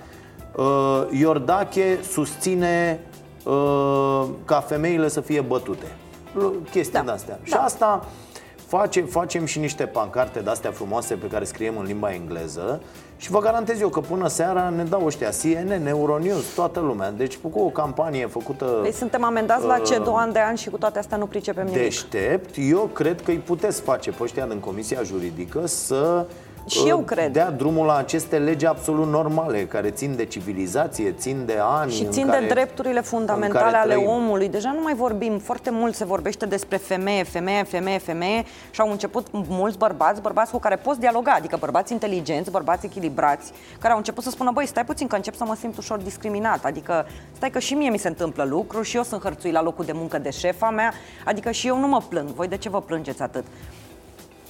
Uh, 0.55 1.07
Iordache 1.11 1.99
susține 2.11 2.99
uh, 3.45 4.23
ca 4.45 4.59
femeile 4.59 5.07
să 5.07 5.21
fie 5.21 5.41
bătute. 5.41 5.85
L- 6.33 6.69
Chestii 6.71 6.93
Da. 6.93 7.01
de 7.01 7.11
astea. 7.11 7.39
Și 7.43 7.51
Da. 7.51 7.57
asta 7.63 8.05
face, 8.67 9.01
facem 9.01 9.45
și 9.45 9.59
niște 9.59 9.85
pancarte 9.85 10.39
de 10.39 10.49
astea 10.49 10.71
frumoase 10.71 11.15
pe 11.15 11.27
care 11.27 11.43
scriem 11.45 11.77
în 11.77 11.85
limba 11.85 12.13
engleză 12.13 12.81
și 13.17 13.31
vă 13.31 13.39
garantez 13.39 13.79
eu 13.81 13.89
că 13.89 13.99
până 13.99 14.27
seara 14.27 14.69
ne 14.69 14.83
dau 14.83 15.05
ăștia 15.05 15.29
CNN, 15.29 15.85
Euronews, 15.87 16.43
toată 16.55 16.79
lumea. 16.79 17.11
Deci 17.11 17.37
cu 17.37 17.59
o 17.59 17.69
campanie 17.69 18.27
făcută 18.27 18.65
Păi 18.65 18.91
suntem 18.93 19.23
amendați 19.23 19.65
la 19.65 19.79
ce 19.79 19.95
Uh, 19.97 20.03
două 20.03 20.17
ani 20.17 20.33
de 20.33 20.39
ani 20.39 20.57
și 20.57 20.69
cu 20.69 20.77
toate 20.77 20.99
astea 20.99 21.17
nu 21.17 21.25
pricepem 21.25 21.65
nimic. 21.65 21.81
deștept, 21.81 22.55
eu 22.57 22.89
cred 22.93 23.21
că 23.21 23.31
îi 23.31 23.37
puteți 23.37 23.81
face 23.81 24.11
pe 24.11 24.23
ăștia 24.23 24.45
din 24.45 24.59
Comisia 24.59 25.01
Juridică 25.03 25.65
să 25.65 26.25
Și 26.67 26.79
uh, 26.83 26.87
eu 26.87 26.97
cred. 26.97 27.31
dea 27.31 27.51
drumul 27.51 27.85
la 27.85 27.95
aceste 27.95 28.37
legi 28.37 28.65
absolut 28.65 29.07
normale, 29.07 29.65
care 29.65 29.89
țin 29.89 30.15
de 30.15 30.25
civilizație, 30.25 31.11
țin 31.11 31.43
de 31.45 31.57
ani 31.61 31.91
Și 31.91 32.03
în 32.03 32.11
țin 32.11 32.25
care, 32.27 32.39
de 32.39 32.53
drepturile 32.53 32.97
în 32.97 33.03
fundamentale 33.03 33.63
care 33.63 33.75
ale 33.75 33.93
trăim. 33.93 34.09
omului. 34.09 34.49
Deja 34.49 34.71
nu 34.71 34.81
mai 34.81 34.93
vorbim, 34.93 35.39
foarte 35.39 35.69
mult 35.69 35.95
se 35.95 36.05
vorbește 36.05 36.45
despre 36.45 36.77
femeie, 36.77 37.23
femeie, 37.23 37.63
femeie, 37.63 37.97
femeie 37.97 38.43
și 38.71 38.81
au 38.81 38.91
început 38.91 39.27
mulți 39.31 39.77
bărbați, 39.77 40.21
bărbați 40.21 40.51
cu 40.51 40.59
care 40.59 40.75
poți 40.75 40.99
dialoga, 40.99 41.31
adică 41.31 41.57
bărbați 41.59 41.91
inteligenți, 41.91 42.51
bărbați 42.51 42.85
echilibrați, 42.85 43.51
care 43.79 43.91
au 43.91 43.97
început 43.97 44.23
să 44.23 44.29
spună, 44.29 44.51
băi, 44.51 44.65
stai 44.65 44.85
puțin 44.85 45.07
că 45.07 45.15
încep 45.15 45.35
să 45.35 45.43
mă 45.45 45.55
simt 45.55 45.77
ușor 45.77 45.97
discriminat, 45.97 46.65
adică 46.65 47.05
stai 47.35 47.49
că 47.49 47.59
și 47.59 47.73
mie 47.73 47.89
mi 47.89 47.97
se 47.97 48.07
întâmplă 48.07 48.43
lucruri 48.43 48.87
și 48.87 48.95
eu 48.95 49.03
sunt 49.03 49.21
hărțuit 49.21 49.53
la 49.53 49.61
locul 49.61 49.85
de 49.85 49.91
muncă 49.91 50.17
de 50.17 50.29
șefa 50.29 50.69
mea, 50.69 50.93
adică 51.25 51.51
și 51.51 51.67
eu 51.67 51.79
nu 51.79 51.87
mă 51.87 52.01
plâng, 52.09 52.27
voi 52.29 52.47
de 52.47 52.57
ce 52.57 52.69
vă 52.69 52.81
plângeți 52.81 53.21
atât? 53.21 53.45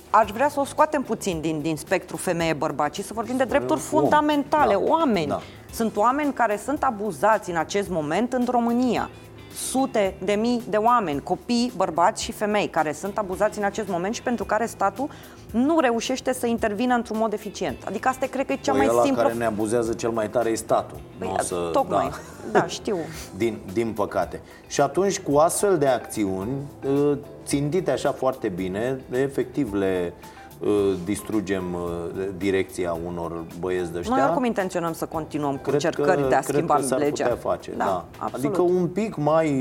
Aș 0.10 0.30
vrea 0.32 0.49
să 0.49 0.60
o 0.60 0.66
scoatem 0.66 1.01
puțin 1.01 1.41
din, 1.41 1.62
din 1.62 1.76
spectru 1.78 2.18
femeie-bărbat 2.18 2.93
și 2.93 3.03
să 3.03 3.14
vorbim 3.14 3.38
de 3.38 3.43
drepturi 3.43 3.80
Om. 3.91 3.99
fundamentale, 3.99 4.74
Da. 4.74 4.80
oameni. 4.91 5.28
Da. 5.28 5.39
Sunt 5.74 5.95
oameni 5.97 6.34
care 6.34 6.60
sunt 6.66 6.84
abuzați 6.84 7.49
în 7.49 7.58
acest 7.58 7.89
moment 7.89 8.34
în 8.34 8.45
România. 8.49 9.10
Sute 9.53 10.16
de 10.24 10.34
mii 10.34 10.62
de 10.70 10.78
oameni, 10.78 11.22
copii, 11.22 11.72
bărbați 11.76 12.24
și 12.24 12.32
femei, 12.32 12.68
care 12.68 12.91
sunt 12.93 13.18
abuzați 13.18 13.58
în 13.58 13.64
acest 13.64 13.88
moment 13.88 14.14
și 14.16 14.22
pentru 14.22 14.45
care 14.45 14.66
statul 14.66 15.10
nu 15.51 15.80
reușește 15.80 16.34
să 16.34 16.47
intervină 16.47 16.93
într-un 16.95 17.18
mod 17.18 17.34
eficient. 17.34 17.78
Adică 17.88 18.08
asta 18.08 18.26
cred 18.26 18.45
că 18.45 18.51
e 18.51 18.58
cea 18.62 18.72
Păi 18.72 18.80
mai 18.82 18.89
ăla 18.91 19.03
simplă... 19.03 19.22
care 19.22 19.34
ne 19.34 19.45
abuzează 19.45 19.93
cel 19.93 20.10
mai 20.10 20.30
tare 20.30 20.49
e 20.49 20.55
statul. 20.55 20.97
Păi, 21.18 21.28
Nu 21.28 21.34
o 21.39 21.41
să, 21.41 21.70
tocmai. 21.72 22.10
da. 22.51 22.60
Da, 22.60 22.68
știu. 22.68 22.97
din, 23.38 23.60
din 23.74 23.91
păcate. 23.93 24.41
Și 24.68 24.82
atunci, 24.82 25.20
cu 25.20 25.38
astfel 25.38 25.78
de 25.78 25.88
acțiuni, 25.88 26.51
uh, 26.88 27.18
țintite 27.48 27.91
așa 27.91 28.12
foarte 28.12 28.48
bine, 28.48 29.00
efectiv 29.12 29.74
le 29.74 30.14
uh, 30.60 30.70
distrugem 31.06 31.64
uh, 31.74 32.28
direcția 32.38 32.98
unor 33.06 33.43
băieți 33.60 33.91
de 33.91 33.98
ăștia. 33.98 34.16
Noi 34.16 34.26
oricum 34.26 34.43
intenționăm 34.43 34.93
să 34.93 35.06
continuăm 35.06 35.56
cu 35.56 35.62
cred 35.62 35.74
încercări 35.74 36.30
de 36.30 36.36
a 36.36 36.39
cred 36.39 36.56
schimba 36.56 36.76
că 36.76 36.82
s-ar 36.82 37.00
legea. 37.00 37.24
putea 37.24 37.52
face, 37.52 37.72
da. 37.78 38.06
absolut. 38.18 38.45
Adică 38.45 38.62
un 38.62 38.88
pic 38.88 39.16
mai 39.16 39.52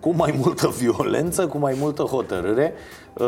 cu 0.00 0.14
mai 0.14 0.34
multă 0.42 0.68
violență, 0.80 1.46
cu 1.46 1.58
mai 1.58 1.76
multă 1.78 2.02
hotărâre, 2.02 2.72
uh, 3.14 3.26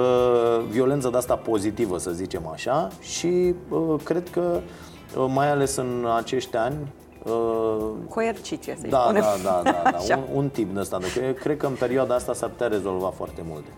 violență 0.71 1.09
de 1.09 1.17
asta 1.17 1.37
pozitivă, 1.37 1.99
să 1.99 2.11
zicem 2.11 2.47
așa, 2.53 2.89
și 3.01 3.55
uh, 3.69 4.01
cred 4.03 4.31
că 4.31 4.61
uh, 5.17 5.27
mai 5.35 5.51
ales 5.51 5.77
în 5.77 6.07
acești 6.17 6.57
ani 6.57 6.77
uh, 7.25 7.91
Coerciție, 8.09 8.77
să-i 8.81 8.91
da, 8.91 9.03
spunem. 9.05 9.23
da, 9.23 9.37
da, 9.43 9.71
da, 9.71 9.91
da. 9.91 9.97
Așa. 9.99 10.17
Un, 10.17 10.37
un 10.37 10.49
tip 10.49 10.75
de 10.75 10.81
ăsta. 10.81 10.99
De 10.99 11.07
cred, 11.13 11.39
cred 11.39 11.57
că 11.57 11.67
în 11.67 11.77
perioada 11.79 12.15
asta 12.15 12.35
s-ar 12.35 12.49
putea 12.49 12.67
rezolva 12.67 13.13
foarte 13.17 13.45
multe. 13.49 13.69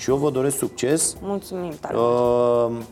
Și 0.00 0.10
eu 0.10 0.16
vă 0.16 0.30
doresc 0.30 0.56
succes. 0.56 1.16
Mulțumim 1.22 1.72
tare 1.80 1.94
mult. 1.96 2.78
Uh, 2.80 2.84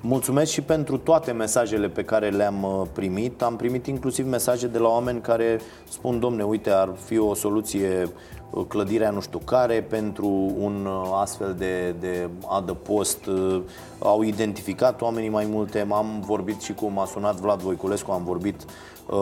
mulțumesc 0.00 0.50
și 0.50 0.60
pentru 0.60 0.98
toate 0.98 1.32
mesajele 1.32 1.88
pe 1.88 2.04
care 2.04 2.28
le-am 2.28 2.62
uh, 2.62 2.86
primit. 2.92 3.42
Am 3.42 3.56
primit 3.56 3.86
inclusiv 3.86 4.26
mesaje 4.26 4.66
de 4.66 4.78
la 4.78 4.88
oameni 4.88 5.20
care 5.20 5.60
spun, 5.88 6.20
domne, 6.20 6.42
uite, 6.42 6.70
ar 6.70 6.92
fi 7.04 7.18
o 7.18 7.34
soluție 7.34 8.08
uh, 8.50 8.64
clădirea 8.68 9.10
nu 9.10 9.20
știu 9.20 9.38
care 9.38 9.82
pentru 9.82 10.26
un 10.58 10.86
uh, 10.86 11.18
astfel 11.20 11.54
de, 11.58 11.94
de 12.00 12.28
adăpost. 12.48 13.26
Uh, 13.26 13.60
Au 13.98 14.22
identificat 14.22 15.00
oamenii 15.00 15.28
mai 15.28 15.46
multe. 15.50 15.86
Am 15.90 16.22
vorbit 16.26 16.60
și 16.60 16.74
cu, 16.74 16.86
m-a 16.86 17.06
sunat 17.06 17.34
Vlad 17.34 17.60
Voiculescu, 17.60 18.10
am 18.10 18.24
vorbit 18.24 18.62
uh, 18.62 18.68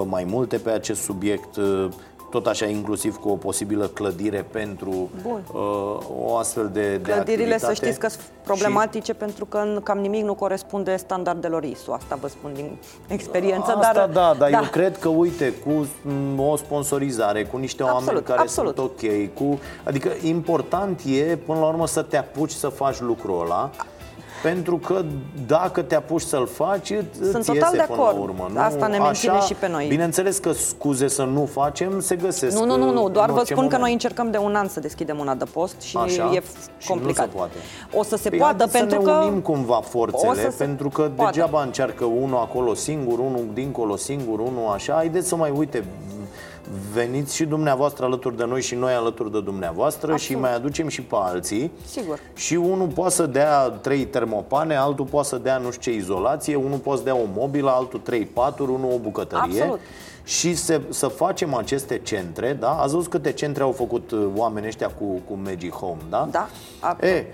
mai 0.06 0.24
multe 0.24 0.56
pe 0.56 0.70
acest 0.70 1.02
subiect. 1.02 1.56
Uh, 1.56 1.88
tot 2.30 2.46
așa, 2.46 2.66
inclusiv 2.66 3.16
cu 3.16 3.28
o 3.28 3.34
posibilă 3.36 3.86
clădire 3.86 4.46
pentru 4.50 5.10
Bun. 5.22 5.42
uh, 5.52 5.98
o 6.24 6.36
astfel 6.36 6.70
de, 6.72 6.96
de 6.96 7.10
Clădirile, 7.10 7.58
să 7.58 7.66
activitate. 7.66 7.74
știți 7.74 7.98
că 7.98 8.08
sunt 8.08 8.22
problematice 8.44 9.14
pentru 9.14 9.44
că 9.44 9.56
în- 9.58 9.80
cam 9.82 9.98
nimic 9.98 10.24
nu 10.24 10.34
corespunde 10.34 10.96
standardelor 10.96 11.64
ISO. 11.64 11.92
Asta 11.92 12.18
vă 12.20 12.28
spun 12.28 12.50
din 12.54 12.76
experiență. 13.08 13.70
Asta 13.76 13.92
dar, 13.92 14.08
da, 14.08 14.34
dar 14.38 14.52
eu 14.52 14.68
cred 14.70 14.98
că, 14.98 15.08
uite, 15.08 15.52
cu 15.64 15.86
m, 16.34 16.38
o 16.40 16.56
sponsorizare, 16.56 17.44
cu 17.44 17.56
niște 17.56 17.82
oameni 17.82 18.00
Absolut, 18.02 18.24
care 18.24 18.40
absolut. 18.40 18.76
sunt 18.76 18.90
ok, 18.90 19.34
cu, 19.34 19.58
adică 19.84 20.10
important 20.22 21.00
e, 21.06 21.36
până 21.46 21.58
la 21.58 21.66
urmă, 21.66 21.86
să 21.86 22.02
te 22.02 22.16
apuci 22.16 22.50
să 22.50 22.68
faci 22.68 23.00
lucrul 23.00 23.40
ăla, 23.44 23.70
pentru 24.42 24.76
că 24.78 25.04
dacă 25.46 25.82
te 25.82 25.94
apuci 25.94 26.20
să-l 26.20 26.46
faci, 26.46 26.90
îți 26.90 27.30
Sunt 27.30 27.34
iese 27.46 27.52
total 27.52 27.70
de 27.72 27.84
până 27.86 27.98
la 28.00 28.04
acord. 28.08 28.18
urmă. 28.22 28.60
Asta 28.60 28.86
ne 28.86 28.98
menține 28.98 29.40
și 29.40 29.54
pe 29.54 29.68
noi. 29.68 29.86
Bineînțeles 29.88 30.38
că 30.38 30.52
scuze 30.52 31.08
să 31.08 31.22
nu 31.22 31.46
facem 31.52 32.00
se 32.00 32.16
găsesc 32.16 32.58
Nu, 32.58 32.64
nu, 32.64 32.76
nu, 32.76 32.92
nu, 32.92 33.08
doar 33.08 33.26
în 33.28 33.32
vă 33.34 33.38
orice 33.40 33.52
spun 33.54 33.56
că 33.68 33.76
moment. 33.76 33.80
noi 33.82 33.92
încercăm 33.92 34.30
de 34.30 34.38
un 34.38 34.54
an 34.54 34.68
să 34.68 34.80
deschidem 34.80 35.18
un 35.18 35.28
adăpost 35.28 35.80
și 35.80 35.96
Așa? 35.96 36.30
e 36.34 36.42
Și 36.78 36.88
complicat. 36.88 37.24
nu 37.26 37.30
se 37.32 37.36
poate. 37.36 37.56
O 37.92 38.02
să 38.02 38.16
se 38.16 38.28
Păi 38.28 38.38
poată 38.38 38.56
haideți 38.56 38.78
pentru 38.78 39.00
să 39.00 39.06
ne 39.06 39.12
că 39.12 39.24
unim 39.26 39.40
cumva 39.40 39.80
forțele, 39.88 40.30
o 40.30 40.34
să 40.34 40.40
se 40.50 40.64
pentru 40.64 40.88
că 40.88 41.02
poată. 41.02 41.30
degeaba 41.30 41.62
încearcă 41.62 42.04
unul 42.04 42.38
acolo 42.38 42.74
singur, 42.74 43.18
unul 43.18 43.44
dincolo 43.52 43.96
singur, 43.96 44.38
unul 44.38 44.70
așa. 44.74 44.92
Haideți 44.94 45.28
să 45.28 45.36
mai 45.36 45.50
uite, 45.56 45.84
veniți 46.92 47.34
și 47.34 47.44
dumneavoastră 47.44 48.04
alături 48.04 48.36
de 48.36 48.44
noi 48.44 48.62
și 48.62 48.74
noi 48.74 48.92
alături 48.92 49.32
de 49.32 49.40
dumneavoastră 49.40 50.16
și 50.16 50.34
mai 50.34 50.54
aducem 50.54 50.88
și 50.88 51.02
pe 51.02 51.14
alții. 51.18 51.70
Sigur. 51.86 52.18
Și 52.34 52.54
unul 52.54 52.86
poate 52.86 53.14
să 53.14 53.26
dea 53.26 53.68
trei 53.68 54.04
termopane, 54.04 54.76
altul 54.76 55.04
poate 55.04 55.28
să 55.28 55.38
dea 55.38 55.58
nu 55.58 55.70
știu 55.70 55.92
ce 55.92 55.98
izolație, 55.98 56.54
unul 56.54 56.78
poate 56.78 56.98
să 56.98 57.04
dea 57.04 57.16
o 57.16 57.26
mobilă, 57.34 57.70
altul 57.70 58.00
trei 58.00 58.24
paturi, 58.24 58.70
unul 58.70 58.92
o 58.92 58.98
bucătărie. 58.98 59.60
Absolut. 59.60 59.80
Și 60.24 60.54
să, 60.54 60.80
să 60.88 61.06
facem 61.06 61.54
aceste 61.54 61.98
centre, 61.98 62.56
da? 62.60 62.70
Ați 62.70 62.94
văzut 62.94 63.10
câte 63.10 63.32
centre 63.32 63.62
au 63.62 63.72
făcut 63.72 64.10
uh, 64.10 64.26
oamenii 64.36 64.68
ăștia 64.68 64.88
cu, 64.88 65.04
cu 65.04 65.38
Magic 65.44 65.72
Home, 65.72 66.00
da? 66.10 66.28
Da, 66.30 66.48
absolut. 66.80 67.14
E, 67.14 67.26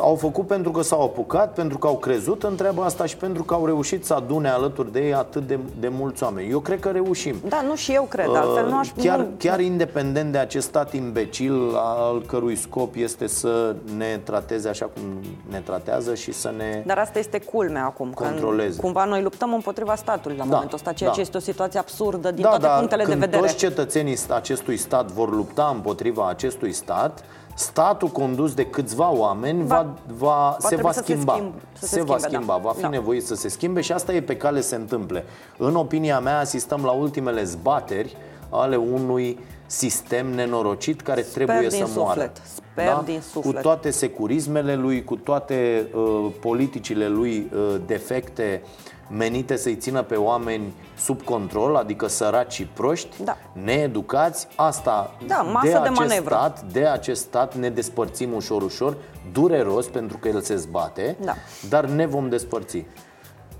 au 0.00 0.14
făcut 0.14 0.46
pentru 0.46 0.70
că 0.70 0.82
s-au 0.82 1.02
apucat, 1.02 1.52
pentru 1.54 1.78
că 1.78 1.86
au 1.86 1.96
crezut 1.96 2.42
în 2.42 2.54
treaba 2.56 2.84
asta 2.84 3.04
și 3.06 3.16
pentru 3.16 3.42
că 3.42 3.54
au 3.54 3.66
reușit 3.66 4.04
să 4.04 4.14
adune 4.14 4.48
alături 4.48 4.92
de 4.92 5.00
ei 5.06 5.14
atât 5.14 5.46
de, 5.46 5.58
de 5.80 5.88
mulți 5.88 6.22
oameni. 6.22 6.50
Eu 6.50 6.58
cred 6.60 6.80
că 6.80 6.88
reușim. 6.88 7.36
Da, 7.48 7.60
nu 7.66 7.74
și 7.74 7.92
eu 7.92 8.02
cred, 8.02 8.26
altfel 8.34 8.68
nu 8.68 8.78
aș... 8.78 8.88
Chiar, 8.96 9.18
nu, 9.18 9.26
chiar 9.38 9.60
independent 9.60 10.32
de 10.32 10.38
acest 10.38 10.66
stat 10.66 10.92
imbecil 10.94 11.74
al 11.76 12.22
cărui 12.26 12.56
scop 12.56 12.94
este 12.96 13.26
să 13.26 13.74
ne 13.96 14.20
trateze 14.24 14.68
așa 14.68 14.84
cum 14.84 15.02
ne 15.50 15.58
tratează 15.64 16.14
și 16.14 16.32
să 16.32 16.52
ne... 16.56 16.82
Dar 16.86 16.98
asta 16.98 17.18
este 17.18 17.38
culmea 17.40 17.84
acum. 17.84 18.12
că 18.12 18.22
în- 18.24 18.30
Controleze. 18.30 18.80
Cumva 18.80 19.04
noi 19.04 19.22
luptăm 19.22 19.52
împotriva 19.52 19.94
statului 19.94 20.36
la 20.36 20.44
Da, 20.44 20.50
momentul 20.50 20.76
ăsta, 20.76 20.92
ceea 20.92 21.08
da. 21.08 21.14
ce 21.14 21.20
este 21.20 21.36
o 21.36 21.40
situație 21.40 21.78
absurdă 21.78 22.30
din 22.30 22.42
da, 22.42 22.48
toate 22.48 22.64
dar 22.64 22.76
punctele 22.76 23.02
când 23.02 23.14
de 23.14 23.24
vedere. 23.24 23.42
toți 23.42 23.56
cetățenii 23.56 24.16
acestui 24.28 24.76
stat 24.76 25.10
vor 25.10 25.34
lupta 25.34 25.70
împotriva 25.74 26.28
acestui 26.28 26.72
stat, 26.72 27.24
statul 27.58 28.08
condus 28.08 28.54
de 28.54 28.66
câțiva 28.66 29.10
oameni 29.12 29.66
va, 29.66 29.74
Va- 29.76 29.94
va, 30.18 30.56
se 30.58 30.66
trebui 30.66 30.84
va 30.84 30.92
să 30.92 31.02
se 31.04 31.12
schimba. 31.12 31.34
schimb- 31.38 31.54
să 31.72 31.86
se 31.86 31.94
se 31.94 32.02
va 32.02 32.16
schimbe, 32.18 32.36
da. 32.36 32.42
schimba, 32.42 32.56
va 32.56 32.72
fi 32.72 32.80
Da. 32.80 32.88
nevoit 32.88 33.24
să 33.26 33.34
se 33.34 33.48
schimbe 33.48 33.80
și 33.80 33.92
asta 33.92 34.12
e 34.12 34.22
pe 34.22 34.36
cale 34.36 34.60
să 34.60 34.68
se 34.68 34.74
întâmple. 34.74 35.24
În 35.56 35.74
opinia 35.76 36.20
mea, 36.20 36.38
asistăm 36.38 36.84
la 36.84 36.90
ultimele 36.90 37.44
zbateri 37.44 38.16
ale 38.50 38.76
unui 38.76 39.38
sistem 39.66 40.26
nenorocit 40.34 41.00
care 41.00 41.20
trebuie 41.20 41.56
Sper 41.70 41.70
din 41.78 41.86
să 41.86 41.98
moară. 42.00 42.20
suflet. 42.20 42.42
Sper 42.72 42.86
da? 42.86 43.02
din 43.04 43.16
cu 43.34 43.40
suflet. 43.42 43.62
toate 43.62 43.90
securismele 43.90 44.74
lui, 44.74 45.04
cu 45.04 45.16
toate 45.16 45.86
uh, 45.94 46.26
politicile 46.40 47.08
lui 47.08 47.50
uh, 47.54 47.76
defecte 47.86 48.62
menite 49.10 49.56
să-i 49.56 49.76
țină 49.76 50.02
pe 50.02 50.14
oameni 50.14 50.74
sub 50.98 51.22
control, 51.22 51.76
adică 51.76 52.06
săraci 52.06 52.52
și 52.52 52.64
proști, 52.64 53.22
Da. 53.24 53.36
needucați, 53.52 54.46
asta 54.56 55.10
Da, 55.26 55.36
masă 55.36 55.66
de 55.66 55.72
de 55.72 55.78
acest 55.78 55.98
manevră. 55.98 56.34
stat, 56.34 56.62
de 56.72 56.86
acest 56.86 57.20
stat 57.22 57.54
ne 57.56 57.68
despărțim 57.70 58.32
ușor, 58.34 58.62
ușor, 58.62 58.96
dureros 59.32 59.86
pentru 59.86 60.16
că 60.18 60.28
el 60.28 60.40
se 60.40 60.56
zbate, 60.56 61.16
Da. 61.24 61.34
dar 61.68 61.84
ne 61.84 62.06
vom 62.06 62.28
despărți. 62.28 62.84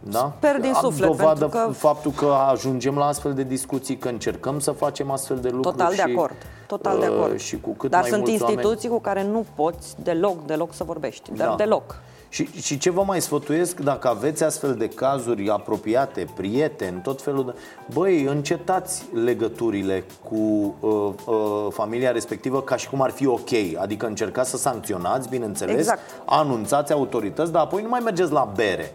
Da? 0.00 0.32
Sper 0.36 0.60
din 0.60 0.72
A- 0.74 0.78
suflet, 0.78 1.08
Dovadă 1.08 1.38
pentru 1.46 1.58
că- 1.66 1.72
faptul 1.72 2.10
că 2.10 2.26
ajungem 2.50 2.96
la 2.96 3.06
astfel 3.06 3.34
de 3.34 3.42
discuții, 3.42 3.96
că 3.96 4.08
încercăm 4.08 4.58
să 4.60 4.70
facem 4.70 5.10
astfel 5.10 5.36
de 5.36 5.48
lucruri 5.48 5.76
Total 5.76 5.90
de 5.90 5.94
și, 5.96 6.14
acord. 6.16 6.34
Total 6.66 6.98
de 6.98 7.06
uh, 7.06 7.16
acord. 7.16 7.38
Și 7.38 7.60
cu 7.60 7.70
cât 7.70 7.90
Dar 7.90 8.00
mai 8.00 8.08
sunt 8.10 8.20
mulți 8.26 8.42
instituții 8.42 8.88
cu 8.88 9.00
care 9.00 9.22
nu 9.24 9.44
poți 9.54 9.94
deloc, 10.02 10.46
deloc 10.46 10.74
să 10.74 10.84
vorbești. 10.84 11.30
Dar 11.34 11.48
Da. 11.48 11.54
deloc. 11.54 12.00
Și, 12.28 12.48
și 12.62 12.78
ce 12.78 12.90
vă 12.90 13.02
mai 13.02 13.20
sfătuiesc, 13.20 13.80
dacă 13.80 14.08
aveți 14.08 14.44
astfel 14.44 14.74
de 14.74 14.88
cazuri 14.88 15.50
apropiate, 15.50 16.26
prieteni, 16.36 17.00
tot 17.00 17.22
felul 17.22 17.44
de... 17.44 17.52
Băi, 17.94 18.22
încetați 18.22 19.04
legăturile 19.24 20.04
cu 20.22 20.36
uh, 20.80 21.12
uh, 21.26 21.66
familia 21.70 22.10
respectivă 22.10 22.62
ca 22.62 22.76
și 22.76 22.88
cum 22.88 23.02
ar 23.02 23.10
fi 23.10 23.26
ok. 23.26 23.50
Adică 23.78 24.06
încercați 24.06 24.50
să 24.50 24.56
sancționați, 24.56 25.28
bineînțeles, 25.28 25.76
Exact. 25.76 26.00
anunțați 26.24 26.92
autorități, 26.92 27.52
dar 27.52 27.62
apoi 27.62 27.82
nu 27.82 27.88
mai 27.88 28.00
mergeți 28.04 28.32
la 28.32 28.52
bere. 28.56 28.94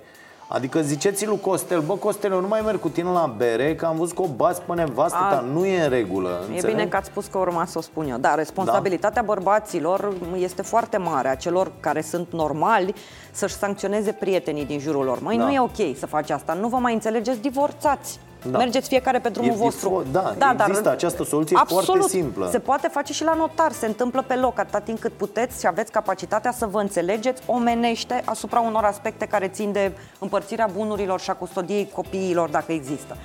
Adică 0.54 0.82
ziceți 0.82 1.26
lui 1.26 1.40
Costel, 1.40 1.82
bă 1.82 1.94
Costel, 1.96 2.32
eu 2.32 2.42
nu 2.42 2.48
mai 2.48 2.62
merg 2.62 2.80
cu 2.80 2.90
tine 2.90 3.10
la 3.10 3.34
bere, 3.38 3.76
că 3.76 3.86
am 3.86 3.96
văzut 3.96 4.16
că 4.16 4.22
o 4.22 4.28
bați 4.28 4.62
pe 4.62 4.74
nevastă 4.74 5.18
A, 5.22 5.30
ta, 5.34 5.46
nu 5.54 5.66
e 5.66 5.84
în 5.84 5.90
regulă. 5.90 6.30
E 6.30 6.54
înțelegi? 6.54 6.66
bine 6.66 6.88
că 6.88 6.98
ați 6.98 7.08
spus 7.08 7.26
că 7.26 7.38
urma 7.38 7.66
să 7.66 7.78
o 7.78 7.82
spun 7.82 8.10
eu. 8.10 8.18
Da, 8.18 8.36
responsabilitatea 8.36 9.22
bărbaților 9.22 10.14
este 10.38 10.62
foarte 10.62 10.98
mare, 10.98 11.28
a 11.30 11.36
celor 11.36 11.72
care 11.80 12.02
sunt 12.02 12.28
normali 12.32 12.94
să-și 13.32 13.56
sancționeze 13.56 14.12
prietenii 14.12 14.66
din 14.66 14.80
jurul 14.80 15.04
lor. 15.06 15.22
Măi, 15.22 15.38
Da. 15.38 15.44
nu 15.44 15.52
e 15.52 15.60
ok 15.60 15.98
să 15.98 16.06
faci 16.06 16.30
asta, 16.30 16.54
nu 16.54 16.68
vă 16.68 16.78
mai 16.78 16.94
înțelegeți, 16.94 17.40
divorțați. 17.42 18.20
Da. 18.44 18.58
Mergeți 18.58 18.88
fiecare 18.88 19.20
pe 19.20 19.30
drumul 19.30 19.52
E- 19.52 19.54
e 19.54 19.58
vostru. 19.58 20.04
fo- 20.04 20.12
da, 20.12 20.56
există 20.68 20.90
această 20.90 21.24
soluție 21.24 21.58
absolut, 21.58 21.86
foarte 21.86 22.08
simplă. 22.08 22.48
Se 22.52 22.60
poate 22.60 22.88
face 22.88 23.14
și 23.14 23.24
la 23.24 23.34
notar, 23.34 23.72
se 23.72 23.86
întâmplă 23.86 24.24
pe 24.28 24.36
loc, 24.36 24.60
atâta 24.60 24.80
timp 24.80 25.00
cât 25.00 25.14
puteți 25.14 25.60
și 25.60 25.68
aveți 25.68 25.92
capacitatea 25.92 26.52
să 26.52 26.66
vă 26.66 26.80
înțelegeți 26.80 27.42
omenește 27.46 28.22
asupra 28.26 28.60
unor 28.60 28.84
aspecte 28.84 29.26
care 29.26 29.48
țin 29.48 29.72
de 29.72 29.92
împărțirea 30.20 30.70
bunurilor 30.74 31.20
și 31.20 31.30
a 31.30 31.34
custodiei 31.34 31.90
copiilor, 31.94 32.50
dacă 32.50 32.72
există. 32.72 33.18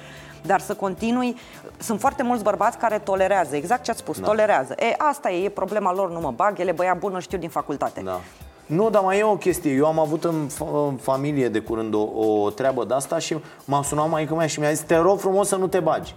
Dar 0.43 0.61
să 0.61 0.75
continui, 0.75 1.37
sunt 1.79 2.01
foarte 2.01 2.23
mulți 2.23 2.43
bărbați 2.43 2.79
care 2.79 2.99
tolerează, 2.99 3.57
exact 3.57 3.83
ce 3.83 3.91
ați 3.91 4.01
spus, 4.01 4.19
da. 4.21 4.27
tolerează. 4.27 4.75
E, 4.79 4.95
asta 4.99 5.31
e, 5.31 5.45
e 5.45 5.49
problema 5.49 5.93
lor, 5.93 6.11
nu 6.11 6.21
mă 6.21 6.31
bag, 6.31 6.59
ele 6.59 6.73
băiat 6.73 6.99
bun, 6.99 7.15
îl 7.15 7.21
știu 7.21 7.39
din 7.39 7.49
facultate. 7.49 8.01
Da. 8.05 8.21
Nu, 8.69 8.91
dar 8.91 9.03
mai 9.03 9.19
e 9.19 9.23
o 9.25 9.37
chestie. 9.37 9.73
Eu 9.73 9.87
am 9.87 9.99
avut 9.99 10.25
în, 10.25 10.47
fa- 10.49 10.89
în 10.89 10.97
familie 10.97 11.49
de 11.49 11.59
curând 11.59 11.95
o, 11.95 11.99
o 12.01 12.51
treabă 12.51 12.85
de 12.85 12.95
asta 12.95 13.19
și 13.19 13.37
m-a 13.65 13.83
sunat 13.83 14.09
maică 14.11 14.35
mea 14.35 14.47
și 14.47 14.61
mi-a 14.61 14.71
zis 14.71 14.81
Te 14.81 14.97
rog 14.97 15.19
frumos 15.19 15.49
să 15.49 15.57
nu 15.57 15.67
te 15.67 15.81
bagi. 15.81 16.15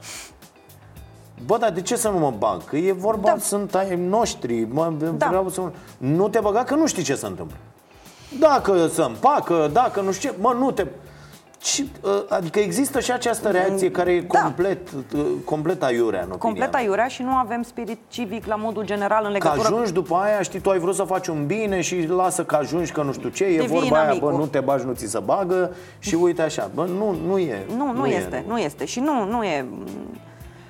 Bă, 1.45 1.58
dar 1.58 1.72
de 1.72 1.82
ce 1.82 1.95
să 1.95 2.10
nu 2.10 2.18
mă 2.18 2.34
bag? 2.38 2.64
Că 2.64 2.78
e 2.78 2.91
vorba, 2.91 3.30
Da. 3.30 3.38
sunt 3.39 3.76
ai 3.76 3.95
noștri 3.95 4.68
mă, 4.72 4.93
Da. 5.18 5.28
vreau 5.28 5.49
să... 5.49 5.62
Nu 5.97 6.30
te 6.30 6.39
băga 6.39 6.64
că 6.64 6.76
nu 6.76 6.88
știi 6.88 7.04
ce 7.04 7.16
se 7.16 7.26
întâmplă 7.26 7.56
Dacă 8.39 8.88
se 8.88 9.02
împacă, 9.02 9.70
dacă 9.74 10.02
nu 10.02 10.12
știu 10.12 10.30
ce 10.30 10.36
Mă, 10.39 10.56
nu 10.60 10.72
te... 10.72 10.86
Și, 11.64 11.89
uh, 12.01 12.09
adică 12.30 12.59
există 12.59 12.99
și 12.99 13.12
această 13.12 13.49
reacție 13.49 13.91
care 13.91 14.12
e 14.12 14.22
Da. 14.22 14.39
complet, 14.41 14.91
uh, 14.91 15.22
complet 15.45 15.84
aiurea 15.84 16.20
în 16.20 16.26
opinia 16.26 16.39
Complet 16.39 16.72
mea. 16.72 16.80
aiurea 16.82 17.07
și 17.07 17.22
nu 17.22 17.32
avem 17.32 17.62
spirit 17.64 17.99
civic 18.07 18.45
la 18.45 18.55
modul 18.55 18.86
general 18.86 19.26
în 19.26 19.32
Că 19.32 19.38
legătură 19.47 19.68
ajungi 19.74 19.93
după 19.93 20.16
aia, 20.16 20.41
știi, 20.41 20.59
tu 20.59 20.70
ai 20.70 20.80
vrut 20.80 20.95
să 20.95 21.03
faci 21.03 21.28
un 21.28 21.45
bine 21.45 21.82
și 21.82 22.05
lasă 22.07 22.43
că 22.43 22.55
ajungi 22.55 22.91
că 22.91 23.01
nu 23.01 23.12
știu 23.14 23.30
ce, 23.30 23.43
e 23.43 23.57
Devii 23.57 23.68
vorba 23.68 23.95
aia, 23.95 24.05
bă, 24.05 24.14
inamicul. 24.16 24.34
nu 24.39 24.45
te 24.45 24.59
bagi, 24.59 24.86
nu 24.86 24.93
ți 24.93 25.07
se 25.07 25.20
bagă 25.20 25.76
și 25.99 26.16
uite 26.16 26.41
așa, 26.41 26.70
bă, 26.74 26.86
nu, 26.86 27.16
nu 27.28 27.38
e. 27.38 27.66
Nu, 27.78 27.91
nu, 27.91 28.05
este, 28.05 28.43
nu 28.47 28.57
este. 28.57 28.86
Și 28.86 28.99
nu, 28.99 29.26
nu 29.26 29.43
e... 29.43 29.66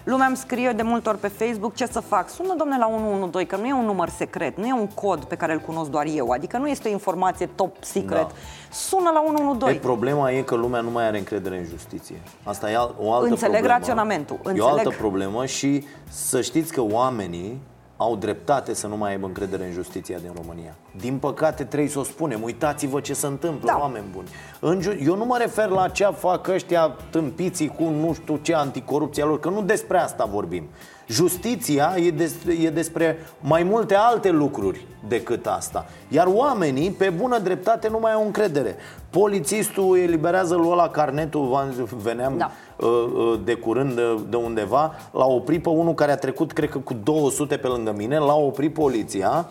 Lumea 0.04 0.28
îmi 0.28 0.36
scrie 0.38 0.72
de 0.72 0.82
multe 0.82 1.10
ori 1.10 1.18
pe 1.18 1.28
Facebook 1.28 1.76
ce 1.76 1.86
să 1.86 1.99
fac. 1.99 2.30
Sună, 2.30 2.54
domne, 2.58 2.78
la 2.78 2.88
112, 2.88 3.56
că 3.56 3.62
nu 3.62 3.68
e 3.68 3.74
un 3.74 3.86
număr 3.86 4.10
secret, 4.10 4.58
nu 4.58 4.66
e 4.66 4.74
un 4.74 4.88
cod 4.88 5.24
pe 5.24 5.36
care 5.36 5.54
îl 5.54 5.60
cunosc 5.60 5.89
doar 5.89 6.06
eu, 6.16 6.30
adică 6.30 6.58
nu 6.58 6.68
este 6.68 6.88
o 6.88 6.91
informație 6.91 7.45
top 7.56 7.76
secret. 7.84 8.22
Da. 8.22 8.28
Sună 8.72 9.10
la 9.14 9.22
E, 9.26 9.30
112. 9.30 9.80
problema 9.80 10.32
e 10.32 10.41
că 10.41 10.56
lumea 10.56 10.82
nu 10.82 10.89
mai 10.89 11.06
are 11.08 11.18
încredere 11.18 11.58
în 11.58 11.66
justiție. 11.66 12.22
Asta 12.43 12.72
e 12.72 12.76
al- 12.76 12.95
o 12.99 13.14
altă 13.14 13.28
Înțeleg 13.30 13.52
problemă. 13.54 13.78
raționamentul, 13.78 14.36
E 14.36 14.39
o 14.45 14.49
înțeleg. 14.49 14.70
altă 14.78 14.89
problemă 14.99 15.45
și 15.45 15.86
să 16.10 16.41
știți 16.41 16.74
că 16.74 16.82
oamenii 16.82 17.62
au 18.02 18.16
dreptate 18.16 18.74
să 18.74 18.88
nu 18.88 18.97
mai 18.97 19.12
aibă 19.12 19.26
încredere 19.26 19.66
în 19.66 19.72
justiția 19.72 20.18
din 20.18 20.32
România. 20.36 20.76
Din 20.99 21.18
păcate 21.18 21.64
trebuie 21.64 21.89
să 21.89 21.99
o 21.99 22.04
spunem, 22.04 22.43
uitați-vă 22.43 22.99
ce 22.99 23.14
se 23.14 23.28
întâmplă, 23.28 23.68
Da. 23.68 23.78
oameni 23.80 24.06
buni. 24.14 24.28
În 24.60 24.82
ju- 24.82 24.97
Eu 25.06 25.16
nu 25.16 25.26
mă 25.26 25.38
refer 25.38 25.68
la 25.70 25.88
ce 25.88 26.06
fac 26.18 26.47
ăștia 26.47 26.95
tâmpiții 27.10 27.68
cu 27.68 27.84
nu 27.84 28.14
știu 28.14 28.38
ce 28.41 28.56
anticorupția 28.56 29.26
lor, 29.26 29.39
că 29.39 29.49
nu 29.49 29.62
despre 29.62 29.97
asta 29.97 30.26
vorbim. 30.26 30.64
Justiția 31.08 31.93
e, 31.97 32.12
des- 32.12 32.36
e 32.62 32.70
despre 32.70 33.18
mai 33.39 33.64
multe 33.64 33.95
alte 33.95 34.30
lucruri 34.30 34.86
decât 35.08 35.45
asta. 35.47 35.86
Iar 36.08 36.28
oamenii, 36.34 36.91
pe 36.91 37.10
bună 37.10 37.39
dreptate, 37.39 37.88
nu 37.89 37.99
mai 37.99 38.12
au 38.14 38.26
încredere. 38.26 38.76
Polițistul 39.10 39.97
eliberează 39.97 40.56
lui 40.56 40.70
ăla 40.70 40.89
carnetul, 40.89 41.47
v-am- 41.47 41.89
veneam 42.04 42.38
Da. 42.38 42.52
Uh, 42.82 42.88
uh, 43.16 43.40
de 43.44 43.54
curând 43.54 43.94
de, 43.94 44.20
de 44.30 44.36
undeva, 44.36 44.94
l-a 45.12 45.26
oprit 45.26 45.62
pe 45.64 45.70
unul 45.70 45.94
care 45.94 46.12
a 46.12 46.16
trecut, 46.18 46.52
cred 46.52 46.70
că 46.70 46.78
cu 46.78 46.94
200 47.04 47.58
pe 47.58 47.68
lângă 47.68 47.94
mine, 47.98 48.18
l-a 48.18 48.36
oprit 48.36 48.74
poliția. 48.74 49.46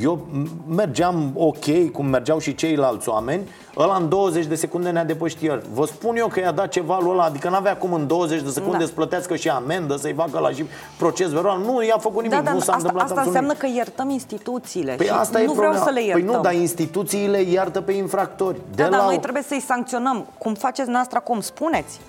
Eu 0.00 0.18
m- 0.18 0.74
mergeam 0.76 1.32
ok, 1.36 1.90
cum 1.92 2.06
mergeau 2.06 2.38
și 2.38 2.54
ceilalți 2.54 3.08
oameni, 3.08 3.42
ăla 3.76 3.96
în 3.96 4.08
20 4.08 4.44
de 4.46 4.54
secunde 4.54 4.90
ne-a 4.90 5.04
depășit 5.04 5.40
iar. 5.40 5.62
Vă 5.74 5.86
spun 5.86 6.16
eu 6.16 6.26
că 6.26 6.40
i-a 6.40 6.52
dat 6.52 6.68
ceva 6.68 6.98
lui 7.00 7.10
ăla, 7.10 7.24
adică 7.24 7.48
n-avea 7.48 7.76
cum 7.76 7.92
în 7.92 8.06
20 8.06 8.40
de 8.42 8.48
secunde 8.48 8.78
Da. 8.78 8.84
să 8.84 8.92
plătească 8.92 9.36
și 9.36 9.48
amendă, 9.48 9.96
să-i 9.96 10.12
facă 10.12 10.38
la 10.38 10.50
și 10.50 10.64
proces 10.98 11.30
verbal. 11.30 11.58
Nu 11.58 11.82
i-a 11.84 11.96
făcut 11.98 12.22
nimic, 12.22 12.30
da, 12.38 12.42
dar 12.44 12.52
nu 12.54 12.58
s-a 12.60 12.72
asta, 12.72 12.76
întâmplat 12.76 13.02
asta 13.04 13.14
absolut 13.20 13.26
înseamnă 13.36 13.56
nimic. 13.62 13.72
că 13.74 13.78
iertăm 13.78 14.10
instituțiile 14.10 14.94
Păi 14.94 15.06
și 15.06 15.12
asta 15.12 15.38
nu 15.38 15.44
e 15.44 15.46
vreau 15.46 15.60
problema. 15.60 15.84
să 15.84 15.90
le 15.92 16.02
iertăm. 16.04 16.24
Păi 16.26 16.34
nu, 16.36 16.40
dar 16.42 16.54
instituțiile 16.54 17.40
iartă 17.42 17.80
pe 17.80 17.92
infractori. 17.92 18.56
De 18.74 18.82
da, 18.82 18.88
dar 18.88 18.98
la 19.00 19.04
noi 19.06 19.18
trebuie 19.18 19.42
să-i 19.42 19.60
sancționăm. 19.60 20.26
Cum 20.38 20.54
faceți 20.54 20.90
noastră 20.90 21.18
acum? 21.18 21.40
Spuneți. 21.40 22.00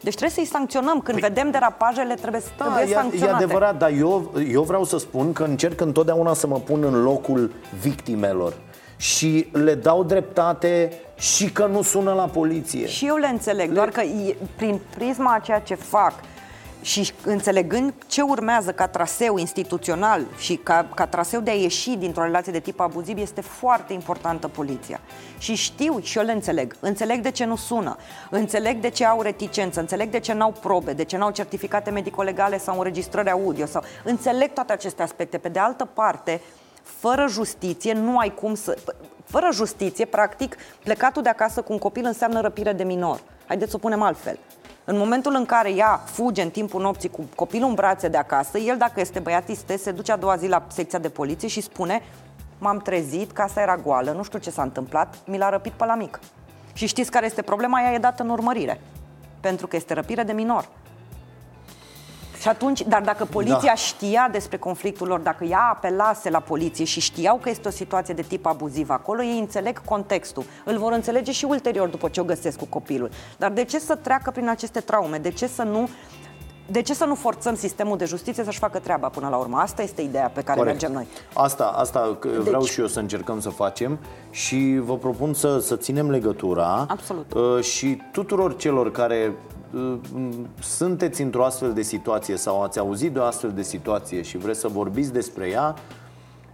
Deci 0.00 0.14
trebuie 0.14 0.44
să-i 0.44 0.52
sancționăm. 0.58 1.00
Când 1.00 1.18
vedem 1.20 1.50
derapajele, 1.50 2.14
trebuie, 2.14 2.42
Da, 2.58 2.64
trebuie 2.64 2.84
e, 2.84 2.94
sancționate. 2.94 3.32
e 3.42 3.44
adevărat, 3.44 3.78
dar 3.78 3.90
eu, 3.90 4.32
eu 4.52 4.62
vreau 4.62 4.84
să 4.84 4.98
spun 4.98 5.32
că 5.32 5.42
încerc 5.42 5.80
întotdeauna 5.80 6.34
să 6.34 6.46
mă 6.46 6.58
pun 6.58 6.82
în 6.84 7.02
locul 7.02 7.50
victimelor 7.80 8.52
și 8.96 9.48
le 9.52 9.74
dau 9.74 10.04
dreptate 10.04 10.92
și 11.18 11.52
că 11.52 11.66
nu 11.66 11.82
sună 11.82 12.12
la 12.12 12.24
poliție. 12.24 12.86
Și 12.86 13.06
eu 13.06 13.16
le 13.16 13.26
înțeleg, 13.26 13.70
doar 13.70 13.88
că 13.88 14.00
e- 14.00 14.36
prin 14.56 14.80
prisma 14.96 15.34
a 15.34 15.38
ceea 15.38 15.60
ce 15.60 15.74
fac 15.74 16.12
și 16.80 17.12
înțelegând 17.24 17.92
ce 18.06 18.22
urmează 18.22 18.72
ca 18.72 18.86
traseu 18.86 19.36
instituțional 19.36 20.26
și 20.38 20.56
ca, 20.56 20.86
ca 20.94 21.06
traseu 21.06 21.40
de 21.40 21.50
a 21.50 21.54
ieși 21.54 21.96
dintr-o 21.96 22.22
relație 22.22 22.52
de 22.52 22.60
tip 22.60 22.80
abuziv, 22.80 23.18
este 23.18 23.40
foarte 23.40 23.92
importantă 23.92 24.48
poliția. 24.48 25.00
Și 25.38 25.54
știu 25.54 26.00
și 26.00 26.18
eu 26.18 26.24
le 26.24 26.32
înțeleg. 26.32 26.76
Înțeleg 26.80 27.20
de 27.20 27.30
ce 27.30 27.44
nu 27.44 27.56
sună, 27.56 27.96
înțeleg 28.30 28.80
de 28.80 28.88
ce 28.88 29.04
au 29.04 29.22
reticență, 29.22 29.80
înțeleg 29.80 30.10
de 30.10 30.20
ce 30.20 30.32
n-au 30.32 30.52
probe, 30.60 30.92
de 30.92 31.04
ce 31.04 31.16
n-au 31.16 31.30
certificate 31.30 31.90
medico-legale 31.90 32.58
sau 32.58 32.76
înregistrări 32.76 33.30
audio. 33.30 33.66
Sau... 33.66 33.82
Înțeleg 34.04 34.52
toate 34.52 34.72
aceste 34.72 35.02
aspecte. 35.02 35.38
Pe 35.38 35.48
de 35.48 35.58
altă 35.58 35.84
parte, 35.84 36.40
fără 36.82 37.26
justiție 37.28 37.92
nu 37.92 38.18
ai 38.18 38.34
cum 38.34 38.54
să... 38.54 38.78
Fără 39.24 39.48
justiție, 39.52 40.04
practic, 40.04 40.56
plecatul 40.82 41.22
de 41.22 41.28
acasă 41.28 41.62
cu 41.62 41.72
un 41.72 41.78
copil 41.78 42.04
înseamnă 42.04 42.40
răpire 42.40 42.72
de 42.72 42.84
minor. 42.84 43.20
Haideți 43.46 43.70
să 43.70 43.76
o 43.76 43.80
punem 43.80 44.02
altfel. 44.02 44.38
În 44.90 44.96
momentul 44.96 45.34
în 45.34 45.46
care 45.46 45.70
ea 45.70 46.00
fuge 46.04 46.42
în 46.42 46.50
timpul 46.50 46.80
nopții 46.80 47.08
cu 47.08 47.24
copilul 47.34 47.68
în 47.68 47.74
brațe 47.74 48.08
de 48.08 48.16
acasă, 48.16 48.58
el, 48.58 48.76
dacă 48.76 49.00
este 49.00 49.18
băiat 49.18 49.48
istes, 49.48 49.82
se 49.82 49.90
duce 49.90 50.12
a 50.12 50.16
doua 50.16 50.36
zi 50.36 50.46
la 50.46 50.66
secția 50.68 50.98
de 50.98 51.08
poliție 51.08 51.48
și 51.48 51.60
spune 51.60 52.02
m-am 52.58 52.78
trezit, 52.78 53.32
casa 53.32 53.60
era 53.60 53.76
goală, 53.76 54.12
nu 54.12 54.22
știu 54.22 54.38
ce 54.38 54.50
s-a 54.50 54.62
întâmplat, 54.62 55.18
mi 55.26 55.38
l-a 55.38 55.48
răpit 55.48 55.72
pe 55.72 55.84
la 55.84 55.94
mic. 55.94 56.20
Și 56.72 56.86
știți 56.86 57.10
care 57.10 57.26
este 57.26 57.42
problema? 57.42 57.80
Ea 57.80 57.92
e 57.92 57.98
dată 57.98 58.22
în 58.22 58.28
urmărire. 58.28 58.80
Pentru 59.40 59.66
că 59.66 59.76
este 59.76 59.94
răpire 59.94 60.22
de 60.22 60.32
minor. 60.32 60.68
Și 62.40 62.48
atunci, 62.48 62.82
dar 62.82 63.02
dacă 63.02 63.24
poliția 63.24 63.58
Da. 63.62 63.74
știa 63.74 64.28
despre 64.32 64.56
conflictul 64.56 65.06
lor, 65.06 65.20
dacă 65.20 65.44
ea 65.44 65.70
apelase 65.72 66.30
la 66.30 66.40
poliție 66.40 66.84
și 66.84 67.00
știau 67.00 67.36
că 67.36 67.48
este 67.48 67.68
o 67.68 67.70
situație 67.70 68.14
de 68.14 68.22
tip 68.22 68.46
abuziv 68.46 68.90
acolo, 68.90 69.22
ei 69.22 69.38
înțeleg 69.38 69.84
contextul. 69.84 70.44
Îl 70.64 70.78
vor 70.78 70.92
înțelege 70.92 71.32
și 71.32 71.44
ulterior 71.44 71.88
după 71.88 72.08
ce 72.08 72.20
o 72.20 72.24
găsesc 72.24 72.58
cu 72.58 72.66
copilul. 72.66 73.10
Dar 73.36 73.50
de 73.50 73.64
ce 73.64 73.78
să 73.78 73.94
treacă 73.94 74.30
prin 74.30 74.48
aceste 74.48 74.80
traume? 74.80 75.18
De 75.18 75.30
ce 75.30 75.46
să 75.46 75.62
nu 75.62 75.88
de 76.70 76.82
ce 76.82 76.94
să 76.94 77.04
nu 77.04 77.14
forțăm 77.14 77.54
sistemul 77.56 77.96
de 77.96 78.04
justiție 78.04 78.44
să-și 78.44 78.58
facă 78.58 78.78
treaba 78.78 79.08
până 79.08 79.28
la 79.28 79.36
urmă? 79.36 79.56
Asta 79.58 79.82
este 79.82 80.02
ideea 80.02 80.28
pe 80.34 80.42
care 80.42 80.58
Corect. 80.58 80.80
mergem 80.80 80.96
noi. 80.96 81.06
Asta, 81.34 81.64
asta 81.76 82.16
că 82.20 82.28
vreau 82.38 82.60
Deci- 82.60 82.70
și 82.70 82.80
eu 82.80 82.86
să 82.86 82.98
încercăm 82.98 83.40
să 83.40 83.48
facem 83.48 83.98
și 84.30 84.78
vă 84.84 84.96
propun 84.96 85.34
să, 85.34 85.58
să 85.58 85.76
ținem 85.76 86.10
legătura 86.10 86.86
Absolut. 86.88 87.32
uh, 87.34 87.62
și 87.62 88.02
tuturor 88.12 88.56
celor 88.56 88.90
care 88.90 89.26
uh, 89.26 89.32
m, 89.32 89.57
sunteți 90.60 91.22
într-o 91.22 91.44
astfel 91.44 91.72
de 91.72 91.82
situație 91.82 92.36
sau 92.36 92.62
ați 92.62 92.78
auzit 92.78 93.12
de 93.12 93.18
o 93.18 93.22
astfel 93.22 93.52
de 93.52 93.62
situație 93.62 94.22
și 94.22 94.38
vreți 94.38 94.60
să 94.60 94.68
vorbiți 94.68 95.12
despre 95.12 95.48
ea, 95.48 95.74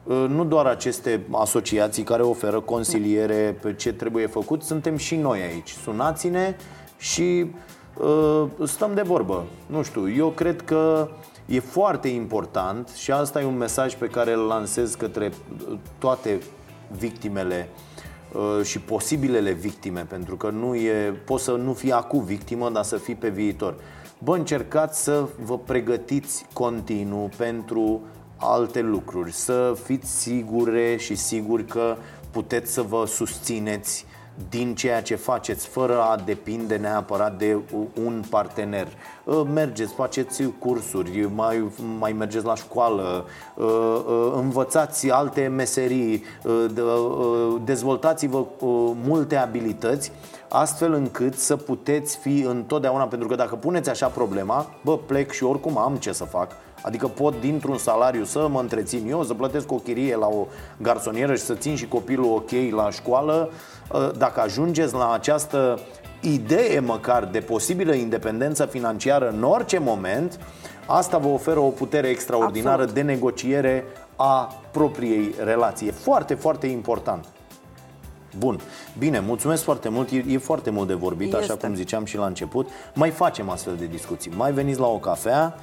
uh, 0.04 0.24
nu 0.28 0.44
doar 0.44 0.66
aceste 0.66 1.26
asociații 1.30 2.02
care 2.02 2.22
oferă 2.22 2.60
consiliere 2.60 3.58
pe 3.62 3.74
ce 3.74 3.92
trebuie 3.92 4.26
făcut, 4.26 4.62
suntem 4.62 4.96
și 4.96 5.16
noi 5.16 5.40
aici. 5.40 5.70
Sunați-ne 5.70 6.56
și 6.98 7.50
uh, 7.98 8.44
stăm 8.64 8.94
de 8.94 9.02
vorbă. 9.02 9.44
Nu 9.66 9.82
știu, 9.82 10.10
eu 10.10 10.28
cred 10.28 10.62
că 10.62 11.08
e 11.46 11.60
foarte 11.60 12.08
important 12.08 12.88
și 12.88 13.12
asta 13.12 13.40
e 13.40 13.44
un 13.44 13.56
mesaj 13.56 13.94
pe 13.94 14.06
care 14.06 14.32
îl 14.32 14.46
lansez 14.46 14.94
către 14.94 15.32
toate 15.98 16.38
victimele 16.98 17.68
uh, 17.72 17.93
și 18.62 18.80
posibilele 18.80 19.52
victime, 19.52 20.06
pentru 20.08 20.36
că 20.36 20.50
nu 20.50 20.74
e, 20.74 21.20
poți 21.24 21.44
să 21.44 21.50
nu 21.50 21.72
fii 21.72 21.92
acum 21.92 22.24
victimă, 22.24 22.70
dar 22.70 22.84
să 22.84 22.96
fii 22.96 23.14
pe 23.14 23.28
viitor. 23.28 23.74
Bă, 24.18 24.36
încercați 24.36 25.02
să 25.02 25.28
vă 25.44 25.58
pregătiți 25.58 26.46
continuu 26.52 27.30
pentru 27.36 28.00
alte 28.36 28.80
lucruri, 28.80 29.32
să 29.32 29.76
fiți 29.84 30.20
sigure 30.20 30.96
și 30.96 31.14
siguri 31.14 31.64
că 31.64 31.96
puteți 32.30 32.72
să 32.72 32.82
vă 32.82 33.04
susțineți 33.06 34.06
din 34.48 34.74
ceea 34.74 35.02
ce 35.02 35.14
faceți, 35.14 35.66
fără 35.66 36.00
a 36.00 36.16
depinde 36.24 36.76
neapărat 36.76 37.38
de 37.38 37.58
un 38.04 38.22
partener. 38.30 38.88
Ă, 39.26 39.46
mergeți, 39.54 39.94
faceți 39.94 40.42
cursuri, 40.58 41.28
mai, 41.34 41.70
mai 41.98 42.12
mergeți 42.12 42.44
la 42.44 42.54
școală, 42.54 43.24
ă, 43.58 43.64
ă, 43.64 44.32
învățați 44.36 45.10
alte 45.10 45.46
meserii, 45.46 46.24
dezvoltați-vă 47.64 48.44
multe 49.04 49.36
abilități 49.36 50.12
astfel 50.48 50.92
încât 50.92 51.34
să 51.34 51.56
puteți 51.56 52.16
fi 52.16 52.40
întotdeauna, 52.40 53.04
pentru 53.04 53.28
că 53.28 53.34
dacă 53.34 53.54
puneți 53.54 53.90
așa 53.90 54.06
problema, 54.06 54.66
bă, 54.84 54.98
plec 54.98 55.30
și 55.30 55.44
oricum 55.44 55.78
am 55.78 55.96
ce 55.96 56.12
să 56.12 56.24
fac, 56.24 56.50
Adică 56.84 57.06
pot 57.06 57.40
dintr-un 57.40 57.78
salariu 57.78 58.24
să 58.24 58.48
mă 58.48 58.60
întrețin 58.60 59.08
eu, 59.08 59.24
să 59.24 59.34
plătesc 59.34 59.72
o 59.72 59.76
chirie 59.76 60.16
la 60.16 60.26
o 60.26 60.46
garsonieră 60.82 61.34
și 61.34 61.42
să 61.42 61.54
țin 61.54 61.76
și 61.76 61.88
copilul 61.88 62.32
ok 62.32 62.50
la 62.70 62.90
școală. 62.90 63.50
Ă, 63.50 63.54
dacă 64.16 64.40
ajungeți 64.40 64.94
la 64.94 65.12
această 65.12 65.78
idee 66.20 66.80
măcar 66.80 67.24
de 67.24 67.40
posibilă 67.40 67.94
independență 67.94 68.66
financiară 68.66 69.28
în 69.28 69.42
orice 69.42 69.78
moment, 69.78 70.40
asta 70.86 71.18
vă 71.18 71.28
oferă 71.28 71.58
o 71.58 71.68
putere 71.68 72.08
extraordinară 72.08 72.82
Absolut. 72.82 72.94
de 72.94 73.00
negociere 73.00 73.84
a 74.16 74.62
propriei 74.70 75.34
relații. 75.44 75.88
E 75.88 75.90
foarte, 75.90 76.34
foarte 76.34 76.66
important. 76.66 77.24
Bun. 78.38 78.60
Bine, 78.98 79.20
mulțumesc 79.20 79.62
foarte 79.62 79.88
mult. 79.88 80.10
E, 80.10 80.24
e 80.28 80.38
foarte 80.38 80.70
mult 80.70 80.88
de 80.88 80.94
vorbit, 80.94 81.32
este. 81.32 81.36
așa 81.36 81.56
cum 81.56 81.74
ziceam 81.74 82.04
și 82.04 82.16
la 82.16 82.26
început. 82.26 82.68
Mai 82.94 83.10
facem 83.10 83.50
astfel 83.50 83.74
de 83.78 83.86
discuții. 83.86 84.32
Mai 84.36 84.52
veniți 84.52 84.80
la 84.80 84.86
o 84.86 84.98
cafea 84.98 85.54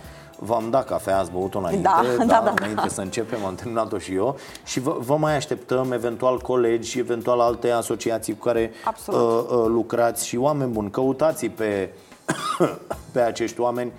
V-am 0.44 0.70
dat 0.70 0.86
cafea, 0.86 1.20
ați 1.20 1.32
băut-o 1.32 1.60
înainte, 1.60 1.82
da, 1.82 2.02
da, 2.18 2.26
da, 2.26 2.42
da, 2.46 2.54
înainte 2.56 2.90
să 2.90 3.02
începem, 3.02 3.46
am 3.46 3.56
terminat-o 3.56 3.98
și 3.98 4.14
eu. 4.14 4.38
Și 4.66 4.80
vă, 4.80 4.98
vă 5.00 5.18
mai 5.18 5.36
așteptăm, 5.36 5.92
eventual 5.92 6.40
colegi, 6.40 7.00
eventual 7.00 7.40
alte 7.40 7.70
asociații 7.70 8.34
cu 8.34 8.46
care 8.46 8.72
uh, 9.08 9.16
uh, 9.16 9.66
lucrați 9.68 10.28
și 10.28 10.38
oameni 10.38 10.72
buni. 10.72 10.92
Căutați 10.92 11.46
pe, 11.46 11.90
pe 13.14 13.20
acești 13.20 13.60
oameni 13.60 13.92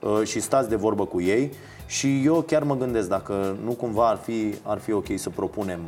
uh, 0.00 0.20
și 0.24 0.40
stați 0.40 0.68
de 0.68 0.76
vorbă 0.76 1.04
cu 1.04 1.20
ei. 1.20 1.52
Și 1.86 2.24
eu 2.24 2.40
chiar 2.40 2.62
mă 2.62 2.76
gândesc 2.76 3.08
dacă 3.08 3.56
nu 3.64 3.70
cumva 3.70 4.08
ar 4.08 4.16
fi, 4.16 4.54
ar 4.62 4.78
fi 4.78 4.92
ok 4.92 5.06
să 5.14 5.30
propunem 5.30 5.80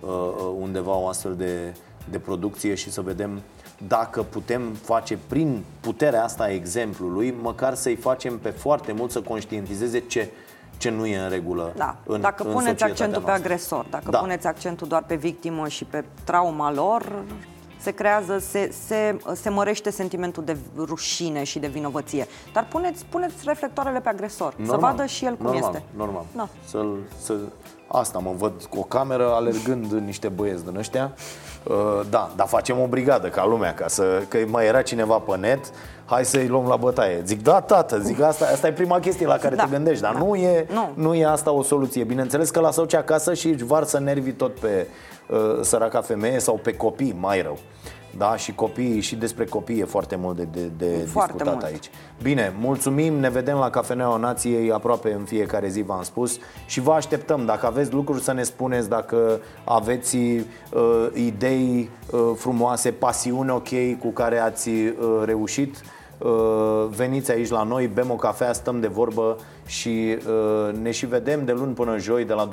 uh, 0.00 0.08
uh 0.10 0.54
undeva 0.60 0.96
o 0.96 1.08
astfel 1.08 1.34
de, 1.34 1.74
de 2.10 2.18
producție 2.18 2.74
și 2.74 2.90
să 2.90 3.00
vedem 3.00 3.40
dacă 3.86 4.22
putem 4.22 4.72
face 4.82 5.18
prin 5.26 5.64
puterea 5.80 6.24
asta 6.24 6.42
a 6.42 6.48
exemplului, 6.48 7.34
măcar 7.42 7.74
să-i 7.74 7.96
facem 7.96 8.38
pe 8.38 8.50
foarte 8.50 8.92
mult 8.92 9.10
să 9.10 9.20
conștientizeze 9.20 9.98
ce, 9.98 10.30
ce 10.76 10.90
nu 10.90 11.06
e 11.06 11.18
în 11.18 11.28
regulă. 11.28 11.72
Da. 11.76 11.96
În, 12.06 12.20
dacă 12.20 12.42
în 12.44 12.52
puneți 12.52 12.84
accentul 12.84 13.22
noastră. 13.22 13.32
pe 13.32 13.38
agresor, 13.38 13.86
dacă 13.90 14.10
da. 14.10 14.18
puneți 14.18 14.46
accentul 14.46 14.88
doar 14.88 15.02
pe 15.02 15.14
victimă 15.14 15.68
și 15.68 15.84
pe 15.84 16.04
trauma 16.24 16.72
lor, 16.72 17.22
se 17.88 17.94
creează, 17.94 18.38
se, 18.38 18.74
se, 18.86 19.16
se 19.34 19.48
mărește 19.48 19.90
sentimentul 19.90 20.44
de 20.44 20.56
rușine 20.76 21.44
și 21.44 21.58
de 21.58 21.66
vinovăție. 21.66 22.26
Dar 22.52 22.66
puneți, 22.70 23.04
puneți 23.04 23.34
reflectoarele 23.44 24.00
pe 24.00 24.08
agresor, 24.08 24.54
normal, 24.56 24.78
să 24.78 24.86
vadă 24.86 25.06
și 25.06 25.24
el 25.24 25.36
cum 25.36 25.46
normal, 25.46 25.74
este. 25.74 25.82
Normal, 25.96 26.24
da. 26.36 26.48
Să-l, 26.64 26.98
să, 27.20 27.34
asta 27.86 28.18
mă 28.18 28.32
văd 28.36 28.64
cu 28.64 28.78
o 28.78 28.82
cameră 28.82 29.32
alergând 29.32 29.92
niște 29.92 30.28
băieți 30.28 30.64
din 30.64 30.76
ăștia 30.76 31.12
Uh, 31.68 32.00
da, 32.10 32.30
dar 32.36 32.46
facem 32.46 32.80
o 32.80 32.86
brigadă 32.86 33.28
ca 33.28 33.46
lumea, 33.46 33.74
ca 33.74 33.88
să, 33.88 34.22
că 34.28 34.38
mai 34.46 34.66
era 34.66 34.82
cineva 34.82 35.18
pe 35.18 35.36
net, 35.36 35.72
hai 36.08 36.24
să-i 36.24 36.46
luăm 36.46 36.66
la 36.66 36.76
bătaie. 36.76 37.22
Zic, 37.24 37.42
da, 37.42 37.60
tată, 37.60 37.98
zic, 37.98 38.20
asta, 38.20 38.44
asta 38.44 38.66
e 38.66 38.72
prima 38.72 39.00
chestie 39.00 39.26
la 39.26 39.36
care 39.36 39.54
da. 39.54 39.62
te 39.62 39.70
gândești, 39.70 40.02
dar 40.02 40.12
da. 40.12 40.18
nu, 40.18 40.34
e, 40.34 40.66
nu. 40.72 40.90
nu 40.94 41.14
e 41.14 41.26
asta 41.26 41.52
o 41.52 41.62
soluție. 41.62 42.04
Bineînțeles 42.04 42.50
că 42.50 42.60
lasă-o 42.60 42.96
acasă 42.96 43.34
și 43.34 43.48
își 43.48 43.64
varsă 43.64 43.98
nervii 43.98 44.32
tot 44.32 44.58
pe 44.58 44.86
uh, 45.28 45.38
săraca 45.60 46.00
femeie 46.00 46.38
sau 46.38 46.60
pe 46.62 46.76
copii, 46.76 47.16
mai 47.20 47.42
rău. 47.42 47.58
Da, 48.16 48.36
și 48.36 48.54
copiii, 48.54 49.00
și 49.00 49.16
despre 49.16 49.44
copii 49.44 49.80
e 49.80 49.84
foarte 49.84 50.16
mult 50.16 50.36
de, 50.36 50.48
de, 50.52 50.70
de 50.76 51.06
foarte 51.10 51.32
discutat 51.32 51.60
mult. 51.60 51.64
aici. 51.64 51.90
Bine, 52.22 52.54
mulțumim, 52.60 53.14
ne 53.14 53.30
vedem 53.30 53.56
la 53.56 53.70
Cafeneaua 53.70 54.16
Nației 54.16 54.72
aproape 54.72 55.12
în 55.12 55.24
fiecare 55.24 55.68
zi, 55.68 55.82
v-am 55.82 56.02
spus 56.02 56.38
Și 56.66 56.80
vă 56.80 56.92
așteptăm, 56.92 57.44
dacă 57.44 57.66
aveți 57.66 57.92
lucruri 57.92 58.22
să 58.22 58.32
ne 58.32 58.42
spuneți, 58.42 58.88
dacă 58.88 59.40
aveți 59.64 60.16
uh, 60.16 60.42
idei 61.14 61.90
uh, 62.10 62.20
frumoase, 62.36 62.90
pasiune 62.90 63.52
ok 63.52 63.98
cu 64.00 64.08
care 64.08 64.38
ați 64.38 64.68
uh, 64.68 64.92
reușit 65.24 65.76
Uh, 65.76 65.97
veniți 66.88 67.30
aici 67.30 67.48
la 67.48 67.62
noi, 67.62 67.86
bem 67.86 68.10
o 68.10 68.14
cafea, 68.14 68.52
stăm 68.52 68.80
de 68.80 68.86
vorbă 68.86 69.36
și 69.66 69.88
uh, 69.88 70.74
ne 70.82 70.90
și 70.90 71.06
vedem 71.06 71.44
de 71.44 71.52
luni 71.52 71.74
până 71.74 71.98
joi 71.98 72.24
de 72.24 72.32
la 72.32 72.48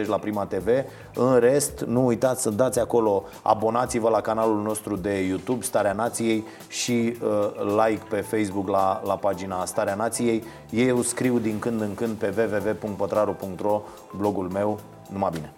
22.30 0.00 0.06
la 0.06 0.16
Prima 0.16 0.44
TV. 0.44 0.68
În 1.14 1.38
rest, 1.38 1.84
nu 1.86 2.06
uitați 2.06 2.42
să 2.42 2.50
dați 2.50 2.78
acolo, 2.78 3.24
abonați-vă 3.42 4.08
la 4.08 4.20
canalul 4.20 4.62
nostru 4.62 4.96
de 4.96 5.26
YouTube, 5.26 5.64
Starea 5.64 5.92
Nației 5.92 6.44
și 6.68 6.92
uh, 6.92 7.50
like 7.86 8.02
pe 8.08 8.16
Facebook 8.16 8.68
la, 8.68 9.02
la 9.04 9.14
pagina 9.14 9.64
Starea 9.64 9.94
Nației. 9.94 10.44
Eu 10.70 11.02
scriu 11.02 11.38
din 11.38 11.58
când 11.58 11.80
în 11.80 11.94
când 11.94 12.12
pe 12.12 12.34
www.pătraru.ro 12.36 13.82
blogul 14.16 14.48
meu. 14.52 14.78
Numai 15.12 15.30
bine! 15.32 15.52